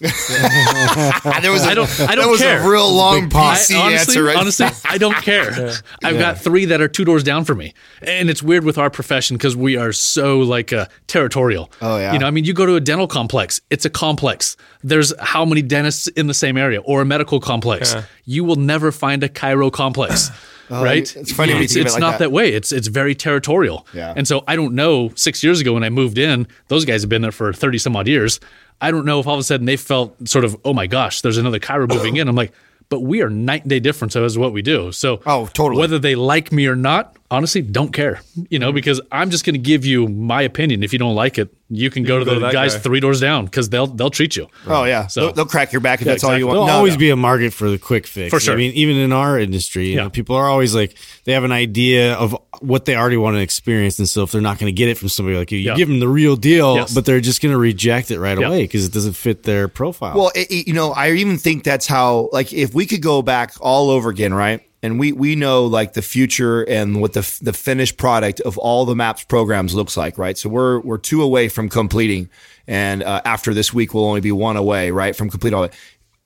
There 1.42 1.50
was 1.52 1.64
a, 1.64 1.70
I 1.70 1.74
don't- 1.74 2.00
I 2.08 2.14
don't 2.14 2.30
was 2.30 2.40
care. 2.40 2.60
a 2.64 2.68
real 2.70 2.92
long 2.92 3.22
Big 3.22 3.30
PC 3.30 3.74
I, 3.74 3.80
honestly, 3.86 4.16
answer, 4.16 4.22
right? 4.24 4.36
honestly, 4.36 4.66
I 4.84 4.98
don't 4.98 5.16
care. 5.24 5.72
I've 6.04 6.18
got 6.18 6.38
three 6.38 6.66
that 6.66 6.80
are 6.80 6.88
two 6.88 7.04
doors 7.04 7.24
down 7.24 7.44
for 7.44 7.54
me, 7.54 7.74
and 8.02 8.30
it's 8.30 8.42
weird 8.42 8.64
with 8.64 8.78
our 8.78 8.90
profession 8.90 9.36
because 9.36 9.56
we 9.56 9.76
are 9.76 9.92
so 9.92 10.38
like 10.40 10.72
uh, 10.72 10.86
territorial. 11.08 11.70
Oh, 11.82 11.98
yeah. 11.98 12.12
you 12.12 12.18
know, 12.20 12.26
I 12.26 12.30
mean, 12.30 12.44
you 12.44 12.52
go 12.54 12.66
to 12.66 12.76
a 12.76 12.80
dental 12.80 13.08
complex; 13.08 13.60
it's 13.70 13.84
a 13.84 13.90
complex. 13.90 14.56
There's 14.84 15.12
how 15.18 15.44
many 15.44 15.62
dentists 15.62 16.06
in 16.08 16.26
the 16.28 16.34
same 16.34 16.56
area, 16.56 16.80
or 16.82 17.00
a 17.02 17.04
medical 17.04 17.40
complex. 17.40 17.96
You 18.24 18.44
will 18.44 18.56
never 18.56 18.92
find 18.92 19.22
a 19.24 19.28
chiro 19.28 19.72
complex. 19.72 20.30
Uh, 20.70 20.82
right, 20.84 21.16
it's 21.16 21.32
funny 21.32 21.52
when 21.52 21.58
you 21.62 21.64
It's, 21.64 21.74
think 21.74 21.82
of 21.82 21.86
it 21.86 21.88
it's 21.88 21.94
like 21.94 22.00
not 22.00 22.10
that. 22.12 22.18
that. 22.18 22.32
way. 22.32 22.52
It's 22.52 22.70
it's 22.72 22.88
very 22.88 23.14
territorial. 23.14 23.86
Yeah. 23.92 24.14
And 24.16 24.26
so 24.28 24.44
I 24.46 24.56
don't 24.56 24.74
know. 24.74 25.10
Six 25.16 25.42
years 25.42 25.60
ago 25.60 25.72
when 25.74 25.82
I 25.84 25.90
moved 25.90 26.18
in, 26.18 26.46
those 26.68 26.84
guys 26.84 27.02
have 27.02 27.08
been 27.08 27.22
there 27.22 27.32
for 27.32 27.52
thirty 27.52 27.78
some 27.78 27.96
odd 27.96 28.06
years. 28.08 28.40
I 28.80 28.90
don't 28.90 29.04
know 29.04 29.20
if 29.20 29.26
all 29.26 29.34
of 29.34 29.40
a 29.40 29.42
sudden 29.44 29.66
they 29.66 29.76
felt 29.76 30.16
sort 30.28 30.44
of, 30.44 30.56
oh 30.64 30.72
my 30.72 30.86
gosh, 30.86 31.20
there's 31.20 31.36
another 31.36 31.58
chiro 31.58 31.86
moving 31.86 32.16
in. 32.16 32.28
I'm 32.28 32.34
like, 32.36 32.52
but 32.88 33.00
we 33.00 33.20
are 33.20 33.28
night 33.28 33.62
and 33.62 33.70
day 33.70 33.78
different 33.78 34.12
difference 34.12 34.32
as 34.32 34.38
what 34.38 34.52
we 34.54 34.62
do. 34.62 34.90
So 34.90 35.20
Oh, 35.26 35.46
totally. 35.52 35.78
Whether 35.80 35.98
they 35.98 36.14
like 36.14 36.50
me 36.50 36.66
or 36.66 36.76
not, 36.76 37.14
honestly, 37.30 37.60
don't 37.62 37.92
care. 37.92 38.22
You 38.48 38.58
know, 38.58 38.72
because 38.72 38.98
I'm 39.12 39.28
just 39.30 39.44
going 39.44 39.54
to 39.54 39.60
give 39.60 39.84
you 39.84 40.08
my 40.08 40.40
opinion. 40.42 40.82
If 40.82 40.92
you 40.94 40.98
don't 40.98 41.14
like 41.14 41.36
it, 41.38 41.54
you 41.70 41.88
can 41.88 42.02
go 42.02 42.18
can 42.18 42.26
to 42.26 42.34
go 42.34 42.40
the 42.40 42.46
to 42.48 42.52
guys 42.52 42.74
guy. 42.74 42.80
three 42.80 43.00
doors 43.00 43.20
down 43.20 43.44
because 43.44 43.68
they'll 43.68 43.86
they'll 43.86 44.10
treat 44.10 44.36
you. 44.36 44.48
oh 44.66 44.84
yeah, 44.84 45.06
So- 45.06 45.20
they'll, 45.26 45.32
they'll 45.32 45.44
crack 45.46 45.72
your 45.72 45.80
back 45.80 46.00
if 46.00 46.06
that's 46.06 46.24
all 46.24 46.36
you 46.36 46.46
want. 46.46 46.56
There'll 46.56 46.66
No, 46.66 46.72
always 46.74 46.94
no. 46.94 46.98
be 46.98 47.10
a 47.10 47.16
market 47.16 47.52
for 47.52 47.70
the 47.70 47.78
quick 47.78 48.06
fix. 48.06 48.30
For 48.30 48.40
sure. 48.40 48.54
I 48.54 48.56
mean, 48.56 48.72
even 48.74 48.96
in 48.96 49.12
our 49.12 49.38
industry, 49.38 49.86
you 49.88 49.94
Yeah. 49.96 50.02
know, 50.04 50.10
people 50.10 50.34
are 50.36 50.48
always 50.48 50.74
like 50.74 50.94
they 51.24 51.32
have 51.32 51.44
an 51.44 51.52
idea 51.52 52.14
of 52.14 52.36
what 52.60 52.84
they 52.84 52.94
already 52.96 53.16
want 53.16 53.36
to 53.36 53.40
experience, 53.40 53.98
and 53.98 54.08
so 54.08 54.22
if 54.24 54.32
they're 54.32 54.40
not 54.40 54.58
going 54.58 54.66
to 54.66 54.76
get 54.76 54.88
it 54.88 54.98
from 54.98 55.08
somebody 55.08 55.36
like 55.38 55.50
you, 55.52 55.58
you 55.58 55.70
Yeah. 55.70 55.76
give 55.76 55.88
them 55.88 56.00
the 56.00 56.08
real 56.08 56.36
deal, 56.36 56.74
Yes. 56.76 56.92
but 56.92 57.04
they're 57.06 57.20
just 57.20 57.40
going 57.40 57.52
to 57.52 57.58
reject 57.58 58.10
it 58.10 58.18
right 58.18 58.38
Yeah. 58.38 58.48
away 58.48 58.62
because 58.62 58.84
it 58.84 58.92
doesn't 58.92 59.14
fit 59.14 59.44
their 59.44 59.68
profile. 59.68 60.14
Well, 60.16 60.32
it, 60.34 60.50
it- 60.50 60.66
you 60.66 60.74
know, 60.74 60.90
I 60.92 61.12
even 61.12 61.38
think 61.38 61.64
that's 61.64 61.86
how, 61.86 62.28
like, 62.32 62.52
if 62.52 62.74
we 62.74 62.84
could 62.84 63.00
go 63.02 63.22
back 63.22 63.54
all 63.60 63.90
over 63.90 64.10
again, 64.10 64.34
right? 64.34 64.60
And 64.82 64.98
we, 64.98 65.12
we 65.12 65.36
know 65.36 65.66
like 65.66 65.92
the 65.92 66.02
future 66.02 66.62
and 66.62 67.00
what 67.00 67.12
the, 67.12 67.38
the 67.42 67.52
finished 67.52 67.98
product 67.98 68.40
of 68.40 68.56
all 68.56 68.86
the 68.86 68.94
MAPS 68.94 69.24
programs 69.24 69.74
looks 69.74 69.96
like, 69.96 70.16
right? 70.16 70.38
So 70.38 70.48
we're, 70.48 70.80
we're 70.80 70.96
two 70.96 71.22
away 71.22 71.48
from 71.50 71.68
completing. 71.68 72.30
And 72.66 73.02
uh, 73.02 73.20
after 73.24 73.52
this 73.52 73.74
week, 73.74 73.92
we'll 73.92 74.06
only 74.06 74.20
be 74.22 74.32
one 74.32 74.56
away, 74.56 74.90
right? 74.90 75.14
From 75.14 75.28
complete 75.28 75.52
all 75.52 75.64
it. 75.64 75.74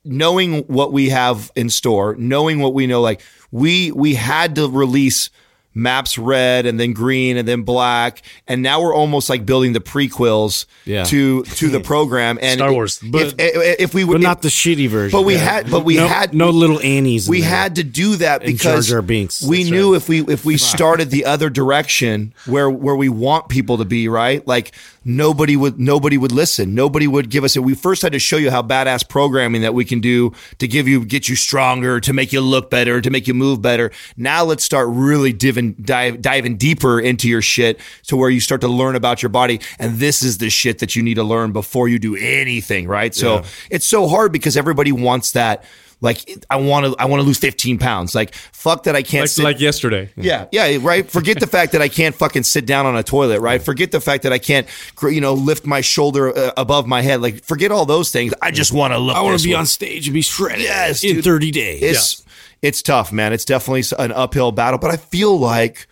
knowing 0.05 0.59
what 0.67 0.93
we 0.93 1.09
have 1.09 1.51
in 1.55 1.69
store, 1.69 2.15
knowing 2.15 2.59
what 2.59 2.73
we 2.73 2.87
know, 2.87 3.01
like 3.01 3.21
we, 3.51 3.91
we 3.91 4.13
had 4.13 4.55
to 4.55 4.69
release 4.69 5.29
maps 5.75 6.17
red 6.17 6.65
and 6.65 6.79
then 6.79 6.93
green 6.93 7.37
and 7.37 7.47
then 7.47 7.61
black. 7.63 8.21
And 8.47 8.63
now 8.63 8.81
we're 8.81 8.95
almost 8.95 9.29
like 9.29 9.45
building 9.45 9.73
the 9.73 9.81
prequels 9.81 10.65
Yeah. 10.85 11.03
to, 11.03 11.43
to 11.43 11.67
the 11.69 11.79
program. 11.91 12.39
And 12.41 12.57
Star 12.59 12.71
Wars. 12.71 12.99
If, 13.03 13.35
if, 13.37 13.79
if 13.79 13.93
we 13.93 14.03
would, 14.03 14.21
not 14.21 14.41
the 14.41 14.47
shitty 14.47 14.87
version. 14.89 15.15
but 15.17 15.23
we 15.23 15.35
had, 15.35 15.69
but 15.69 15.81
we 15.85 15.97
no, 15.97 16.07
had 16.07 16.33
no 16.33 16.49
little 16.49 16.79
Annies. 16.79 17.27
We 17.29 17.41
there. 17.41 17.49
had 17.49 17.75
to 17.75 17.83
do 17.83 18.15
that 18.15 18.41
because 18.43 18.87
Jar 18.87 18.95
Jar 18.97 19.01
Binks. 19.01 19.41
we 19.43 19.59
That's 19.63 19.71
knew 19.71 19.93
if 19.95 20.07
we 20.09 20.21
if 20.25 20.45
we 20.45 20.57
started 20.75 21.09
the 21.11 21.25
other 21.25 21.49
direction 21.49 22.33
where 22.45 22.69
where 22.69 22.95
we 22.95 23.09
want 23.09 23.49
people 23.49 23.77
to 23.79 23.85
be, 23.85 24.07
right? 24.07 24.45
Like 24.47 24.71
nobody 25.05 25.55
would 25.55 25.79
nobody 25.79 26.17
would 26.17 26.31
listen. 26.31 26.73
Nobody 26.73 27.07
would 27.07 27.29
give 27.29 27.43
us 27.43 27.55
it. 27.55 27.59
We 27.59 27.75
first 27.75 28.01
had 28.01 28.11
to 28.13 28.19
show 28.19 28.37
you 28.37 28.51
how 28.51 28.61
badass 28.63 29.07
programming 29.07 29.61
that 29.61 29.73
we 29.73 29.85
can 29.85 30.01
do 30.01 30.33
to 30.57 30.67
give 30.67 30.87
you 30.87 31.05
get 31.05 31.29
you 31.29 31.35
stronger, 31.35 31.99
to 32.01 32.11
make 32.11 32.33
you 32.33 32.41
look 32.41 32.69
better, 32.69 32.99
to 32.99 33.09
make 33.09 33.27
you 33.27 33.33
move 33.33 33.61
better. 33.61 33.91
Now 34.17 34.43
let's 34.43 34.63
start 34.63 34.89
really 34.89 35.31
diving 35.31 35.73
dive, 35.73 36.21
diving 36.21 36.57
deeper 36.57 36.99
into 36.99 37.29
your 37.29 37.41
shit 37.41 37.79
to 38.07 38.17
where 38.17 38.29
you 38.29 38.39
start 38.39 38.61
to 38.61 38.67
learn 38.67 38.95
about 38.95 39.21
your 39.21 39.29
body. 39.29 39.61
And 39.77 39.97
this 39.97 40.23
is 40.23 40.39
the 40.39 40.49
shit 40.49 40.79
that 40.79 40.95
you 40.95 41.03
need 41.03 41.15
to 41.15 41.23
learn 41.23 41.51
before 41.51 41.87
you 41.87 41.99
do 41.99 42.15
anything, 42.15 42.87
right? 42.87 43.13
So 43.13 43.43
it's 43.69 43.85
so 43.85 44.07
hard 44.07 44.31
because 44.31 44.57
everybody 44.57 44.91
wants 44.91 45.33
that 45.33 45.63
like 46.01 46.29
I 46.49 46.57
want 46.57 46.85
to 46.85 46.95
I 47.01 47.05
want 47.05 47.21
to 47.21 47.25
lose 47.25 47.37
15 47.39 47.77
pounds. 47.79 48.13
Like 48.15 48.33
fuck 48.33 48.83
that 48.83 48.95
I 48.95 49.01
can't 49.01 49.23
Like, 49.23 49.29
sit 49.29 49.43
like 49.43 49.59
yesterday. 49.59 50.11
yeah, 50.15 50.45
yeah, 50.51 50.77
right. 50.81 51.09
Forget 51.09 51.39
the 51.39 51.47
fact 51.47 51.71
that 51.71 51.81
I 51.81 51.87
can't 51.87 52.13
fucking 52.15 52.43
sit 52.43 52.65
down 52.65 52.85
on 52.85 52.95
a 52.95 53.03
toilet, 53.03 53.39
right? 53.41 53.61
Forget 53.61 53.91
the 53.91 54.01
fact 54.01 54.23
that 54.23 54.33
I 54.33 54.39
can't, 54.39 54.67
you 55.03 55.21
know, 55.21 55.33
lift 55.33 55.65
my 55.65 55.81
shoulder 55.81 56.35
uh, 56.37 56.51
above 56.57 56.85
my 56.87 57.01
head. 57.01 57.21
Like, 57.21 57.43
forget 57.43 57.71
all 57.71 57.85
those 57.85 58.11
things. 58.11 58.33
I 58.41 58.51
just 58.51 58.71
want 58.73 58.93
to 58.93 58.97
look. 58.97 59.15
I 59.15 59.21
want 59.21 59.39
to 59.39 59.43
be 59.43 59.53
way. 59.53 59.59
on 59.59 59.65
stage 59.65 60.07
and 60.07 60.13
be 60.13 60.21
shredded 60.21 60.61
Yes, 60.63 61.03
in 61.03 61.15
dude. 61.15 61.23
30 61.23 61.51
days. 61.51 61.81
It's 61.83 62.23
it's 62.61 62.81
tough, 62.81 63.11
man. 63.11 63.31
It's 63.33 63.45
definitely 63.45 63.83
an 64.03 64.11
uphill 64.11 64.51
battle, 64.51 64.79
but 64.79 64.91
I 64.91 64.97
feel 64.97 65.37
like 65.37 65.87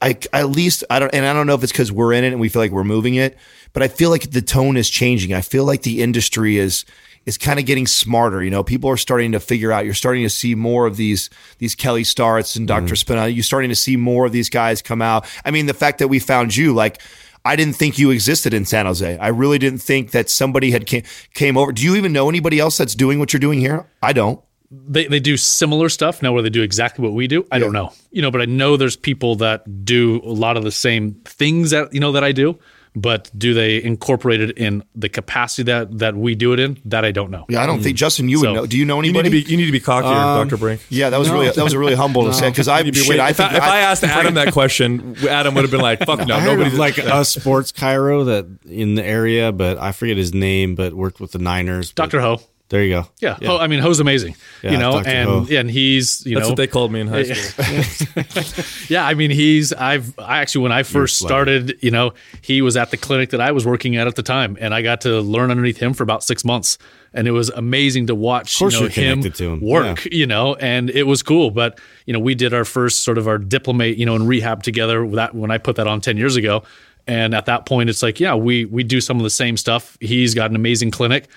I 0.00 0.16
at 0.32 0.48
least 0.50 0.84
I 0.90 0.98
don't, 0.98 1.12
and 1.14 1.26
I 1.26 1.32
don't 1.32 1.46
know 1.46 1.54
if 1.54 1.62
it's 1.62 1.72
because 1.72 1.92
we're 1.92 2.12
in 2.12 2.24
it 2.24 2.28
and 2.28 2.40
we 2.40 2.48
feel 2.48 2.62
like 2.62 2.70
we're 2.72 2.84
moving 2.84 3.14
it, 3.16 3.36
but 3.72 3.82
I 3.82 3.88
feel 3.88 4.10
like 4.10 4.30
the 4.30 4.42
tone 4.42 4.76
is 4.76 4.88
changing. 4.88 5.32
I 5.34 5.40
feel 5.40 5.64
like 5.64 5.82
the 5.82 6.02
industry 6.02 6.58
is 6.58 6.84
is 7.26 7.38
kind 7.38 7.58
of 7.58 7.66
getting 7.66 7.86
smarter. 7.86 8.42
You 8.42 8.50
know, 8.50 8.64
people 8.64 8.90
are 8.90 8.96
starting 8.96 9.32
to 9.32 9.40
figure 9.40 9.72
out. 9.72 9.84
You're 9.84 9.94
starting 9.94 10.22
to 10.24 10.30
see 10.30 10.54
more 10.54 10.86
of 10.86 10.96
these 10.96 11.30
these 11.58 11.74
Kelly 11.74 12.02
Starretts 12.02 12.56
and 12.56 12.66
Dr. 12.66 12.84
Mm-hmm. 12.84 12.94
Spina. 12.94 13.28
You're 13.28 13.44
starting 13.44 13.70
to 13.70 13.76
see 13.76 13.96
more 13.96 14.26
of 14.26 14.32
these 14.32 14.48
guys 14.48 14.82
come 14.82 15.02
out. 15.02 15.26
I 15.44 15.50
mean, 15.50 15.66
the 15.66 15.74
fact 15.74 15.98
that 15.98 16.08
we 16.08 16.18
found 16.18 16.56
you, 16.56 16.72
like. 16.72 17.00
I 17.44 17.56
didn't 17.56 17.74
think 17.74 17.98
you 17.98 18.12
existed 18.12 18.54
in 18.54 18.64
San 18.66 18.86
Jose. 18.86 19.18
I 19.18 19.26
really 19.26 19.58
didn't 19.58 19.80
think 19.80 20.12
that 20.12 20.30
somebody 20.30 20.70
had 20.70 20.86
came, 20.86 21.02
came 21.34 21.56
over. 21.56 21.72
Do 21.72 21.82
you 21.82 21.96
even 21.96 22.12
know 22.12 22.28
anybody 22.28 22.60
else 22.60 22.78
that's 22.78 22.94
doing 22.94 23.18
what 23.18 23.32
you're 23.32 23.40
doing 23.40 23.58
here? 23.58 23.84
I 24.00 24.12
don't. 24.12 24.40
they, 24.70 25.08
they 25.08 25.18
do 25.18 25.36
similar 25.36 25.88
stuff 25.88 26.22
now 26.22 26.32
where 26.32 26.42
they 26.42 26.50
do 26.50 26.62
exactly 26.62 27.02
what 27.02 27.12
we 27.14 27.26
do 27.26 27.44
i 27.50 27.58
don't 27.58 27.72
know 27.72 27.92
you 28.10 28.22
know 28.22 28.30
but 28.30 28.40
i 28.40 28.44
know 28.44 28.76
there's 28.76 28.96
people 28.96 29.34
that 29.36 29.84
do 29.84 30.20
a 30.24 30.30
lot 30.32 30.56
of 30.56 30.62
the 30.62 30.70
same 30.70 31.14
things 31.24 31.70
that 31.70 31.92
you 31.92 32.00
know 32.00 32.12
that 32.12 32.24
i 32.24 32.32
do 32.32 32.58
but 32.94 33.30
do 33.36 33.54
they 33.54 33.82
incorporate 33.82 34.40
it 34.40 34.56
in 34.58 34.82
the 34.94 35.08
capacity 35.08 35.62
that 35.64 35.98
that 35.98 36.14
we 36.14 36.34
do 36.34 36.52
it 36.52 36.60
in 36.60 36.78
that 36.84 37.04
i 37.04 37.10
don't 37.10 37.30
know 37.30 37.46
Yeah, 37.48 37.62
I 37.62 37.66
don't 37.66 37.82
think 37.82 37.96
mm. 37.96 38.00
Justin. 38.00 38.28
You 38.28 38.38
So- 38.38 38.48
would 38.50 38.54
know. 38.54 38.66
Do 38.66 38.76
you 38.76 38.84
know 38.84 38.96
You 38.96 39.02
need 39.12 39.18
anybody? 39.18 39.40
to 39.40 39.46
be 39.46 39.50
you 39.50 39.56
need 39.56 39.66
to 39.66 39.72
be 39.72 39.80
cockier, 39.80 40.04
um, 40.14 40.48
Dr. 40.48 40.58
Brink. 40.58 40.80
yeah, 40.90 41.10
that 41.10 41.18
was 41.18 41.30
really 41.30 41.48
that 41.50 41.64
was 41.64 41.74
really 41.74 41.94
humble 42.02 42.24
to 42.26 42.34
say 42.34 42.50
because 42.50 42.68
I 42.68 42.80
You'd 42.80 42.94
be 42.94 43.00
shit. 43.00 43.08
wait- 43.08 43.20
I 43.20 43.30
if, 43.30 43.36
think 43.38 43.52
I, 43.52 43.56
if 43.56 43.62
I 43.62 43.78
asked 43.80 44.04
Adam 44.04 44.34
that 44.34 44.52
question, 44.52 45.16
Adam 45.28 45.54
would 45.54 45.62
have 45.62 45.70
been 45.70 45.80
like, 45.80 46.04
"Fuck 46.04 46.26
no, 46.26 46.36
I 46.36 46.40
heard 46.40 46.52
nobody's 46.58 46.74
of 46.74 46.78
like 46.78 46.98
a 46.98 47.24
sports 47.36 47.72
chiro 47.72 48.26
that 48.26 48.46
in 48.70 48.94
the 48.94 49.04
area, 49.04 49.52
but 49.52 49.78
I 49.78 49.92
forget 49.92 50.16
his 50.16 50.32
name, 50.34 50.74
but 50.74 50.92
worked 50.94 51.20
with 51.20 51.32
the 51.32 51.38
Niners. 51.38 51.92
but- 51.92 52.10
dr 52.10 52.20
ho 52.20 52.40
There 52.72 52.82
you 52.82 52.90
go. 52.90 53.06
yeah, 53.20 53.34
Ho, 53.34 53.56
oh, 53.56 53.58
i 53.58 53.66
mean 53.66 53.80
ho's 53.80 54.00
amazing 54.00 54.34
you 54.62 54.78
know 54.78 54.92
Dr. 54.92 55.08
and 55.08 55.28
Ho. 55.28 55.46
and 55.50 55.70
he's 55.70 56.24
you 56.24 56.36
That's 56.36 56.46
know 56.46 56.50
what 56.52 56.56
they 56.56 56.66
called 56.66 56.90
me 56.90 57.00
in 57.00 57.06
high 57.06 57.24
school. 57.32 58.84
yeah, 58.88 59.06
I 59.06 59.14
mean, 59.14 59.30
he's 59.30 59.72
I've 59.72 60.18
I 60.18 60.38
actually 60.38 60.62
when 60.62 60.72
I 60.72 60.82
first 60.82 61.18
started, 61.18 61.76
you 61.82 61.90
know, 61.90 62.14
he 62.40 62.62
was 62.62 62.76
at 62.76 62.90
the 62.90 62.96
clinic 62.96 63.30
that 63.30 63.40
I 63.40 63.52
was 63.52 63.66
working 63.66 63.96
at 63.96 64.06
at 64.06 64.16
the 64.16 64.22
time, 64.22 64.56
and 64.60 64.74
I 64.74 64.82
got 64.82 65.02
to 65.02 65.20
learn 65.20 65.50
underneath 65.50 65.78
him 65.78 65.92
for 65.92 66.02
about 66.02 66.22
six 66.22 66.44
months, 66.44 66.78
and 67.12 67.26
it 67.28 67.32
was 67.32 67.50
amazing 67.50 68.06
to 68.08 68.14
watch. 68.14 68.60
you 68.60 68.70
know, 68.70 68.80
you're 68.80 69.30
to 69.32 69.52
him. 69.52 69.60
work, 69.60 70.06
you 70.10 70.26
know, 70.26 70.54
and 70.54 70.88
it 70.90 71.04
was 71.04 71.22
cool. 71.22 71.50
But 71.50 71.78
you 72.06 72.12
know, 72.12 72.20
we 72.20 72.34
did 72.34 72.54
our 72.54 72.64
first 72.64 73.04
sort 73.04 73.18
of 73.18 73.28
our 73.28 73.38
diplomate, 73.38 73.98
you 73.98 74.06
know, 74.06 74.16
in 74.16 74.26
rehab 74.26 74.62
together. 74.62 75.06
That 75.08 75.34
when 75.34 75.50
I 75.50 75.58
put 75.58 75.76
that 75.76 75.86
on 75.86 76.00
ten 76.00 76.16
years 76.16 76.36
ago, 76.36 76.62
and 77.06 77.34
at 77.34 77.46
that 77.46 77.66
point, 77.66 77.90
it's 77.90 78.02
like, 78.02 78.20
yeah, 78.20 78.34
we 78.34 78.64
we 78.64 78.84
do 78.84 79.00
some 79.00 79.16
of 79.16 79.22
the 79.24 79.30
same 79.30 79.56
stuff. 79.56 79.98
He's 80.00 80.34
got 80.34 80.50
an 80.50 80.56
amazing 80.56 80.90
clinic. 80.90 81.28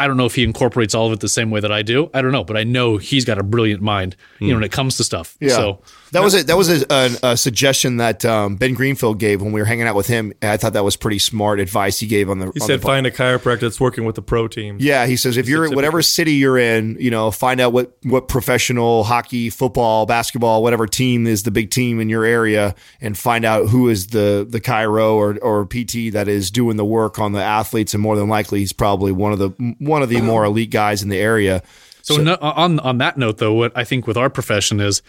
I 0.00 0.06
don't 0.06 0.16
know 0.16 0.26
if 0.26 0.34
he 0.34 0.44
incorporates 0.44 0.94
all 0.94 1.08
of 1.08 1.12
it 1.12 1.20
the 1.20 1.28
same 1.28 1.50
way 1.50 1.60
that 1.60 1.72
I 1.72 1.82
do. 1.82 2.08
I 2.14 2.22
don't 2.22 2.30
know, 2.30 2.44
but 2.44 2.56
I 2.56 2.62
know 2.62 2.98
he's 2.98 3.24
got 3.24 3.38
a 3.38 3.42
brilliant 3.42 3.82
mind, 3.82 4.14
you 4.38 4.48
know, 4.48 4.54
when 4.54 4.64
it 4.64 4.70
comes 4.70 4.96
to 4.98 5.04
stuff. 5.04 5.36
Yeah. 5.40 5.56
So 5.56 5.80
that 6.12 6.22
was 6.22 6.34
a, 6.34 6.44
that 6.44 6.56
was 6.56 6.82
a, 6.82 6.86
a, 6.88 7.32
a 7.32 7.36
suggestion 7.36 7.96
that 7.96 8.24
um, 8.24 8.56
Ben 8.56 8.74
Greenfield 8.74 9.18
gave 9.18 9.42
when 9.42 9.52
we 9.52 9.60
were 9.60 9.64
hanging 9.64 9.86
out 9.86 9.96
with 9.96 10.06
him. 10.06 10.32
I 10.40 10.56
thought 10.56 10.74
that 10.74 10.84
was 10.84 10.96
pretty 10.96 11.18
smart 11.18 11.58
advice 11.58 11.98
he 11.98 12.06
gave 12.06 12.30
on 12.30 12.38
the. 12.38 12.46
He 12.52 12.60
on 12.60 12.66
said, 12.66 12.80
the, 12.80 12.86
"Find 12.86 13.06
a 13.06 13.10
chiropractor 13.10 13.60
that's 13.60 13.80
working 13.80 14.04
with 14.04 14.14
the 14.14 14.22
pro 14.22 14.46
team." 14.46 14.78
Yeah, 14.80 15.06
he 15.06 15.16
says 15.16 15.36
if 15.36 15.48
you're 15.48 15.66
in 15.66 15.74
whatever 15.74 16.00
city 16.00 16.34
you're 16.34 16.58
in, 16.58 16.96
you 17.00 17.10
know, 17.10 17.30
find 17.30 17.60
out 17.60 17.72
what 17.72 17.96
what 18.04 18.28
professional 18.28 19.04
hockey, 19.04 19.50
football, 19.50 20.06
basketball, 20.06 20.62
whatever 20.62 20.86
team 20.86 21.26
is 21.26 21.42
the 21.42 21.50
big 21.50 21.70
team 21.70 22.00
in 22.00 22.08
your 22.08 22.24
area, 22.24 22.74
and 23.00 23.18
find 23.18 23.44
out 23.44 23.68
who 23.68 23.88
is 23.88 24.08
the 24.08 24.46
the 24.48 24.60
chiro 24.60 25.14
or 25.14 25.38
or 25.38 25.66
PT 25.66 26.12
that 26.12 26.28
is 26.28 26.50
doing 26.50 26.76
the 26.76 26.84
work 26.84 27.18
on 27.18 27.32
the 27.32 27.42
athletes, 27.42 27.94
and 27.94 28.02
more 28.02 28.16
than 28.16 28.28
likely 28.28 28.60
he's 28.60 28.72
probably 28.72 29.12
one 29.12 29.32
of 29.32 29.38
the 29.38 29.50
one 29.88 30.02
of 30.02 30.08
the 30.08 30.20
more 30.20 30.44
elite 30.50 30.70
guys 30.70 31.02
in 31.02 31.08
the 31.08 31.18
area. 31.18 31.62
So, 32.02 32.16
no, 32.16 32.36
on 32.40 32.78
on 32.80 32.98
that 32.98 33.16
note, 33.18 33.38
though, 33.38 33.52
what 33.52 33.72
I 33.76 33.84
think 33.84 34.06
with 34.06 34.16
our 34.16 34.30
profession 34.30 34.80
is 34.80 35.02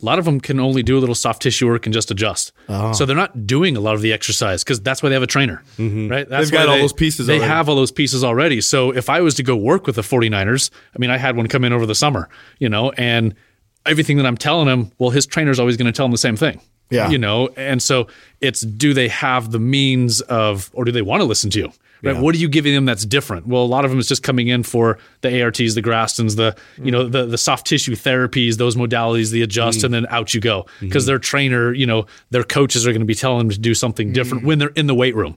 a 0.00 0.04
lot 0.04 0.18
of 0.20 0.24
them 0.24 0.40
can 0.40 0.60
only 0.60 0.82
do 0.84 0.96
a 0.96 1.00
little 1.00 1.14
soft 1.14 1.42
tissue 1.42 1.66
work 1.66 1.84
and 1.84 1.92
just 1.92 2.10
adjust. 2.12 2.52
Oh. 2.68 2.92
So 2.92 3.04
they're 3.04 3.16
not 3.16 3.46
doing 3.48 3.76
a 3.76 3.80
lot 3.80 3.96
of 3.96 4.00
the 4.00 4.12
exercise 4.12 4.62
because 4.62 4.80
that's 4.80 5.02
why 5.02 5.08
they 5.08 5.14
have 5.16 5.24
a 5.24 5.26
trainer, 5.26 5.60
Mm-hmm. 5.76 6.08
right? 6.08 6.28
That's 6.28 6.46
They've 6.46 6.52
got 6.52 6.68
all 6.68 6.76
they- 6.76 6.82
those 6.82 6.92
pieces 6.92 7.26
They 7.26 7.38
already. 7.38 7.48
have 7.48 7.68
all 7.68 7.74
those 7.74 7.90
pieces 7.90 8.22
already. 8.22 8.60
So 8.60 8.92
if 8.92 9.10
I 9.10 9.20
was 9.20 9.34
to 9.34 9.42
go 9.42 9.56
work 9.56 9.86
with 9.88 9.96
the 9.96 10.02
49ers, 10.02 10.70
I 10.94 10.98
mean, 11.00 11.10
I 11.10 11.16
had 11.18 11.36
one 11.36 11.48
come 11.48 11.64
in 11.64 11.72
over 11.72 11.84
the 11.84 11.96
summer, 11.96 12.28
you 12.60 12.68
know, 12.68 12.92
and 12.92 13.34
everything 13.86 14.18
that 14.18 14.26
I'm 14.26 14.36
telling 14.36 14.68
him, 14.68 14.92
well, 14.98 15.10
his 15.10 15.26
trainer's 15.26 15.58
always 15.58 15.76
going 15.76 15.86
to 15.86 15.92
tell 15.92 16.06
him 16.06 16.12
the 16.12 16.18
same 16.18 16.36
thing. 16.36 16.60
Yeah. 16.90 17.10
You 17.10 17.18
know, 17.18 17.48
and 17.56 17.82
so 17.82 18.06
it's 18.40 18.60
do 18.60 18.94
they 18.94 19.08
have 19.08 19.50
the 19.50 19.58
means 19.58 20.20
of, 20.22 20.70
or 20.74 20.84
do 20.84 20.92
they 20.92 21.02
want 21.02 21.20
to 21.22 21.24
listen 21.26 21.50
to 21.50 21.58
you? 21.58 21.72
Right? 22.02 22.16
What 22.16 22.34
are 22.34 22.38
you 22.38 22.48
giving 22.48 22.74
them 22.74 22.84
that's 22.84 23.04
different? 23.04 23.46
Well, 23.46 23.62
a 23.62 23.66
lot 23.66 23.84
of 23.84 23.90
them 23.90 23.98
is 23.98 24.08
just 24.08 24.22
coming 24.22 24.48
in 24.48 24.62
for 24.62 24.98
the 25.20 25.42
ARTs, 25.42 25.74
the 25.74 25.82
Grastons, 25.82 26.36
the 26.36 26.56
you 26.82 26.90
know 26.90 27.08
the 27.08 27.26
the 27.26 27.38
soft 27.38 27.66
tissue 27.66 27.94
therapies, 27.94 28.56
those 28.56 28.76
modalities, 28.76 29.30
the 29.30 29.42
adjust, 29.42 29.82
and 29.82 29.90
mm. 29.92 29.96
then 29.96 30.06
out 30.10 30.34
you 30.34 30.40
go 30.40 30.62
mm-hmm. 30.62 30.86
because 30.86 31.06
their 31.06 31.18
trainer, 31.18 31.72
you 31.72 31.86
know, 31.86 32.06
their 32.30 32.44
coaches 32.44 32.86
are 32.86 32.92
going 32.92 33.00
to 33.00 33.06
be 33.06 33.14
telling 33.14 33.38
them 33.38 33.50
to 33.50 33.58
do 33.58 33.74
something 33.74 34.12
different 34.12 34.42
mm-hmm. 34.42 34.48
when 34.48 34.58
they're 34.58 34.68
in 34.68 34.86
the 34.86 34.94
weight 34.94 35.16
room. 35.16 35.36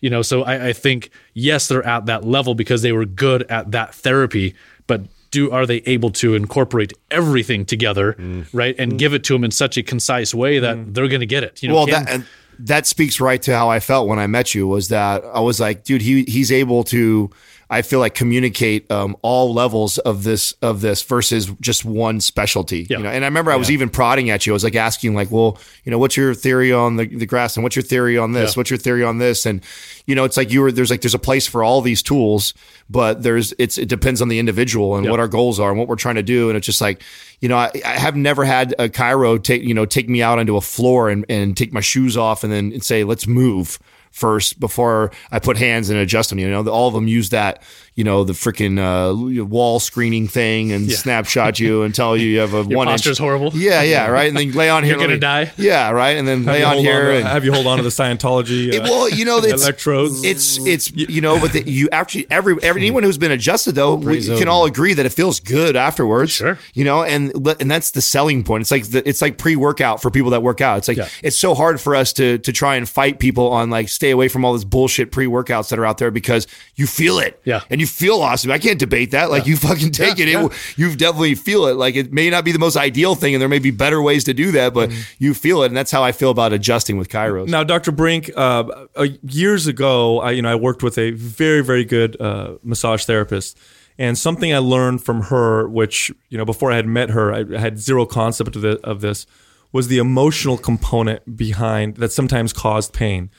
You 0.00 0.10
know, 0.10 0.20
so 0.20 0.42
I, 0.42 0.68
I 0.68 0.72
think 0.74 1.10
yes, 1.32 1.68
they're 1.68 1.86
at 1.86 2.06
that 2.06 2.24
level 2.24 2.54
because 2.54 2.82
they 2.82 2.92
were 2.92 3.06
good 3.06 3.44
at 3.44 3.70
that 3.70 3.94
therapy, 3.94 4.54
but 4.86 5.02
do 5.30 5.50
are 5.50 5.66
they 5.66 5.78
able 5.86 6.10
to 6.10 6.34
incorporate 6.34 6.92
everything 7.10 7.64
together, 7.64 8.12
mm. 8.12 8.46
right, 8.52 8.76
and 8.78 8.92
mm. 8.92 8.98
give 8.98 9.14
it 9.14 9.24
to 9.24 9.32
them 9.32 9.44
in 9.44 9.50
such 9.50 9.76
a 9.76 9.82
concise 9.82 10.34
way 10.34 10.58
that 10.58 10.94
they're 10.94 11.08
going 11.08 11.20
to 11.20 11.26
get 11.26 11.42
it? 11.42 11.62
You 11.62 11.70
know, 11.70 11.74
well, 11.74 11.86
can- 11.86 12.04
that 12.04 12.12
and 12.12 12.26
that 12.58 12.86
speaks 12.86 13.20
right 13.20 13.40
to 13.42 13.52
how 13.54 13.70
I 13.70 13.80
felt 13.80 14.08
when 14.08 14.18
I 14.18 14.26
met 14.26 14.54
you. 14.54 14.66
Was 14.66 14.88
that 14.88 15.24
I 15.24 15.40
was 15.40 15.60
like, 15.60 15.84
dude, 15.84 16.02
he 16.02 16.24
he's 16.24 16.52
able 16.52 16.84
to. 16.84 17.30
I 17.74 17.82
feel 17.82 17.98
like 17.98 18.14
communicate 18.14 18.88
um, 18.88 19.16
all 19.22 19.52
levels 19.52 19.98
of 19.98 20.22
this 20.22 20.52
of 20.62 20.80
this 20.80 21.02
versus 21.02 21.50
just 21.60 21.84
one 21.84 22.20
specialty. 22.20 22.86
Yeah. 22.88 22.98
You 22.98 23.02
know, 23.02 23.10
and 23.10 23.24
I 23.24 23.26
remember 23.26 23.50
I 23.50 23.56
was 23.56 23.68
even 23.68 23.88
prodding 23.88 24.30
at 24.30 24.46
you. 24.46 24.52
I 24.52 24.54
was 24.54 24.62
like 24.62 24.76
asking, 24.76 25.16
like, 25.16 25.32
well, 25.32 25.58
you 25.82 25.90
know, 25.90 25.98
what's 25.98 26.16
your 26.16 26.34
theory 26.34 26.72
on 26.72 26.94
the 26.94 27.06
the 27.06 27.26
grass, 27.26 27.56
and 27.56 27.64
what's 27.64 27.74
your 27.74 27.82
theory 27.82 28.16
on 28.16 28.30
this? 28.30 28.54
Yeah. 28.54 28.60
What's 28.60 28.70
your 28.70 28.78
theory 28.78 29.02
on 29.02 29.18
this? 29.18 29.44
And 29.44 29.60
you 30.06 30.14
know, 30.14 30.22
it's 30.22 30.36
like 30.36 30.52
you 30.52 30.60
were 30.60 30.70
there's 30.70 30.88
like 30.88 31.00
there's 31.00 31.14
a 31.14 31.18
place 31.18 31.48
for 31.48 31.64
all 31.64 31.80
these 31.80 32.00
tools, 32.00 32.54
but 32.88 33.24
there's 33.24 33.52
it's 33.58 33.76
it 33.76 33.88
depends 33.88 34.22
on 34.22 34.28
the 34.28 34.38
individual 34.38 34.94
and 34.94 35.10
what 35.10 35.18
our 35.18 35.28
goals 35.28 35.58
are 35.58 35.70
and 35.70 35.78
what 35.78 35.88
we're 35.88 35.96
trying 35.96 36.14
to 36.14 36.22
do. 36.22 36.50
And 36.50 36.56
it's 36.56 36.66
just 36.66 36.80
like, 36.80 37.02
you 37.40 37.48
know, 37.48 37.56
I, 37.56 37.72
I 37.84 37.98
have 37.98 38.14
never 38.14 38.44
had 38.44 38.72
a 38.78 38.88
chiro 38.88 39.42
take 39.42 39.64
you 39.64 39.74
know 39.74 39.84
take 39.84 40.08
me 40.08 40.22
out 40.22 40.38
onto 40.38 40.56
a 40.56 40.60
floor 40.60 41.10
and 41.10 41.26
and 41.28 41.56
take 41.56 41.72
my 41.72 41.80
shoes 41.80 42.16
off 42.16 42.44
and 42.44 42.52
then 42.52 42.72
and 42.72 42.84
say 42.84 43.02
let's 43.02 43.26
move 43.26 43.80
first 44.14 44.60
before 44.60 45.10
I 45.32 45.40
put 45.40 45.56
hands 45.56 45.90
and 45.90 45.98
adjust 45.98 46.30
them. 46.30 46.38
You 46.38 46.48
know, 46.48 46.66
all 46.68 46.86
of 46.86 46.94
them 46.94 47.08
use 47.08 47.30
that, 47.30 47.62
you 47.96 48.04
know, 48.04 48.22
the 48.22 48.32
freaking 48.32 48.78
uh, 48.78 49.44
wall 49.44 49.80
screening 49.80 50.28
thing 50.28 50.70
and 50.72 50.90
snapshot 50.90 51.58
you 51.58 51.82
and 51.82 51.92
tell 51.92 52.16
you 52.16 52.28
you 52.28 52.38
have 52.38 52.54
a 52.54 52.62
one 52.62 52.86
inch. 52.88 52.94
posture's 52.94 53.18
horrible. 53.18 53.50
Yeah, 53.54 53.82
yeah, 53.82 54.06
right. 54.08 54.28
And 54.28 54.36
then 54.36 54.52
lay 54.52 54.70
on 54.70 54.84
here. 54.84 54.92
You're 54.92 55.00
gonna 55.00 55.14
me- 55.14 55.18
die. 55.20 55.52
Yeah, 55.56 55.90
right. 55.90 56.16
And 56.16 56.26
then 56.28 56.44
Have 56.44 56.54
lay 56.54 56.62
on 56.62 56.76
here. 56.78 57.10
to- 57.10 57.16
and, 57.18 57.26
have 57.26 57.44
you 57.44 57.52
hold 57.52 57.66
on 57.66 57.78
to 57.78 57.82
the 57.82 57.88
Scientology? 57.90 58.68
it- 58.72 58.80
uh, 58.82 58.84
well, 58.84 59.08
you 59.08 59.24
know, 59.24 59.38
it's 59.38 59.62
electrodes. 59.64 60.22
It's 60.24 60.64
it's 60.64 60.92
you 60.92 61.20
know, 61.20 61.40
but 61.40 61.52
the, 61.52 61.68
you 61.68 61.88
actually 61.90 62.26
every, 62.30 62.54
every 62.62 62.82
anyone 62.82 63.02
who's 63.02 63.18
been 63.18 63.32
adjusted 63.32 63.74
though, 63.74 63.96
we 63.96 64.24
can 64.24 64.46
all 64.48 64.64
agree 64.64 64.94
that 64.94 65.04
it 65.06 65.12
feels 65.12 65.40
good 65.40 65.74
afterwards. 65.76 66.30
Sure. 66.32 66.56
you 66.72 66.84
know, 66.84 67.02
and 67.02 67.32
and 67.60 67.70
that's 67.70 67.90
the 67.90 68.00
selling 68.00 68.44
point. 68.44 68.60
It's 68.62 68.70
like 68.70 68.84
the, 68.90 69.06
it's 69.08 69.20
like 69.20 69.38
pre 69.38 69.56
workout 69.56 70.00
for 70.00 70.10
people 70.10 70.30
that 70.30 70.42
work 70.42 70.60
out. 70.60 70.78
It's 70.78 70.88
like 70.88 70.96
Yeah. 70.98 71.08
it's 71.22 71.36
so 71.36 71.54
hard 71.54 71.80
for 71.80 71.96
us 71.96 72.12
to 72.14 72.38
to 72.38 72.52
try 72.52 72.76
and 72.76 72.88
fight 72.88 73.18
people 73.18 73.48
on 73.50 73.70
like 73.70 73.88
stay 74.04 74.10
away 74.10 74.28
from 74.28 74.44
all 74.44 74.52
this 74.52 74.64
bullshit 74.64 75.10
pre 75.10 75.24
workouts 75.26 75.70
that 75.70 75.78
are 75.78 75.86
out 75.86 75.96
there 75.96 76.10
because 76.10 76.46
you 76.74 76.86
feel 76.86 77.18
it. 77.18 77.40
Yeah. 77.44 77.62
and 77.70 77.80
you 77.80 77.86
feel 77.86 78.20
awesome. 78.20 78.50
I 78.50 78.58
can't 78.58 78.78
debate 78.78 79.12
that. 79.12 79.30
Like 79.30 79.46
you 79.46 79.56
fucking 79.56 79.92
take 79.92 80.18
it. 80.18 80.28
it. 80.28 80.52
You 80.76 80.94
definitely 80.94 81.34
feel 81.36 81.66
it. 81.66 81.76
Like 81.76 81.96
it 81.96 82.12
may 82.12 82.28
not 82.28 82.44
be 82.44 82.52
the 82.52 82.58
most 82.58 82.76
ideal 82.76 83.14
thing, 83.14 83.34
and 83.34 83.40
there 83.40 83.48
may 83.48 83.58
be 83.58 83.70
better 83.70 84.02
ways 84.02 84.24
to 84.24 84.34
do 84.34 84.52
that, 84.52 84.74
but 84.74 84.90
you 85.18 85.32
feel 85.32 85.62
it, 85.62 85.68
and 85.68 85.76
that's 85.76 85.90
how 85.90 86.02
I 86.04 86.12
feel 86.12 86.30
about 86.30 86.52
adjusting 86.52 86.98
with 86.98 87.08
chiros. 87.08 87.48
Now, 87.48 87.64
Dr. 87.64 87.92
Brink, 87.92 88.30
uh, 88.36 88.86
uh, 88.94 89.06
years 89.22 89.66
ago, 89.66 90.20
I, 90.20 90.32
you 90.32 90.42
know, 90.42 90.50
I 90.50 90.54
worked 90.54 90.82
with 90.82 90.98
a 90.98 91.12
very, 91.12 91.62
very 91.62 91.84
good 91.84 92.20
uh, 92.20 92.56
massage 92.62 93.04
therapist, 93.04 93.58
and 93.98 94.18
something 94.18 94.52
I 94.52 94.58
learned 94.58 95.02
from 95.02 95.22
her, 95.22 95.66
which 95.66 96.12
you 96.28 96.36
know, 96.36 96.44
before 96.44 96.70
I 96.70 96.76
had 96.76 96.86
met 96.86 97.10
her, 97.10 97.32
I 97.32 97.58
had 97.58 97.78
zero 97.78 98.04
concept 98.04 98.56
of, 98.56 98.62
the, 98.62 98.78
of 98.84 99.00
this, 99.00 99.26
was 99.72 99.88
the 99.88 99.98
emotional 99.98 100.58
component 100.58 101.36
behind 101.36 101.96
that 101.96 102.12
sometimes 102.12 102.52
caused 102.52 102.92
pain. 102.92 103.30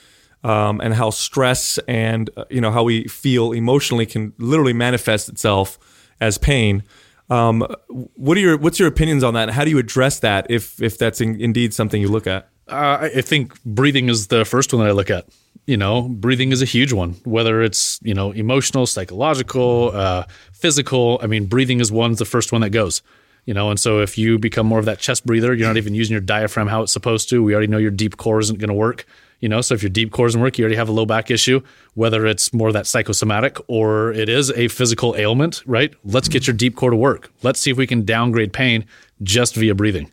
Um, 0.46 0.80
and 0.80 0.94
how 0.94 1.10
stress 1.10 1.80
and 1.88 2.30
uh, 2.38 2.46
you 2.52 2.62
know 2.62 2.70
how 2.70 2.84
we 2.84 3.08
feel 3.08 3.52
emotionally 3.52 4.06
can 4.06 4.32
literally 4.38 4.74
manifest 4.74 5.28
itself 5.28 5.80
as 6.22 6.38
pain. 6.38 6.84
Um, 7.32 7.66
what 7.88 8.38
are 8.38 8.42
your 8.42 8.56
what's 8.56 8.78
your 8.78 8.88
opinions 8.88 9.24
on 9.24 9.34
that? 9.34 9.50
How 9.50 9.64
do 9.64 9.72
you 9.72 9.80
address 9.80 10.20
that 10.20 10.46
if 10.52 10.80
if 10.80 11.00
that's 11.00 11.20
in, 11.20 11.42
indeed 11.42 11.74
something 11.74 12.00
you 12.00 12.10
look 12.10 12.28
at? 12.28 12.48
Uh, 12.68 13.10
I 13.16 13.22
think 13.22 13.62
breathing 13.64 14.08
is 14.10 14.28
the 14.28 14.46
first 14.46 14.72
one 14.72 14.84
that 14.84 14.90
I 14.90 14.94
look 14.94 15.10
at. 15.10 15.26
You 15.66 15.78
know, 15.78 16.04
breathing 16.04 16.52
is 16.52 16.62
a 16.62 16.66
huge 16.66 16.94
one. 16.94 17.16
Whether 17.24 17.64
it's 17.64 18.00
you 18.04 18.14
know 18.14 18.32
emotional, 18.32 18.86
psychological, 18.86 19.92
uh, 19.96 20.26
physical. 20.54 21.20
I 21.24 21.28
mean, 21.28 21.48
breathing 21.48 21.80
is 21.80 21.92
one's 21.92 22.20
the 22.20 22.26
first 22.26 22.52
one 22.52 22.62
that 22.62 22.70
goes. 22.70 23.02
You 23.46 23.54
know, 23.54 23.72
and 23.72 23.80
so 23.80 24.02
if 24.02 24.18
you 24.18 24.38
become 24.38 24.68
more 24.68 24.80
of 24.80 24.86
that 24.86 25.00
chest 25.00 25.26
breather, 25.26 25.54
you're 25.54 25.68
not 25.68 25.78
even 25.78 25.94
using 25.94 26.14
your 26.14 26.22
diaphragm 26.22 26.68
how 26.68 26.84
it's 26.84 26.92
supposed 26.92 27.30
to. 27.30 27.44
We 27.44 27.54
already 27.54 27.68
know 27.68 27.78
your 27.78 27.92
deep 27.92 28.18
core 28.18 28.40
isn't 28.40 28.60
going 28.60 28.70
to 28.70 28.76
work. 28.76 29.06
You 29.42 29.50
know, 29.50 29.62
so 29.62 29.76
if 29.76 29.84
your 29.84 29.90
deep 29.90 30.12
core 30.12 30.28
doesn't 30.28 30.42
work, 30.42 30.58
you 30.58 30.64
already 30.64 30.78
have 30.78 30.90
a 30.90 30.94
low 30.94 31.06
back 31.06 31.30
issue. 31.30 31.62
Whether 31.94 32.26
it's 32.26 32.54
more 32.54 32.72
that 32.72 32.88
psychosomatic 32.88 33.58
or 33.68 34.12
it 34.14 34.30
is 34.30 34.50
a 34.52 34.68
physical 34.70 35.16
ailment, 35.18 35.62
right? 35.66 35.94
Let's 36.04 36.28
get 36.28 36.48
your 36.48 36.56
deep 36.56 36.76
core 36.76 36.90
to 36.90 36.96
work. 36.96 37.32
Let's 37.44 37.60
see 37.60 37.70
if 37.72 37.78
we 37.78 37.86
can 37.86 38.06
downgrade 38.06 38.54
pain 38.54 38.86
just 39.22 39.56
via 39.56 39.76
breathing. 39.76 40.12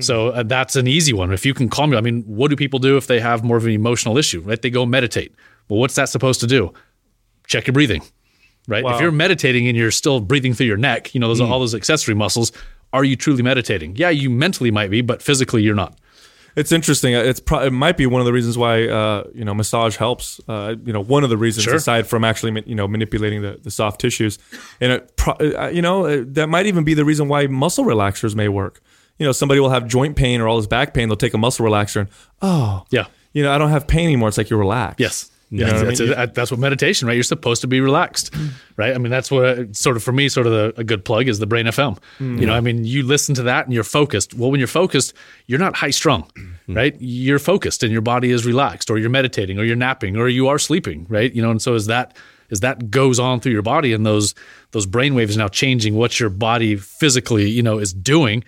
So 0.00 0.28
uh, 0.28 0.42
that's 0.44 0.76
an 0.76 0.86
easy 0.86 1.12
one. 1.12 1.30
If 1.30 1.44
you 1.44 1.52
can 1.52 1.68
calm 1.68 1.92
you, 1.92 1.98
I 1.98 2.00
mean, 2.00 2.22
what 2.22 2.48
do 2.48 2.56
people 2.56 2.78
do 2.78 2.96
if 2.96 3.06
they 3.06 3.20
have 3.20 3.44
more 3.44 3.58
of 3.58 3.66
an 3.66 3.72
emotional 3.72 4.16
issue, 4.16 4.40
right? 4.40 4.60
They 4.60 4.70
go 4.70 4.86
meditate. 4.86 5.34
Well, 5.68 5.78
what's 5.78 5.94
that 5.96 6.08
supposed 6.08 6.40
to 6.40 6.46
do? 6.46 6.72
Check 7.46 7.66
your 7.66 7.74
breathing, 7.74 8.02
right? 8.66 8.82
Wow. 8.82 8.94
If 8.94 9.02
you're 9.02 9.12
meditating 9.12 9.68
and 9.68 9.76
you're 9.76 9.90
still 9.90 10.20
breathing 10.20 10.54
through 10.54 10.68
your 10.68 10.78
neck, 10.78 11.14
you 11.14 11.20
know, 11.20 11.28
those 11.28 11.42
are 11.42 11.46
all 11.46 11.60
those 11.60 11.74
accessory 11.74 12.14
muscles. 12.14 12.50
Are 12.94 13.04
you 13.04 13.14
truly 13.14 13.42
meditating? 13.42 13.96
Yeah, 13.96 14.08
you 14.08 14.30
mentally 14.30 14.70
might 14.70 14.88
be, 14.88 15.02
but 15.02 15.20
physically 15.20 15.62
you're 15.62 15.74
not. 15.74 15.98
It's 16.56 16.70
interesting. 16.72 17.14
It's 17.14 17.40
pro- 17.40 17.60
it 17.60 17.72
might 17.72 17.96
be 17.96 18.06
one 18.06 18.20
of 18.20 18.26
the 18.26 18.32
reasons 18.32 18.56
why 18.56 18.86
uh, 18.86 19.24
you 19.34 19.44
know 19.44 19.54
massage 19.54 19.96
helps. 19.96 20.40
Uh, 20.48 20.76
you 20.84 20.92
know, 20.92 21.02
one 21.02 21.24
of 21.24 21.30
the 21.30 21.36
reasons 21.36 21.64
Sure. 21.64 21.74
aside 21.74 22.06
from 22.06 22.24
actually 22.24 22.62
you 22.66 22.74
know 22.74 22.86
manipulating 22.86 23.42
the, 23.42 23.58
the 23.62 23.70
soft 23.70 24.00
tissues, 24.00 24.38
and 24.80 24.92
it 24.92 25.16
pro- 25.16 25.34
uh, 25.34 25.68
you 25.72 25.82
know 25.82 26.06
uh, 26.06 26.22
that 26.28 26.48
might 26.48 26.66
even 26.66 26.84
be 26.84 26.94
the 26.94 27.04
reason 27.04 27.26
why 27.28 27.46
muscle 27.48 27.84
relaxers 27.84 28.34
may 28.34 28.48
work. 28.48 28.80
You 29.18 29.26
know, 29.26 29.32
somebody 29.32 29.60
will 29.60 29.70
have 29.70 29.86
joint 29.88 30.16
pain 30.16 30.40
or 30.40 30.48
all 30.48 30.56
this 30.56 30.66
back 30.66 30.92
pain. 30.94 31.08
They'll 31.08 31.16
take 31.16 31.34
a 31.34 31.38
muscle 31.38 31.64
relaxer 31.66 32.00
and 32.02 32.08
oh 32.42 32.84
Yeah. 32.90 33.06
you 33.32 33.42
know 33.42 33.52
I 33.52 33.58
don't 33.58 33.70
have 33.70 33.86
pain 33.86 34.04
anymore. 34.06 34.28
It's 34.28 34.38
like 34.38 34.50
you're 34.50 34.58
relaxed. 34.58 35.00
Yes. 35.00 35.30
You 35.54 35.60
know 35.60 35.66
that's, 35.66 35.74
what 35.74 35.82
I 35.82 35.88
that's, 35.88 36.00
mean? 36.00 36.28
it. 36.28 36.34
that's 36.34 36.50
what 36.50 36.58
meditation, 36.58 37.06
right? 37.06 37.14
You're 37.14 37.22
supposed 37.22 37.60
to 37.60 37.68
be 37.68 37.80
relaxed, 37.80 38.34
hmm. 38.34 38.48
right? 38.76 38.92
I 38.92 38.98
mean, 38.98 39.10
that's 39.10 39.30
what 39.30 39.76
sort 39.76 39.96
of 39.96 40.02
for 40.02 40.10
me, 40.10 40.28
sort 40.28 40.48
of 40.48 40.52
the, 40.52 40.80
a 40.80 40.84
good 40.84 41.04
plug 41.04 41.28
is 41.28 41.38
the 41.38 41.46
Brain 41.46 41.66
FM. 41.66 41.96
Hmm. 42.18 42.38
You 42.38 42.46
know, 42.46 42.54
I 42.54 42.60
mean, 42.60 42.84
you 42.84 43.04
listen 43.04 43.36
to 43.36 43.42
that 43.44 43.66
and 43.66 43.72
you're 43.72 43.84
focused. 43.84 44.34
Well, 44.34 44.50
when 44.50 44.58
you're 44.58 44.66
focused, 44.66 45.14
you're 45.46 45.60
not 45.60 45.76
high 45.76 45.90
strung, 45.90 46.22
hmm. 46.66 46.74
right? 46.74 46.96
You're 46.98 47.38
focused 47.38 47.84
and 47.84 47.92
your 47.92 48.02
body 48.02 48.32
is 48.32 48.44
relaxed, 48.44 48.90
or 48.90 48.98
you're 48.98 49.10
meditating, 49.10 49.58
or 49.58 49.64
you're 49.64 49.76
napping, 49.76 50.16
or 50.16 50.28
you 50.28 50.48
are 50.48 50.58
sleeping, 50.58 51.06
right? 51.08 51.32
You 51.32 51.40
know, 51.40 51.52
and 51.52 51.62
so 51.62 51.74
as 51.74 51.86
that 51.86 52.16
as 52.50 52.60
that 52.60 52.90
goes 52.90 53.18
on 53.18 53.40
through 53.40 53.52
your 53.52 53.62
body 53.62 53.92
and 53.92 54.04
those 54.04 54.34
those 54.72 54.86
brain 54.86 55.14
waves 55.14 55.36
now 55.36 55.48
changing 55.48 55.94
what 55.94 56.18
your 56.18 56.30
body 56.30 56.76
physically, 56.76 57.48
you 57.48 57.62
know, 57.62 57.78
is 57.78 57.92
doing. 57.92 58.42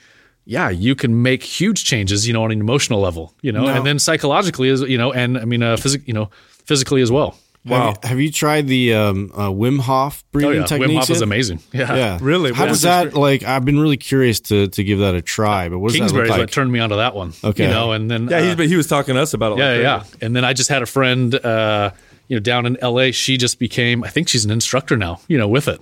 Yeah, 0.48 0.70
you 0.70 0.94
can 0.94 1.22
make 1.22 1.42
huge 1.42 1.84
changes, 1.84 2.26
you 2.26 2.32
know, 2.32 2.44
on 2.44 2.52
an 2.52 2.61
emotional 2.61 3.00
level, 3.00 3.34
you 3.42 3.50
know, 3.50 3.66
and 3.66 3.84
then 3.84 3.98
psychologically, 3.98 4.68
is 4.68 4.80
you 4.82 4.96
know, 4.96 5.12
and 5.12 5.36
I 5.36 5.44
mean, 5.44 5.61
uh, 5.61 5.76
physic, 5.76 6.07
you 6.07 6.14
know, 6.14 6.30
physically 6.66 7.02
as 7.02 7.10
well. 7.10 7.36
Wow. 7.64 7.86
Have 7.86 7.86
you, 8.04 8.08
have 8.10 8.20
you 8.20 8.30
tried 8.30 8.68
the 8.68 8.94
um, 8.94 9.32
uh, 9.34 9.48
Wim 9.50 9.80
Hof 9.80 10.22
breathing 10.30 10.50
Oh 10.50 10.54
yeah, 10.60 10.64
techniques? 10.66 10.92
Wim 10.92 10.98
Hof 11.00 11.10
is 11.10 11.20
amazing. 11.20 11.58
Yeah, 11.72 11.96
Yeah, 11.96 12.18
Really? 12.20 12.52
How 12.52 12.62
What 12.62 12.68
does 12.68 12.82
that 12.82 13.14
like? 13.14 13.42
I've 13.42 13.64
been 13.64 13.80
really 13.80 13.96
curious 13.96 14.38
to 14.40 14.68
to 14.68 14.84
give 14.84 15.00
that 15.00 15.16
a 15.16 15.20
try. 15.22 15.68
But 15.68 15.80
what 15.80 15.88
does 15.88 15.94
that 15.94 15.98
Kingsbury 16.02 16.22
look 16.28 16.34
is 16.36 16.38
like? 16.38 16.40
what 16.42 16.52
turned 16.52 16.70
me 16.70 16.78
onto 16.78 16.94
that 16.96 17.16
one. 17.16 17.32
Okay. 17.42 17.64
you 17.64 17.70
know, 17.70 17.90
and 17.90 18.08
then 18.08 18.28
Yeah, 18.28 18.36
uh, 18.38 18.42
he's, 18.44 18.54
but 18.54 18.66
he 18.68 18.76
was 18.76 18.86
talking 18.86 19.16
to 19.16 19.20
us 19.20 19.34
about 19.34 19.52
it. 19.52 19.58
yeah, 19.58 19.70
like 19.72 19.80
yeah, 19.82 19.98
crazy. 19.98 20.16
yeah. 20.20 20.26
And 20.26 20.36
then 20.36 20.44
I 20.44 20.52
just 20.52 20.68
had 20.70 20.82
a 20.82 20.86
friend, 20.86 21.34
uh, 21.34 21.90
you 22.28 22.36
know, 22.36 22.40
down 22.40 22.66
in 22.66 22.76
L.A. 22.80 23.10
She 23.10 23.36
just 23.36 23.58
became, 23.58 24.04
I 24.04 24.10
think 24.10 24.28
she's 24.28 24.44
an 24.44 24.52
instructor 24.52 24.96
now, 24.96 25.18
you 25.26 25.36
know, 25.36 25.48
with 25.48 25.66
it, 25.66 25.80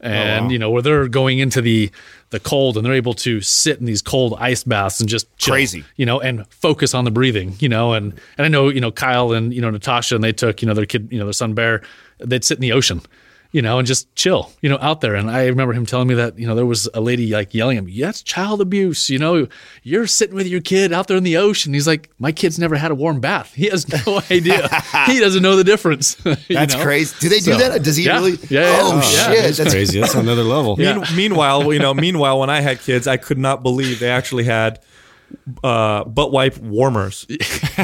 and 0.00 0.50
you 0.52 0.58
know, 0.58 0.70
where 0.70 0.82
they're 0.82 1.08
going 1.08 1.38
into 1.38 1.62
the 1.62 1.90
the 2.32 2.40
cold 2.40 2.76
and 2.76 2.84
they're 2.84 2.94
able 2.94 3.14
to 3.14 3.40
sit 3.40 3.78
in 3.78 3.84
these 3.84 4.02
cold 4.02 4.34
ice 4.38 4.64
baths 4.64 5.00
and 5.00 5.08
just 5.08 5.34
chill, 5.36 5.54
Crazy. 5.54 5.84
you 5.96 6.04
know, 6.06 6.18
and 6.18 6.46
focus 6.48 6.94
on 6.94 7.04
the 7.04 7.10
breathing, 7.10 7.54
you 7.60 7.68
know, 7.68 7.92
and 7.92 8.18
and 8.36 8.44
I 8.44 8.48
know, 8.48 8.70
you 8.70 8.80
know, 8.80 8.90
Kyle 8.90 9.32
and 9.32 9.54
you 9.54 9.60
know 9.60 9.70
Natasha 9.70 10.14
and 10.16 10.24
they 10.24 10.32
took, 10.32 10.60
you 10.62 10.66
know, 10.66 10.74
their 10.74 10.86
kid, 10.86 11.08
you 11.12 11.18
know, 11.18 11.26
their 11.26 11.32
son 11.32 11.54
Bear, 11.54 11.82
they'd 12.18 12.42
sit 12.42 12.56
in 12.56 12.62
the 12.62 12.72
ocean. 12.72 13.02
You 13.52 13.60
know, 13.60 13.78
and 13.78 13.86
just 13.86 14.14
chill, 14.16 14.50
you 14.62 14.70
know, 14.70 14.78
out 14.80 15.02
there. 15.02 15.14
And 15.14 15.30
I 15.30 15.46
remember 15.46 15.74
him 15.74 15.84
telling 15.84 16.08
me 16.08 16.14
that, 16.14 16.38
you 16.38 16.46
know, 16.46 16.54
there 16.54 16.64
was 16.64 16.88
a 16.94 17.02
lady 17.02 17.26
like 17.30 17.52
yelling 17.52 17.76
at 17.76 17.84
me, 17.84 17.92
yeah, 17.92 18.08
it's 18.08 18.22
child 18.22 18.62
abuse. 18.62 19.10
You 19.10 19.18
know, 19.18 19.46
you're 19.82 20.06
sitting 20.06 20.34
with 20.34 20.46
your 20.46 20.62
kid 20.62 20.90
out 20.90 21.06
there 21.06 21.18
in 21.18 21.22
the 21.22 21.36
ocean. 21.36 21.74
He's 21.74 21.86
like, 21.86 22.08
my 22.18 22.32
kid's 22.32 22.58
never 22.58 22.76
had 22.76 22.90
a 22.90 22.94
warm 22.94 23.20
bath. 23.20 23.52
He 23.62 23.66
has 23.68 23.86
no 24.06 24.22
idea. 24.30 24.68
he 25.04 25.20
doesn't 25.20 25.42
know 25.42 25.56
the 25.56 25.64
difference. 25.64 26.16
you 26.24 26.34
That's 26.48 26.74
know? 26.74 26.82
crazy. 26.82 27.14
Do 27.20 27.28
they 27.28 27.40
do 27.40 27.52
So, 27.52 27.58
that? 27.58 27.82
Does 27.82 27.96
he 27.96 28.04
yeah, 28.06 28.14
really? 28.14 28.32
yeah, 28.48 28.60
yeah. 28.62 28.78
Oh, 28.80 28.90
Oh, 28.94 29.00
shit! 29.02 29.42
That's 29.42 29.58
That's 29.58 29.70
crazy. 29.74 30.00
That's 30.00 30.14
another 30.14 30.44
level. 30.44 30.76
Mean, 30.76 31.02
meanwhile, 31.14 31.70
you 31.74 31.78
know, 31.78 31.92
meanwhile, 31.92 32.40
when 32.40 32.48
I 32.48 32.60
had 32.62 32.80
kids, 32.80 33.06
I 33.06 33.18
could 33.18 33.38
not 33.38 33.62
believe 33.62 34.00
they 34.00 34.08
actually 34.10 34.44
had 34.44 34.80
uh, 35.64 36.04
butt 36.04 36.32
wipe 36.32 36.58
warmers. 36.58 37.26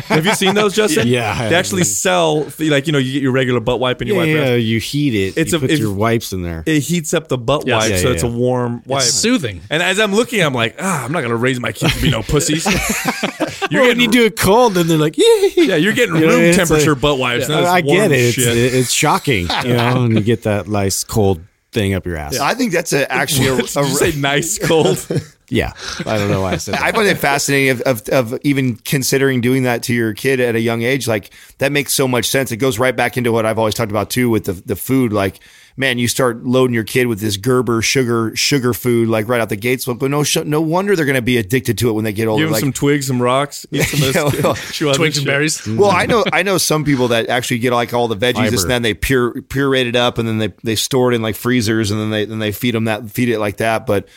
Have 0.09 0.25
you 0.27 0.35
seen 0.35 0.55
those, 0.55 0.75
Justin? 0.75 1.07
Yeah, 1.09 1.33
they 1.35 1.45
have. 1.45 1.53
actually 1.53 1.85
sell 1.85 2.47
like 2.59 2.87
you 2.87 2.93
know 2.93 2.99
you 2.99 3.13
get 3.13 3.23
your 3.23 3.33
regular 3.33 3.61
butt 3.61 3.81
wipe 3.81 4.01
and 4.01 4.09
you 4.09 4.15
Yeah, 4.15 4.21
wipe. 4.21 4.29
your 4.29 4.45
yeah, 4.45 4.55
you 4.55 4.81
heat 4.81 5.15
it. 5.15 5.37
It's 5.37 5.53
you 5.53 5.59
a- 5.59 5.61
put 5.61 5.71
if- 5.71 5.79
your 5.79 5.93
wipes 5.93 6.33
in 6.33 6.43
there. 6.43 6.63
It 6.67 6.81
heats 6.81 7.15
up 7.15 7.29
the 7.29 7.39
butt 7.39 7.67
Yes. 7.67 7.83
wipe, 7.83 7.91
Yeah, 7.91 7.97
so 7.99 8.09
yeah, 8.09 8.15
it's 8.15 8.23
a 8.23 8.29
warm 8.29 8.83
wipe. 8.87 9.03
soothing. 9.03 9.61
And 9.71 9.83
as 9.83 9.99
I'm 9.99 10.15
looking, 10.15 10.43
I'm 10.43 10.55
like, 10.55 10.77
ah, 10.81 11.05
I'm 11.05 11.13
not 11.13 11.23
gonna 11.23 11.37
raise 11.37 11.59
my 11.61 11.73
kids 11.73 11.95
to 11.95 12.03
be 12.03 12.11
no 12.11 12.23
pussies. 12.29 12.65
you're 13.71 13.83
when 13.83 13.91
getting, 13.97 14.01
you 14.03 14.09
do 14.09 14.25
it 14.27 14.37
cold, 14.37 14.75
then 14.75 14.87
they're 14.89 14.99
like, 14.99 15.17
yeah, 15.19 15.49
yeah, 15.57 15.77
you're 15.77 15.93
getting 15.93 16.15
You 16.17 16.23
know, 16.27 16.35
room 16.37 16.43
it's 16.45 16.57
temperature 16.57 16.93
like- 16.93 17.01
butt 17.03 17.19
wipes. 17.19 17.49
I, 17.51 17.65
I 17.65 17.81
get 17.81 18.13
it. 18.13 18.37
It's, 18.37 18.39
it's 18.39 18.91
shocking, 18.93 19.49
you 19.65 19.75
know, 19.75 20.05
and 20.05 20.15
you 20.15 20.21
get 20.21 20.43
that 20.45 20.69
nice 20.69 21.05
cold 21.05 21.41
thing 21.73 21.95
up 21.95 22.07
your 22.07 22.17
ass. 22.17 22.39
I 22.39 22.55
think 22.55 22.73
that's 22.73 22.93
a, 22.93 23.11
actually 23.13 23.49
a, 23.49 23.57
Did 23.57 23.65
a, 23.77 23.85
say 23.85 24.13
nice 24.13 24.59
cold? 24.59 25.07
Yeah, 25.51 25.73
I 26.05 26.19
don't 26.19 26.31
know 26.31 26.43
why 26.43 26.53
I 26.53 26.57
said 26.59 26.75
that. 26.75 26.83
I 26.83 26.93
find 26.93 27.09
it 27.09 27.17
fascinating 27.17 27.71
of, 27.71 27.81
of, 27.83 28.09
of 28.11 28.39
even 28.43 28.77
considering 28.77 29.41
doing 29.41 29.63
that 29.63 29.83
to 29.85 29.95
your 29.95 30.13
kid 30.13 30.41
at 30.41 30.55
a 30.55 30.61
young 30.61 30.83
age. 30.83 31.09
Like 31.09 31.31
that 31.59 31.73
makes 31.73 31.93
so 31.93 32.07
much 32.07 32.27
sense. 32.27 32.53
It 32.53 32.59
goes 32.59 32.79
right 32.79 32.95
back 32.95 33.17
into 33.17 33.33
what 33.33 33.47
I've 33.47 33.59
always 33.59 33.75
talked 33.75 33.91
about 33.91 34.11
too 34.11 34.29
with 34.29 34.45
the, 34.45 34.53
the 34.53 34.77
food. 34.77 35.13
Like, 35.13 35.41
man, 35.77 35.97
you 35.99 36.07
start 36.07 36.45
loading 36.45 36.75
your 36.75 36.85
kid 36.85 37.07
with 37.07 37.21
this 37.21 37.39
Gerber 37.39 37.81
sugar, 37.81 38.35
sugar 38.37 38.75
food, 38.75 39.09
like 39.09 39.27
right 39.27 39.41
out 39.41 39.49
the 39.49 39.57
gates. 39.57 39.87
But 39.87 40.03
no, 40.11 40.23
sh- 40.23 40.45
no 40.45 40.61
wonder 40.61 40.95
they're 40.97 41.07
going 41.07 41.15
to 41.15 41.23
be 41.23 41.39
addicted 41.39 41.79
to 41.79 41.89
it 41.89 41.93
when 41.93 42.05
they 42.05 42.13
get 42.13 42.29
older. 42.29 42.43
Give 42.43 42.49
them 42.49 42.53
like, 42.53 42.61
some 42.61 42.73
twigs, 42.75 43.07
some 43.07 43.23
rocks, 43.23 43.65
eat 43.71 43.85
some 43.85 44.13
Yeah, 44.35 44.43
well, 44.43 44.55
Twigs 44.95 45.17
and 45.17 45.27
berries. 45.27 45.67
well, 45.67 45.91
I 45.91 46.05
know 46.07 46.25
I 46.31 46.43
know 46.43 46.59
some 46.59 46.85
people 46.85 47.09
that 47.09 47.29
actually 47.29 47.61
get 47.61 47.73
like 47.73 47.95
all 47.95 48.09
the 48.09 48.17
veggies, 48.17 48.51
this 48.51 48.63
Fiber. 48.63 48.63
and 48.65 48.71
then 48.71 48.83
they 48.83 48.93
pure 48.95 49.41
puree 49.43 49.81
it 49.89 49.97
up, 49.97 50.19
and 50.19 50.29
then 50.29 50.39
they 50.39 50.53
they 50.63 50.75
store 50.75 51.11
it 51.11 51.15
in 51.15 51.23
like 51.23 51.37
freezers, 51.37 51.91
and 51.91 51.99
then 51.99 52.11
they 52.11 52.25
then 52.27 52.39
they 52.39 52.53
feed 52.53 52.75
them 52.75 52.85
that 52.85 53.11
feed 53.11 53.31
it 53.31 53.39
like 53.39 53.57
that. 53.59 53.87
But 53.87 54.09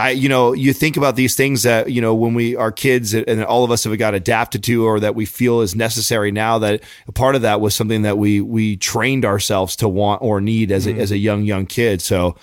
I, 0.00 0.10
you 0.10 0.28
know, 0.28 0.52
you 0.52 0.72
think 0.72 0.96
about 0.96 1.16
these 1.16 1.34
things 1.34 1.64
that 1.64 1.90
you 1.90 2.00
know 2.00 2.14
when 2.14 2.34
we 2.34 2.54
are 2.54 2.70
kids, 2.70 3.14
and 3.14 3.44
all 3.44 3.64
of 3.64 3.72
us 3.72 3.82
have 3.84 3.98
got 3.98 4.14
adapted 4.14 4.62
to, 4.64 4.86
or 4.86 5.00
that 5.00 5.16
we 5.16 5.24
feel 5.24 5.60
is 5.60 5.74
necessary 5.74 6.30
now. 6.30 6.58
That 6.58 6.82
a 7.08 7.12
part 7.12 7.34
of 7.34 7.42
that 7.42 7.60
was 7.60 7.74
something 7.74 8.02
that 8.02 8.16
we 8.16 8.40
we 8.40 8.76
trained 8.76 9.24
ourselves 9.24 9.74
to 9.76 9.88
want 9.88 10.22
or 10.22 10.40
need 10.40 10.70
as 10.70 10.86
a, 10.86 10.92
mm. 10.92 10.98
as 10.98 11.10
a 11.10 11.18
young 11.18 11.42
young 11.42 11.66
kid. 11.66 12.00
So. 12.00 12.36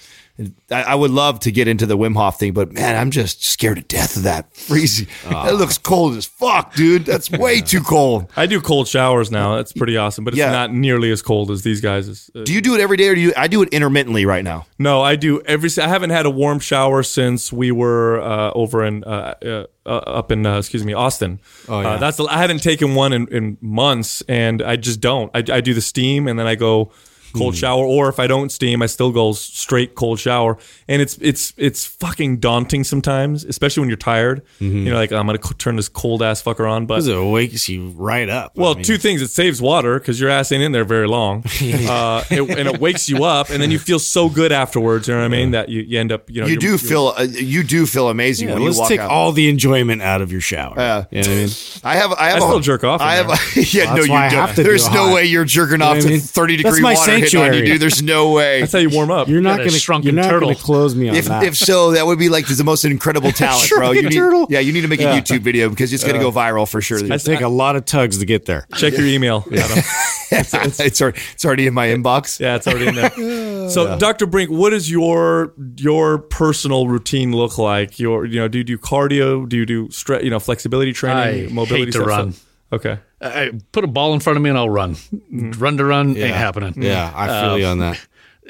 I, 0.69 0.83
I 0.83 0.95
would 0.95 1.11
love 1.11 1.39
to 1.41 1.51
get 1.51 1.67
into 1.67 1.85
the 1.85 1.97
Wim 1.97 2.15
Hof 2.15 2.37
thing, 2.39 2.51
but 2.51 2.71
man, 2.73 2.97
I'm 2.97 3.09
just 3.09 3.45
scared 3.45 3.77
to 3.77 3.83
death 3.83 4.17
of 4.17 4.23
that 4.23 4.53
freezing. 4.53 5.07
That 5.29 5.55
looks 5.55 5.77
cold 5.77 6.15
as 6.17 6.25
fuck, 6.25 6.75
dude. 6.75 7.05
That's 7.05 7.31
way 7.31 7.61
too 7.61 7.81
cold. 7.81 8.29
I 8.35 8.45
do 8.45 8.59
cold 8.59 8.87
showers 8.89 9.31
now. 9.31 9.55
That's 9.55 9.71
pretty 9.71 9.95
awesome, 9.95 10.25
but 10.25 10.33
it's 10.33 10.39
Yeah. 10.39 10.51
not 10.51 10.73
nearly 10.73 11.09
as 11.11 11.21
cold 11.21 11.51
as 11.51 11.61
these 11.63 11.79
guys. 11.79 12.29
Uh, 12.35 12.43
Do 12.43 12.53
you 12.53 12.59
do 12.61 12.75
it 12.75 12.81
every 12.81 12.97
day, 12.97 13.07
or 13.07 13.15
do 13.15 13.21
you? 13.21 13.33
I 13.37 13.47
do 13.47 13.61
it 13.61 13.69
intermittently 13.69 14.25
right 14.25 14.43
now. 14.43 14.65
No, 14.77 15.01
I 15.01 15.15
do 15.15 15.41
every. 15.41 15.69
I 15.81 15.87
haven't 15.87 16.09
had 16.09 16.25
a 16.25 16.29
warm 16.31 16.59
shower 16.59 17.01
since 17.03 17.53
we 17.53 17.71
were 17.71 18.19
uh, 18.21 18.51
over 18.53 18.83
in 18.83 19.03
uh, 19.05 19.35
uh, 19.45 19.63
uh, 19.85 19.89
up 19.89 20.31
in 20.33 20.45
uh, 20.45 20.57
excuse 20.57 20.83
me 20.83 20.91
Austin. 20.93 21.39
Oh 21.69 21.79
yeah. 21.79 21.91
uh, 21.91 21.97
that's 21.97 22.17
the, 22.17 22.25
I 22.25 22.39
haven't 22.39 22.61
taken 22.61 22.93
one 22.93 23.13
in, 23.13 23.27
in 23.29 23.57
months, 23.61 24.21
and 24.27 24.61
I 24.61 24.75
just 24.75 24.99
don't. 24.99 25.31
I, 25.33 25.39
I 25.49 25.61
do 25.61 25.73
the 25.73 25.81
steam, 25.81 26.27
and 26.27 26.37
then 26.37 26.45
I 26.47 26.55
go 26.55 26.91
cold 27.35 27.53
hmm. 27.53 27.59
shower, 27.59 27.85
or 27.85 28.09
if 28.09 28.19
I 28.19 28.27
don't 28.27 28.51
steam, 28.51 28.81
I 28.81 28.87
still 28.87 29.11
go 29.11 29.33
straight 29.33 29.95
cold 29.95 30.19
shower, 30.19 30.57
and 30.87 31.01
it's 31.01 31.17
it's 31.19 31.53
it's 31.57 31.85
fucking 31.85 32.37
daunting 32.37 32.83
sometimes, 32.83 33.43
especially 33.43 33.81
when 33.81 33.89
you're 33.89 33.97
tired. 33.97 34.43
You 34.59 34.69
know, 34.91 34.95
like 34.95 35.11
I'm 35.11 35.25
gonna 35.25 35.37
co- 35.37 35.55
turn 35.57 35.75
this 35.75 35.89
cold 35.89 36.21
ass 36.21 36.41
fucker 36.43 36.69
on, 36.69 36.85
but 36.85 37.03
it 37.05 37.31
wakes 37.31 37.67
you 37.69 37.89
right 37.95 38.29
up. 38.29 38.53
I 38.57 38.61
well, 38.61 38.75
mean, 38.75 38.83
two 38.83 38.97
things. 38.97 39.21
It 39.21 39.29
saves 39.29 39.61
water 39.61 39.99
because 39.99 40.19
your 40.19 40.29
ass 40.29 40.51
ain't 40.51 40.63
in 40.63 40.71
there 40.71 40.85
very 40.85 41.07
long, 41.07 41.39
uh, 41.61 42.23
it, 42.29 42.41
and 42.57 42.67
it 42.69 42.79
wakes 42.79 43.09
you 43.09 43.23
up, 43.25 43.49
and 43.49 43.61
then 43.61 43.71
you 43.71 43.79
feel 43.79 43.99
so 43.99 44.29
good 44.29 44.51
afterwards. 44.51 45.07
You 45.07 45.13
know 45.15 45.21
what 45.21 45.25
I 45.25 45.29
mean? 45.29 45.51
That 45.51 45.69
you, 45.69 45.81
you 45.81 45.99
end 45.99 46.11
up, 46.11 46.29
you 46.29 46.41
know, 46.41 46.47
You 46.47 46.53
you're- 46.53 46.61
do 46.61 46.67
you're- 46.67 46.77
feel 46.77 47.13
uh, 47.17 47.23
you 47.23 47.63
do 47.63 47.85
feel 47.85 48.09
amazing 48.09 48.47
yeah, 48.49 48.53
when 48.55 48.63
you 48.63 48.69
let's 48.69 48.79
walk 48.79 48.89
take 48.89 48.99
out. 48.99 49.09
all 49.11 49.31
the 49.31 49.49
enjoyment 49.49 50.01
out 50.01 50.21
of 50.21 50.31
your 50.31 50.41
shower. 50.41 50.73
Yeah. 50.77 51.05
You 51.11 51.21
know 51.23 51.27
what 51.27 51.27
I 51.29 51.35
mean? 51.35 51.49
I 51.83 51.95
have 51.95 52.13
I 52.13 52.29
have 52.29 52.35
I 52.35 52.37
a- 52.37 52.41
still 52.49 52.59
jerk 52.59 52.83
off 52.83 53.01
I 53.01 53.15
have 53.15 53.27
there. 53.27 53.63
yeah 53.71 53.85
Well, 53.85 53.95
no 53.95 54.01
you 54.03 54.07
don't. 54.07 54.31
have 54.31 54.55
to 54.55 54.63
There's 54.63 54.87
it 54.87 54.91
no 54.93 55.07
hot. 55.07 55.15
way 55.15 55.25
you're 55.25 55.45
jerking 55.45 55.73
You 55.73 55.77
know 55.79 55.85
off 55.85 55.97
what 55.97 56.05
I 56.05 56.09
to 56.09 56.19
30 56.19 56.57
degree 56.57 56.69
That's 56.71 56.81
my 56.81 56.93
water. 56.93 57.11
hitting 57.17 57.39
on 57.39 57.45
you, 57.47 57.51
area. 57.59 57.65
dude. 57.73 57.81
There's 57.81 58.01
no 58.03 58.31
way. 58.31 58.59
That's 58.61 58.71
how 58.73 58.79
you 58.79 58.89
warm 58.89 59.11
up. 59.11 59.27
You're 59.27 59.41
not 59.41 59.57
going 59.57 59.69
to 59.71 59.79
shrunken 59.79 60.15
You're 60.15 60.23
turtle. 60.23 60.49
Going 60.75 60.89
to 60.89 60.93
close 60.93 60.95
me 60.95 61.09
on 61.09 61.15
If, 61.15 61.25
that. 61.25 61.43
if 61.43 61.55
so, 61.57 61.91
that 61.91 62.05
would 62.05 62.19
be 62.19 62.29
like 62.29 62.47
the 62.47 62.63
most 62.63 62.85
incredible 62.85 63.31
talent, 63.33 63.69
bro. 63.69 63.91
You 63.91 64.03
need, 64.03 64.13
turtle. 64.13 64.47
yeah, 64.49 64.59
you 64.59 64.71
need 64.73 64.81
to 64.81 64.87
make 64.87 64.99
a 64.99 65.03
Yeah. 65.03 65.19
YouTube 65.19 65.39
video 65.41 65.69
because 65.69 65.93
it's 65.93 66.03
going 66.03 66.15
to 66.15 66.21
go 66.21 66.31
viral 66.31 66.69
for 66.69 66.81
sure. 66.81 66.97
It'd 67.03 67.21
take 67.25 67.41
a 67.41 67.47
lot 67.47 67.75
of 67.75 67.85
tugs 67.85 68.17
to 68.19 68.25
get 68.25 68.45
there. 68.45 68.67
Check 68.75 68.93
your 68.97 69.07
email, 69.07 69.43
Adam. 69.51 69.83
it's, 70.31 71.01
already, 71.01 71.19
it's 71.33 71.45
already 71.45 71.67
in 71.67 71.73
my 71.73 71.87
inbox. 71.87 72.39
Yeah, 72.39 72.55
it's 72.55 72.67
already 72.67 72.87
in 72.87 72.95
there. 72.95 73.11
So, 73.65 73.97
Dr. 73.97 74.27
Brink, 74.27 74.51
what 74.51 74.69
does 74.69 74.91
your 74.91 75.51
your 75.77 76.19
personal 76.19 76.87
routine 76.87 77.31
look 77.31 77.57
like? 77.57 77.97
Your, 77.97 78.25
you 78.25 78.39
know, 78.39 78.47
do 78.47 78.59
you 78.59 78.63
do 78.63 78.77
cardio? 78.77 79.49
Do 79.49 79.57
you 79.57 79.65
do 79.65 79.87
stre- 79.87 80.23
you 80.23 80.29
know, 80.29 80.39
flexibility 80.39 80.93
training, 80.93 81.49
I 81.49 81.51
mobility 81.51 81.85
hate 81.85 81.93
to 81.93 81.97
stuff? 82.03 82.07
run. 82.07 82.33
Okay. 82.71 82.99
I 83.21 83.53
put 83.71 83.83
a 83.83 83.87
ball 83.87 84.13
in 84.13 84.19
front 84.19 84.37
of 84.37 84.43
me 84.43 84.49
and 84.49 84.57
I'll 84.59 84.69
run. 84.69 84.93
Mm. 84.93 85.59
Run 85.59 85.77
to 85.77 85.85
run 85.85 86.09
ain't 86.15 86.35
happening. 86.35 86.75
Yeah, 86.77 87.11
I 87.15 87.41
feel 87.41 87.57
you 87.57 87.65
on 87.65 87.79
that. 87.79 87.99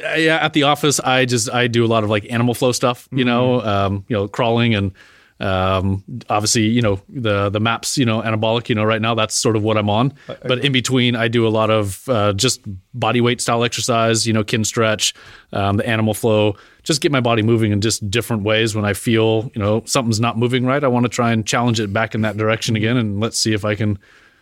Uh, 0.04 0.16
yeah, 0.16 0.38
at 0.38 0.54
the 0.54 0.64
office, 0.64 1.00
I 1.00 1.26
just 1.26 1.50
I 1.50 1.68
do 1.68 1.86
a 1.86 1.88
lot 1.88 2.04
of 2.04 2.10
like 2.10 2.26
animal 2.32 2.54
flow 2.54 2.72
stuff. 2.72 3.08
You 3.12 3.26
know, 3.26 3.62
um, 3.62 4.06
you 4.08 4.16
know, 4.16 4.28
crawling 4.28 4.76
and 4.76 4.92
um, 5.40 6.04
obviously, 6.30 6.64
you 6.64 6.82
know, 6.82 7.02
the 7.10 7.50
the 7.50 7.60
maps, 7.60 7.98
you 7.98 8.06
know, 8.06 8.22
anabolic. 8.22 8.70
You 8.70 8.76
know, 8.76 8.86
right 8.86 9.02
now 9.02 9.16
that's 9.16 9.36
sort 9.36 9.56
of 9.56 9.64
what 9.64 9.78
I'm 9.78 9.90
on. 9.90 10.14
But 10.28 10.64
in 10.64 10.72
between, 10.72 11.16
I 11.16 11.28
do 11.28 11.46
a 11.46 11.50
lot 11.50 11.70
of 11.70 12.08
uh, 12.08 12.34
just 12.34 12.62
body 12.94 13.20
weight 13.20 13.42
style 13.42 13.64
exercise. 13.64 14.26
You 14.26 14.34
know, 14.34 14.44
Kinstretch, 14.44 15.14
um, 15.52 15.78
the 15.78 15.88
animal 15.88 16.14
flow. 16.14 16.56
Just 16.84 17.02
get 17.02 17.12
my 17.12 17.20
body 17.20 17.42
moving 17.42 17.72
in 17.72 17.82
just 17.82 18.10
different 18.10 18.44
ways. 18.44 18.76
When 18.76 18.86
I 18.86 18.94
feel 18.94 19.52
you 19.54 19.62
know 19.62 19.84
something's 19.86 20.22
not 20.22 20.38
moving 20.38 20.66
right, 20.66 20.84
I 20.84 20.88
want 20.88 21.04
to 21.06 21.10
try 21.10 21.32
and 21.32 21.46
challenge 21.46 21.80
it 21.80 21.92
back 21.92 22.16
in 22.16 22.22
that 22.22 22.38
direction 22.38 22.76
again, 22.76 22.96
and 22.96 23.20
let's 23.20 23.38
see 23.38 23.54
if 23.54 23.66
I 23.66 23.76
can, 23.76 24.00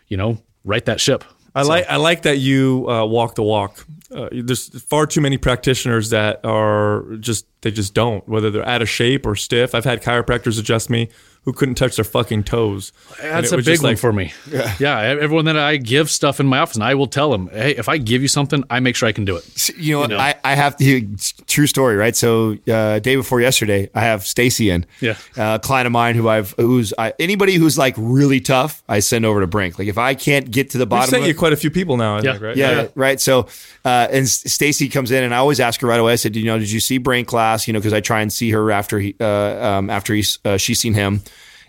you 0.10 0.18
know, 0.18 0.38
right 0.64 0.86
that 0.86 1.00
ship. 1.00 1.24
I 1.56 1.64
like 1.64 1.86
I 1.90 1.96
like 1.96 2.24
that 2.24 2.38
you 2.38 2.88
uh, 2.90 3.06
walk 3.06 3.36
the 3.36 3.44
walk. 3.44 3.86
Uh, 4.14 4.30
there's 4.32 4.70
far 4.84 5.06
too 5.08 5.22
many 5.22 5.38
practitioners 5.38 6.10
that 6.12 6.40
are 6.46 7.04
just 7.20 7.46
they 7.62 7.72
just 7.72 7.94
don't 7.94 8.28
whether 8.28 8.52
they're 8.52 8.68
out 8.68 8.82
of 8.82 8.90
shape 8.90 9.26
or 9.26 9.36
stiff. 9.36 9.74
I've 9.74 9.86
had 9.86 10.02
chiropractors 10.02 10.60
adjust 10.60 10.90
me 10.90 11.10
who 11.46 11.54
couldn't 11.54 11.76
touch 11.76 11.96
their 11.98 12.06
fucking 12.06 12.44
toes. 12.44 12.94
That's 13.22 13.52
a 13.52 13.58
big 13.58 13.66
just 13.66 13.84
one 13.84 13.92
like- 13.92 13.98
for 14.00 14.14
me. 14.14 14.32
Yeah. 14.80 15.00
everyone 15.00 15.46
that 15.46 15.58
I 15.58 15.78
give 15.78 16.10
stuff 16.10 16.40
in 16.40 16.46
my 16.48 16.60
office, 16.60 16.76
and 16.76 16.84
I 16.84 16.96
will 16.96 17.08
tell 17.08 17.32
them, 17.32 17.50
hey, 17.52 17.72
if 17.76 17.90
I 17.90 17.98
give 17.98 18.22
you 18.22 18.28
something, 18.28 18.64
I 18.70 18.80
make 18.80 18.96
sure 18.96 19.10
I 19.10 19.12
can 19.12 19.26
do 19.26 19.36
it. 19.36 19.70
You 19.78 19.94
know, 19.96 20.00
what? 20.02 20.14
I, 20.14 20.36
I 20.44 20.56
have 20.56 20.78
to, 20.78 21.08
true 21.48 21.68
story, 21.68 21.96
right? 21.98 22.16
So, 22.16 22.58
uh, 22.72 23.00
day 23.00 23.16
before 23.16 23.42
yesterday, 23.42 23.90
I 23.94 24.02
have 24.02 24.26
Stacy 24.26 24.70
in. 24.70 24.86
Yeah. 25.02 25.18
Uh, 25.38 25.56
a 25.56 25.60
client 25.60 25.86
of 25.86 25.92
mine 25.92 26.16
who 26.16 26.30
I've, 26.30 26.52
who's, 26.58 26.94
I, 26.98 27.14
anybody 27.20 27.56
who's 27.56 27.78
like 27.78 27.96
really 27.98 28.40
tough, 28.40 28.82
I 28.88 29.00
send 29.00 29.26
over 29.26 29.42
to 29.42 29.48
Brink. 29.48 29.78
Like 29.78 29.88
if 29.88 29.98
I 29.98 30.14
can't 30.16 30.50
get 30.50 30.70
to 30.72 30.78
the 30.78 30.86
We've 30.86 30.90
bottom 30.90 31.10
sent 31.10 31.22
of 31.24 31.28
you 31.28 31.34
it, 31.34 31.38
quite 31.38 31.54
a 31.54 31.58
few 31.58 31.70
people 31.72 31.98
now. 31.98 32.16
I 32.18 32.22
Yeah. 32.22 32.32
think, 32.34 32.44
right? 32.44 32.56
yeah, 32.58 32.88
right. 32.96 33.20
So, 33.20 33.48
uh, 33.86 34.08
and 34.12 34.28
Stacy 34.30 34.88
comes 34.90 35.12
in, 35.12 35.24
and 35.24 35.34
I 35.34 35.38
always 35.38 35.60
ask 35.60 35.82
her 35.82 35.88
right 35.88 36.00
away. 36.00 36.14
I 36.14 36.16
said, 36.16 36.36
you 36.36 36.46
know, 36.46 36.58
did 36.58 36.72
you 36.72 36.80
see 36.80 36.98
Brink 37.00 37.28
class? 37.28 37.68
You 37.68 37.74
know, 37.74 37.80
because 37.80 37.94
I 37.94 38.00
try 38.00 38.22
and 38.22 38.32
see 38.32 38.52
her 38.52 38.72
after 38.72 39.00
he, 39.00 39.16
uh, 39.20 39.26
um, 39.26 39.90
after 39.90 40.14
he's, 40.14 40.40
uh, 40.46 40.58
she's 40.58 40.80
seen 40.80 40.94
him. 40.94 41.22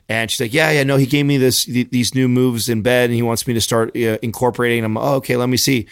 And 0.09 0.31
she's 0.31 0.41
like, 0.41 0.53
yeah, 0.53 0.71
yeah, 0.71 0.83
no, 0.83 0.97
he 0.97 1.07
gave 1.07 1.25
me 1.25 1.39
this 1.39 1.65
th- 1.65 1.89
these 1.91 2.15
new 2.15 2.29
moves 2.29 2.69
in 2.69 2.83
bed, 2.83 3.05
and 3.07 3.15
he 3.15 3.23
wants 3.23 3.47
me 3.47 3.55
to 3.55 3.61
start 3.61 3.97
uh, 3.97 4.19
incorporating 4.23 4.83
them. 4.83 4.97
Oh, 4.97 5.15
okay, 5.15 5.37
let 5.37 5.49
me 5.49 5.57
see. 5.57 5.87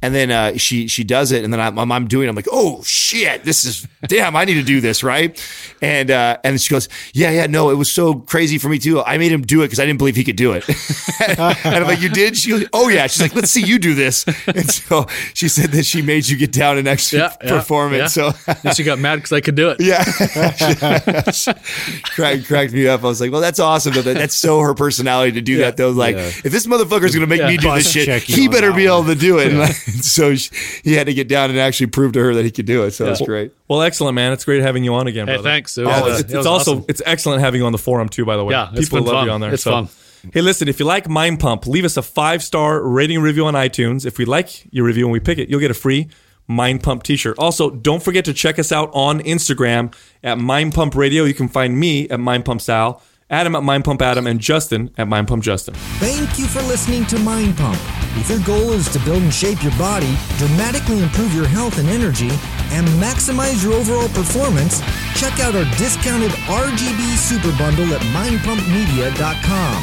And 0.00 0.14
then 0.14 0.30
uh, 0.30 0.56
she 0.56 0.86
she 0.86 1.02
does 1.02 1.32
it, 1.32 1.42
and 1.42 1.52
then 1.52 1.58
I'm, 1.60 1.76
I'm, 1.76 1.90
I'm 1.90 2.06
doing. 2.06 2.26
it. 2.26 2.30
I'm 2.30 2.36
like, 2.36 2.46
oh 2.52 2.80
shit, 2.84 3.42
this 3.42 3.64
is 3.64 3.84
damn. 4.06 4.36
I 4.36 4.44
need 4.44 4.54
to 4.54 4.62
do 4.62 4.80
this, 4.80 5.02
right? 5.02 5.36
And 5.82 6.08
uh, 6.12 6.38
and 6.44 6.60
she 6.60 6.70
goes, 6.72 6.88
yeah, 7.14 7.32
yeah, 7.32 7.46
no, 7.48 7.70
it 7.70 7.74
was 7.74 7.90
so 7.90 8.14
crazy 8.14 8.58
for 8.58 8.68
me 8.68 8.78
too. 8.78 9.00
I 9.02 9.18
made 9.18 9.32
him 9.32 9.42
do 9.42 9.62
it 9.62 9.66
because 9.66 9.80
I 9.80 9.86
didn't 9.86 9.98
believe 9.98 10.14
he 10.14 10.22
could 10.22 10.36
do 10.36 10.52
it. 10.52 10.64
and 11.28 11.40
I'm 11.74 11.82
like, 11.82 12.00
you 12.00 12.10
did? 12.10 12.36
She 12.36 12.50
goes, 12.50 12.64
oh 12.72 12.88
yeah. 12.88 13.08
She's 13.08 13.20
like, 13.22 13.34
let's 13.34 13.50
see 13.50 13.64
you 13.64 13.80
do 13.80 13.94
this. 13.94 14.24
And 14.46 14.70
so 14.70 15.06
she 15.34 15.48
said 15.48 15.70
that 15.72 15.84
she 15.84 16.00
made 16.00 16.28
you 16.28 16.36
get 16.36 16.52
down 16.52 16.78
and 16.78 16.86
actually 16.86 17.22
Yeah. 17.22 17.34
yeah, 17.42 17.58
perform 17.58 17.92
it. 17.94 17.98
yeah. 17.98 18.06
So 18.06 18.30
and 18.64 18.76
she 18.76 18.84
got 18.84 19.00
mad 19.00 19.16
because 19.16 19.32
I 19.32 19.40
could 19.40 19.56
do 19.56 19.70
it. 19.76 19.80
yeah, 19.80 20.04
cracked, 22.04 22.46
cracked 22.46 22.72
me 22.72 22.86
up. 22.86 23.02
I 23.02 23.06
was 23.06 23.20
like, 23.20 23.32
well, 23.32 23.40
that's 23.40 23.58
awesome. 23.58 23.94
Though. 23.94 24.02
That- 24.02 24.16
That's 24.16 24.34
so 24.36 24.60
her 24.60 24.74
personality 24.74 25.32
to 25.32 25.40
do 25.40 25.58
that. 25.58 25.76
Though, 25.76 25.90
like, 25.90 26.14
Yeah. 26.16 26.26
if 26.28 26.52
this 26.52 26.66
motherfucker's 26.68 27.14
gonna 27.14 27.26
make 27.26 27.40
Yeah. 27.40 27.48
me 27.48 27.56
do 27.56 27.74
this 27.74 27.90
shit, 27.90 28.22
he 28.22 28.46
better 28.48 28.68
that 28.70 28.76
be 28.76 28.86
able 28.86 29.04
to 29.04 29.14
do 29.16 29.38
it. 29.38 29.48
And 29.88 30.04
so 30.04 30.34
she, 30.34 30.50
he 30.84 30.92
had 30.94 31.06
to 31.06 31.14
get 31.14 31.28
down 31.28 31.50
and 31.50 31.58
actually 31.58 31.86
prove 31.86 32.12
to 32.12 32.20
her 32.20 32.34
that 32.34 32.44
he 32.44 32.50
could 32.50 32.66
do 32.66 32.84
it. 32.84 32.90
So 32.92 33.06
that's 33.06 33.22
great. 33.22 33.52
Well, 33.68 33.82
excellent, 33.82 34.14
man. 34.14 34.32
It's 34.32 34.44
great 34.44 34.60
having 34.62 34.84
you 34.84 34.94
on 34.94 35.06
again. 35.06 35.26
Hey, 35.26 35.34
brother. 35.34 35.48
thanks. 35.48 35.78
It 35.78 35.86
was, 35.86 36.02
uh, 36.02 36.06
it's, 36.20 36.32
it 36.32 36.36
it's 36.36 36.46
also 36.46 36.72
awesome. 36.72 36.84
it's 36.88 37.02
excellent 37.06 37.40
having 37.40 37.60
you 37.60 37.66
on 37.66 37.72
the 37.72 37.78
forum 37.78 38.08
too. 38.08 38.24
By 38.24 38.36
the 38.36 38.44
way, 38.44 38.52
Yeah, 38.52 38.70
people 38.76 39.00
love 39.02 39.14
fun. 39.14 39.26
you 39.26 39.32
on 39.32 39.40
there. 39.40 39.54
It's 39.54 39.62
so. 39.62 39.70
fun. 39.70 39.88
Hey, 40.32 40.40
listen, 40.40 40.68
if 40.68 40.80
you 40.80 40.84
like 40.84 41.08
Mind 41.08 41.38
Pump, 41.38 41.66
leave 41.66 41.84
us 41.84 41.96
a 41.96 42.02
five 42.02 42.42
star 42.42 42.82
rating 42.82 43.20
review 43.20 43.46
on 43.46 43.54
iTunes. 43.54 44.04
If 44.04 44.18
we 44.18 44.24
like 44.24 44.66
your 44.72 44.84
review 44.84 45.04
and 45.06 45.12
we 45.12 45.20
pick 45.20 45.38
it, 45.38 45.48
you'll 45.48 45.60
get 45.60 45.70
a 45.70 45.74
free 45.74 46.08
Mind 46.48 46.82
Pump 46.82 47.02
t 47.02 47.16
shirt. 47.16 47.38
Also, 47.38 47.70
don't 47.70 48.02
forget 48.02 48.24
to 48.24 48.34
check 48.34 48.58
us 48.58 48.72
out 48.72 48.90
on 48.94 49.20
Instagram 49.20 49.94
at 50.24 50.38
Mind 50.38 50.74
Pump 50.74 50.94
Radio. 50.96 51.24
You 51.24 51.34
can 51.34 51.48
find 51.48 51.78
me 51.78 52.08
at 52.08 52.18
Mind 52.18 52.44
Pump 52.44 52.60
Sal, 52.60 53.02
Adam 53.30 53.54
at 53.54 53.62
Mind 53.62 53.84
Pump 53.84 54.00
Adam, 54.00 54.26
and 54.26 54.40
Justin 54.40 54.90
at 54.96 55.06
Mind 55.06 55.28
Pump 55.28 55.42
Justin. 55.42 55.74
Thank 56.00 56.38
you 56.38 56.46
for 56.46 56.62
listening 56.62 57.04
to 57.06 57.18
Mind 57.18 57.56
Pump. 57.58 57.78
If 58.16 58.30
your 58.30 58.40
goal 58.40 58.72
is 58.72 58.88
to 58.92 58.98
build 59.00 59.22
and 59.22 59.32
shape 59.32 59.62
your 59.62 59.76
body, 59.76 60.16
dramatically 60.38 61.02
improve 61.02 61.34
your 61.34 61.46
health 61.46 61.78
and 61.78 61.88
energy, 61.88 62.30
and 62.72 62.86
maximize 62.96 63.62
your 63.62 63.74
overall 63.74 64.08
performance, 64.08 64.80
check 65.14 65.38
out 65.40 65.54
our 65.54 65.68
discounted 65.76 66.30
RGB 66.48 67.16
Super 67.16 67.52
Bundle 67.58 67.92
at 67.92 68.00
mindpumpmedia.com. 68.16 69.82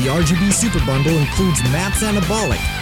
The 0.00 0.08
RGB 0.08 0.52
Super 0.52 0.84
Bundle 0.84 1.16
includes 1.16 1.62
MAPS 1.72 2.02
Anabolic, 2.02 2.60